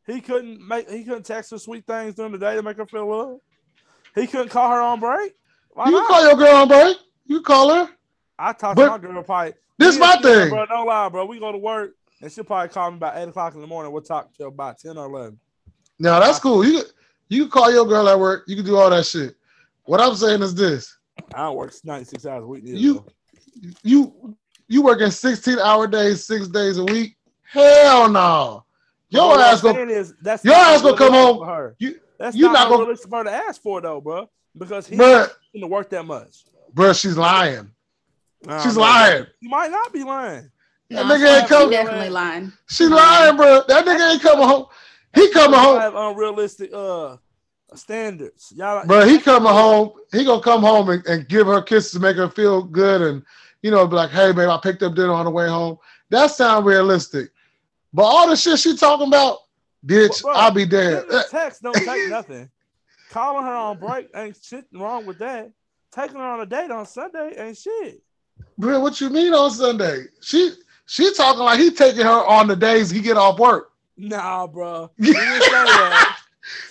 He 0.05 0.19
couldn't 0.19 0.65
make. 0.67 0.89
He 0.89 1.03
couldn't 1.03 1.23
text 1.23 1.51
her 1.51 1.57
sweet 1.57 1.87
things 1.87 2.15
during 2.15 2.33
the 2.33 2.37
day 2.37 2.55
to 2.55 2.61
make 2.61 2.77
her 2.77 2.85
feel 2.85 3.09
love. 3.09 3.39
He 4.15 4.27
couldn't 4.27 4.49
call 4.49 4.69
her 4.69 4.81
on 4.81 4.99
break. 4.99 5.33
Why 5.71 5.85
you 5.85 5.93
not? 5.93 6.07
call 6.07 6.23
your 6.23 6.35
girl 6.35 6.55
on 6.55 6.67
break. 6.67 6.97
You 7.25 7.41
call 7.41 7.73
her. 7.73 7.89
I 8.37 8.51
talk 8.51 8.75
but 8.75 8.83
to 8.83 8.89
my 8.89 8.97
girl 8.97 9.23
probably. 9.23 9.53
this 9.77 9.95
me 9.95 10.01
my 10.01 10.17
thing. 10.17 10.49
bro. 10.49 10.65
Don't 10.65 10.85
lie, 10.85 11.07
bro. 11.07 11.25
We 11.25 11.39
go 11.39 11.53
to 11.53 11.57
work 11.57 11.95
and 12.23 12.31
she'll 12.31 12.43
probably 12.45 12.69
call 12.69 12.89
me 12.89 12.97
about 12.97 13.17
eight 13.17 13.27
o'clock 13.27 13.53
in 13.53 13.61
the 13.61 13.67
morning. 13.67 13.91
We'll 13.91 14.01
talk 14.01 14.33
till 14.33 14.47
about 14.47 14.79
ten 14.79 14.97
or 14.97 15.05
eleven. 15.05 15.37
No, 15.99 16.19
that's 16.19 16.39
cool. 16.39 16.65
You 16.65 16.81
you 17.29 17.43
can 17.43 17.51
call 17.51 17.71
your 17.71 17.85
girl 17.85 18.07
at 18.07 18.17
work. 18.17 18.45
You 18.47 18.55
can 18.55 18.65
do 18.65 18.77
all 18.77 18.89
that 18.89 19.05
shit. 19.05 19.35
What 19.83 19.99
I'm 20.01 20.15
saying 20.15 20.41
is 20.41 20.55
this: 20.55 20.97
I 21.35 21.39
don't 21.39 21.57
work 21.57 21.73
ninety 21.83 22.05
six 22.05 22.25
hours 22.25 22.43
a 22.43 22.47
week. 22.47 22.63
Neither, 22.63 22.77
You- 22.77 23.05
you 23.83 24.37
you 24.67 24.81
working 24.81 25.11
16 25.11 25.59
hour 25.59 25.85
days, 25.87 26.25
six 26.25 26.47
days 26.47 26.77
a 26.77 26.85
week. 26.85 27.15
Hell 27.43 28.09
no. 28.09 28.65
Your 29.09 29.27
what 29.27 29.41
ass 29.41 29.59
I'm 29.63 29.71
go. 29.71 29.73
saying 29.73 29.89
is 29.91 30.13
that's 30.21 30.43
your 30.43 30.55
ass 30.55 30.81
gonna 30.81 30.97
come 30.97 31.13
home. 31.13 31.37
for 31.39 31.45
Her. 31.45 31.75
You 31.79 31.99
That's 32.17 32.35
you 32.35 32.45
not, 32.45 32.53
not 32.53 32.69
gonna- 32.69 32.95
for 32.95 33.17
her 33.17 33.23
to 33.25 33.31
ask 33.31 33.61
for 33.61 33.81
though, 33.81 34.01
bro. 34.01 34.29
Because 34.57 34.87
he 34.87 34.95
Bruh, 34.95 35.29
didn't 35.53 35.69
work 35.69 35.89
that 35.91 36.05
much. 36.05 36.45
Bro, 36.73 36.93
she's 36.93 37.17
lying. 37.17 37.69
Nah, 38.45 38.61
She's 38.63 38.75
man. 38.75 38.81
lying. 38.81 39.25
You 39.41 39.49
might 39.49 39.69
not 39.71 39.91
be 39.93 40.03
lying. 40.03 40.49
That 40.89 41.05
nigga 41.05 41.39
ain't 41.39 41.49
coming. 41.49 41.69
definitely 41.71 42.09
lying. 42.09 42.53
She 42.69 42.85
lying, 42.85 43.35
bro. 43.35 43.63
That 43.67 43.85
nigga 43.85 44.13
ain't 44.13 44.21
coming 44.21 44.47
home. 44.47 44.65
He 45.15 45.29
coming 45.31 45.59
Y'all 45.59 45.73
home, 45.73 45.79
have 45.79 45.95
unrealistic 45.95 46.71
uh 46.73 47.17
standards. 47.75 48.53
Y'all, 48.55 48.85
Bro, 48.85 49.05
He 49.05 49.19
coming 49.19 49.51
home. 49.51 49.93
He 50.11 50.25
gonna 50.25 50.41
come 50.41 50.61
home 50.61 50.89
and, 50.89 51.05
and 51.05 51.27
give 51.27 51.47
her 51.47 51.61
kisses, 51.61 51.99
make 51.99 52.17
her 52.17 52.29
feel 52.29 52.63
good, 52.63 53.01
and 53.01 53.23
you 53.61 53.71
know, 53.71 53.87
be 53.87 53.95
like, 53.95 54.09
"Hey, 54.11 54.31
babe, 54.31 54.49
I 54.49 54.59
picked 54.61 54.83
up 54.83 54.95
dinner 54.95 55.13
on 55.13 55.25
the 55.25 55.31
way 55.31 55.47
home." 55.47 55.77
That 56.09 56.31
sound 56.31 56.65
realistic. 56.65 57.31
But 57.93 58.03
all 58.03 58.27
the 58.27 58.35
shit 58.35 58.59
she 58.59 58.75
talking 58.75 59.07
about, 59.07 59.39
bitch, 59.85 60.21
Bro, 60.23 60.33
I'll 60.33 60.51
be 60.51 60.65
damned. 60.65 61.05
Sending 61.09 61.25
text 61.29 61.61
don't 61.61 61.83
take 61.83 62.07
nothing. 62.07 62.49
Calling 63.09 63.45
her 63.45 63.53
on 63.53 63.79
break 63.79 64.09
ain't 64.15 64.37
shit 64.41 64.65
wrong 64.73 65.05
with 65.05 65.19
that. 65.19 65.51
Taking 65.91 66.17
her 66.17 66.23
on 66.23 66.41
a 66.41 66.45
date 66.45 66.71
on 66.71 66.85
Sunday 66.87 67.35
ain't 67.37 67.57
shit. 67.57 68.01
Bro, 68.57 68.79
what 68.79 68.99
you 68.99 69.09
mean 69.09 69.33
on 69.33 69.51
Sunday? 69.51 70.05
She 70.21 70.51
she 70.85 71.13
talking 71.13 71.41
like 71.43 71.59
he 71.59 71.71
taking 71.71 72.03
her 72.03 72.25
on 72.25 72.47
the 72.47 72.55
days 72.55 72.89
he 72.89 72.99
get 73.01 73.17
off 73.17 73.39
work. 73.39 73.71
Nah, 73.97 74.47
bro. 74.47 74.91
She 75.01 75.11
didn't 75.13 75.41
say 75.43 75.49
that. 75.51 76.17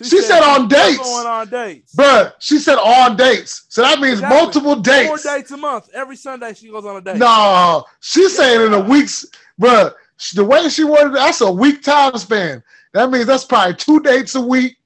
She 0.02 0.20
said 0.20 0.42
on 0.42 0.68
dates. 0.68 0.98
Going 0.98 1.26
on 1.26 1.48
dates. 1.48 1.94
bro. 1.94 2.28
she 2.38 2.58
said 2.58 2.76
on 2.76 3.16
dates. 3.16 3.64
So 3.70 3.80
that 3.82 4.00
means 4.00 4.14
Exactly. 4.14 4.36
multiple 4.38 4.74
Four 4.74 4.82
dates. 4.82 5.22
dates 5.22 5.50
a 5.50 5.56
month. 5.56 5.88
Every 5.94 6.16
Sunday 6.16 6.52
she 6.54 6.68
goes 6.70 6.84
on 6.84 6.96
a 6.96 7.00
date. 7.00 7.16
No, 7.16 7.84
she's 8.00 8.36
saying 8.36 8.66
in 8.66 8.74
a 8.74 8.80
week's, 8.80 9.24
bro. 9.58 9.90
the 10.34 10.44
way 10.44 10.68
she 10.68 10.84
worded 10.84 11.12
it, 11.12 11.14
that's 11.14 11.40
a 11.40 11.50
week 11.50 11.82
time 11.82 12.16
span. 12.18 12.62
That 12.92 13.10
means 13.10 13.24
that's 13.26 13.44
probably 13.46 13.74
two 13.74 14.00
dates 14.00 14.34
a 14.34 14.40
week. 14.42 14.76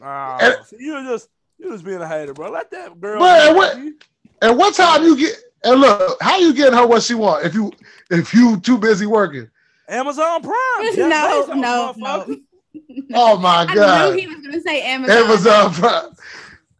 Nah, 0.00 0.38
And- 0.40 0.64
see, 0.66 0.76
you 0.78 1.02
just 1.04 1.28
you 1.58 1.70
just 1.72 1.84
being 1.84 2.00
a 2.00 2.06
hater, 2.08 2.32
bro. 2.32 2.50
Let 2.52 2.70
that 2.70 3.00
girl. 3.00 3.18
Bro, 3.18 3.26
and 3.28 3.56
what-. 3.56 3.76
And 4.40 4.56
what 4.56 4.72
time 4.76 5.02
you 5.02 5.16
get, 5.16 5.34
and 5.64 5.80
look, 5.80 6.18
how 6.20 6.38
you 6.38 6.52
getting 6.54 6.74
her 6.78 6.86
what 6.86 7.02
she 7.02 7.14
want 7.14 7.44
if 7.44 7.54
you 7.54 7.72
if 8.10 8.32
you 8.34 8.58
too 8.60 8.78
busy 8.78 9.06
working? 9.06 9.48
Amazon 9.88 10.42
Prime. 10.42 10.54
Jeff 10.94 11.08
no, 11.08 11.46
no, 11.54 11.94
no. 11.96 12.36
Oh 13.14 13.36
my 13.38 13.64
god! 13.66 13.70
I 13.70 13.74
god. 13.74 14.14
knew 14.14 14.20
he 14.20 14.26
was 14.26 14.36
gonna 14.44 14.60
say 14.60 14.82
Amazon. 14.82 15.16
Prime. 15.16 15.30
Amazon 15.30 15.72
Prime. 15.72 16.12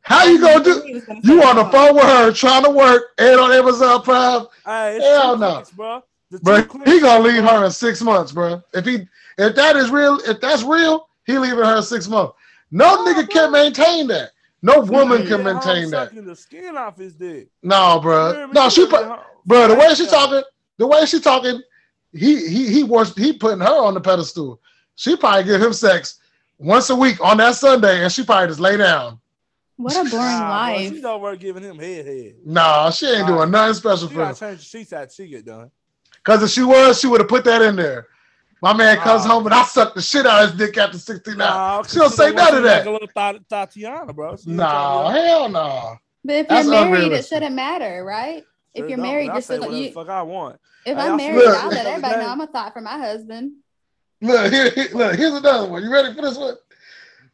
How 0.03 0.25
you 0.25 0.41
gonna 0.41 0.65
do? 0.65 1.03
gonna 1.07 1.21
You 1.23 1.43
on 1.43 1.57
the 1.57 1.65
phone 1.67 1.95
with 1.95 2.05
her 2.05 2.33
trying 2.33 2.65
to 2.65 2.71
work 2.71 3.03
and 3.19 3.39
on 3.39 3.53
Amazon 3.53 4.03
Prime, 4.03 4.47
Hey, 4.65 4.97
it's 4.97 5.07
Hell 5.07 5.37
no. 5.37 5.55
clicks, 5.57 5.71
bro. 5.71 6.03
Bro? 6.43 6.57
He 6.85 7.01
gonna 7.01 7.23
leave 7.23 7.43
her 7.45 7.65
in 7.65 7.71
six 7.71 8.01
months, 8.03 8.33
bro. 8.33 8.63
If 8.75 8.85
he, 8.85 9.07
if 9.39 9.55
that 9.55 9.77
is 9.77 9.91
real, 9.91 10.19
if 10.27 10.41
that's 10.41 10.63
real, 10.63 11.09
he 11.25 11.39
leaving 11.39 11.65
her 11.65 11.77
in 11.77 11.83
six 11.83 12.09
months. 12.09 12.35
No 12.71 12.97
Oh, 12.99 13.05
nigga 13.07 13.25
bro. 13.27 13.35
can 13.35 13.53
maintain 13.53 14.07
that. 14.09 14.31
No 14.63 14.81
woman 14.81 15.23
He 15.23 15.29
can 15.29 15.41
at 15.41 15.47
home 15.47 15.55
maintain 15.65 15.91
that. 15.91 16.09
sucking 16.09 16.25
the 16.25 16.35
skin 16.37 16.77
off 16.77 16.97
his 16.97 17.15
dick. 17.15 17.49
No, 17.63 18.01
bro. 18.01 18.33
hear? 18.35 18.49
No, 18.49 18.69
she 18.69 18.83
He 18.85 18.91
put, 18.91 19.07
bro. 19.47 19.69
The 19.69 19.75
way 19.75 19.95
she 19.95 20.05
uh, 20.07 20.11
talking, 20.11 20.43
the 20.79 20.87
way 20.87 21.05
she 21.07 21.21
talking, 21.21 21.63
he 22.13 22.49
he 22.49 22.69
he 22.73 22.83
was 22.83 23.15
he 23.15 23.33
putting 23.33 23.61
her 23.61 23.67
on 23.85 23.95
the 23.95 24.01
pedestal. 24.01 24.61
She 24.97 25.17
probably 25.17 25.45
give 25.45 25.63
him 25.63 25.73
sex 25.73 26.19
once 26.59 26.91
a 26.91 26.97
week 26.97 27.23
on 27.25 27.37
that 27.37 27.55
Sunday, 27.55 28.03
and 28.03 28.11
she 28.13 28.25
probably 28.25 28.49
just 28.49 28.59
lay 28.61 28.77
down. 28.77 29.21
What 29.77 29.93
a 29.95 30.11
boring 30.11 30.27
Nah, 30.27 30.67
bro, 30.67 30.75
life. 30.77 30.89
She's 30.93 31.05
over 31.05 31.37
giving 31.37 31.63
him 31.63 31.79
head 31.79 32.05
head. 32.07 32.35
Nah, 32.45 32.91
she 32.91 33.07
ain't 33.07 33.29
Nah. 33.29 33.37
doing 33.37 33.51
nothing 33.53 33.75
special 33.75 34.09
She 34.09 34.15
for 34.15 34.21
him. 34.23 34.27
gotta 34.29 34.41
change 34.41 34.59
the 34.59 34.65
sheets 34.65 34.93
after 34.93 35.15
she 35.15 35.29
get 35.29 35.45
done. 35.45 35.71
Cause 36.25 36.43
if 36.43 36.51
she 36.51 36.65
was, 36.65 36.99
she 37.01 37.07
would 37.07 37.21
have 37.21 37.29
put 37.29 37.45
that 37.45 37.63
in 37.63 37.77
there. 37.77 38.09
My 38.61 38.73
man 38.73 38.97
comes 38.99 39.25
Nah. 39.25 39.31
home 39.35 39.47
and 39.47 39.55
I 39.55 39.63
suck 39.65 39.95
the 39.95 40.03
shit 40.03 40.27
out 40.27 40.43
of 40.45 40.51
his 40.51 40.59
dick 40.59 40.77
after 40.79 40.99
69. 40.99 41.39
Nah, 41.39 41.83
she 41.83 41.97
don't 41.99 42.11
say 42.11 42.33
none 42.33 42.57
of 42.57 42.63
that. 42.65 42.79
Like 42.79 42.87
a 42.87 42.91
little 42.91 43.09
Tat- 43.09 43.49
Tatiana, 43.49 44.13
bro. 44.13 44.37
She 44.37 44.49
ain't 44.51 44.57
Nah, 44.59 45.09
hell 45.11 45.49
no. 45.49 45.97
But 46.25 46.37
if 46.37 46.49
That's 46.49 46.67
you're 46.67 46.75
married, 46.85 47.13
it 47.13 47.25
shouldn't 47.27 47.55
matter, 47.55 48.05
right? 48.05 48.45
If 48.75 48.81
Sure 48.83 48.89
you're 48.89 48.97
don't, 48.99 49.07
married, 49.07 49.27
but 49.29 49.33
I 49.33 49.35
you're 49.37 49.43
say 49.43 49.55
still 49.55 49.61
whatever 49.61 49.77
you, 49.83 49.89
the 49.89 49.95
fuck 49.95 50.09
I 50.09 50.23
want. 50.23 50.57
if 50.85 50.97
Hey, 50.97 51.03
I'm 51.03 51.17
married, 51.17 51.37
look- 51.37 51.63
I'll 51.65 51.71
let 51.71 51.87
everybody 51.87 52.17
know 52.17 52.29
I'm 52.29 52.41
a 52.41 52.47
thought 52.49 52.73
for 52.73 52.81
my 52.81 52.99
husband. 52.99 53.53
Look, 54.21 54.53
here, 54.53 54.71
here- 54.71 54.89
look, 54.93 55.15
here's 55.17 55.35
another 55.35 55.69
one. 55.69 55.83
You 55.85 55.93
ready 55.93 56.13
for 56.15 56.23
this 56.23 56.37
one? 56.37 56.55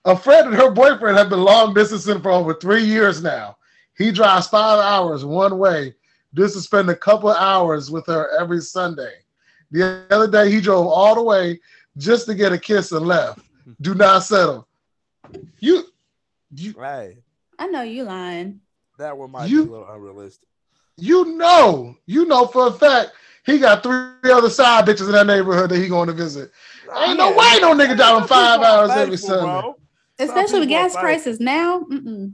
A 0.04 0.14
friend 0.14 0.48
and 0.48 0.56
her 0.56 0.70
boyfriend 0.70 1.16
have 1.16 1.30
been 1.30 1.40
long 1.42 1.72
distancing 1.72 2.20
for 2.20 2.30
over 2.30 2.52
three 2.54 2.84
years 2.84 3.22
now. 3.22 3.56
He 3.96 4.12
drives 4.12 4.46
five 4.48 4.78
hours 4.80 5.24
one 5.24 5.56
way 5.58 5.94
just 6.34 6.54
to 6.54 6.60
spend 6.60 6.90
a 6.90 6.96
couple 6.96 7.30
hours 7.30 7.90
with 7.90 8.06
her 8.06 8.28
every 8.38 8.60
Sunday. 8.60 9.14
The 9.74 10.04
other 10.10 10.28
day, 10.30 10.52
he 10.52 10.60
drove 10.60 10.86
all 10.86 11.16
the 11.16 11.22
way 11.22 11.60
just 11.96 12.26
to 12.26 12.34
get 12.34 12.52
a 12.52 12.58
kiss 12.58 12.92
and 12.92 13.04
left. 13.06 13.40
Do 13.80 13.94
not 13.96 14.22
settle. 14.22 14.68
You, 15.58 15.82
you, 16.54 16.74
Hey, 16.78 17.18
I 17.58 17.66
know 17.66 17.82
you 17.82 18.04
lying. 18.04 18.60
that 18.98 19.16
one 19.18 19.32
might 19.32 19.50
You- 19.50 19.64
be 19.64 19.68
a 19.70 19.72
little 19.72 19.88
unrealistic. 19.92 20.48
you 20.96 21.24
know, 21.36 21.96
you 22.06 22.24
know 22.26 22.46
for 22.46 22.68
a 22.68 22.72
fact 22.72 23.10
he 23.44 23.58
got 23.58 23.82
three 23.82 24.30
other 24.30 24.48
side 24.48 24.86
bitches 24.86 25.06
in 25.06 25.12
that 25.12 25.26
neighborhood 25.26 25.70
that 25.70 25.78
he 25.78 25.88
going 25.88 26.06
to 26.06 26.12
visit. 26.14 26.52
Ain't 26.96 27.18
no 27.18 27.30
way 27.30 27.58
no 27.60 27.74
nigga 27.74 27.96
driving 27.96 28.28
five 28.28 28.58
people 28.60 28.66
are 28.66 28.78
hours 28.78 28.90
every 28.92 29.16
Sunday. 29.16 29.60
bro. 29.60 29.76
Especially 30.20 30.60
with 30.60 30.68
gas 30.68 30.94
prices 30.94 31.40
now. 31.40 31.80
Mm-mm. 31.80 32.32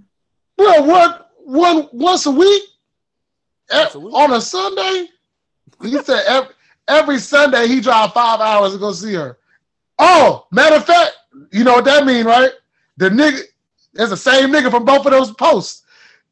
Bro, 0.58 0.82
what 0.82 1.30
one 1.38 1.88
once 1.92 2.26
a 2.26 2.30
week? 2.30 2.62
Eh, 3.70 3.80
Once 3.82 3.94
a 3.94 4.00
week. 4.00 4.14
on 4.14 4.32
a 4.34 4.40
Sunday? 4.42 5.08
He 5.82 5.96
said 6.02 6.22
every, 6.26 6.54
every 6.90 7.18
Sunday 7.18 7.66
he 7.68 7.80
drive 7.80 8.12
five 8.12 8.40
hours 8.40 8.72
to 8.72 8.78
go 8.78 8.92
see 8.92 9.14
her. 9.14 9.38
Oh, 9.98 10.46
matter 10.50 10.76
of 10.76 10.84
fact, 10.84 11.12
you 11.52 11.64
know 11.64 11.74
what 11.74 11.84
that 11.84 12.04
mean, 12.04 12.26
right? 12.26 12.50
The 12.96 13.08
nigga 13.10 13.40
it's 13.94 14.10
the 14.10 14.16
same 14.16 14.50
nigga 14.50 14.70
from 14.70 14.84
both 14.84 15.04
of 15.06 15.12
those 15.12 15.32
posts. 15.32 15.84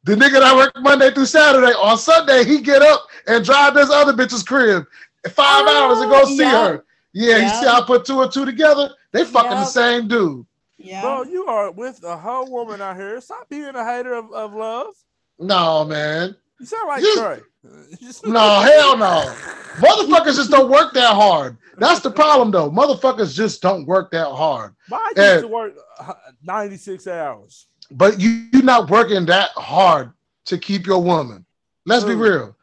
The 0.03 0.15
nigga 0.15 0.39
that 0.39 0.55
work 0.55 0.71
Monday 0.77 1.11
through 1.11 1.25
Saturday 1.25 1.73
on 1.73 1.97
Sunday, 1.97 2.45
he 2.45 2.61
get 2.61 2.81
up 2.81 3.05
and 3.27 3.43
drive 3.43 3.73
this 3.73 3.89
other 3.91 4.13
bitch's 4.13 4.43
crib 4.43 4.85
five 5.27 5.65
Oh, 5.67 5.87
hours 5.87 5.99
to 5.99 6.07
go 6.07 6.23
see 6.25 6.37
yeah. 6.43 6.67
her. 6.67 6.85
Yeah, 7.11 7.37
you 7.37 7.49
see 7.49 7.65
how 7.67 7.81
I 7.81 7.85
put 7.85 8.05
two 8.05 8.21
and 8.21 8.31
two 8.31 8.45
together? 8.45 8.91
They 9.11 9.25
fucking 9.25 9.49
the 9.51 9.65
same 9.65 10.07
dude. 10.07 10.45
Yeah. 10.77 11.01
Bro, 11.01 11.23
you 11.23 11.45
are 11.47 11.71
with 11.71 12.01
a 12.03 12.15
whole 12.17 12.49
woman 12.49 12.81
out 12.81 12.95
here. 12.95 13.19
Stop 13.19 13.49
being 13.49 13.75
a 13.75 13.83
hater 13.83 14.13
of, 14.13 14.31
of 14.31 14.53
love. 14.53 14.93
No, 15.37 15.83
man. 15.83 16.35
You 16.59 16.65
sound 16.65 16.87
like 16.87 17.01
You-. 17.01 17.43
No, 18.25 18.61
hell 18.61 18.97
no. 18.97 19.33
Motherfuckers 19.77 20.35
just 20.35 20.49
don't 20.51 20.69
work 20.69 20.93
that 20.93 21.13
hard. 21.13 21.57
That's 21.77 21.99
the 22.01 22.11
problem, 22.11 22.51
though. 22.51 22.69
Motherfuckers 22.71 23.33
just 23.35 23.61
don't 23.61 23.85
work 23.85 24.11
that 24.11 24.27
hard. 24.27 24.75
Mine 24.89 25.01
used 25.15 25.41
to 25.41 25.47
work 25.47 25.73
uh, 25.99 26.13
96 26.43 27.07
hours. 27.07 27.67
But 27.91 28.19
you, 28.19 28.47
you're 28.53 28.63
not 28.63 28.89
working 28.89 29.25
that 29.27 29.51
hard 29.55 30.11
to 30.45 30.57
keep 30.57 30.85
your 30.85 31.01
woman. 31.01 31.45
Let's 31.85 32.03
be 32.05 32.15
real. 32.15 32.55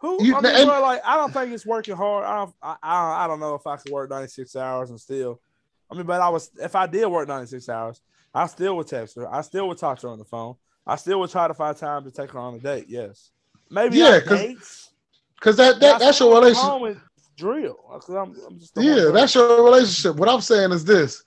Who? 0.00 0.22
You- 0.24 0.36
I 0.36 0.40
mean, 0.40 0.54
and- 0.54 0.68
like 0.68 1.00
I 1.04 1.16
don't 1.16 1.32
think 1.32 1.52
it's 1.52 1.66
working 1.66 1.96
hard. 1.96 2.24
I 2.24 2.36
don't, 2.36 2.54
I, 2.62 2.76
I, 2.82 3.24
I 3.24 3.26
don't 3.26 3.40
know 3.40 3.54
if 3.54 3.66
I 3.66 3.76
could 3.76 3.90
work 3.92 4.10
96 4.10 4.54
hours 4.56 4.90
and 4.90 5.00
still. 5.00 5.40
I 5.90 5.94
mean, 5.94 6.06
but 6.06 6.20
I 6.20 6.28
was 6.28 6.50
if 6.62 6.76
I 6.76 6.86
did 6.86 7.06
work 7.06 7.26
96 7.28 7.68
hours, 7.68 8.00
I 8.34 8.46
still 8.46 8.76
would 8.76 8.86
text 8.86 9.16
her. 9.16 9.32
I 9.32 9.40
still 9.40 9.66
would 9.68 9.78
talk 9.78 9.98
to 10.00 10.06
her 10.06 10.12
on 10.12 10.18
the 10.18 10.24
phone. 10.24 10.54
I 10.88 10.96
still 10.96 11.20
would 11.20 11.30
try 11.30 11.46
to 11.46 11.54
find 11.54 11.76
time 11.76 12.04
to 12.04 12.10
take 12.10 12.30
her 12.30 12.38
on 12.38 12.54
a 12.54 12.58
date. 12.58 12.86
Yes, 12.88 13.30
maybe 13.70 13.96
Yeah, 13.96 14.18
not 14.18 14.24
'cause 14.24 14.40
dates. 14.40 14.90
Because 15.38 15.56
that, 15.58 15.78
that 15.80 15.98
that's 16.00 16.18
your 16.18 16.34
relationship. 16.34 16.98
drill. 17.36 17.76
I'm, 17.92 18.34
I'm 18.46 18.58
just 18.58 18.76
Yeah, 18.76 19.10
that's 19.12 19.34
your 19.34 19.64
relationship. 19.64 20.16
What 20.16 20.28
I'm 20.28 20.40
saying 20.40 20.72
is 20.72 20.84
this: 20.84 21.22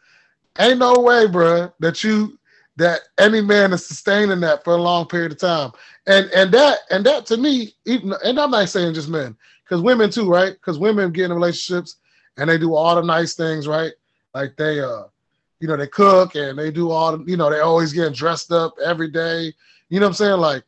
ain't 0.60 0.80
no 0.80 0.94
way, 1.00 1.28
bruh, 1.28 1.72
that 1.80 2.04
you 2.04 2.38
that 2.78 3.02
any 3.20 3.42
man 3.42 3.74
is 3.74 3.86
sustaining 3.86 4.40
that 4.42 4.64
for 4.64 4.74
a 4.74 4.82
long 4.82 5.06
period 5.08 5.32
of 5.32 5.40
time. 5.40 5.72
And 6.08 6.30
and 6.32 6.52
that 6.54 6.80
and 6.90 7.06
that 7.06 7.26
to 7.28 7.38
me, 7.38 7.76
even 7.86 8.14
and 8.24 8.40
I'm 8.40 8.52
not 8.52 8.70
saying 8.70 8.96
just 8.96 9.10
men, 9.10 9.38
because 9.64 9.82
women 9.82 10.10
too, 10.10 10.30
right? 10.30 10.54
Because 10.54 10.80
women 10.80 11.12
get 11.12 11.26
in 11.26 11.34
relationships 11.34 11.98
and 12.38 12.50
they 12.50 12.58
do 12.58 12.76
all 12.76 12.96
the 12.96 13.02
nice 13.02 13.36
things, 13.36 13.68
right? 13.68 13.94
Like 14.34 14.56
they 14.58 14.80
uh, 14.82 15.04
you 15.62 15.68
know, 15.68 15.78
they 15.78 15.88
cook 15.88 16.36
and 16.36 16.58
they 16.58 16.72
do 16.72 16.90
all 16.92 17.16
the, 17.18 17.24
you 17.30 17.38
know, 17.38 17.50
they 17.50 17.60
always 17.60 17.94
getting 17.94 18.14
dressed 18.14 18.52
up 18.52 18.74
every 18.84 19.10
day. 19.10 19.54
You 19.90 20.00
know 20.00 20.08
what 20.08 20.10
I'm 20.10 20.14
saying? 20.16 20.40
Like, 20.40 20.64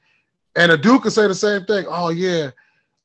and 0.56 0.72
a 0.72 0.78
dude 0.78 1.02
could 1.02 1.12
say 1.12 1.28
the 1.28 1.34
same 1.36 1.66
thing. 1.66 1.86
Oh 1.90 2.10
yeah, 2.10 2.52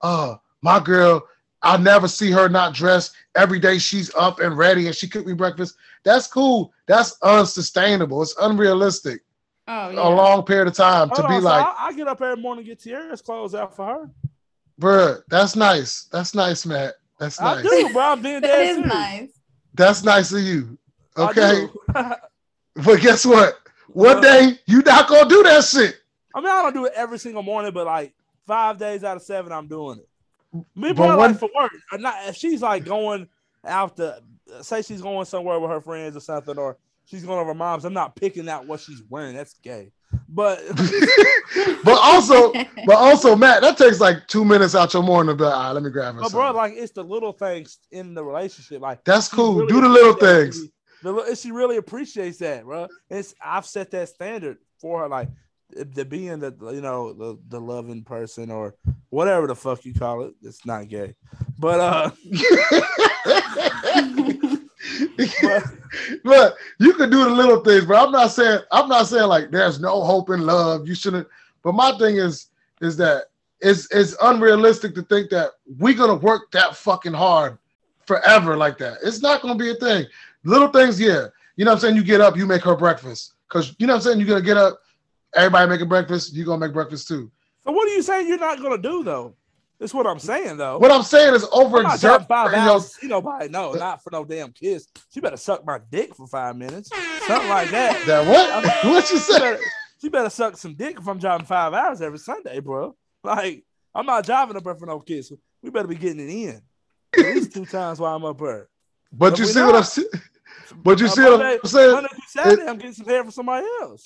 uh, 0.02 0.36
my 0.60 0.78
girl, 0.80 1.26
I 1.62 1.78
never 1.78 2.06
see 2.06 2.30
her 2.30 2.48
not 2.48 2.74
dressed. 2.74 3.14
Every 3.34 3.58
day 3.58 3.78
she's 3.78 4.14
up 4.14 4.40
and 4.40 4.56
ready 4.56 4.86
and 4.86 4.94
she 4.94 5.08
cooked 5.08 5.26
me 5.26 5.32
breakfast. 5.32 5.76
That's 6.04 6.26
cool. 6.26 6.72
That's 6.86 7.16
unsustainable. 7.22 8.20
It's 8.22 8.36
unrealistic. 8.40 9.22
oh 9.66 9.90
yeah. 9.90 10.00
A 10.00 10.08
long 10.10 10.42
period 10.44 10.68
of 10.68 10.74
time 10.74 11.08
to 11.10 11.22
Hold 11.22 11.28
be 11.28 11.34
on, 11.36 11.42
so 11.42 11.48
like, 11.48 11.66
I, 11.66 11.86
I 11.86 11.92
get 11.94 12.06
up 12.06 12.20
every 12.20 12.40
morning 12.40 12.64
get 12.66 12.80
Tierra's 12.80 13.22
clothes 13.22 13.54
out 13.54 13.74
for 13.74 13.86
her. 13.86 14.10
bruh, 14.78 15.22
that's 15.28 15.56
nice. 15.56 16.04
That's 16.12 16.34
nice, 16.34 16.66
Matt. 16.66 16.96
That's 17.18 17.40
nice. 17.40 17.58
I 17.58 17.62
nice. 17.62 17.70
do, 17.70 17.92
bro. 17.94 18.02
I'm 18.02 18.20
being 18.22 18.40
that 18.42 18.46
dead 18.48 18.66
is 18.66 18.76
serious. 18.76 18.92
nice. 18.92 19.28
That's 19.74 20.02
nice 20.04 20.32
of 20.32 20.40
you. 20.40 20.76
Okay. 21.18 21.68
But 22.84 23.00
guess 23.00 23.26
what? 23.26 23.58
One 23.88 24.18
Uh, 24.18 24.20
day 24.20 24.58
you 24.66 24.82
not 24.82 25.08
gonna 25.08 25.28
do 25.28 25.42
that 25.42 25.64
shit. 25.64 25.96
I 26.34 26.40
mean, 26.40 26.48
I 26.48 26.62
don't 26.62 26.74
do 26.74 26.84
it 26.86 26.92
every 26.94 27.18
single 27.18 27.42
morning, 27.42 27.72
but 27.72 27.86
like 27.86 28.14
five 28.46 28.78
days 28.78 29.02
out 29.02 29.16
of 29.16 29.22
seven, 29.22 29.50
I'm 29.50 29.66
doing 29.66 29.98
it. 29.98 30.08
Me, 30.76 30.92
But 30.92 31.08
one- 31.08 31.18
like 31.18 31.38
for 31.40 31.48
work. 31.58 31.72
Not 31.94 32.14
if 32.28 32.36
she's 32.36 32.62
like 32.62 32.84
going 32.84 33.26
after, 33.64 34.18
say 34.60 34.82
she's 34.82 35.02
going 35.02 35.24
somewhere 35.24 35.58
with 35.58 35.70
her 35.72 35.80
friends 35.80 36.16
or 36.16 36.20
something, 36.20 36.56
or 36.56 36.76
she's 37.06 37.24
going 37.24 37.40
over 37.40 37.52
mom's. 37.52 37.84
I'm 37.84 37.92
not 37.94 38.14
picking 38.14 38.48
out 38.48 38.66
what 38.66 38.78
she's 38.78 39.02
wearing. 39.10 39.34
That's 39.34 39.54
gay. 39.54 39.90
But 40.28 40.60
but 41.84 41.98
also, 42.00 42.52
but 42.86 42.94
also, 42.96 43.34
Matt, 43.34 43.62
that 43.62 43.76
takes 43.76 43.98
like 44.00 44.26
two 44.28 44.44
minutes 44.44 44.74
out 44.76 44.94
your 44.94 45.02
morning 45.02 45.36
like, 45.36 45.52
all 45.52 45.62
right, 45.64 45.72
let 45.72 45.82
me 45.82 45.90
grab 45.90 46.14
her. 46.14 46.20
but 46.20 46.30
bro, 46.32 46.52
like 46.52 46.74
it's 46.76 46.92
the 46.92 47.02
little 47.02 47.32
things 47.32 47.78
in 47.90 48.14
the 48.14 48.22
relationship. 48.24 48.80
Like 48.80 49.02
That's 49.04 49.28
cool. 49.28 49.56
really 49.56 49.66
Do 49.68 49.80
the 49.80 49.88
little 49.88 50.14
things. 50.14 50.60
The, 51.02 51.34
she 51.34 51.52
really 51.52 51.76
appreciates 51.76 52.38
that, 52.38 52.64
bro. 52.64 52.88
It's 53.10 53.34
I've 53.42 53.66
set 53.66 53.90
that 53.92 54.08
standard 54.08 54.58
for 54.80 55.00
her, 55.00 55.08
like 55.08 55.28
the 55.70 56.04
being 56.04 56.40
the 56.40 56.54
you 56.72 56.80
know 56.80 57.12
the, 57.12 57.38
the 57.48 57.60
loving 57.60 58.02
person 58.02 58.50
or 58.50 58.74
whatever 59.10 59.46
the 59.46 59.54
fuck 59.54 59.84
you 59.84 59.94
call 59.94 60.22
it. 60.22 60.34
It's 60.42 60.66
not 60.66 60.88
gay, 60.88 61.14
but 61.58 61.80
uh, 61.80 62.10
but, 65.42 65.64
Look, 66.24 66.58
you 66.78 66.94
can 66.94 67.10
do 67.10 67.24
the 67.24 67.30
little 67.30 67.60
things, 67.60 67.84
but 67.84 67.96
I'm 67.96 68.12
not 68.12 68.28
saying 68.28 68.60
I'm 68.72 68.88
not 68.88 69.06
saying 69.06 69.28
like 69.28 69.50
there's 69.50 69.80
no 69.80 70.02
hope 70.02 70.30
in 70.30 70.44
love. 70.44 70.86
You 70.86 70.94
shouldn't. 70.94 71.26
But 71.62 71.72
my 71.72 71.96
thing 71.98 72.16
is 72.16 72.48
is 72.80 72.96
that 72.98 73.24
it's 73.60 73.92
it's 73.94 74.16
unrealistic 74.22 74.94
to 74.94 75.02
think 75.02 75.30
that 75.30 75.52
we're 75.78 75.94
gonna 75.94 76.14
work 76.14 76.50
that 76.52 76.76
fucking 76.76 77.14
hard 77.14 77.58
forever 78.06 78.56
like 78.56 78.78
that. 78.78 78.98
It's 79.02 79.20
not 79.20 79.42
gonna 79.42 79.56
be 79.56 79.70
a 79.70 79.74
thing. 79.74 80.06
Little 80.48 80.68
things, 80.68 80.98
yeah. 80.98 81.26
You 81.56 81.64
know 81.64 81.72
what 81.72 81.76
I'm 81.76 81.80
saying? 81.80 81.96
You 81.96 82.02
get 82.04 82.20
up, 82.22 82.36
you 82.36 82.46
make 82.46 82.62
her 82.62 82.74
breakfast. 82.76 83.34
Cause 83.48 83.74
you 83.78 83.86
know 83.86 83.94
what 83.94 83.96
I'm 83.98 84.02
saying? 84.02 84.18
You're 84.18 84.28
gonna 84.28 84.40
get 84.42 84.56
up, 84.56 84.78
everybody 85.34 85.68
making 85.68 85.88
breakfast, 85.88 86.32
you're 86.34 86.46
gonna 86.46 86.58
make 86.64 86.72
breakfast 86.72 87.06
too. 87.08 87.30
so 87.64 87.70
what 87.72 87.86
are 87.88 87.92
you 87.92 88.02
saying 88.02 88.28
you're 88.28 88.38
not 88.38 88.60
gonna 88.60 88.78
do 88.78 89.04
though? 89.04 89.34
That's 89.78 89.92
what 89.94 90.06
I'm 90.06 90.18
saying 90.18 90.56
though. 90.56 90.78
What 90.78 90.90
I'm 90.90 91.02
saying 91.02 91.34
is 91.34 91.42
not 91.42 91.50
dropping 91.52 91.86
overexert. 91.86 92.28
five 92.28 92.52
you 92.52 92.58
hours. 92.58 92.96
You 93.02 93.08
know, 93.08 93.20
by 93.20 93.48
no, 93.50 93.72
not 93.74 94.02
for 94.02 94.10
no 94.10 94.24
damn 94.24 94.52
kiss. 94.52 94.88
She 95.12 95.20
better 95.20 95.36
suck 95.36 95.64
my 95.66 95.80
dick 95.90 96.14
for 96.14 96.26
five 96.26 96.56
minutes, 96.56 96.90
something 97.26 97.48
like 97.48 97.70
that. 97.70 98.04
that 98.06 98.26
what? 98.26 98.64
What 98.90 99.10
you 99.10 99.18
She 99.18 99.22
say? 99.22 99.38
better, 99.38 99.58
she 100.00 100.08
better 100.08 100.30
suck 100.30 100.56
some 100.56 100.74
dick 100.74 100.98
if 100.98 101.06
I'm 101.06 101.18
driving 101.18 101.46
five 101.46 101.74
hours 101.74 102.00
every 102.02 102.18
Sunday, 102.18 102.60
bro. 102.60 102.96
Like, 103.22 103.64
I'm 103.94 104.06
not 104.06 104.24
driving 104.24 104.56
up 104.56 104.64
her 104.64 104.74
for 104.74 104.86
no 104.86 105.00
kiss. 105.00 105.32
We 105.62 105.70
better 105.70 105.88
be 105.88 105.96
getting 105.96 106.20
it 106.20 106.32
in. 106.32 106.62
At 107.18 107.34
least 107.34 107.52
two 107.52 107.66
times 107.66 107.98
while 107.98 108.14
I'm 108.14 108.24
up 108.24 108.38
her. 108.40 108.68
But 109.12 109.32
If 109.34 109.38
you 109.40 109.44
see 109.46 109.62
what 109.62 109.74
I'm 109.74 109.82
saying? 109.84 110.08
But 110.76 111.00
you 111.00 111.06
Uh, 111.06 111.10
see 111.10 111.22
what 111.22 111.40
I'm 111.42 111.60
saying? 111.64 111.92
Monday 111.92 112.08
through 112.08 112.20
Saturday, 112.28 112.66
I'm 112.66 112.76
getting 112.76 112.92
some 112.92 113.06
hair 113.06 113.22
from 113.22 113.32
somebody 113.32 113.66
else. 113.80 114.02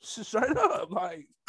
Straight 0.00 0.56
up, 0.56 0.90
like 0.90 1.26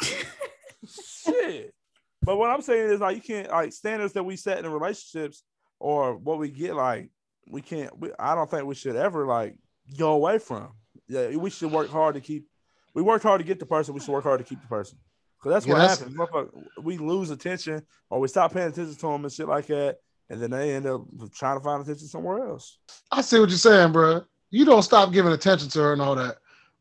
shit. 1.24 1.74
But 2.22 2.36
what 2.36 2.50
I'm 2.50 2.62
saying 2.62 2.90
is 2.90 3.00
like 3.00 3.16
you 3.16 3.22
can't 3.22 3.50
like 3.50 3.72
standards 3.72 4.12
that 4.14 4.24
we 4.24 4.36
set 4.36 4.58
in 4.64 4.70
relationships 4.70 5.42
or 5.78 6.16
what 6.16 6.38
we 6.38 6.50
get 6.50 6.74
like 6.74 7.10
we 7.48 7.62
can't. 7.62 7.96
We, 7.98 8.10
I 8.18 8.34
don't 8.34 8.50
think 8.50 8.64
we 8.64 8.74
should 8.74 8.96
ever 8.96 9.26
like 9.26 9.56
go 9.98 10.12
away 10.12 10.38
from. 10.38 10.72
Yeah, 11.08 11.28
we 11.36 11.50
should 11.50 11.72
work 11.72 11.88
hard 11.88 12.14
to 12.14 12.20
keep. 12.20 12.46
We 12.94 13.02
worked 13.02 13.22
hard 13.22 13.40
to 13.40 13.44
get 13.46 13.58
the 13.58 13.66
person. 13.66 13.94
We 13.94 14.00
should 14.00 14.12
work 14.12 14.24
hard 14.24 14.38
to 14.38 14.44
keep 14.44 14.60
the 14.60 14.68
person. 14.68 14.98
Cause 15.42 15.52
that's 15.52 15.66
what 15.66 15.76
Yeah, 15.78 15.86
that's- 15.86 16.00
happens. 16.00 16.50
We 16.82 16.98
lose 16.98 17.30
attention 17.30 17.86
or 18.10 18.20
we 18.20 18.28
stop 18.28 18.52
paying 18.52 18.68
attention 18.68 18.94
to 18.94 19.00
them 19.06 19.24
and 19.24 19.32
shit 19.32 19.48
like 19.48 19.66
that, 19.68 19.96
and 20.28 20.40
then 20.42 20.50
they 20.50 20.74
end 20.74 20.86
up 20.86 21.02
trying 21.34 21.56
to 21.58 21.64
find 21.64 21.82
attention 21.82 22.08
somewhere 22.08 22.46
else. 22.46 22.78
I 23.10 23.22
see 23.22 23.40
what 23.40 23.48
you're 23.48 23.56
saying, 23.58 23.92
bro. 23.92 24.22
You 24.50 24.64
don't 24.64 24.82
stop 24.82 25.12
giving 25.12 25.32
attention 25.32 25.68
to 25.70 25.80
her 25.80 25.92
and 25.92 26.02
all 26.02 26.14
that. 26.16 26.38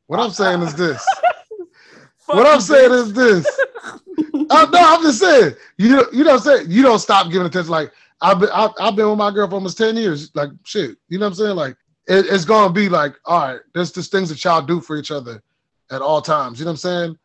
What 0.08 0.20
I'm 0.20 0.32
saying 0.32 0.62
is 0.62 0.74
this. 0.76 1.06
What 2.26 2.46
I'm 2.46 2.62
saying 2.62 2.92
is 2.92 3.14
this. 3.14 3.48
Uh, 4.52 4.66
no, 4.72 4.80
I'm 4.80 5.02
just 5.04 5.20
saying. 5.20 5.54
You 5.78 6.06
you 6.12 6.24
know 6.24 6.34
what 6.34 6.48
I'm 6.48 6.58
saying? 6.58 6.72
You 6.72 6.82
don't 6.82 6.98
stop 7.00 7.32
giving 7.32 7.46
attention. 7.46 7.70
Like 7.70 7.92
I've 8.20 8.40
been 8.40 8.50
I, 8.52 8.70
I've 8.80 8.96
been 8.96 9.08
with 9.08 9.18
my 9.18 9.32
girl 9.32 9.48
for 9.48 9.56
almost 9.56 9.78
10 9.78 9.96
years. 9.96 10.32
Like 10.34 10.50
shit. 10.64 10.98
You 11.08 11.20
know 11.20 11.26
what 11.26 11.32
I'm 11.32 11.36
saying? 11.36 11.56
Like 11.56 11.78
it, 12.08 12.26
it's 12.28 12.46
gonna 12.46 12.74
be 12.74 12.90
like, 12.90 13.14
all 13.26 13.40
right, 13.40 13.60
there's 13.74 13.92
just 13.92 14.12
things 14.12 14.30
that 14.30 14.44
y'all 14.44 14.62
do 14.62 14.82
for 14.82 14.98
each 14.98 15.12
other 15.12 15.44
at 15.92 16.02
all 16.02 16.22
times. 16.22 16.60
You 16.60 16.66
know 16.66 16.70
what 16.70 16.74
I'm 16.74 16.78
saying? 16.78 17.18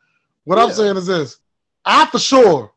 What 0.45 0.59
I'm 0.59 0.71
saying 0.71 0.97
is 0.97 1.07
this. 1.07 1.39
I 1.85 2.07
for 2.07 2.19
sure 2.19 2.73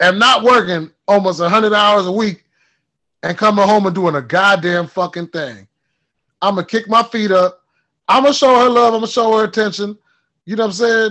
am 0.00 0.18
not 0.18 0.42
working 0.42 0.90
almost 1.06 1.40
hundred 1.40 1.72
hours 1.72 2.06
a 2.06 2.12
week 2.12 2.44
and 3.22 3.36
coming 3.36 3.66
home 3.66 3.86
and 3.86 3.94
doing 3.94 4.14
a 4.14 4.22
goddamn 4.22 4.88
fucking 4.88 5.28
thing. 5.28 5.67
I'm 6.42 6.54
gonna 6.54 6.66
kick 6.66 6.88
my 6.88 7.02
feet 7.02 7.30
up. 7.30 7.62
I'm 8.08 8.22
gonna 8.22 8.34
show 8.34 8.58
her 8.58 8.68
love. 8.68 8.94
I'm 8.94 9.00
gonna 9.00 9.06
show 9.06 9.36
her 9.38 9.44
attention. 9.44 9.98
You 10.44 10.56
know 10.56 10.64
what 10.64 10.68
I'm 10.68 10.72
saying? 10.72 11.10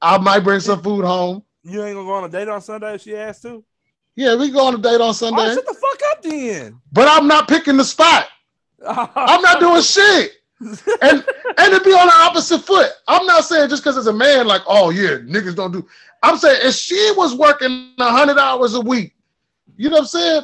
I 0.00 0.18
might 0.18 0.40
bring 0.40 0.60
some 0.60 0.82
food 0.82 1.04
home. 1.04 1.42
You 1.64 1.82
ain't 1.84 1.94
gonna 1.94 2.06
go 2.06 2.14
on 2.14 2.24
a 2.24 2.28
date 2.28 2.48
on 2.48 2.60
Sunday 2.60 2.94
if 2.94 3.02
she 3.02 3.16
asks 3.16 3.42
to? 3.42 3.64
Yeah, 4.16 4.36
we 4.36 4.50
go 4.50 4.66
on 4.66 4.74
a 4.74 4.78
date 4.78 5.00
on 5.00 5.10
Oh, 5.10 5.12
Sunday, 5.12 5.54
shut 5.54 5.64
the 5.66 5.74
fuck 5.74 6.00
up 6.10 6.22
then. 6.22 6.80
but 6.92 7.08
I'm 7.08 7.26
not 7.26 7.48
picking 7.48 7.76
the 7.76 7.84
spot. 7.84 8.26
I'm 8.86 9.40
not 9.42 9.60
doing 9.60 9.82
shit. 9.82 10.32
And 11.02 11.24
and 11.58 11.74
to 11.74 11.80
be 11.84 11.90
on 11.92 12.06
the 12.06 12.14
opposite 12.14 12.60
foot. 12.60 12.88
I'm 13.08 13.26
not 13.26 13.44
saying 13.44 13.68
just 13.68 13.82
because 13.82 13.96
it's 13.96 14.06
a 14.06 14.12
man, 14.12 14.46
like, 14.46 14.62
oh 14.68 14.90
yeah, 14.90 15.16
niggas 15.18 15.56
don't 15.56 15.72
do. 15.72 15.84
I'm 16.22 16.36
saying 16.36 16.60
if 16.62 16.74
she 16.76 17.12
was 17.16 17.34
working 17.34 17.90
hundred 17.98 18.38
hours 18.38 18.74
a 18.74 18.80
week, 18.80 19.12
you 19.76 19.88
know 19.88 19.94
what 19.96 20.00
I'm 20.02 20.06
saying? 20.06 20.42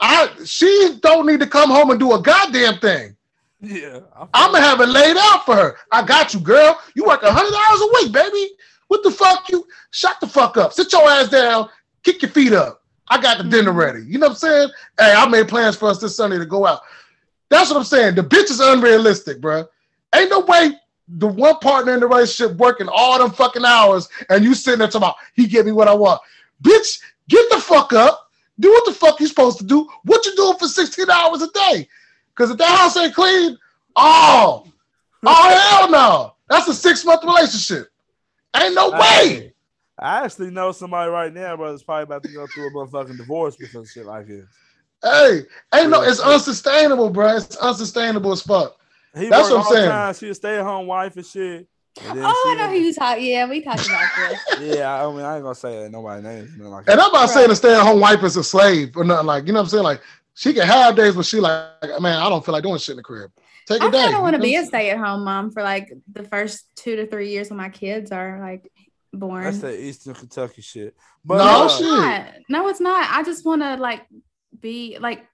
I 0.00 0.30
she 0.44 0.98
don't 1.00 1.26
need 1.26 1.38
to 1.40 1.46
come 1.46 1.70
home 1.70 1.90
and 1.90 2.00
do 2.00 2.12
a 2.14 2.20
goddamn 2.20 2.78
thing. 2.80 3.15
Yeah. 3.60 4.00
I 4.14 4.26
I'm 4.34 4.52
gonna 4.52 4.64
have 4.64 4.80
it 4.80 4.88
laid 4.88 5.16
out 5.16 5.44
for 5.44 5.54
her. 5.54 5.76
I 5.90 6.04
got 6.04 6.34
you, 6.34 6.40
girl. 6.40 6.78
You 6.94 7.04
work 7.04 7.22
hundred 7.22 7.54
hours 7.54 7.80
a 7.80 7.88
week, 7.94 8.12
baby. 8.12 8.52
What 8.88 9.02
the 9.02 9.10
fuck? 9.10 9.48
You 9.48 9.66
shut 9.90 10.16
the 10.20 10.26
fuck 10.26 10.56
up. 10.56 10.72
Sit 10.72 10.92
your 10.92 11.08
ass 11.08 11.28
down. 11.28 11.68
Kick 12.02 12.22
your 12.22 12.30
feet 12.30 12.52
up. 12.52 12.82
I 13.08 13.20
got 13.20 13.38
the 13.38 13.44
dinner 13.44 13.70
mm-hmm. 13.70 13.78
ready. 13.78 14.04
You 14.04 14.18
know 14.18 14.26
what 14.26 14.32
I'm 14.32 14.36
saying? 14.36 14.68
Hey, 14.98 15.12
I 15.16 15.26
made 15.28 15.48
plans 15.48 15.76
for 15.76 15.88
us 15.88 15.98
this 15.98 16.16
Sunday 16.16 16.38
to 16.38 16.46
go 16.46 16.66
out. 16.66 16.80
That's 17.48 17.70
what 17.70 17.76
I'm 17.76 17.84
saying. 17.84 18.16
The 18.16 18.22
bitch 18.22 18.50
is 18.50 18.60
unrealistic, 18.60 19.40
bruh. 19.40 19.66
Ain't 20.14 20.30
no 20.30 20.40
way 20.40 20.72
the 21.08 21.26
one 21.26 21.58
partner 21.60 21.94
in 21.94 22.00
the 22.00 22.06
relationship 22.06 22.56
working 22.56 22.88
all 22.90 23.18
them 23.18 23.30
fucking 23.30 23.64
hours 23.64 24.08
and 24.28 24.44
you 24.44 24.54
sitting 24.54 24.80
there 24.80 24.88
talking 24.88 25.02
about 25.02 25.16
he 25.34 25.46
give 25.46 25.66
me 25.66 25.72
what 25.72 25.88
I 25.88 25.94
want. 25.94 26.20
Bitch, 26.62 27.00
get 27.28 27.48
the 27.50 27.58
fuck 27.58 27.92
up. 27.92 28.28
Do 28.58 28.70
what 28.70 28.86
the 28.86 28.92
fuck 28.92 29.20
you 29.20 29.26
supposed 29.26 29.58
to 29.58 29.64
do. 29.64 29.88
What 30.04 30.24
you 30.24 30.34
doing 30.34 30.56
for 30.58 30.66
16 30.66 31.08
hours 31.10 31.42
a 31.42 31.50
day? 31.50 31.88
Because 32.36 32.50
if 32.50 32.58
that 32.58 32.78
house 32.78 32.96
ain't 32.96 33.14
clean, 33.14 33.56
oh, 33.96 34.66
oh 35.24 35.58
hell 35.70 35.90
no. 35.90 36.34
That's 36.48 36.68
a 36.68 36.74
six 36.74 37.04
month 37.04 37.24
relationship. 37.24 37.88
Ain't 38.56 38.74
no 38.74 38.90
way. 38.90 39.52
I 39.98 40.24
actually 40.24 40.50
know 40.50 40.72
somebody 40.72 41.10
right 41.10 41.32
now, 41.32 41.56
bro, 41.56 41.70
that's 41.70 41.82
probably 41.82 42.02
about 42.02 42.22
to 42.24 42.28
go 42.28 42.46
through 42.46 42.68
a 42.68 42.70
motherfucking 42.72 43.16
divorce 43.16 43.56
because 43.56 43.76
of 43.76 43.88
shit 43.88 44.04
like 44.04 44.26
this. 44.26 44.44
Hey, 45.02 45.42
ain't 45.74 45.90
no, 45.90 46.02
it's 46.02 46.20
unsustainable, 46.20 47.10
bro. 47.10 47.36
It's 47.36 47.56
unsustainable 47.56 48.32
as 48.32 48.42
fuck. 48.42 48.76
He 49.16 49.28
That's 49.28 49.50
what 49.50 49.66
I'm 49.66 49.74
saying. 49.74 49.88
Time. 49.88 50.14
She 50.14 50.28
a 50.28 50.34
stay 50.34 50.58
at 50.58 50.64
home 50.64 50.86
wife 50.86 51.16
and 51.16 51.24
shit. 51.24 51.66
And 52.02 52.20
Oh, 52.22 52.54
I 52.58 52.60
know 52.60 52.68
who 52.68 52.76
you 52.76 52.92
talk. 52.92 53.18
Yeah, 53.20 53.48
we 53.48 53.62
talked 53.62 53.86
about 53.86 54.04
this. 54.16 54.60
Yeah, 54.76 55.06
I 55.06 55.10
mean, 55.10 55.20
I 55.24 55.36
ain't 55.36 55.42
gonna 55.42 55.54
say 55.54 55.84
that 55.84 55.90
nobody's 55.90 56.24
name. 56.24 56.70
Like 56.70 56.88
And. 56.88 57.00
I'm 57.00 57.12
not 57.12 57.30
saying 57.30 57.50
a 57.50 57.56
stay 57.56 57.74
at 57.74 57.82
home 57.82 58.00
wife 58.00 58.22
is 58.22 58.36
a 58.36 58.44
slave 58.44 58.94
or 58.96 59.04
nothing 59.04 59.26
like, 59.26 59.46
you 59.46 59.54
know 59.54 59.60
what 59.60 59.64
I'm 59.64 59.70
saying? 59.70 59.84
Like, 59.84 60.02
she 60.36 60.52
can 60.52 60.66
have 60.66 60.94
days, 60.94 61.14
but 61.16 61.24
she 61.24 61.40
like, 61.40 61.64
man, 62.00 62.20
I 62.20 62.28
don't 62.28 62.44
feel 62.44 62.52
like 62.52 62.62
doing 62.62 62.78
shit 62.78 62.92
in 62.92 62.96
the 62.98 63.02
crib. 63.02 63.30
Take 63.66 63.80
a 63.82 63.86
I 63.86 63.90
day. 63.90 63.98
I 63.98 64.02
kind 64.04 64.16
of 64.16 64.22
want 64.22 64.36
to 64.36 64.42
be 64.42 64.52
what 64.52 64.54
a 64.54 64.58
I'm 64.58 64.64
saying? 64.66 64.68
stay-at-home 64.68 65.24
mom 65.24 65.50
for 65.50 65.62
like 65.62 65.92
the 66.12 66.22
first 66.22 66.66
two 66.76 66.94
to 66.96 67.06
three 67.06 67.30
years 67.30 67.48
when 67.50 67.56
my 67.56 67.70
kids 67.70 68.12
are 68.12 68.38
like 68.38 68.70
born. 69.12 69.44
That's 69.44 69.58
that 69.60 69.80
Eastern 69.80 70.14
Kentucky 70.14 70.60
shit. 70.62 70.94
But 71.24 71.38
No, 71.38 71.62
uh, 71.62 71.64
it's 71.64 71.78
shit. 71.78 71.86
not. 71.86 72.26
No, 72.50 72.68
it's 72.68 72.80
not. 72.80 73.08
I 73.10 73.22
just 73.24 73.44
want 73.46 73.62
to 73.62 73.76
like 73.76 74.02
be 74.60 74.98
like 75.00 75.26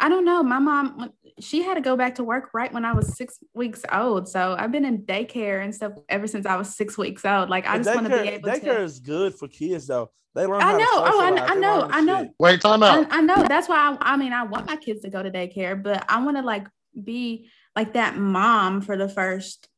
I 0.00 0.08
don't 0.08 0.24
know. 0.24 0.42
My 0.42 0.58
mom 0.58 1.12
she 1.40 1.62
had 1.62 1.74
to 1.74 1.80
go 1.80 1.96
back 1.96 2.16
to 2.16 2.24
work 2.24 2.50
right 2.52 2.72
when 2.72 2.84
I 2.84 2.92
was 2.92 3.16
six 3.16 3.38
weeks 3.54 3.82
old. 3.92 4.28
So 4.28 4.56
I've 4.58 4.72
been 4.72 4.84
in 4.84 5.02
daycare 5.02 5.62
and 5.62 5.74
stuff 5.74 5.92
ever 6.08 6.26
since 6.26 6.46
I 6.46 6.56
was 6.56 6.74
six 6.74 6.98
weeks 6.98 7.24
old. 7.24 7.48
Like 7.48 7.66
I 7.66 7.78
but 7.78 7.84
just 7.84 7.94
want 7.94 8.08
to 8.08 8.22
be 8.22 8.28
daycare, 8.28 8.32
able 8.32 8.48
daycare 8.48 8.60
to. 8.60 8.66
Daycare 8.66 8.82
is 8.82 8.98
good 9.00 9.34
for 9.34 9.48
kids 9.48 9.86
though. 9.86 10.10
They 10.34 10.46
learn. 10.46 10.60
I 10.60 10.64
how 10.64 10.72
to 10.72 10.78
know. 10.78 10.88
Oh, 10.92 11.20
I. 11.20 11.46
I 11.46 11.54
know. 11.54 11.88
I 11.90 12.00
know. 12.00 12.22
shit. 12.22 12.30
Wait, 12.38 12.60
time 12.60 12.82
I, 12.82 12.88
out. 12.88 13.06
I 13.10 13.20
know. 13.20 13.44
That's 13.48 13.68
why 13.68 13.76
I, 14.00 14.12
I 14.12 14.16
mean 14.16 14.32
I 14.32 14.44
want 14.44 14.66
my 14.66 14.76
kids 14.76 15.00
to 15.02 15.10
go 15.10 15.22
to 15.22 15.30
daycare, 15.30 15.80
but 15.80 16.04
I 16.08 16.22
want 16.22 16.36
to 16.36 16.42
like 16.42 16.66
be 17.02 17.48
like 17.76 17.94
that 17.94 18.16
mom 18.16 18.80
for 18.80 18.96
the 18.96 19.08
first 19.08 19.68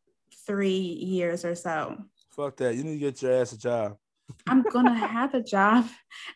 three 0.46 0.78
years 0.78 1.44
or 1.44 1.54
so. 1.54 1.96
Fuck 2.30 2.56
that. 2.58 2.74
You 2.74 2.84
need 2.84 2.94
to 2.94 2.98
get 2.98 3.22
your 3.22 3.32
ass 3.32 3.52
a 3.52 3.58
job. 3.58 3.96
I'm 4.46 4.62
gonna 4.62 4.94
have 4.94 5.34
a 5.34 5.42
job. 5.42 5.86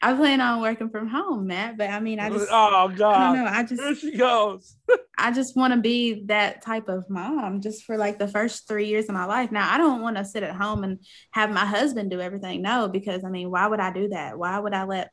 I 0.00 0.14
plan 0.14 0.40
on 0.40 0.60
working 0.60 0.90
from 0.90 1.08
home, 1.08 1.46
Matt. 1.48 1.76
But 1.76 1.90
I 1.90 2.00
mean, 2.00 2.20
I 2.20 2.30
just 2.30 2.48
oh 2.50 2.54
I 2.54 2.86
don't 2.86 2.96
God. 2.96 3.34
know. 3.34 3.46
I 3.46 3.62
just 3.62 3.80
There 3.80 3.94
she 3.94 4.16
goes. 4.16 4.76
I 5.18 5.32
just 5.32 5.56
want 5.56 5.72
to 5.74 5.80
be 5.80 6.24
that 6.26 6.62
type 6.62 6.88
of 6.88 7.08
mom 7.08 7.60
just 7.60 7.84
for 7.84 7.96
like 7.96 8.18
the 8.18 8.28
first 8.28 8.66
three 8.66 8.86
years 8.86 9.08
of 9.08 9.14
my 9.14 9.26
life. 9.26 9.52
Now, 9.52 9.72
I 9.72 9.78
don't 9.78 10.02
want 10.02 10.16
to 10.16 10.24
sit 10.24 10.42
at 10.42 10.56
home 10.56 10.82
and 10.82 10.98
have 11.32 11.50
my 11.50 11.64
husband 11.64 12.10
do 12.10 12.20
everything. 12.20 12.62
No, 12.62 12.88
because 12.88 13.24
I 13.24 13.28
mean, 13.28 13.50
why 13.50 13.66
would 13.66 13.80
I 13.80 13.92
do 13.92 14.08
that? 14.08 14.38
Why 14.38 14.58
would 14.58 14.74
I 14.74 14.84
let 14.84 15.10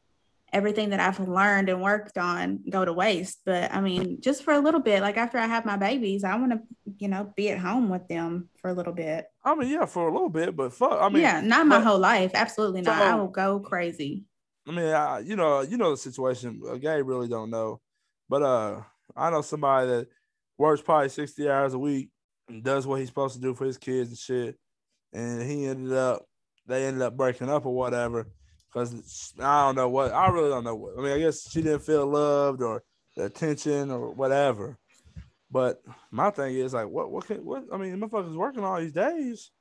everything 0.53 0.89
that 0.89 0.99
I've 0.99 1.19
learned 1.27 1.69
and 1.69 1.81
worked 1.81 2.17
on 2.17 2.59
go 2.69 2.83
to 2.83 2.93
waste? 2.93 3.41
But 3.45 3.73
I 3.73 3.81
mean, 3.81 4.21
just 4.21 4.43
for 4.43 4.53
a 4.53 4.59
little 4.59 4.79
bit, 4.79 5.01
like 5.01 5.17
after 5.17 5.37
I 5.37 5.47
have 5.47 5.65
my 5.65 5.77
babies, 5.77 6.23
I 6.23 6.35
want 6.35 6.51
to, 6.51 6.59
you 6.97 7.07
know, 7.07 7.31
be 7.35 7.49
at 7.49 7.59
home 7.59 7.89
with 7.89 8.07
them 8.07 8.49
for 8.57 8.69
a 8.69 8.73
little 8.73 8.93
bit. 8.93 9.25
I 9.43 9.55
mean, 9.55 9.69
yeah, 9.69 9.85
for 9.85 10.07
a 10.07 10.11
little 10.13 10.29
bit, 10.29 10.55
but 10.55 10.73
fuck. 10.73 11.01
I 11.01 11.09
mean, 11.09 11.23
yeah, 11.23 11.41
not 11.41 11.67
my 11.67 11.77
but- 11.77 11.85
whole 11.85 11.99
life. 11.99 12.31
Absolutely 12.33 12.81
not. 12.81 13.01
I 13.01 13.15
will 13.15 13.27
go 13.27 13.59
crazy. 13.59 14.25
I 14.67 14.71
mean, 14.71 14.85
I, 14.85 15.19
you 15.19 15.35
know, 15.35 15.61
you 15.61 15.77
know 15.77 15.91
the 15.91 15.97
situation. 15.97 16.61
A 16.69 16.77
gay 16.77 17.01
really 17.01 17.27
don't 17.27 17.49
know, 17.49 17.81
but 18.29 18.43
uh, 18.43 18.81
I 19.15 19.31
know 19.31 19.41
somebody 19.41 19.87
that 19.87 20.07
works 20.57 20.81
probably 20.81 21.09
sixty 21.09 21.49
hours 21.49 21.73
a 21.73 21.79
week 21.79 22.09
and 22.47 22.63
does 22.63 22.85
what 22.85 22.99
he's 22.99 23.07
supposed 23.07 23.33
to 23.35 23.41
do 23.41 23.55
for 23.55 23.65
his 23.65 23.77
kids 23.77 24.09
and 24.09 24.17
shit. 24.17 24.57
And 25.13 25.41
he 25.41 25.65
ended 25.65 25.93
up, 25.93 26.25
they 26.67 26.85
ended 26.85 27.01
up 27.01 27.17
breaking 27.17 27.49
up 27.49 27.65
or 27.65 27.73
whatever, 27.73 28.27
because 28.71 29.33
I 29.39 29.65
don't 29.65 29.75
know 29.75 29.89
what. 29.89 30.11
I 30.13 30.29
really 30.29 30.49
don't 30.49 30.63
know 30.63 30.75
what. 30.75 30.97
I 30.97 31.01
mean, 31.01 31.13
I 31.13 31.19
guess 31.19 31.49
she 31.49 31.61
didn't 31.61 31.83
feel 31.83 32.05
loved 32.07 32.61
or 32.61 32.83
attention 33.17 33.91
or 33.91 34.11
whatever. 34.11 34.77
But 35.49 35.81
my 36.11 36.29
thing 36.29 36.55
is 36.55 36.73
like, 36.73 36.87
what, 36.87 37.11
what 37.11 37.27
can, 37.27 37.43
what? 37.43 37.65
I 37.73 37.77
mean, 37.77 37.99
motherfucker's 37.99 38.37
working 38.37 38.63
all 38.63 38.79
these 38.79 38.93
days, 38.93 39.51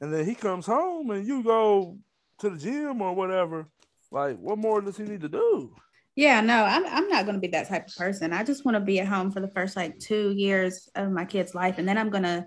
and 0.00 0.12
then 0.12 0.24
he 0.24 0.34
comes 0.34 0.66
home 0.66 1.10
and 1.10 1.26
you 1.26 1.42
go 1.42 1.98
to 2.38 2.50
the 2.50 2.58
gym 2.58 3.02
or 3.02 3.14
whatever. 3.14 3.66
Like, 4.12 4.38
what 4.38 4.58
more 4.58 4.80
does 4.80 4.96
he 4.96 5.02
need 5.02 5.22
to 5.22 5.28
do? 5.28 5.74
Yeah, 6.14 6.40
no, 6.40 6.64
I'm 6.64 6.86
I'm 6.86 7.08
not 7.08 7.26
gonna 7.26 7.40
be 7.40 7.48
that 7.48 7.68
type 7.68 7.88
of 7.88 7.96
person. 7.96 8.32
I 8.32 8.44
just 8.44 8.64
want 8.64 8.76
to 8.76 8.80
be 8.80 9.00
at 9.00 9.08
home 9.08 9.32
for 9.32 9.40
the 9.40 9.48
first 9.48 9.74
like 9.74 9.98
two 9.98 10.32
years 10.36 10.88
of 10.94 11.10
my 11.10 11.24
kid's 11.24 11.56
life, 11.56 11.78
and 11.78 11.88
then 11.88 11.98
I'm 11.98 12.10
gonna 12.10 12.46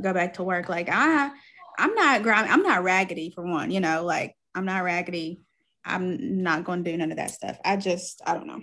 go 0.00 0.14
back 0.14 0.34
to 0.34 0.44
work. 0.44 0.68
Like 0.68 0.88
I, 0.88 1.30
I'm 1.78 1.94
not 1.96 2.22
grimy. 2.22 2.48
I'm 2.48 2.62
not 2.62 2.84
raggedy 2.84 3.32
for 3.34 3.42
one. 3.42 3.72
You 3.72 3.80
know, 3.80 4.04
like 4.04 4.36
I'm 4.54 4.64
not 4.64 4.84
raggedy. 4.84 5.40
I'm 5.84 6.42
not 6.42 6.64
gonna 6.64 6.82
do 6.82 6.96
none 6.96 7.10
of 7.10 7.16
that 7.16 7.30
stuff. 7.30 7.58
I 7.64 7.76
just 7.76 8.20
I 8.26 8.34
don't 8.34 8.46
know. 8.46 8.60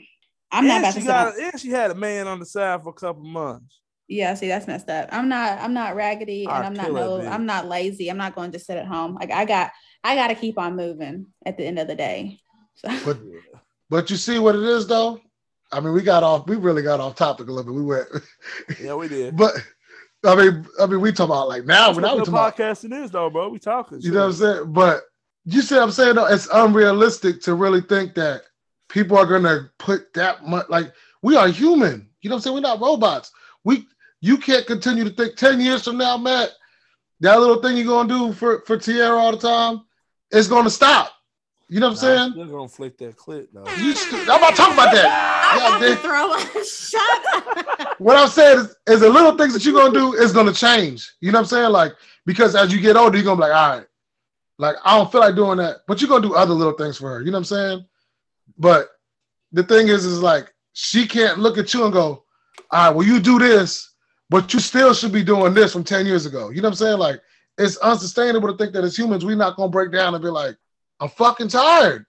I'm 0.51 0.67
not 0.67 0.75
and 0.77 0.83
about 0.85 0.93
she 0.93 0.99
to 0.99 1.05
sit 1.05 1.07
got, 1.07 1.35
down- 1.35 1.49
and 1.51 1.61
she 1.61 1.69
had 1.69 1.91
a 1.91 1.95
man 1.95 2.27
on 2.27 2.39
the 2.39 2.45
side 2.45 2.83
for 2.83 2.89
a 2.89 2.93
couple 2.93 3.23
months. 3.23 3.65
Yeah, 4.07 4.33
see, 4.35 4.47
that's 4.47 4.67
messed 4.67 4.89
up. 4.89 5.09
I'm 5.11 5.27
not. 5.27 5.59
I'm 5.59 5.73
not 5.73 5.95
raggedy, 5.95 6.43
and 6.45 6.53
I'll 6.53 6.63
I'm 6.63 6.73
not 6.73 6.91
no. 6.93 7.21
I'm 7.21 7.45
not 7.45 7.67
lazy. 7.67 8.09
I'm 8.09 8.17
not 8.17 8.35
going 8.35 8.51
to 8.53 8.59
sit 8.59 8.77
at 8.77 8.85
home. 8.87 9.15
Like 9.15 9.31
I 9.31 9.43
got. 9.45 9.71
I 10.03 10.15
got 10.15 10.27
to 10.27 10.35
keep 10.35 10.57
on 10.57 10.77
moving 10.77 11.25
at 11.45 11.57
the 11.57 11.65
end 11.65 11.79
of 11.79 11.87
the 11.87 11.95
day. 11.95 12.39
So. 12.75 12.87
But 13.05 13.17
but 13.89 14.09
you 14.09 14.15
see 14.15 14.39
what 14.39 14.55
it 14.55 14.63
is 14.63 14.87
though? 14.87 15.19
I 15.71 15.81
mean, 15.81 15.93
we 15.93 16.01
got 16.01 16.23
off, 16.23 16.47
we 16.47 16.55
really 16.55 16.81
got 16.81 16.99
off 17.01 17.15
topic 17.15 17.47
a 17.47 17.51
little 17.51 17.73
bit. 17.73 17.77
We 17.77 17.85
went, 17.85 18.07
Yeah, 18.81 18.95
we 18.95 19.07
did. 19.09 19.35
but 19.35 19.53
I 20.25 20.35
mean, 20.35 20.65
I 20.79 20.85
mean, 20.85 21.01
we 21.01 21.11
talk 21.11 21.25
about 21.25 21.49
like 21.49 21.65
now, 21.65 21.87
That's 21.87 21.95
we're 21.97 22.01
not 22.03 22.15
what 22.17 22.25
talking 22.25 22.33
the 22.33 22.39
about, 22.39 22.57
podcasting 22.57 23.03
is, 23.03 23.11
though, 23.11 23.29
bro. 23.29 23.49
We 23.49 23.59
talking. 23.59 23.99
you 24.01 24.11
know 24.11 24.19
what 24.19 24.25
I'm 24.27 24.33
saying? 24.33 24.71
But 24.73 25.01
you 25.49 25.61
see 25.61 25.75
what 25.75 25.83
I'm 25.83 25.91
saying 25.91 26.15
though? 26.15 26.25
It's 26.27 26.49
unrealistic 26.53 27.41
to 27.43 27.55
really 27.55 27.79
think 27.81 28.13
that 28.15 28.41
people 28.89 29.17
are 29.17 29.25
gonna 29.25 29.71
put 29.79 30.13
that 30.13 30.45
much 30.45 30.67
like 30.69 30.91
We 31.21 31.35
are 31.37 31.47
human. 31.47 32.09
You 32.21 32.29
know 32.29 32.35
what 32.35 32.39
I'm 32.39 32.41
saying? 32.43 32.53
We're 32.55 32.61
not 32.61 32.81
robots. 32.81 33.31
We 33.63 33.87
you 34.19 34.37
can't 34.37 34.65
continue 34.67 35.03
to 35.05 35.09
think 35.09 35.35
10 35.35 35.61
years 35.61 35.83
from 35.83 35.97
now, 35.97 36.17
Matt, 36.17 36.49
that 37.21 37.39
little 37.39 37.61
thing 37.61 37.77
you're 37.77 37.85
gonna 37.85 38.09
do 38.09 38.33
for, 38.33 38.61
for 38.65 38.77
Tierra 38.77 39.17
all 39.17 39.31
the 39.31 39.37
time 39.37 39.83
is 40.31 40.47
gonna 40.47 40.69
stop. 40.69 41.13
You 41.69 41.79
know 41.79 41.87
what 41.87 41.91
I'm 41.91 41.97
saying? 41.97 42.17
saying? 42.17 42.31
Still 42.31 42.57
gonna 42.57 42.67
flick 42.69 42.97
that 42.97 43.15
clip 43.15 43.49
though. 43.53 43.63
You 43.79 43.93
st- 43.93 44.29
I'm 44.29 44.41
not 44.41 44.55
talking 44.55 44.73
about 44.73 44.93
that. 44.93 45.07
I'm 45.53 45.59
Yeah, 45.59 45.77
about 45.77 45.81
to 45.81 46.53
throw 46.55 46.61
a 46.61 46.65
shot. 47.85 47.99
What 47.99 48.17
I'm 48.17 48.27
saying 48.27 48.59
is, 48.59 48.75
is 48.87 48.99
the 48.99 49.09
little 49.09 49.37
things 49.37 49.53
that 49.53 49.63
you're 49.63 49.73
gonna 49.73 49.93
do 49.93 50.13
is 50.13 50.33
gonna 50.33 50.53
change. 50.53 51.13
You 51.21 51.31
know 51.31 51.39
what 51.39 51.43
I'm 51.43 51.49
saying? 51.49 51.71
Like 51.71 51.93
because 52.25 52.55
as 52.55 52.73
you 52.73 52.81
get 52.81 52.97
older, 52.97 53.17
you're 53.17 53.25
gonna 53.25 53.37
be 53.37 53.41
like, 53.49 53.53
all 53.53 53.77
right, 53.77 53.87
like 54.57 54.75
I 54.83 54.97
don't 54.97 55.11
feel 55.11 55.21
like 55.21 55.35
doing 55.35 55.57
that, 55.57 55.77
but 55.87 56.01
you're 56.01 56.09
gonna 56.09 56.27
do 56.27 56.35
other 56.35 56.53
little 56.53 56.73
things 56.73 56.97
for 56.97 57.09
her. 57.09 57.19
You 57.19 57.31
know 57.31 57.37
what 57.37 57.51
I'm 57.51 57.55
saying? 57.55 57.85
But 58.57 58.89
the 59.51 59.63
thing 59.63 59.87
is, 59.87 60.05
is 60.05 60.21
like 60.21 60.53
she 60.73 61.07
can't 61.07 61.39
look 61.39 61.57
at 61.57 61.73
you 61.73 61.83
and 61.83 61.93
go, 61.93 62.23
all 62.71 62.87
right, 62.87 62.89
well 62.89 63.07
you 63.07 63.19
do 63.19 63.39
this, 63.39 63.93
but 64.29 64.53
you 64.53 64.59
still 64.59 64.93
should 64.93 65.11
be 65.11 65.23
doing 65.23 65.53
this 65.53 65.73
from 65.73 65.83
10 65.83 66.05
years 66.05 66.25
ago. 66.25 66.49
You 66.49 66.61
know 66.61 66.69
what 66.69 66.73
I'm 66.73 66.85
saying? 66.85 66.99
Like 66.99 67.21
it's 67.57 67.77
unsustainable 67.77 68.51
to 68.51 68.57
think 68.57 68.73
that 68.73 68.83
as 68.83 68.97
humans 68.97 69.25
we're 69.25 69.35
not 69.35 69.55
gonna 69.55 69.69
break 69.69 69.91
down 69.91 70.13
and 70.13 70.23
be 70.23 70.29
like, 70.29 70.55
I'm 70.99 71.09
fucking 71.09 71.49
tired. 71.49 72.05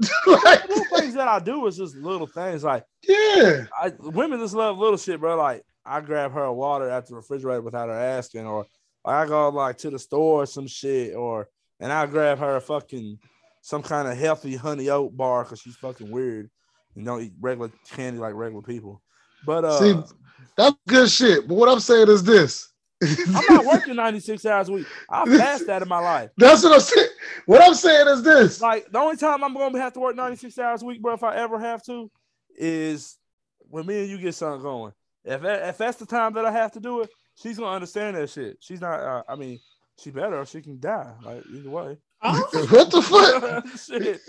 like, 0.26 0.68
little 0.68 0.84
things 0.96 1.14
that 1.14 1.28
I 1.28 1.38
do 1.38 1.66
is 1.66 1.76
just 1.76 1.94
little 1.96 2.26
things 2.26 2.64
like 2.64 2.84
yeah. 3.06 3.66
I 3.80 3.92
women 3.98 4.40
just 4.40 4.54
love 4.54 4.78
little 4.78 4.96
shit, 4.96 5.20
bro. 5.20 5.36
Like 5.36 5.64
I 5.84 6.00
grab 6.00 6.32
her 6.32 6.50
water 6.52 6.88
at 6.88 7.06
the 7.06 7.14
refrigerator 7.14 7.60
without 7.60 7.88
her 7.88 7.94
asking, 7.94 8.46
or 8.46 8.66
I 9.04 9.26
go 9.26 9.50
like 9.50 9.78
to 9.78 9.90
the 9.90 9.98
store 9.98 10.42
or 10.42 10.46
some 10.46 10.66
shit, 10.66 11.14
or 11.14 11.48
and 11.82 11.92
I 11.92 12.06
grab 12.06 12.38
her 12.38 12.56
a 12.56 12.60
fucking 12.60 13.18
some 13.60 13.82
kind 13.82 14.08
of 14.08 14.16
healthy 14.16 14.56
honey 14.56 14.88
oat 14.88 15.16
bar 15.16 15.42
because 15.42 15.60
she's 15.60 15.76
fucking 15.76 16.10
weird 16.10 16.48
and 16.94 17.04
don't 17.04 17.22
eat 17.22 17.32
regular 17.40 17.70
candy 17.90 18.18
like 18.18 18.34
regular 18.34 18.62
people. 18.62 19.02
But 19.44 19.64
uh, 19.64 19.78
See, 19.78 20.14
That's 20.56 20.76
good 20.86 21.10
shit. 21.10 21.48
But 21.48 21.56
what 21.56 21.68
I'm 21.68 21.80
saying 21.80 22.08
is 22.08 22.22
this. 22.22 22.72
I'm 23.02 23.56
not 23.56 23.64
working 23.72 23.96
96 23.96 24.46
hours 24.46 24.68
a 24.68 24.72
week. 24.72 24.86
I've 25.10 25.26
passed 25.26 25.66
that 25.66 25.82
in 25.82 25.88
my 25.88 25.98
life. 25.98 26.30
That's 26.36 26.62
what 26.62 26.74
I'm 26.74 26.80
saying. 26.80 27.08
What 27.46 27.62
I'm 27.62 27.74
saying 27.74 28.06
is 28.08 28.22
this. 28.22 28.60
Like 28.60 28.90
the 28.90 28.98
only 28.98 29.16
time 29.16 29.42
I'm 29.42 29.52
gonna 29.52 29.78
have 29.80 29.92
to 29.94 30.00
work 30.00 30.14
96 30.14 30.56
hours 30.58 30.82
a 30.82 30.86
week, 30.86 31.02
bro, 31.02 31.14
if 31.14 31.24
I 31.24 31.34
ever 31.36 31.58
have 31.58 31.82
to, 31.86 32.10
is 32.56 33.18
when 33.58 33.86
me 33.86 34.02
and 34.02 34.08
you 34.08 34.18
get 34.18 34.36
something 34.36 34.62
going. 34.62 34.92
If 35.24 35.40
that, 35.42 35.68
if 35.68 35.78
that's 35.78 35.98
the 35.98 36.06
time 36.06 36.34
that 36.34 36.44
I 36.44 36.52
have 36.52 36.72
to 36.72 36.80
do 36.80 37.00
it, 37.00 37.10
she's 37.34 37.58
gonna 37.58 37.74
understand 37.74 38.16
that 38.16 38.30
shit. 38.30 38.58
She's 38.60 38.80
not. 38.80 39.00
Uh, 39.00 39.22
I 39.28 39.34
mean, 39.34 39.58
she 39.98 40.10
better 40.10 40.38
or 40.38 40.46
she 40.46 40.60
can 40.62 40.80
die. 40.80 41.12
Like 41.22 41.44
either 41.52 41.70
way. 41.70 41.96
Oh, 42.22 42.66
What 42.70 42.90
the 42.90 43.02
fuck? 43.02 43.66
shit. 43.78 44.20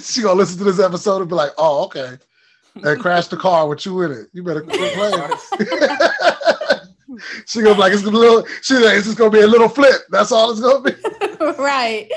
she 0.04 0.22
gonna 0.22 0.38
listen 0.38 0.58
to 0.58 0.64
this 0.64 0.80
episode 0.80 1.20
and 1.20 1.28
be 1.28 1.34
like, 1.34 1.52
"Oh, 1.58 1.84
okay," 1.84 2.18
and 2.74 3.00
crash 3.00 3.28
the 3.28 3.36
car 3.36 3.68
with 3.68 3.84
you 3.86 4.02
in 4.02 4.12
it. 4.12 4.26
You 4.32 4.42
better 4.42 4.62
quit 4.62 4.94
playing. 4.94 5.30
she 7.46 7.62
gonna 7.62 7.74
be 7.74 7.80
like, 7.80 7.92
"It's 7.92 8.02
gonna 8.02 8.12
be 8.12 8.18
a 8.18 8.20
little." 8.20 8.46
She 8.62 8.74
like, 8.74 8.96
"It's 8.96 9.06
just 9.06 9.18
gonna 9.18 9.30
be 9.30 9.40
a 9.40 9.46
little 9.46 9.68
flip." 9.68 10.02
That's 10.10 10.32
all 10.32 10.50
it's 10.50 10.60
gonna 10.60 10.82
be. 10.82 10.94
right. 11.58 12.10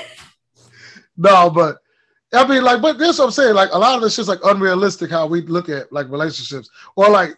No, 1.16 1.50
but 1.50 1.78
I 2.32 2.46
mean, 2.46 2.62
like, 2.62 2.80
but 2.80 2.98
this 2.98 3.18
what 3.18 3.26
I'm 3.26 3.30
saying. 3.30 3.54
Like, 3.54 3.70
a 3.72 3.78
lot 3.78 3.96
of 3.96 4.02
this 4.02 4.14
shit's 4.14 4.28
like 4.28 4.40
unrealistic 4.44 5.10
how 5.10 5.26
we 5.26 5.42
look 5.42 5.68
at 5.68 5.92
like 5.92 6.08
relationships, 6.10 6.70
or 6.96 7.08
like 7.10 7.36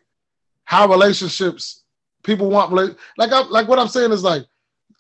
how 0.65 0.89
relationships 0.89 1.83
people 2.23 2.51
want. 2.51 2.73
Like, 2.73 3.33
I, 3.33 3.43
like 3.49 3.69
what 3.69 3.79
I'm 3.79 3.89
saying 3.89 4.13
is 4.13 4.23
like 4.23 4.45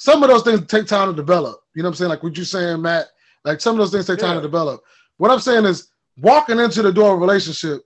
some 0.01 0.23
of 0.23 0.31
those 0.31 0.43
things 0.43 0.65
take 0.67 0.87
time 0.87 1.11
to 1.11 1.15
develop. 1.15 1.61
You 1.75 1.83
know 1.83 1.89
what 1.89 1.93
I'm 1.93 1.97
saying? 1.97 2.09
Like 2.09 2.23
what 2.23 2.35
you 2.37 2.45
saying, 2.45 2.81
Matt. 2.81 3.09
Like 3.45 3.61
some 3.61 3.75
of 3.75 3.79
those 3.81 3.93
things 3.93 4.07
take 4.07 4.19
time 4.19 4.31
Yeah. 4.31 4.37
to 4.37 4.41
develop. 4.43 4.81
What 5.19 5.31
I'm 5.31 5.41
saying 5.41 5.67
is 5.67 5.89
walking 6.19 6.59
into 6.59 6.81
the 6.81 6.91
door 6.93 7.13
of 7.13 7.19
a 7.19 7.21
relationship, 7.21 7.83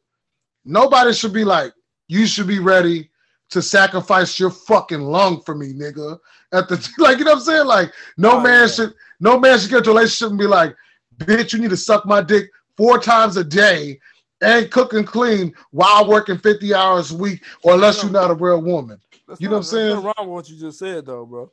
nobody 0.65 1.13
should 1.13 1.33
be 1.33 1.45
like, 1.45 1.73
you 2.07 2.27
should 2.27 2.47
be 2.47 2.61
ready 2.61 3.11
to 3.51 3.61
sacrifice 3.61 4.39
your 4.39 4.51
fucking 4.51 5.01
lung 5.01 5.43
for 5.43 5.55
me, 5.57 5.73
nigga. 5.73 6.19
At 6.53 6.69
the 6.69 6.77
like, 6.99 7.19
you 7.19 7.25
know 7.25 7.33
what 7.33 7.39
I'm 7.39 7.45
saying? 7.45 7.67
Like, 7.67 7.93
no 8.17 8.33
Oh, 8.39 8.41
man 8.41 8.61
yeah. 8.61 8.67
should 8.69 8.95
no 9.21 9.39
man 9.39 9.59
should 9.59 9.71
get 9.71 9.79
into 9.79 9.91
a 9.91 9.95
relationship 9.95 10.31
and 10.31 10.39
be 10.39 10.47
like, 10.47 10.75
bitch, 11.19 11.53
you 11.53 11.59
need 11.59 11.71
to 11.71 11.77
suck 11.77 12.07
my 12.07 12.21
dick 12.23 12.49
four 12.77 12.99
times 12.99 13.37
a 13.37 13.45
day 13.45 13.99
and 14.41 14.71
cook 14.71 14.93
and 14.93 15.07
clean 15.07 15.53
while 15.71 16.07
working 16.09 16.39
50 16.39 16.75
hours 16.75 17.13
a 17.13 17.17
week, 17.17 17.43
or 17.63 17.75
unless 17.75 18.03
you're 18.03 18.13
not 18.13 18.31
a 18.31 18.35
real 18.35 18.61
woman. 18.61 19.01
That's 19.27 19.41
You 19.41 19.49
know 19.49 19.57
not- 19.57 19.57
what 19.59 19.59
I'm 19.59 19.65
saying? 19.65 19.97
Wrong 20.03 20.15
with 20.19 20.29
what 20.29 20.49
you 20.51 20.57
just 20.59 20.79
said, 20.79 21.07
though, 21.07 21.25
bro. 21.25 21.51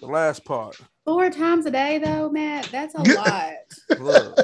The 0.00 0.06
last 0.06 0.44
part. 0.44 0.76
Four 1.04 1.30
times 1.30 1.66
a 1.66 1.70
day, 1.70 1.98
though, 1.98 2.30
Matt. 2.30 2.68
That's 2.70 2.94
a 2.94 3.02
lot. 3.02 3.52
Look. 4.00 4.36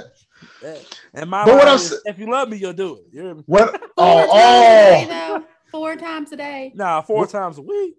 that- 0.62 0.98
and 1.14 1.28
my 1.30 1.44
But 1.44 1.54
what 1.54 1.66
line 1.66 1.78
I'm 1.78 1.98
if 2.06 2.18
you 2.18 2.30
love 2.30 2.48
me, 2.48 2.56
you'll 2.58 2.72
do 2.72 2.96
it. 2.96 3.02
You 3.12 3.22
hear 3.22 3.34
me? 3.34 3.42
What 3.46 3.70
Four 3.70 3.88
oh 3.98 4.26
times 4.26 4.30
a 4.30 4.34
day, 4.34 5.06
oh 5.06 5.38
though. 5.38 5.44
Four 5.70 5.96
times 5.96 6.32
a 6.32 6.36
day. 6.36 6.72
Nah, 6.74 7.00
four 7.02 7.18
What- 7.20 7.30
times 7.30 7.58
a 7.58 7.62
week. 7.62 7.94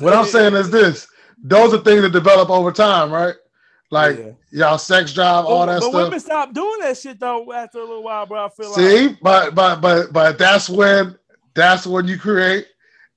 what 0.00 0.12
I'm 0.14 0.24
saying 0.26 0.54
is 0.54 0.70
this. 0.70 1.06
Those 1.42 1.74
are 1.74 1.78
things 1.78 2.02
that 2.02 2.12
develop 2.12 2.50
over 2.50 2.70
time, 2.72 3.10
right? 3.10 3.34
Like 3.90 4.18
Yeah. 4.18 4.30
y'all 4.52 4.78
sex 4.78 5.12
drive, 5.12 5.44
all 5.44 5.66
that 5.66 5.80
but 5.80 5.80
stuff. 5.82 5.92
But 5.92 6.04
women 6.04 6.20
stop 6.20 6.52
doing 6.54 6.78
that 6.80 6.96
shit 6.96 7.18
though 7.20 7.52
after 7.52 7.78
a 7.78 7.82
little 7.84 8.02
while, 8.02 8.24
bro. 8.26 8.46
I 8.46 8.48
feel 8.48 8.70
like 8.70 8.78
See, 8.80 9.18
but 9.20 9.54
but 9.54 9.80
but 9.80 10.12
but 10.12 10.38
that's 10.38 10.68
when 10.70 11.18
that's 11.54 11.86
when 11.86 12.08
you 12.08 12.18
create 12.18 12.68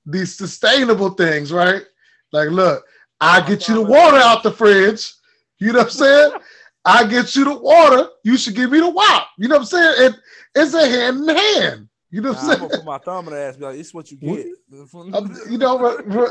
these 0.04 0.34
sustainable 0.36 1.10
things, 1.10 1.50
right? 1.52 1.82
Like, 2.32 2.50
look, 2.50 2.84
I 3.20 3.40
get 3.46 3.68
you 3.68 3.74
the 3.74 3.82
water 3.82 4.16
out 4.18 4.42
the 4.42 4.52
fridge. 4.52 5.12
You 5.58 5.72
know 5.72 5.78
what 5.80 5.84
I'm 5.86 5.90
saying? 5.90 6.32
I 6.84 7.04
get 7.06 7.34
you 7.34 7.44
the 7.44 7.56
water. 7.58 8.08
You 8.22 8.36
should 8.36 8.54
give 8.54 8.70
me 8.70 8.78
the 8.80 8.90
wop. 8.90 9.28
You 9.38 9.48
know 9.48 9.56
what 9.56 9.60
I'm 9.62 9.66
saying? 9.66 9.94
It, 9.98 10.14
it's 10.54 10.74
a 10.74 10.86
hand 10.88 11.28
in 11.28 11.36
hand. 11.36 11.88
You 12.10 12.20
know 12.20 12.32
Nah, 12.32 12.38
what 12.38 12.44
I'm 12.44 12.50
I'm 12.50 12.58
saying? 12.58 12.70
put 12.70 12.84
my 12.84 12.98
thumb 12.98 13.26
in 13.28 13.34
the 13.34 13.40
ass. 13.40 13.56
Be 13.56 13.64
like, 13.64 13.78
it's 13.78 13.92
what 13.92 14.10
you 14.10 14.16
get. 14.18 14.46
Um, 15.12 15.34
you 15.50 15.58
know, 15.58 15.98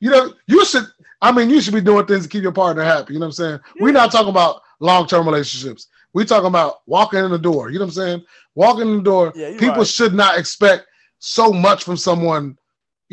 you 0.00 0.10
know, 0.10 0.32
you 0.46 0.64
should. 0.64 0.84
I 1.20 1.32
mean, 1.32 1.50
you 1.50 1.60
should 1.60 1.74
be 1.74 1.80
doing 1.80 2.06
things 2.06 2.24
to 2.24 2.28
keep 2.28 2.42
your 2.42 2.52
partner 2.52 2.82
happy. 2.84 3.14
You 3.14 3.18
know 3.18 3.26
what 3.26 3.28
I'm 3.28 3.32
saying? 3.32 3.60
We're 3.80 3.92
not 3.92 4.12
talking 4.12 4.28
about 4.28 4.60
long 4.80 5.06
term 5.06 5.26
relationships. 5.26 5.88
We're 6.12 6.24
talking 6.24 6.46
about 6.48 6.82
walking 6.86 7.24
in 7.24 7.30
the 7.30 7.38
door. 7.38 7.70
You 7.70 7.78
know 7.78 7.86
what 7.86 7.96
I'm 7.96 8.02
saying? 8.02 8.24
Walking 8.54 8.88
in 8.88 8.96
the 8.98 9.02
door. 9.02 9.32
Yeah, 9.34 9.52
people 9.52 9.76
right. 9.78 9.86
should 9.86 10.14
not 10.14 10.38
expect 10.38 10.86
so 11.18 11.52
much 11.52 11.84
from 11.84 11.96
someone. 11.96 12.56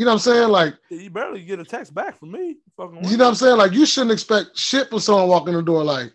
You 0.02 0.06
know 0.06 0.14
what 0.14 0.26
I'm 0.28 0.34
saying? 0.34 0.50
Like, 0.50 0.74
you 0.90 1.12
barely 1.12 1.44
get 1.44 1.60
a 1.60 1.64
text 1.64 1.94
back 1.94 2.18
from 2.18 2.32
me. 2.32 2.58
Fucking 2.76 3.08
you 3.08 3.18
know 3.18 3.26
what 3.26 3.30
I'm 3.30 3.36
saying? 3.36 3.58
Like, 3.58 3.72
you 3.72 3.86
shouldn't 3.86 4.12
expect 4.12 4.58
shit 4.58 4.90
from 4.90 4.98
someone 4.98 5.28
walking 5.28 5.54
the 5.54 5.62
door. 5.62 5.84
Like, 5.84 6.12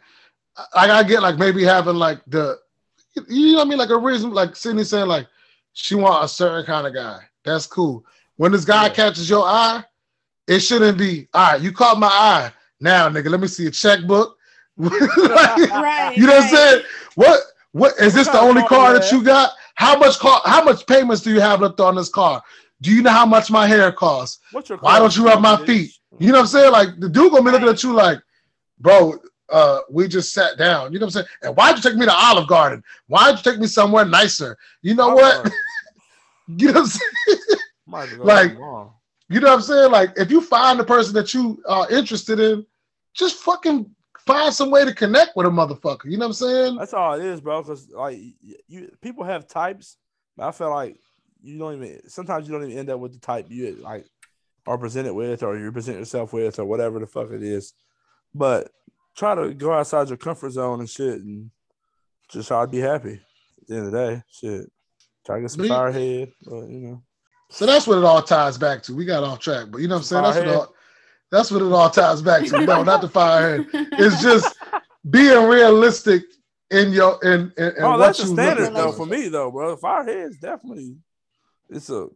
I, 0.74 0.90
I 0.90 1.02
get 1.04 1.22
like 1.22 1.38
maybe 1.38 1.62
having 1.62 1.94
like 1.94 2.18
the, 2.26 2.58
you 3.28 3.52
know 3.52 3.58
what 3.58 3.66
I 3.68 3.70
mean? 3.70 3.78
Like 3.78 3.90
a 3.90 3.96
reason, 3.96 4.32
like 4.32 4.56
Sydney 4.56 4.82
saying 4.82 5.06
like 5.06 5.28
she 5.72 5.94
want 5.94 6.24
a 6.24 6.26
certain 6.26 6.66
kind 6.66 6.84
of 6.88 6.94
guy. 6.94 7.20
That's 7.44 7.68
cool. 7.68 8.04
When 8.38 8.50
this 8.50 8.64
guy 8.64 8.86
Yeah. 8.86 8.92
catches 8.92 9.30
your 9.30 9.44
eye, 9.46 9.84
it 10.48 10.58
shouldn't 10.58 10.98
be 10.98 11.28
all 11.32 11.52
right. 11.52 11.60
You 11.62 11.70
caught 11.70 11.96
my 12.00 12.08
eye. 12.08 12.50
Now, 12.80 13.08
nigga, 13.08 13.30
let 13.30 13.38
me 13.38 13.46
see 13.46 13.68
a 13.68 13.70
checkbook. 13.70 14.36
Like, 14.78 14.90
Right. 15.70 16.14
you 16.16 16.26
know 16.26 16.32
what 16.34 16.42
I'm 16.42 16.48
saying? 16.48 16.82
What 17.14 17.40
what 17.70 17.94
is 18.00 18.14
this 18.14 18.26
the 18.26 18.40
only 18.40 18.62
car 18.62 18.68
car 18.68 18.98
that 18.98 19.12
you 19.12 19.22
got? 19.22 19.50
How 19.76 19.96
much 19.96 20.18
car 20.18 20.40
how 20.44 20.64
much 20.64 20.84
payments 20.88 21.22
do 21.22 21.30
you 21.32 21.38
have 21.40 21.60
left 21.60 21.78
on 21.78 21.94
this 21.94 22.08
car? 22.08 22.42
Do 22.80 22.92
you 22.92 23.02
know 23.02 23.10
how 23.10 23.26
much 23.26 23.50
my 23.50 23.66
hair 23.66 23.90
costs? 23.92 24.40
What's 24.52 24.68
your 24.68 24.78
Why 24.78 24.98
don't 24.98 25.16
you 25.16 25.24
rub 25.24 25.40
my 25.40 25.56
feet? 25.64 25.92
You 26.18 26.28
know 26.28 26.34
what 26.34 26.40
I'm 26.40 26.46
saying? 26.46 26.72
Like 26.72 26.88
the 26.98 27.08
dude 27.08 27.32
gonna 27.32 27.44
be 27.44 27.50
looking 27.50 27.68
at 27.68 27.82
you 27.82 27.92
like, 27.92 28.18
bro, 28.78 29.14
uh, 29.50 29.80
we 29.90 30.08
just 30.08 30.32
sat 30.32 30.58
down. 30.58 30.92
You 30.92 30.98
know 30.98 31.06
what 31.06 31.16
I'm 31.16 31.22
saying? 31.22 31.26
And 31.42 31.56
why'd 31.56 31.76
you 31.76 31.82
take 31.82 31.96
me 31.96 32.06
to 32.06 32.12
Olive 32.14 32.48
Garden? 32.48 32.82
Why'd 33.06 33.36
you 33.38 33.42
take 33.42 33.60
me 33.60 33.66
somewhere 33.66 34.04
nicer? 34.04 34.56
You 34.82 34.94
know 34.94 35.14
what? 35.14 35.50
You 36.48 36.72
know 36.72 36.82
what 36.82 36.82
I'm 36.82 38.06
saying? 38.06 38.18
Like, 38.18 38.52
You 39.28 39.40
know 39.40 39.48
what 39.48 39.54
I'm 39.54 39.62
saying? 39.62 39.90
Like 39.90 40.10
if 40.16 40.30
you 40.30 40.40
find 40.40 40.78
the 40.78 40.84
person 40.84 41.12
that 41.14 41.34
you 41.34 41.60
are 41.68 41.90
interested 41.90 42.38
in, 42.38 42.64
just 43.14 43.36
fucking 43.38 43.90
find 44.20 44.52
some 44.54 44.70
way 44.70 44.84
to 44.84 44.94
connect 44.94 45.36
with 45.36 45.46
a 45.46 45.50
motherfucker. 45.50 46.04
You 46.04 46.18
know 46.18 46.26
what 46.28 46.40
I'm 46.40 46.48
saying? 46.48 46.76
that's 46.76 46.94
all 46.94 47.14
it 47.14 47.24
is, 47.24 47.40
bro. 47.40 47.62
Because 47.62 47.90
like 47.90 48.18
you, 48.68 48.92
people 49.00 49.24
have 49.24 49.48
types. 49.48 49.96
But 50.36 50.48
I 50.48 50.52
feel 50.52 50.70
like 50.70 51.00
you 51.46 51.58
don't 51.58 51.74
even. 51.74 52.08
Sometimes 52.08 52.46
you 52.46 52.52
don't 52.52 52.64
even 52.64 52.78
end 52.78 52.90
up 52.90 53.00
with 53.00 53.12
the 53.12 53.18
type 53.18 53.46
you 53.48 53.76
like 53.76 54.06
are 54.66 54.78
presented 54.78 55.14
with, 55.14 55.42
or 55.42 55.56
you 55.56 55.70
present 55.72 55.98
yourself 55.98 56.32
with, 56.32 56.58
or 56.58 56.64
whatever 56.64 56.98
the 56.98 57.06
fuck 57.06 57.30
it 57.30 57.42
is. 57.42 57.72
But 58.34 58.70
try 59.16 59.34
to 59.34 59.54
go 59.54 59.72
outside 59.72 60.08
your 60.08 60.18
comfort 60.18 60.50
zone 60.50 60.80
and 60.80 60.90
shit, 60.90 61.20
and 61.20 61.50
just 62.28 62.48
try 62.48 62.64
to 62.64 62.70
be 62.70 62.78
happy. 62.78 63.14
At 63.60 63.68
the 63.68 63.76
end 63.76 63.86
of 63.86 63.92
the 63.92 63.98
day, 63.98 64.22
shit. 64.30 64.70
Try 65.24 65.36
to 65.36 65.42
get 65.42 65.50
some 65.50 65.62
Me- 65.62 65.68
firehead, 65.68 66.32
but 66.44 66.68
you 66.68 66.80
know. 66.80 67.02
So 67.50 67.64
that's 67.64 67.86
what 67.86 67.98
it 67.98 68.04
all 68.04 68.22
ties 68.22 68.58
back 68.58 68.82
to. 68.84 68.94
We 68.94 69.04
got 69.04 69.22
off 69.22 69.38
track, 69.38 69.68
but 69.70 69.78
you 69.78 69.88
know 69.88 69.96
what 69.96 69.98
I'm 69.98 70.04
saying? 70.04 70.22
That's 70.24 70.38
what, 70.38 70.48
all, 70.48 70.74
that's 71.30 71.50
what 71.50 71.62
it 71.62 71.72
all 71.72 71.90
ties 71.90 72.22
back 72.22 72.44
to. 72.46 72.58
No, 72.66 72.82
not 72.82 73.00
the 73.00 73.08
firehead. 73.08 73.68
It's 73.72 74.20
just 74.20 74.56
being 75.08 75.48
realistic 75.48 76.24
in 76.70 76.92
your 76.92 77.18
in, 77.22 77.52
in, 77.56 77.64
in 77.64 77.74
oh, 77.82 77.90
what 77.90 77.98
that's 77.98 78.18
the 78.18 78.28
you 78.28 78.34
standard 78.34 78.62
looking 78.62 78.74
though 78.74 78.92
for. 78.92 78.98
for 78.98 79.06
me 79.06 79.28
though, 79.28 79.50
bro. 79.50 79.76
Firehead 79.76 80.30
is 80.30 80.36
definitely 80.38 80.96
it's 81.70 81.90
a 81.90 82.08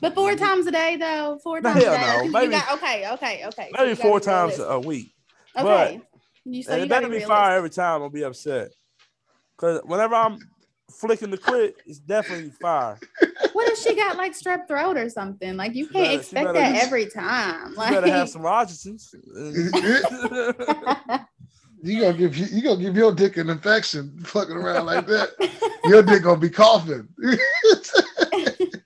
But 0.00 0.14
four 0.14 0.34
times 0.36 0.66
a 0.66 0.70
day, 0.70 0.96
though. 0.96 1.38
Four 1.42 1.60
No, 1.60 1.72
times 1.72 1.84
a 1.84 1.90
day. 1.90 2.16
no. 2.18 2.22
You 2.22 2.30
Maybe- 2.32 2.50
got, 2.52 2.72
okay, 2.74 3.10
okay, 3.12 3.44
okay. 3.46 3.70
Maybe 3.76 3.90
you 3.90 3.96
gotta 3.96 4.08
four 4.08 4.20
times 4.20 4.58
a 4.58 4.78
week. 4.78 5.12
Okay. 5.56 6.00
You 6.44 6.62
so 6.62 6.76
you 6.76 6.84
it 6.84 6.88
gotta 6.88 7.02
better 7.02 7.12
be 7.12 7.18
be 7.20 7.24
fire 7.24 7.56
every 7.56 7.70
time. 7.70 8.02
I'll 8.02 8.08
be 8.10 8.22
upset 8.24 8.70
because 9.56 9.80
whenever 9.84 10.14
I'm 10.14 10.38
flicking 10.90 11.30
the 11.30 11.38
clit 11.38 11.74
it's 11.86 11.98
definitely 11.98 12.50
fire. 12.50 12.98
What 13.52 13.68
if 13.70 13.78
she 13.78 13.94
got 13.94 14.16
like 14.16 14.32
strep 14.32 14.66
throat 14.66 14.96
or 14.96 15.08
something? 15.10 15.56
Like 15.56 15.74
you 15.74 15.86
She 15.86 15.92
can't 15.92 16.04
better- 16.06 16.20
expect 16.20 16.46
better- 16.46 16.58
that 16.58 16.82
every 16.84 17.06
time. 17.10 17.70
You 17.72 17.76
Like 17.76 17.90
better 17.92 18.10
have 18.10 18.28
some 18.28 18.42
Robitussins. 18.42 19.12
You 21.82 21.98
gonna 22.02 22.12
give 22.18 22.36
you, 22.36 22.44
you 22.44 22.62
gonna 22.62 22.78
give 22.78 22.94
your 22.94 23.10
dick 23.14 23.38
an 23.38 23.48
infection 23.48 24.20
fucking 24.24 24.54
around 24.54 24.84
like 24.84 25.06
that. 25.06 25.30
Your 25.86 26.02
dick 26.02 26.24
gonna 26.24 26.38
be 26.38 26.50
coughing. 26.50 27.08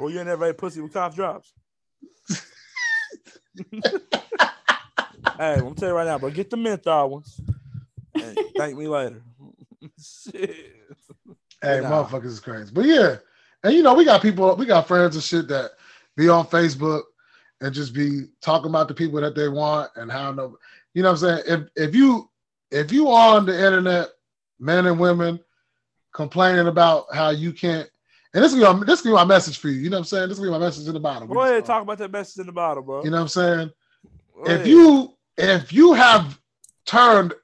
or 0.00 0.10
you 0.10 0.18
ain't 0.18 0.26
that 0.26 0.38
right 0.38 0.56
pussy 0.56 0.80
with 0.80 0.92
cough 0.92 1.14
drops. 1.14 1.52
hey, 3.72 3.84
I'm 5.38 5.74
tell 5.74 5.88
you 5.88 5.94
right 5.94 6.06
now, 6.06 6.18
bro. 6.18 6.30
Get 6.30 6.50
the 6.50 6.56
menthol 6.56 7.10
ones. 7.10 7.40
And 8.14 8.38
thank 8.56 8.76
me 8.76 8.88
later. 8.88 9.22
Shit. 10.00 10.56
Hey, 11.62 11.80
Nah. 11.80 12.04
motherfuckers 12.04 12.26
is 12.26 12.40
crazy. 12.40 12.70
But 12.72 12.86
yeah, 12.86 13.16
and 13.62 13.74
you 13.74 13.82
know, 13.82 13.94
we 13.94 14.04
got 14.04 14.22
people, 14.22 14.56
we 14.56 14.64
got 14.66 14.88
friends 14.88 15.14
and 15.14 15.22
shit 15.22 15.48
that 15.48 15.72
be 16.16 16.28
on 16.28 16.46
Facebook 16.46 17.02
and 17.60 17.74
just 17.74 17.92
be 17.92 18.28
talking 18.40 18.70
about 18.70 18.88
the 18.88 18.94
people 18.94 19.20
that 19.20 19.34
they 19.34 19.48
want 19.48 19.90
and 19.96 20.10
how 20.10 20.32
no, 20.32 20.56
you 20.94 21.02
know 21.02 21.12
what 21.12 21.22
I'm 21.22 21.44
saying? 21.44 21.68
If 21.76 21.88
if 21.88 21.94
you 21.94 22.30
if 22.70 22.90
you 22.92 23.08
are 23.08 23.36
on 23.36 23.46
the 23.46 23.54
internet, 23.54 24.08
men 24.58 24.86
and 24.86 24.98
women 24.98 25.40
complaining 26.12 26.66
about 26.66 27.06
how 27.14 27.30
you 27.30 27.52
can't, 27.52 27.88
and 28.32 28.44
this 28.44 28.52
is 28.52 28.60
gonna 28.60 28.84
this 28.84 29.02
gonna 29.02 29.14
be 29.14 29.18
my 29.18 29.24
message 29.24 29.58
for 29.58 29.68
you. 29.68 29.80
You 29.80 29.90
know 29.90 29.96
what 29.96 30.00
I'm 30.00 30.04
saying? 30.04 30.28
This 30.28 30.38
is 30.38 30.44
gonna 30.44 30.56
be 30.56 30.60
my 30.60 30.64
message 30.66 30.86
in 30.86 30.94
the 30.94 31.00
bottom. 31.00 31.28
Go 31.28 31.40
ahead, 31.42 31.64
talk 31.64 31.82
about 31.82 31.98
that 31.98 32.12
message 32.12 32.38
in 32.38 32.46
the 32.46 32.52
bottle, 32.52 32.82
bro. 32.82 33.02
You 33.02 33.10
know 33.10 33.16
what 33.16 33.22
I'm 33.22 33.28
saying? 33.28 33.70
Go 34.36 34.42
if 34.44 34.48
ahead. 34.48 34.66
you 34.68 35.14
if 35.36 35.72
you 35.72 35.92
have 35.94 36.38
turned 36.86 37.34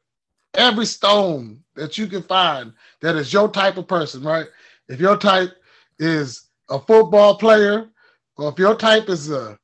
every 0.54 0.86
stone 0.86 1.60
that 1.74 1.98
you 1.98 2.06
can 2.06 2.22
find 2.22 2.72
that 3.00 3.16
is 3.16 3.32
your 3.32 3.48
type 3.48 3.76
of 3.76 3.88
person, 3.88 4.22
right? 4.22 4.46
If 4.88 5.00
your 5.00 5.16
type 5.16 5.50
is 5.98 6.46
a 6.70 6.78
football 6.78 7.36
player, 7.36 7.88
or 8.36 8.50
if 8.50 8.58
your 8.58 8.76
type 8.76 9.08
is 9.08 9.30
a, 9.30 9.58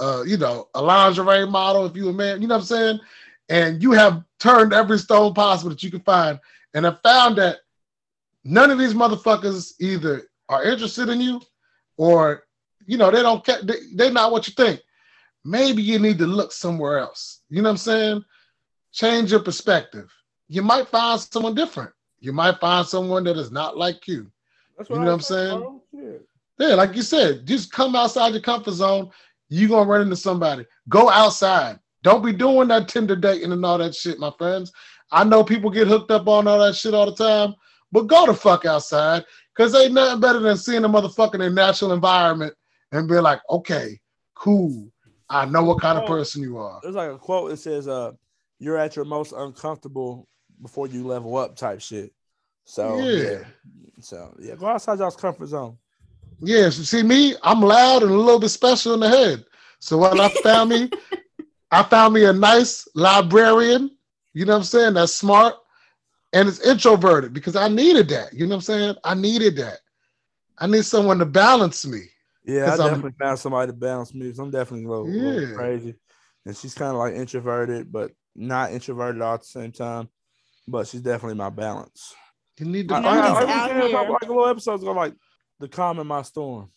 a 0.00 0.22
you 0.26 0.36
know 0.36 0.68
a 0.74 0.82
lingerie 0.82 1.46
model, 1.46 1.86
if 1.86 1.96
you 1.96 2.08
a 2.08 2.12
man, 2.12 2.40
you 2.40 2.46
know 2.46 2.54
what 2.54 2.60
I'm 2.60 2.66
saying, 2.66 3.00
and 3.48 3.82
you 3.82 3.92
have 3.92 4.22
turned 4.38 4.72
every 4.72 4.98
stone 4.98 5.34
possible 5.34 5.70
that 5.70 5.82
you 5.82 5.90
can 5.90 6.00
find, 6.00 6.38
and 6.74 6.84
have 6.84 7.00
found 7.02 7.36
that 7.36 7.56
none 8.44 8.70
of 8.70 8.78
these 8.78 8.94
motherfuckers 8.94 9.72
either 9.80 10.27
are 10.48 10.64
interested 10.64 11.08
in 11.08 11.20
you, 11.20 11.40
or 11.96 12.44
you 12.86 12.96
know 12.96 13.10
they 13.10 13.22
don't 13.22 13.44
care, 13.44 13.62
they, 13.62 13.76
they're 13.94 14.12
not 14.12 14.32
what 14.32 14.46
you 14.46 14.54
think 14.54 14.80
maybe 15.48 15.82
you 15.82 15.98
need 15.98 16.18
to 16.18 16.26
look 16.26 16.52
somewhere 16.52 16.98
else. 16.98 17.40
You 17.48 17.62
know 17.62 17.68
what 17.68 17.72
I'm 17.72 17.76
saying? 17.78 18.24
Change 18.92 19.30
your 19.30 19.40
perspective. 19.40 20.12
You 20.48 20.62
might 20.62 20.88
find 20.88 21.20
someone 21.20 21.54
different. 21.54 21.90
You 22.20 22.32
might 22.32 22.60
find 22.60 22.86
someone 22.86 23.24
that 23.24 23.36
is 23.36 23.50
not 23.50 23.76
like 23.76 24.06
you. 24.06 24.30
That's 24.76 24.90
you 24.90 24.96
know 24.96 25.04
what 25.04 25.12
I'm 25.12 25.20
saying? 25.20 25.80
Shit. 25.94 26.28
Yeah, 26.58 26.74
like 26.74 26.94
you 26.94 27.02
said, 27.02 27.46
just 27.46 27.72
come 27.72 27.94
outside 27.94 28.32
your 28.32 28.42
comfort 28.42 28.72
zone. 28.72 29.10
You're 29.48 29.68
gonna 29.68 29.88
run 29.88 30.02
into 30.02 30.16
somebody. 30.16 30.66
Go 30.88 31.08
outside. 31.08 31.78
Don't 32.02 32.24
be 32.24 32.32
doing 32.32 32.68
that 32.68 32.88
Tinder 32.88 33.16
dating 33.16 33.52
and 33.52 33.64
all 33.64 33.78
that 33.78 33.94
shit, 33.94 34.18
my 34.18 34.32
friends. 34.36 34.72
I 35.10 35.24
know 35.24 35.42
people 35.42 35.70
get 35.70 35.88
hooked 35.88 36.10
up 36.10 36.28
on 36.28 36.46
all 36.46 36.58
that 36.58 36.74
shit 36.74 36.94
all 36.94 37.06
the 37.06 37.14
time, 37.14 37.54
but 37.92 38.06
go 38.06 38.26
the 38.26 38.34
fuck 38.34 38.64
outside. 38.66 39.24
Cause 39.58 39.74
ain't 39.74 39.92
nothing 39.92 40.20
better 40.20 40.38
than 40.38 40.56
seeing 40.56 40.84
a 40.84 40.88
motherfucker 40.88 41.34
in 41.34 41.40
a 41.42 41.50
natural 41.50 41.92
environment 41.92 42.54
and 42.92 43.08
be 43.08 43.18
like, 43.18 43.40
okay, 43.50 43.98
cool. 44.36 44.88
I 45.28 45.46
know 45.46 45.64
what 45.64 45.80
kind 45.80 45.98
of 45.98 46.06
person 46.06 46.42
you 46.42 46.58
are. 46.58 46.78
There's 46.80 46.94
like 46.94 47.10
a 47.10 47.18
quote 47.18 47.50
that 47.50 47.56
says, 47.58 47.88
"Uh, 47.88 48.12
you're 48.60 48.78
at 48.78 48.94
your 48.94 49.04
most 49.04 49.32
uncomfortable 49.32 50.28
before 50.62 50.86
you 50.86 51.04
level 51.06 51.36
up," 51.36 51.56
type 51.56 51.80
shit. 51.80 52.12
So 52.64 53.04
Yeah. 53.04 53.22
yeah, 53.22 53.44
so 54.00 54.34
yeah, 54.38 54.54
go 54.54 54.66
outside 54.66 55.00
y'all's 55.00 55.16
comfort 55.16 55.46
zone. 55.46 55.76
Yes, 56.40 56.78
you 56.78 56.84
see 56.84 57.02
me, 57.02 57.34
I'm 57.42 57.60
loud 57.60 58.04
and 58.04 58.12
a 58.12 58.16
little 58.16 58.38
bit 58.38 58.50
special 58.50 58.94
in 58.94 59.00
the 59.00 59.08
head. 59.08 59.44
So 59.80 59.98
when 59.98 60.20
I 60.20 60.28
found 60.28 60.70
me, 60.70 60.88
I 61.72 61.82
found 61.82 62.14
me 62.14 62.24
a 62.24 62.32
nice 62.32 62.86
librarian, 62.94 63.90
you 64.34 64.44
know 64.44 64.52
what 64.52 64.58
I'm 64.58 64.64
saying? 64.64 64.94
That's 64.94 65.14
smart 65.14 65.56
and 66.32 66.48
it's 66.48 66.60
introverted 66.66 67.32
because 67.32 67.56
I 67.56 67.68
needed 67.68 68.08
that. 68.10 68.32
You 68.34 68.46
know 68.46 68.50
what 68.50 68.54
I'm 68.56 68.60
saying? 68.62 68.94
I 69.04 69.14
needed 69.14 69.56
that. 69.56 69.78
I 70.58 70.66
need 70.66 70.84
someone 70.84 71.18
to 71.18 71.26
balance 71.26 71.86
me. 71.86 72.00
Yeah, 72.44 72.64
I 72.64 72.68
'Cause 72.70 72.80
I'm- 72.80 72.88
definitely 72.90 73.16
found 73.20 73.38
somebody 73.38 73.70
to 73.72 73.76
balance 73.76 74.14
me. 74.14 74.28
'cause 74.30 74.38
I'm 74.38 74.50
definitely 74.50 74.86
a 74.86 74.88
little, 74.88 75.08
little 75.08 75.56
crazy, 75.56 75.94
and 76.46 76.56
she's 76.56 76.74
kind 76.74 76.92
of 76.92 76.98
like 76.98 77.14
introverted, 77.14 77.92
but 77.92 78.12
not 78.34 78.72
introverted 78.72 79.20
all 79.22 79.34
at 79.34 79.40
the 79.40 79.46
same 79.46 79.72
time. 79.72 80.08
But 80.66 80.86
she's 80.86 81.00
definitely 81.00 81.36
my 81.38 81.50
balance. 81.50 82.14
You 82.58 82.66
need 82.66 82.88
to 82.88 82.94
I, 82.94 82.98
And 82.98 83.06
I, 83.06 83.10
I'm 83.28 83.34
find 83.34 83.46
just 83.48 83.56
I, 83.56 83.60
out 83.64 83.70
I, 83.70 83.74
here. 83.88 83.98
like 84.12 84.22
a 84.22 84.26
little 84.26 84.46
episodes 84.48 84.82
ago, 84.82 84.92
like 84.92 85.14
the 85.60 85.68
calm 85.68 85.98
in 85.98 86.06
my 86.06 86.22
storm. 86.22 86.70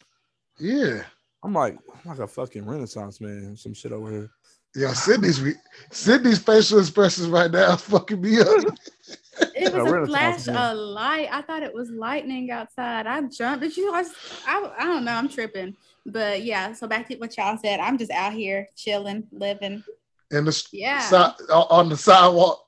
Yeah. 0.60 1.04
I'm 1.44 1.54
like, 1.54 1.78
I'm 1.94 2.10
like 2.10 2.20
a 2.20 2.28
fucking 2.28 2.66
renaissance 2.66 3.20
man. 3.20 3.58
Some 3.58 3.74
shit 3.74 3.92
over 3.92 4.12
here. 4.12 4.30
Yeah, 4.76 4.94
Sydney's 4.94 5.42
re- 5.42 5.56
Sydney's 5.92 6.40
facial 6.40 6.80
expressions 6.80 7.28
right 7.30 7.50
now 7.52 7.76
fucking 7.78 8.22
me 8.22 8.40
up. 8.40 8.48
It 9.56 9.74
A 9.74 9.84
was 9.84 9.92
a 9.92 10.06
flash 10.08 10.48
of 10.48 10.78
light. 10.78 11.28
I 11.32 11.42
thought 11.42 11.64
it 11.64 11.74
was 11.74 11.90
lightning 11.92 12.52
outside. 12.52 13.08
I 13.08 13.22
jumped. 13.24 13.62
Did 13.64 13.76
you 13.78 13.92
guys? 13.92 14.10
I, 14.48 14.72
I 14.80 14.84
don't 14.86 15.04
know. 15.06 15.12
I'm 15.14 15.30
tripping. 15.30 15.76
But 16.06 16.44
yeah, 16.44 16.74
so 16.74 16.88
back 16.88 17.08
to 17.10 17.16
what 17.18 17.36
y'all 17.38 17.58
said. 17.58 17.80
I'm 17.80 17.98
just 17.98 18.12
out 18.12 18.34
here 18.34 18.68
chilling, 18.76 19.28
living. 19.32 19.84
And 20.32 20.48
the 20.48 20.68
Yeah. 20.72 21.00
si- 21.00 21.44
on 21.54 21.90
the 21.90 21.98
sidewalk. 21.98 22.66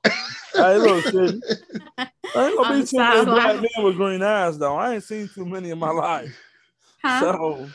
Hey, 0.54 0.76
look, 0.78 1.04
shit. 1.06 1.34
I 1.98 2.06
ain't 2.46 2.58
On 2.58 2.64
gonna 2.64 2.74
the 2.76 2.80
be 2.82 2.86
too 2.86 2.98
many 2.98 3.24
black 3.24 3.54
men 3.56 3.84
with 3.84 3.96
green 3.96 4.22
eyes 4.22 4.58
though. 4.58 4.76
I 4.76 4.94
ain't 4.94 5.02
seen 5.04 5.28
too 5.34 5.44
many 5.46 5.70
in 5.70 5.78
my 5.78 5.90
life, 5.90 6.36
Huh? 7.02 7.20
so 7.20 7.68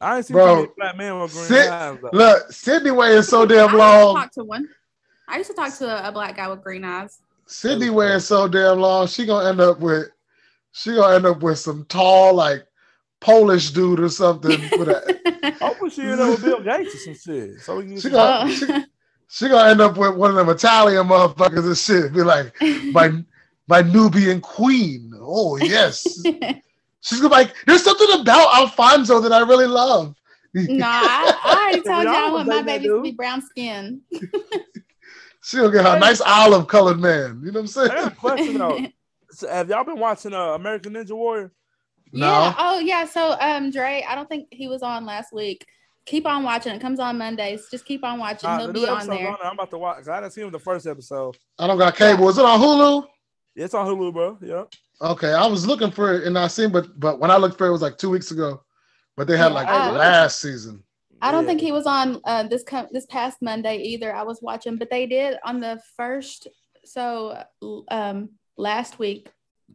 I 0.00 0.16
ain't 0.16 0.26
seen 0.26 0.34
Bro, 0.36 0.46
too 0.46 0.54
many 0.62 0.72
black 0.76 0.96
men 0.96 1.20
with 1.20 1.32
green 1.32 1.44
sit- 1.44 1.68
eyes 1.68 1.98
though. 2.02 2.10
Look, 2.12 2.52
Sydney 2.52 2.90
way 2.92 3.14
is 3.14 3.28
so 3.28 3.42
I 3.42 3.46
damn 3.46 3.58
used 3.58 3.70
to 3.72 3.76
long. 3.76 4.16
talk 4.16 4.32
to 4.32 4.44
one. 4.44 4.68
I 5.28 5.38
used 5.38 5.50
to 5.50 5.56
talk 5.56 5.72
to 5.78 6.04
a, 6.06 6.08
a 6.08 6.12
black 6.12 6.36
guy 6.36 6.48
with 6.48 6.62
green 6.62 6.84
eyes. 6.84 7.20
Sydney 7.48 7.90
wearing 7.90 8.20
so 8.20 8.46
damn 8.46 8.78
long, 8.78 9.06
she 9.06 9.26
gonna 9.26 9.48
end 9.48 9.60
up 9.60 9.80
with 9.80 10.08
she 10.72 10.94
gonna 10.94 11.16
end 11.16 11.26
up 11.26 11.40
with 11.42 11.58
some 11.58 11.84
tall 11.86 12.34
like 12.34 12.66
Polish 13.20 13.70
dude 13.70 14.00
or 14.00 14.08
something. 14.08 14.60
With 14.78 14.88
a, 14.88 15.56
Hopefully 15.60 15.90
she 15.90 16.02
end 16.02 16.20
up 16.20 16.30
with 16.30 16.42
Bill 16.44 16.62
Gates 16.62 16.94
or 16.94 16.98
some 16.98 17.14
shit. 17.14 17.60
So 17.60 17.76
we 17.78 17.84
can 17.84 17.94
She 17.96 18.00
some- 18.02 18.12
got- 18.12 18.46
Oh. 18.46 18.50
she- 18.50 18.84
she 19.30 19.48
gonna 19.48 19.70
end 19.70 19.80
up 19.82 19.98
with 19.98 20.14
one 20.14 20.30
of 20.30 20.36
them 20.36 20.48
Italian 20.48 21.06
motherfuckers 21.06 21.66
and 21.66 21.76
shit. 21.76 22.14
Be 22.14 22.22
like 22.22 22.54
my 22.94 23.22
my 23.66 23.82
Nubian 23.82 24.40
queen. 24.40 25.12
Oh 25.20 25.56
yes, 25.58 26.02
she's 27.02 27.20
gonna 27.20 27.28
be 27.28 27.34
like. 27.42 27.54
There's 27.66 27.82
something 27.84 28.20
about 28.20 28.54
Alfonso 28.56 29.20
that 29.20 29.32
I 29.32 29.40
really 29.40 29.66
love. 29.66 30.14
no, 30.54 30.86
I, 30.86 31.34
I 31.44 31.62
already 31.62 31.80
told 31.86 32.04
y'all 32.04 32.14
I 32.14 32.30
want 32.30 32.48
my 32.48 32.54
think 32.54 32.66
that, 32.68 32.72
babies 32.78 32.88
to 32.88 33.02
be 33.02 33.10
brown 33.12 33.42
skin. 33.42 34.00
She 35.48 35.56
gonna 35.56 35.72
get 35.72 35.86
her 35.86 35.96
a 35.96 35.98
nice 35.98 36.20
olive 36.20 36.68
colored 36.68 36.98
man. 37.00 37.40
You 37.42 37.52
know 37.52 37.62
what 37.62 37.74
I'm 37.74 37.82
I 37.84 37.88
got 37.88 37.96
a 37.96 38.00
saying? 38.02 38.10
question 38.16 38.58
though. 38.58 38.78
So 39.30 39.46
have 39.48 39.68
y'all 39.68 39.84
been 39.84 39.98
watching 39.98 40.32
uh, 40.34 40.54
American 40.54 40.92
Ninja 40.94 41.12
Warrior? 41.12 41.52
No. 42.12 42.26
Yeah. 42.26 42.54
Oh, 42.58 42.78
yeah. 42.80 43.04
So, 43.04 43.36
um, 43.38 43.70
Dre, 43.70 44.02
I 44.08 44.14
don't 44.14 44.26
think 44.28 44.48
he 44.50 44.68
was 44.68 44.82
on 44.82 45.04
last 45.04 45.34
week. 45.34 45.66
Keep 46.06 46.26
on 46.26 46.42
watching. 46.44 46.72
It 46.74 46.80
comes 46.80 46.98
on 46.98 47.18
Mondays. 47.18 47.66
Just 47.70 47.84
keep 47.84 48.02
on 48.04 48.18
watching. 48.18 48.48
Uh, 48.48 48.58
He'll 48.58 48.66
the 48.68 48.72
be 48.72 48.88
on 48.88 49.06
there. 49.06 49.28
on. 49.28 49.36
I'm 49.44 49.52
about 49.52 49.70
to 49.70 49.78
watch. 49.78 49.98
'cause 49.98 50.08
I 50.08 50.20
didn't 50.20 50.32
see 50.32 50.40
him 50.40 50.50
the 50.50 50.58
first 50.58 50.86
episode. 50.86 51.36
I 51.58 51.66
don't 51.66 51.76
got 51.78 51.94
cable. 51.94 52.28
Is 52.30 52.38
it 52.38 52.44
on 52.44 52.58
Hulu? 52.58 53.06
Yeah, 53.54 53.64
it's 53.66 53.74
on 53.74 53.86
Hulu, 53.86 54.12
bro. 54.14 54.38
Yeah. 54.40 54.64
Okay, 55.00 55.32
I 55.34 55.46
was 55.46 55.66
looking 55.66 55.90
for 55.90 56.14
it 56.14 56.24
and 56.26 56.38
I 56.38 56.46
seen, 56.48 56.70
but 56.70 56.98
but 56.98 57.20
when 57.20 57.30
I 57.30 57.36
looked 57.36 57.58
for 57.58 57.66
it, 57.66 57.68
it 57.68 57.72
was 57.72 57.82
like 57.82 57.98
two 57.98 58.10
weeks 58.10 58.30
ago. 58.30 58.62
But 59.16 59.26
they 59.28 59.36
had 59.36 59.52
like 59.52 59.68
uh, 59.68 59.92
last 59.92 60.40
season. 60.40 60.82
I 61.20 61.32
don't 61.32 61.44
Yeah. 61.44 61.48
think 61.48 61.60
he 61.60 61.72
was 61.72 61.86
on 61.86 62.20
uh, 62.24 62.44
this 62.44 62.62
com- 62.62 62.88
this 62.92 63.06
past 63.06 63.38
Monday 63.42 63.78
either. 63.78 64.14
I 64.14 64.22
was 64.22 64.40
watching, 64.42 64.76
but 64.76 64.90
they 64.90 65.06
did 65.06 65.36
on 65.44 65.60
the 65.60 65.80
first. 65.96 66.48
So, 66.84 67.42
um, 67.90 68.30
last 68.56 68.98
week, 68.98 69.28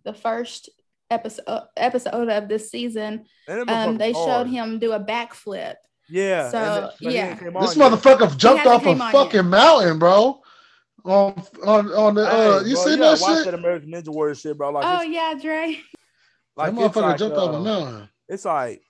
the 0.03 0.13
first 0.13 0.69
episode 1.11 1.63
episode 1.77 2.29
of 2.29 2.47
this 2.47 2.71
season, 2.71 3.25
um, 3.47 3.57
motherfuckers 3.67 3.97
they 3.99 4.13
showed 4.13 4.47
him 4.47 4.79
do 4.79 4.93
a 4.93 4.99
backflip. 4.99 5.75
Yeah. 6.09 6.49
So, 6.49 6.57
and 6.57 6.67
then- 6.75 6.89
but 7.01 7.11
he 7.11 7.15
yeah. 7.17 7.33
This 7.35 7.77
on 7.77 7.91
yet. 7.91 7.91
motherfucker 7.91 8.37
jumped 8.37 8.65
off 8.65 8.85
a 8.85 8.95
fucking 8.95 9.35
yet. 9.35 9.45
mountain, 9.45 9.99
bro. 9.99 10.41
On 11.05 11.33
on 11.65 11.91
on 11.91 12.15
the 12.15 12.21
uh, 12.25 12.59
Hey, 12.63 12.69
you 12.69 12.75
bro, 12.75 12.83
see 12.85 12.91
you 12.91 12.97
that 12.97 13.19
shit? 13.19 13.45
that 13.45 13.53
American 13.53 13.91
Ninja 13.91 14.07
Warrior 14.07 14.35
shit, 14.35 14.57
bro. 14.57 14.69
Like, 14.71 14.85
oh 14.87 15.01
yeah, 15.01 15.33
Dre. 15.39 15.77
like 16.55 16.73
that 16.73 16.79
motherfucker 16.79 17.01
like, 17.01 17.17
jumped 17.17 17.37
uh, 17.37 17.45
off 17.45 17.55
a 17.55 17.59
mountain. 17.59 18.09
It's 18.29 18.45
like 18.45 18.81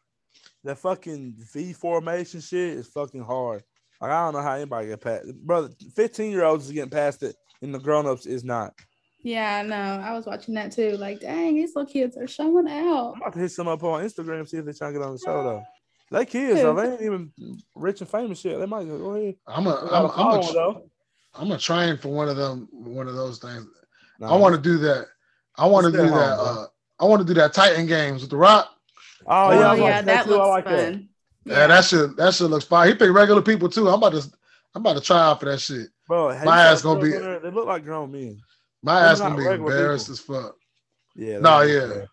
the 0.64 0.76
fucking 0.76 1.36
V 1.54 1.74
formation 1.74 2.42
shit 2.42 2.78
is 2.78 2.88
fucking 2.88 3.24
hard. 3.24 3.64
Like 4.02 4.12
I 4.12 4.26
don't 4.26 4.34
know 4.34 4.42
how 4.42 4.54
anybody 4.54 4.88
get 4.88 5.02
past, 5.02 5.34
brother. 5.36 5.70
Fifteen 5.96 6.32
year 6.32 6.44
olds 6.44 6.66
is 6.66 6.72
getting 6.72 6.90
past 6.90 7.24
it, 7.24 7.36
and 7.62 7.74
the 7.74 7.80
grown 7.80 8.06
ups 8.06 8.26
is 8.26 8.44
not. 8.44 8.74
Yeah, 9.22 9.62
I 9.64 9.64
know. 9.64 10.04
I 10.04 10.14
was 10.14 10.26
watching 10.26 10.54
that 10.56 10.74
too. 10.74 10.98
Like, 10.98 11.22
dang, 11.22 11.56
these 11.56 11.74
little 11.76 11.90
kids 11.90 12.18
are 12.18 12.28
showing 12.28 12.68
out. 12.68 13.14
I'm 13.16 13.22
about 13.22 13.34
to 13.34 13.40
hit 13.40 13.52
some 13.52 13.70
up 13.70 13.82
on 13.84 14.04
Instagram 14.04 14.48
see 14.48 14.58
if 14.58 14.66
they 14.66 14.74
trying 14.74 14.94
to 14.94 15.00
get 15.00 15.06
on 15.06 15.14
the 15.14 15.20
show 15.20 15.44
though. 15.44 15.64
They 16.12 16.26
kids 16.26 16.62
though, 16.62 16.76
they 16.76 16.92
ain't 16.92 17.02
even 17.02 17.32
rich 17.76 18.02
and 18.02 18.10
famous 18.10 18.44
yet. 18.44 18.60
They 18.60 18.66
might 18.66 18.86
go 18.86 18.98
go 18.98 19.16
ahead. 19.16 19.36
I'm 19.48 19.68
a 19.68 19.70
They 19.70 19.76
I'm 19.76 19.90
got 19.90 20.04
a 20.04 20.08
a, 20.08 20.12
I'm 20.12 20.40
a, 20.40 20.54
though. 20.54 20.90
I'm 21.36 21.52
a 21.52 21.58
train 21.58 21.98
for 21.98 22.10
one 22.10 22.28
of 22.28 22.36
them 22.36 22.68
one 22.72 23.08
of 23.08 23.16
those 23.16 23.40
things. 23.40 23.66
Nah, 24.20 24.34
I 24.34 24.38
want 24.38 24.56
to 24.56 24.62
do 24.62 24.78
that. 24.80 25.08
I 25.58 25.66
want 25.68 25.86
to 25.86 25.92
do 25.92 26.00
home, 26.00 26.12
that. 26.12 26.40
Uh, 26.40 26.66
I 27.00 27.06
want 27.06 27.22
to 27.22 27.28
do 27.28 27.34
that 27.36 27.54
Titan 27.54 27.86
games 27.86 28.22
with 28.22 28.30
the 28.30 28.38
Rock. 28.38 28.73
Oh, 29.28 29.48
Oh, 29.48 29.52
yeah, 29.52 29.68
Oh 29.68 29.72
was 29.72 29.80
yeah, 29.80 30.02
that 30.02 30.26
too. 30.26 30.34
I 30.34 30.38
looks 30.38 30.48
like 30.50 30.66
that. 30.66 30.92
fun. 30.94 31.10
Yeah, 31.46 31.68
that 31.68 31.84
shit 31.86 32.16
that 32.18 32.34
shit 32.34 32.50
looks 32.50 32.66
fine. 32.66 32.88
He 32.90 32.94
picked 32.96 33.12
regular 33.14 33.42
people 33.42 33.70
too. 33.70 33.88
I'm 33.90 33.96
about 33.96 34.14
to 34.14 34.24
I'm 34.76 34.82
about 34.82 34.94
to 34.96 35.02
try 35.02 35.20
out 35.20 35.40
for 35.40 35.46
that 35.48 35.60
shit. 35.60 35.88
Bro, 36.08 36.40
My 36.44 36.62
ass 36.64 36.82
gonna 36.82 37.00
be- 37.02 37.12
They 37.12 37.50
look 37.52 37.68
like 37.68 37.84
grown 37.84 38.12
men. 38.12 38.42
My 38.82 39.00
They're 39.02 39.10
ass 39.12 39.20
gonna 39.20 39.38
be 39.38 39.46
embarrassed 39.46 40.08
people. 40.08 40.36
as 40.38 40.44
fuck. 40.44 40.56
Yeah. 41.16 41.40
No, 41.40 41.66
they- 41.66 41.74
yeah. 41.74 42.06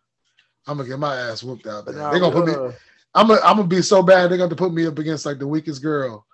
I'm 0.67 0.77
gonna 0.77 0.89
get 0.89 0.99
my 0.99 1.17
ass 1.17 1.43
whooped 1.43 1.67
out 1.67 1.87
there. 1.87 1.95
Nah, 1.95 2.11
They're 2.11 2.21
gonna 2.21 2.35
put 2.35 2.47
me. 2.47 2.55
uh, 2.55 2.73
I'm 3.15 3.27
gonna, 3.29 3.41
I'm 3.43 3.57
gonna 3.57 3.67
be 3.69 3.83
so 3.83 4.03
bad. 4.03 4.31
They're 4.31 4.39
gonna 4.39 4.55
put 4.55 4.73
me 4.73 4.87
up 4.87 4.99
against 4.99 5.27
like 5.27 5.39
the 5.39 5.47
weakest 5.47 5.83
girl, 5.83 6.25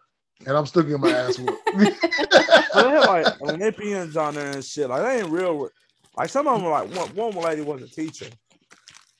and 0.47 0.57
I'm 0.57 0.67
still 0.67 0.83
getting 0.83 1.01
my 1.01 1.11
ass 1.11 1.39
whooped. 1.39 1.71
But 2.75 2.83
they 2.85 2.91
have 2.91 3.07
like 3.07 3.41
Olympians 3.41 4.17
on 4.19 4.35
there 4.35 4.51
and 4.51 4.63
shit. 4.65 4.89
Like 4.91 5.01
they 5.03 5.21
ain't 5.21 5.31
real. 5.31 5.71
Like 6.19 6.29
some 6.29 6.47
of 6.47 6.61
them, 6.61 6.69
like 6.71 6.95
one, 7.15 7.33
one 7.35 7.45
lady 7.45 7.63
was 7.63 7.81
a 7.83 7.89
teacher. 7.89 8.27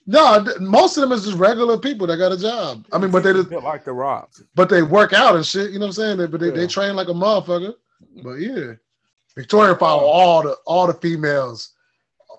No, 0.07 0.45
most 0.61 0.97
of 0.97 1.01
them 1.03 1.13
is 1.13 1.25
just 1.25 1.37
regular 1.37 1.77
people 1.79 2.07
that 2.07 2.17
got 2.17 2.31
a 2.33 2.37
job. 2.39 2.87
I 2.93 2.99
mean, 2.99 3.11
but 3.11 3.23
they 3.25 3.33
just, 3.33 3.51
built 3.51 3.65
like 3.65 3.85
the 3.85 3.93
Rock. 3.93 4.31
but 4.55 4.69
they 4.69 4.83
work 4.83 5.13
out 5.13 5.35
and 5.35 5.45
shit. 5.45 5.71
You 5.73 5.79
know 5.81 5.87
what 5.87 5.99
I'm 5.99 6.05
saying? 6.05 6.19
They, 6.19 6.27
but 6.27 6.41
they, 6.41 6.51
they 6.51 6.67
train 6.67 6.95
like 6.95 7.09
a 7.09 7.13
motherfucker. 7.13 7.75
But 8.23 8.35
yeah, 8.35 8.75
Victoria 9.37 9.75
follow 9.75 10.05
all 10.05 10.43
the 10.43 10.57
all 10.67 10.87
the 10.87 10.95
females, 10.95 11.73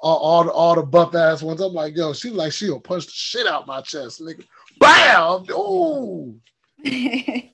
all 0.01 0.17
all 0.17 0.43
the, 0.45 0.51
all 0.51 0.75
the 0.75 0.83
buff 0.83 1.13
ass 1.13 1.41
ones. 1.43 1.59
I'm 1.61 1.73
like, 1.73 1.95
yo, 1.95 2.13
she 2.13 2.29
like 2.29 2.53
she'll 2.53 2.79
punch 2.79 3.05
the 3.05 3.11
shit 3.13 3.47
out 3.47 3.67
my 3.67 3.81
chest, 3.81 4.21
nigga. 4.21 4.45
Bam! 4.79 5.45
Ooh, 5.51 6.39
be 6.83 7.51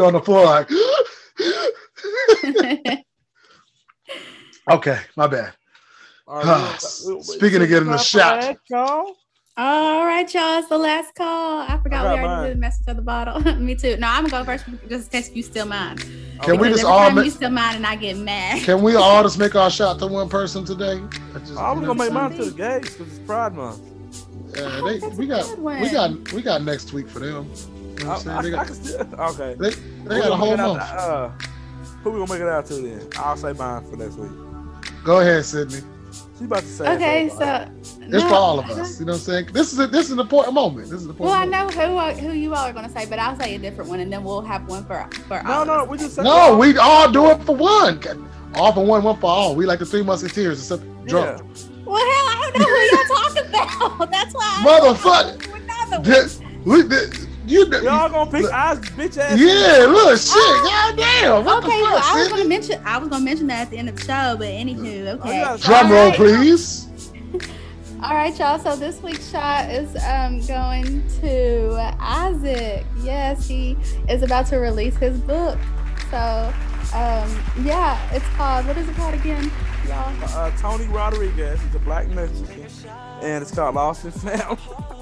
on 0.00 0.12
the 0.14 0.20
floor 0.22 0.44
like. 0.44 0.68
okay, 4.70 5.00
my 5.16 5.26
bad. 5.26 5.52
All 6.26 6.42
right, 6.42 6.78
we- 7.06 7.14
we- 7.14 7.22
Speaking 7.22 7.62
of 7.62 7.68
getting 7.68 7.90
the 7.90 7.98
shot. 7.98 8.40
that, 8.40 8.58
y'all? 8.68 9.14
All 9.58 10.04
right, 10.04 10.32
y'all. 10.34 10.58
It's 10.58 10.68
the 10.68 10.76
last 10.76 11.14
call. 11.14 11.60
I 11.62 11.78
forgot 11.82 12.04
I 12.04 12.12
we 12.14 12.20
already 12.20 12.26
mine. 12.28 12.44
did 12.48 12.56
the 12.56 12.60
message 12.60 12.86
of 12.88 12.96
the 12.96 13.02
bottle. 13.02 13.40
Me 13.56 13.74
too. 13.74 13.96
No, 13.96 14.06
I'm 14.08 14.26
gonna 14.26 14.44
go 14.44 14.44
first 14.44 14.66
just 14.88 15.14
in 15.14 15.22
case 15.22 15.30
you 15.34 15.42
still 15.42 15.64
mine. 15.64 15.96
Can 16.42 16.58
we 16.58 16.68
just 16.68 16.80
every 16.80 16.90
all 16.92 16.98
time 17.06 17.14
ma- 17.14 17.22
you 17.22 17.30
still 17.30 17.48
mine 17.50 17.76
and 17.76 17.86
I 17.86 17.96
get 17.96 18.18
mad. 18.18 18.62
Can 18.64 18.82
we 18.82 18.96
all 18.96 19.22
just 19.22 19.38
make 19.38 19.54
our 19.54 19.70
shot 19.70 19.98
to 20.00 20.06
one 20.08 20.28
person 20.28 20.66
today? 20.66 21.00
I 21.34 21.38
just, 21.38 21.56
I 21.56 21.72
was 21.72 21.80
you 21.80 21.86
gonna 21.86 21.86
know, 21.86 21.94
make 21.94 22.12
mine 22.12 22.32
to 22.32 22.44
the 22.50 22.50
gays 22.56 22.94
because 22.96 23.16
it's 23.16 23.26
Pride 23.26 23.54
Month. 23.54 23.80
yeah, 24.54 24.80
they, 24.84 24.98
we 25.16 25.26
got 25.26 25.58
we 25.58 25.90
got 25.90 26.32
we 26.32 26.42
got 26.42 26.62
next 26.62 26.92
week 26.92 27.08
for 27.08 27.20
them. 27.20 27.50
You 27.98 28.04
know 28.04 28.10
I, 28.10 28.14
what 28.18 28.26
I'm 28.26 28.42
saying? 28.42 28.42
They 28.42 28.48
I 28.48 28.50
got, 28.56 28.66
can 28.66 28.74
still, 28.74 29.00
okay. 29.20 29.54
they, 29.58 29.70
Who 29.70 30.08
they 30.10 30.18
got 30.20 30.32
a 30.32 30.36
whole 30.36 30.50
make 30.50 30.58
month. 30.58 30.80
to- 30.80 30.84
uh, 30.84 31.28
who 32.02 32.10
we 32.10 32.18
gonna 32.18 32.30
make 32.34 32.42
it 32.42 32.48
out 32.48 32.66
to 32.66 32.74
then? 32.74 33.08
I'll 33.16 33.38
say 33.38 33.54
mine 33.54 33.88
for 33.90 33.96
next 33.96 34.16
week. 34.16 34.30
Go 35.02 35.20
ahead, 35.20 35.46
Sydney. 35.46 35.80
She 36.38 36.44
about 36.44 36.60
to 36.60 36.66
say. 36.66 36.94
Okay, 36.96 37.28
so- 37.30 37.36
so 37.38 37.68
It's 38.02 38.12
no, 38.12 38.20
for 38.28 38.34
all 38.34 38.58
of 38.58 38.66
us. 38.70 39.00
You 39.00 39.06
know 39.06 39.12
what 39.12 39.18
I'm 39.18 39.24
saying? 39.24 39.48
This 39.52 39.72
is 39.72 39.78
a, 39.78 39.86
this 39.86 40.06
is 40.06 40.12
an 40.12 40.20
important 40.20 40.54
moment. 40.54 40.90
This 40.90 41.00
is 41.00 41.06
an 41.06 41.16
Well, 41.16 41.32
I 41.32 41.44
know 41.46 41.66
who 41.68 41.96
are, 41.96 42.12
who 42.12 42.32
you 42.32 42.54
all 42.54 42.66
are 42.66 42.72
gonna 42.72 42.90
say, 42.90 43.06
but 43.06 43.18
I'll 43.18 43.38
say 43.40 43.54
a 43.54 43.58
different 43.58 43.88
one, 43.88 44.00
and 44.00 44.12
then 44.12 44.22
we'll 44.22 44.42
have 44.42 44.68
one 44.68 44.84
for 44.84 45.08
for 45.28 45.42
No, 45.42 45.50
all 45.52 45.62
of 45.62 45.66
no, 45.68 45.84
we 45.84 45.96
just 45.98 46.14
said 46.14 46.24
moment. 46.24 46.52
No, 46.52 46.58
we 46.58 46.76
all 46.78 47.10
do 47.10 47.30
it 47.30 47.42
for 47.44 47.56
one. 47.56 48.28
All 48.54 48.72
for 48.72 48.84
one, 48.84 49.02
one 49.02 49.18
for 49.18 49.30
all. 49.30 49.54
We 49.56 49.64
like 49.66 49.78
the 49.78 49.86
three 49.86 50.02
musketeers, 50.02 50.58
except 50.58 50.82
drunk. 51.06 51.42
Well, 51.84 51.96
hell, 51.96 52.26
I 52.28 52.50
don't 52.52 52.58
know 52.58 52.66
who 52.66 52.80
you're 52.80 53.06
talking 53.06 53.46
about. 53.98 54.10
That's 54.12 54.34
why. 54.34 54.62
Motherfucker. 54.66 56.04
This- 56.04 56.40
we, 56.64 56.82
this- 56.82 57.25
you, 57.46 57.66
Y'all 57.82 58.08
gonna 58.08 58.30
pick 58.30 58.44
eyes, 58.52 58.78
bitch 58.80 59.16
ass. 59.18 59.38
yeah, 59.38 59.84
look, 59.86 60.18
shit, 60.18 60.34
goddamn. 60.64 61.44
What 61.44 61.64
Okay, 61.64 61.76
the 61.78 61.82
well, 61.82 62.00
fuck, 62.02 62.14
I 62.14 62.18
was 62.18 62.28
gonna 62.28 62.44
mention 62.44 62.82
I 62.84 62.98
was 62.98 63.08
gonna 63.08 63.24
mention 63.24 63.46
that 63.48 63.62
at 63.62 63.70
the 63.70 63.78
end 63.78 63.88
of 63.88 63.96
the 63.96 64.02
show, 64.02 64.36
but 64.38 64.48
anywho, 64.48 65.18
okay. 65.20 65.40
gotta- 65.42 65.62
Drum 65.62 65.90
roll, 65.90 66.08
right. 66.08 66.16
please. 66.16 66.88
All 68.02 68.14
right, 68.14 68.38
y'all. 68.38 68.58
So 68.58 68.76
this 68.76 69.02
week's 69.02 69.30
shot 69.30 69.70
is 69.70 69.96
um, 70.04 70.40
going 70.46 71.02
to 71.22 71.94
Isaac. 71.98 72.84
Yes, 73.02 73.48
he 73.48 73.76
is 74.08 74.22
about 74.22 74.46
to 74.48 74.56
release 74.58 74.96
his 74.96 75.18
book. 75.20 75.58
So 76.10 76.52
um, 76.94 77.42
yeah, 77.64 77.98
it's 78.14 78.26
called. 78.36 78.66
What 78.66 78.76
is 78.76 78.86
it 78.88 78.94
called 78.96 79.14
again, 79.14 79.50
y'all? 79.88 80.12
Uh, 80.36 80.50
Tony 80.58 80.86
Rodriguez. 80.88 81.58
He's 81.62 81.74
a 81.74 81.78
black 81.80 82.06
Mexican, 82.08 82.66
and 83.22 83.42
it's 83.42 83.52
called 83.54 83.74
Lost 83.74 84.04
and 84.04 84.14
Found. 84.14 84.58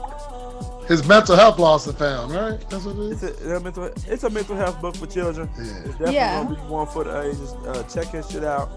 His 0.88 1.06
mental 1.06 1.34
health 1.36 1.58
loss 1.58 1.86
is 1.86 1.94
found, 1.94 2.32
right? 2.32 2.60
That's 2.68 2.84
what 2.84 2.96
it 2.96 3.12
It's 3.12 3.22
a, 3.42 3.56
a 3.56 3.60
mental. 3.60 3.84
It's 3.84 4.24
a 4.24 4.30
mental 4.30 4.54
health 4.56 4.80
book 4.82 4.96
for 4.96 5.06
children. 5.06 5.48
Yeah. 5.56 5.62
It's 5.62 5.74
definitely 5.88 6.14
Yeah. 6.14 6.42
gonna 6.44 6.54
be 6.56 6.60
one 6.62 6.86
for 6.86 7.04
the 7.04 7.22
ages. 7.22 7.52
Uh, 7.66 7.82
check 7.84 8.08
his 8.08 8.30
shit 8.30 8.44
out 8.44 8.68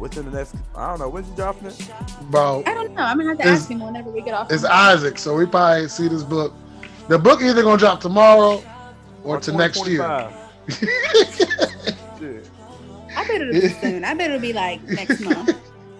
within 0.00 0.24
the 0.30 0.36
next. 0.36 0.56
I 0.74 0.88
don't 0.90 0.98
know 0.98 1.08
when's 1.08 1.28
he 1.28 1.34
dropping 1.36 1.68
it. 1.68 1.90
Bro, 2.30 2.64
I 2.66 2.74
don't 2.74 2.92
know. 2.94 3.02
I'm 3.02 3.16
gonna 3.18 3.30
have 3.30 3.38
to 3.38 3.44
ask 3.46 3.68
him 3.70 3.80
whenever 3.80 4.10
we 4.10 4.20
get 4.22 4.34
off. 4.34 4.50
it's 4.50 4.64
Isaac, 4.64 5.16
so 5.18 5.36
we 5.36 5.46
probably 5.46 5.88
see 5.88 6.08
this 6.08 6.22
book. 6.24 6.52
The 7.08 7.18
book 7.18 7.40
either 7.42 7.62
gonna 7.62 7.78
drop 7.78 8.00
tomorrow 8.00 8.62
or, 9.22 9.38
to 9.40 9.52
next 9.52 9.86
year. 9.86 10.02
I 13.16 13.28
bet 13.28 13.40
it'll 13.40 13.52
be 13.52 13.68
soon. 13.68 14.04
I 14.04 14.14
bet 14.14 14.30
it'll 14.30 14.40
be 14.40 14.52
like 14.52 14.82
next 14.84 15.20
month. 15.24 15.56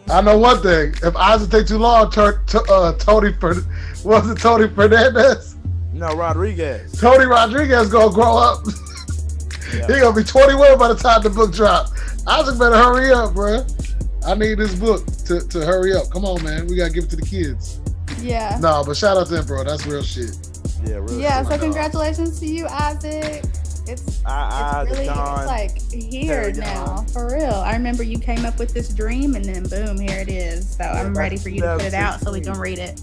I 0.09 0.21
know 0.21 0.37
one 0.39 0.61
thing. 0.63 0.95
If 1.03 1.17
Isaac 1.17 1.51
take 1.51 1.67
too 1.67 1.79
long, 1.79 2.11
tur- 2.11 2.43
t- 2.47 2.59
uh, 2.69 2.93
Tony 2.95 3.33
Fer- 3.33 3.65
was 4.05 4.29
it 4.31 4.39
Tony 4.39 4.69
Fernandez? 4.69 5.57
No, 5.93 6.15
Rodriguez. 6.15 6.93
Tony 7.01 7.25
Rodriguez 7.25 7.89
gonna 7.91 8.13
grow 8.13 8.37
up. 8.37 8.65
Yeah. 9.75 9.87
he 9.89 9.99
gonna 10.01 10.15
be 10.15 10.23
21 10.23 10.79
by 10.79 10.87
the 10.89 10.95
time 10.95 11.21
the 11.23 11.31
book 11.31 11.53
drop. 11.53 11.89
Isaac 12.29 12.61
better 12.61 12.77
hurry 12.77 13.11
up, 13.13 13.35
bro. 13.35 13.65
I 14.25 14.35
need 14.37 14.59
this 14.59 14.73
book 14.77 15.05
to, 15.25 15.41
to 15.49 15.67
hurry 15.67 15.93
up. 15.97 16.11
Come 16.11 16.25
on, 16.25 16.45
man. 16.45 16.69
We 16.69 16.77
gotta 16.77 16.93
give 16.93 17.05
it 17.05 17.11
to 17.11 17.17
the 17.17 17.27
kids. 17.27 17.81
Yeah. 18.21 18.57
No, 18.61 18.85
but 18.87 18.97
shout 18.97 19.17
out 19.17 19.27
to 19.29 19.39
him, 19.39 19.47
bro. 19.47 19.65
That's 19.65 19.85
real 19.87 20.03
shit. 20.05 20.37
Yeah, 20.85 20.97
really. 20.97 21.23
Yeah. 21.23 21.39
my 21.39 21.45
So 21.45 21.51
dog. 21.51 21.61
congratulations 21.61 22.39
to 22.39 22.47
you, 22.47 22.67
Isaac. 22.69 23.43
It's 23.87 24.25
I, 24.25 24.31
I, 24.31 24.83
it's 24.83 24.91
really 24.93 25.05
John. 25.07 25.39
it's 25.41 25.47
like 25.47 25.93
here 25.93 26.51
Terry 26.51 26.53
now 26.55 27.03
for 27.13 27.35
real 27.35 27.53
i 27.53 27.73
remember 27.75 28.03
you 28.03 28.19
came 28.19 28.47
up 28.47 28.59
with 28.59 28.73
this 28.73 28.89
dream 28.95 29.35
and 29.35 29.45
then 29.45 29.63
boom 29.65 29.99
here 30.01 30.21
it 30.21 30.29
is 30.31 30.77
so 30.77 30.85
i'm 30.85 31.13
ready 31.15 31.37
for 31.37 31.51
you 31.51 31.61
to 31.61 31.75
put 31.77 31.85
it 31.87 31.95
out 31.95 32.21
so 32.21 32.33
we 32.33 32.41
can 32.41 32.59
read 32.59 32.79
it 32.79 32.99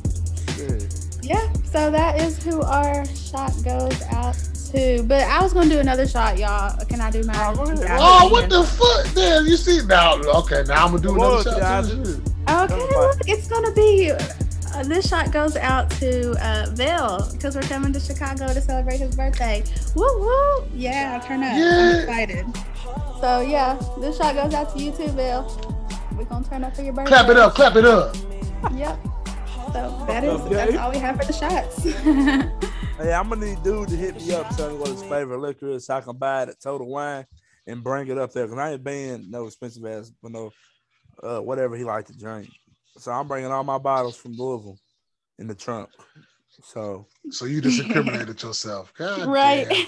Shit. 0.55 1.05
yeah 1.21 1.51
so 1.65 1.91
that 1.91 2.19
is 2.19 2.43
who 2.43 2.61
our 2.63 3.05
shot 3.15 3.53
goes 3.63 4.01
out 4.09 4.33
to 4.71 5.03
but 5.03 5.21
i 5.23 5.41
was 5.41 5.53
gonna 5.53 5.69
do 5.69 5.79
another 5.79 6.07
shot 6.07 6.39
y'all 6.39 6.75
can 6.85 6.99
i 6.99 7.11
do 7.11 7.21
mine 7.23 7.35
Oh, 7.37 7.65
go 7.65 7.85
Oh, 7.89 8.29
what 8.29 8.45
in- 8.45 8.49
the 8.49 8.63
fuck? 8.63 9.13
Damn, 9.13 9.45
you 9.45 9.57
see 9.57 9.85
now? 9.85 10.15
Okay, 10.15 10.63
now 10.67 10.85
I'm 10.85 10.91
gonna 10.91 11.03
do 11.03 11.13
another 11.13 11.49
on, 11.51 11.59
shot. 11.59 11.85
too, 11.85 12.23
okay 12.49 12.95
look 12.97 13.17
it's 13.27 13.47
gonna 13.47 13.71
be 13.73 14.11
uh, 14.73 14.83
this 14.83 15.07
shot 15.07 15.31
goes 15.31 15.55
out 15.55 15.89
to 15.91 16.31
uh 16.43 16.69
Bill 16.75 17.27
because 17.31 17.55
we're 17.55 17.61
coming 17.63 17.91
to 17.93 17.99
Chicago 17.99 18.47
to 18.53 18.61
celebrate 18.61 18.99
his 18.99 19.15
birthday. 19.15 19.63
Woo 19.95 20.05
woo! 20.19 20.65
Yeah, 20.73 21.19
turn 21.25 21.43
up. 21.43 21.57
Yeah. 21.57 21.91
I'm 21.93 21.99
excited. 21.99 22.45
So 23.21 23.41
yeah, 23.41 23.79
this 23.99 24.17
shot 24.17 24.35
goes 24.35 24.53
out 24.53 24.75
to 24.75 24.83
you 24.83 24.91
too, 24.91 25.11
Bill. 25.11 25.45
We're 26.17 26.25
gonna 26.25 26.47
turn 26.47 26.63
up 26.63 26.75
for 26.75 26.81
your 26.81 26.93
birthday. 26.93 27.09
Clap 27.09 27.29
it 27.29 27.37
up, 27.37 27.55
clap 27.55 27.75
it 27.75 27.85
up. 27.85 28.15
Yep. 28.73 28.99
So 29.73 30.05
that 30.07 30.23
is 30.23 30.41
Okay. 30.41 30.53
that's 30.55 30.75
all 30.77 30.91
we 30.91 30.97
have 30.97 31.17
for 31.17 31.25
the 31.25 31.33
shots. 31.33 31.85
Hey, 32.97 33.13
I'm 33.13 33.29
gonna 33.29 33.47
need 33.47 33.63
dude 33.63 33.87
to 33.89 33.95
hit 33.95 34.15
me 34.15 34.31
up, 34.31 34.55
tell 34.55 34.69
me 34.69 34.77
what 34.77 34.89
his 34.89 35.01
favorite 35.01 35.39
liquor 35.39 35.69
is, 35.69 35.87
so 35.87 35.95
I 35.95 36.01
can 36.01 36.15
buy 36.17 36.43
it 36.43 36.49
at 36.49 36.61
Total 36.61 36.87
Wine 36.87 37.25
and 37.65 37.83
bring 37.83 38.07
it 38.07 38.17
up 38.19 38.31
there. 38.31 38.47
Cause 38.47 38.55
I 38.59 38.73
ain't 38.73 38.85
paying 38.85 39.31
no 39.31 39.47
expensive 39.47 39.83
ass, 39.85 40.11
but 40.21 40.31
no, 40.31 40.51
uh, 41.23 41.39
whatever 41.39 41.75
he 41.75 41.83
like 41.83 42.05
to 42.07 42.13
drink. 42.17 42.49
So 43.01 43.11
I'm 43.11 43.27
bringing 43.27 43.51
all 43.51 43.63
my 43.63 43.79
bottles 43.79 44.15
from 44.15 44.33
Louisville 44.33 44.77
in 45.39 45.47
the 45.47 45.55
trunk. 45.55 45.89
So 46.63 47.07
So 47.31 47.45
you 47.45 47.59
just 47.61 47.81
incriminated 47.81 48.41
yourself. 48.43 48.93
God 48.97 49.25
right. 49.25 49.67
damn. 49.67 49.85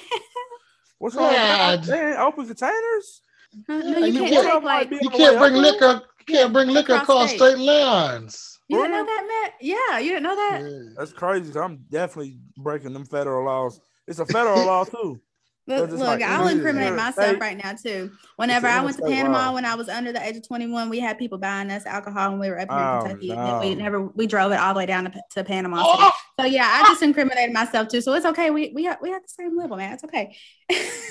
what's 0.98 1.15
wrong? 1.15 1.31
that? 1.31 1.81
God. 1.81 1.84
They 1.84 2.15
open 2.18 2.48
containers. 2.48 3.22
no, 3.68 3.77
you 3.99 4.06
you 4.06 4.14
can't 4.14 4.34
can't- 4.34 4.53
take 4.53 4.64
like 4.64 4.91
You 4.91 5.10
can't 5.11 5.38
bring 5.38 5.56
up 5.56 5.61
liquor. 5.61 6.02
You 6.27 6.35
can't 6.35 6.53
bring 6.53 6.69
liquor 6.69 6.94
Across 6.95 7.03
across 7.03 7.30
state. 7.30 7.40
state 7.40 7.57
lines. 7.60 8.60
you 8.68 8.77
didn't 8.77 8.91
know 8.94 9.06
that, 9.06 9.27
Matt? 9.44 9.53
Yeah, 9.61 9.99
you 9.99 10.10
didn't 10.10 10.23
know 10.23 10.35
that. 10.35 10.61
Yeah. 10.64 10.94
That's 10.98 11.14
crazy. 11.14 11.60
I'm 11.60 11.85
definitely 11.91 12.40
breaking 12.57 12.94
them 12.94 13.06
federal 13.06 13.45
laws. 13.45 13.80
It's 14.07 14.19
a 14.19 14.26
federal 14.26 14.65
law 14.65 14.85
too. 14.85 15.19
Look, 15.65 15.91
look 15.91 15.99
like 15.99 16.22
I'll 16.22 16.48
incriminate 16.49 16.90
other 16.90 16.98
myself 16.98 17.30
state. 17.30 17.40
right 17.40 17.56
now 17.57 17.73
too. 17.73 18.11
Whenever 18.35 18.68
I 18.68 18.84
went 18.84 18.98
to 18.98 19.03
Panama 19.03 19.48
law. 19.48 19.53
when 19.53 19.64
I 19.64 19.76
was 19.76 19.88
under 19.88 20.11
the 20.11 20.22
age 20.22 20.35
of 20.35 20.45
21, 20.45 20.90
we 20.90 20.99
had 20.99 21.18
people 21.18 21.38
buying 21.38 21.72
us 21.72 21.85
alcohol 21.85 22.31
when 22.31 22.40
we 22.41 22.49
were 22.49 22.60
up 22.60 22.69
here 22.69 22.77
Oh, 22.77 22.99
in 22.99 23.06
Kentucky. 23.19 23.31
And 23.31 23.60
we 23.61 23.76
never 23.76 24.02
we 24.07 24.27
drove 24.27 24.52
it 24.52 24.56
all 24.60 24.73
the 24.73 24.80
way 24.80 24.85
down 24.85 25.06
to, 25.06 25.22
to 25.31 25.44
Panama. 25.45 25.77
City. 25.77 25.90
Oh, 26.02 26.11
So 26.41 26.45
yeah, 26.48 26.68
I 26.69 26.88
just 26.90 27.02
incriminated 27.02 27.53
myself 27.53 27.88
too. 27.88 28.02
So 28.02 28.14
it's 28.14 28.26
okay. 28.26 28.49
We 28.49 28.73
we 28.76 28.84
have, 28.84 28.98
we 29.02 29.10
have 29.11 29.22
the 29.22 29.30
same 29.30 29.57
level, 29.57 29.77
man. 29.77 29.94
It's 29.94 30.03
okay. 30.03 30.35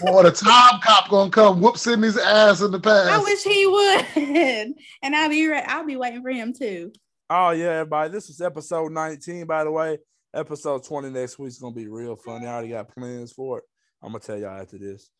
boy, 0.02 0.22
the 0.24 0.30
time 0.30 0.80
cop 0.82 1.08
gonna 1.08 1.30
come 1.30 1.60
whoop 1.62 1.78
Sydney's 1.78 2.18
ass 2.18 2.60
in 2.60 2.72
the 2.72 2.80
past. 2.80 3.08
I 3.10 3.18
wish 3.18 3.42
he 3.42 3.66
would, 3.66 4.06
and 5.02 5.16
I'll 5.16 5.30
be 5.30 5.46
re- 5.48 5.64
I'll 5.66 5.86
be 5.86 5.96
waiting 5.96 6.22
for 6.22 6.30
him 6.30 6.52
too. 6.52 6.92
Oh 7.30 7.50
yeah, 7.52 7.70
everybody. 7.70 8.10
This 8.12 8.28
is 8.28 8.42
episode 8.42 8.92
19, 8.92 9.46
by 9.46 9.64
the 9.64 9.70
way. 9.70 9.98
Episode 10.34 10.84
20 10.84 11.08
next 11.10 11.38
week's 11.38 11.58
gonna 11.58 11.74
be 11.74 11.88
real 11.88 12.16
funny. 12.16 12.46
I 12.46 12.52
already 12.52 12.68
got 12.68 12.94
plans 12.94 13.32
for 13.32 13.58
it. 13.58 13.64
I'm 14.02 14.12
gonna 14.12 14.20
tell 14.20 14.38
y'all 14.38 14.60
after 14.60 14.78
this. 14.78 15.10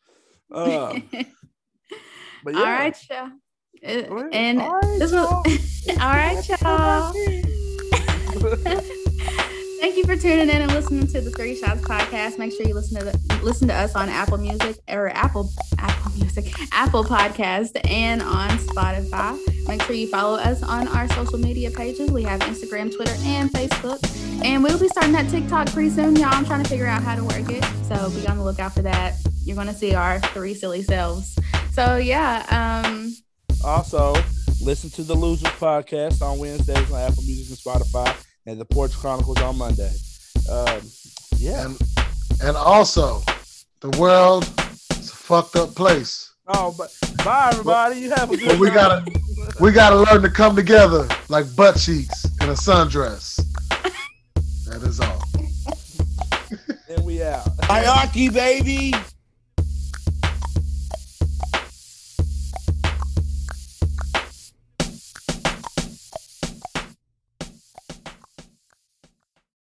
Uh, 0.50 0.98
but 2.44 2.54
yeah. 2.54 2.60
All 2.60 2.64
right, 2.64 2.96
y'all. 3.10 3.30
And 4.32 4.59
right, 4.59 4.98
this 4.98 5.12
was 5.12 5.24
all 5.88 5.96
right, 5.98 6.48
y'all. 6.48 7.12
Thank 9.82 9.96
you 9.96 10.04
for 10.04 10.14
tuning 10.14 10.48
in 10.48 10.62
and 10.62 10.70
listening 10.70 11.09
to 11.09 11.20
the 11.20 11.32
Three 11.32 11.56
Shots 11.56 11.80
podcast. 11.80 12.38
Make 12.38 12.52
sure 12.52 12.64
you 12.64 12.72
listen 12.72 13.00
to 13.00 13.04
the, 13.04 13.40
listen 13.42 13.66
to 13.66 13.74
us 13.74 13.96
on 13.96 14.09
Apple 14.09 14.38
Music 14.38 14.76
or 14.88 15.09
Apple 15.09 15.50
Apple 15.76 16.12
Music, 16.12 16.54
Apple 16.70 17.02
Podcast, 17.02 17.80
and 17.90 18.22
on 18.22 18.50
Spotify. 18.59 19.36
Make 19.66 19.82
sure 19.82 19.96
you 19.96 20.06
follow 20.06 20.38
us 20.38 20.62
on 20.62 20.86
our 20.86 21.09
social 21.09 21.36
media 21.36 21.68
pages. 21.68 22.12
We 22.12 22.22
have 22.22 22.38
Instagram, 22.42 22.94
Twitter, 22.94 23.16
and 23.24 23.50
Facebook. 23.50 23.98
And 24.44 24.62
we'll 24.62 24.78
be 24.78 24.86
starting 24.86 25.14
that 25.14 25.28
TikTok 25.28 25.72
pretty 25.72 25.90
soon, 25.90 26.14
y'all. 26.14 26.32
I'm 26.32 26.44
trying 26.44 26.62
to 26.62 26.68
figure 26.70 26.86
out 26.86 27.02
how 27.02 27.16
to 27.16 27.24
work 27.24 27.50
it. 27.50 27.64
So 27.88 28.09
be 28.10 28.24
on 28.28 28.38
the 28.38 28.44
lookout 28.44 28.74
for 28.74 28.82
that. 28.82 29.16
You're 29.44 29.56
gonna 29.56 29.74
see 29.74 29.96
our 29.96 30.20
three 30.20 30.54
silly 30.54 30.84
selves. 30.84 31.36
So 31.72 31.96
yeah, 31.96 32.46
um 32.86 33.16
Also, 33.64 34.14
listen 34.62 34.90
to 34.90 35.02
the 35.02 35.16
Losers 35.16 35.50
podcast 35.54 36.22
on 36.22 36.38
Wednesdays 36.38 36.88
on 36.92 37.00
Apple 37.00 37.24
Music 37.24 37.48
and 37.48 37.59
Spotify, 37.59 38.14
and 38.47 38.60
the 38.60 38.64
Porch 38.64 38.93
Chronicles 38.93 39.40
on 39.40 39.59
Monday. 39.59 39.93
Um, 40.51 40.81
yeah. 41.36 41.66
And 41.66 41.78
and 42.43 42.56
also, 42.56 43.23
the 43.81 43.90
world 43.98 44.44
is 44.98 45.10
a 45.10 45.14
fucked 45.14 45.56
up 45.56 45.74
place. 45.74 46.35
Oh, 46.48 46.74
but 46.77 46.93
bye 47.24 47.51
everybody. 47.52 48.01
You 48.01 48.10
have 48.10 48.31
a 48.31 48.36
good. 48.36 48.59
We 48.59 48.70
gotta 48.70 49.05
we 49.60 49.70
gotta 49.73 49.97
learn 49.97 50.23
to 50.23 50.31
come 50.31 50.56
together 50.56 51.06
like 51.28 51.55
butt 51.55 51.78
cheeks 51.78 52.24
in 52.43 52.48
a 52.48 52.55
sundress. 52.55 53.36
That 54.66 54.82
is 54.82 55.01
all. 55.01 55.23
And 56.89 57.05
we 57.05 57.23
out. 57.23 57.48
Hierarchy, 57.62 58.28
baby. 58.28 58.93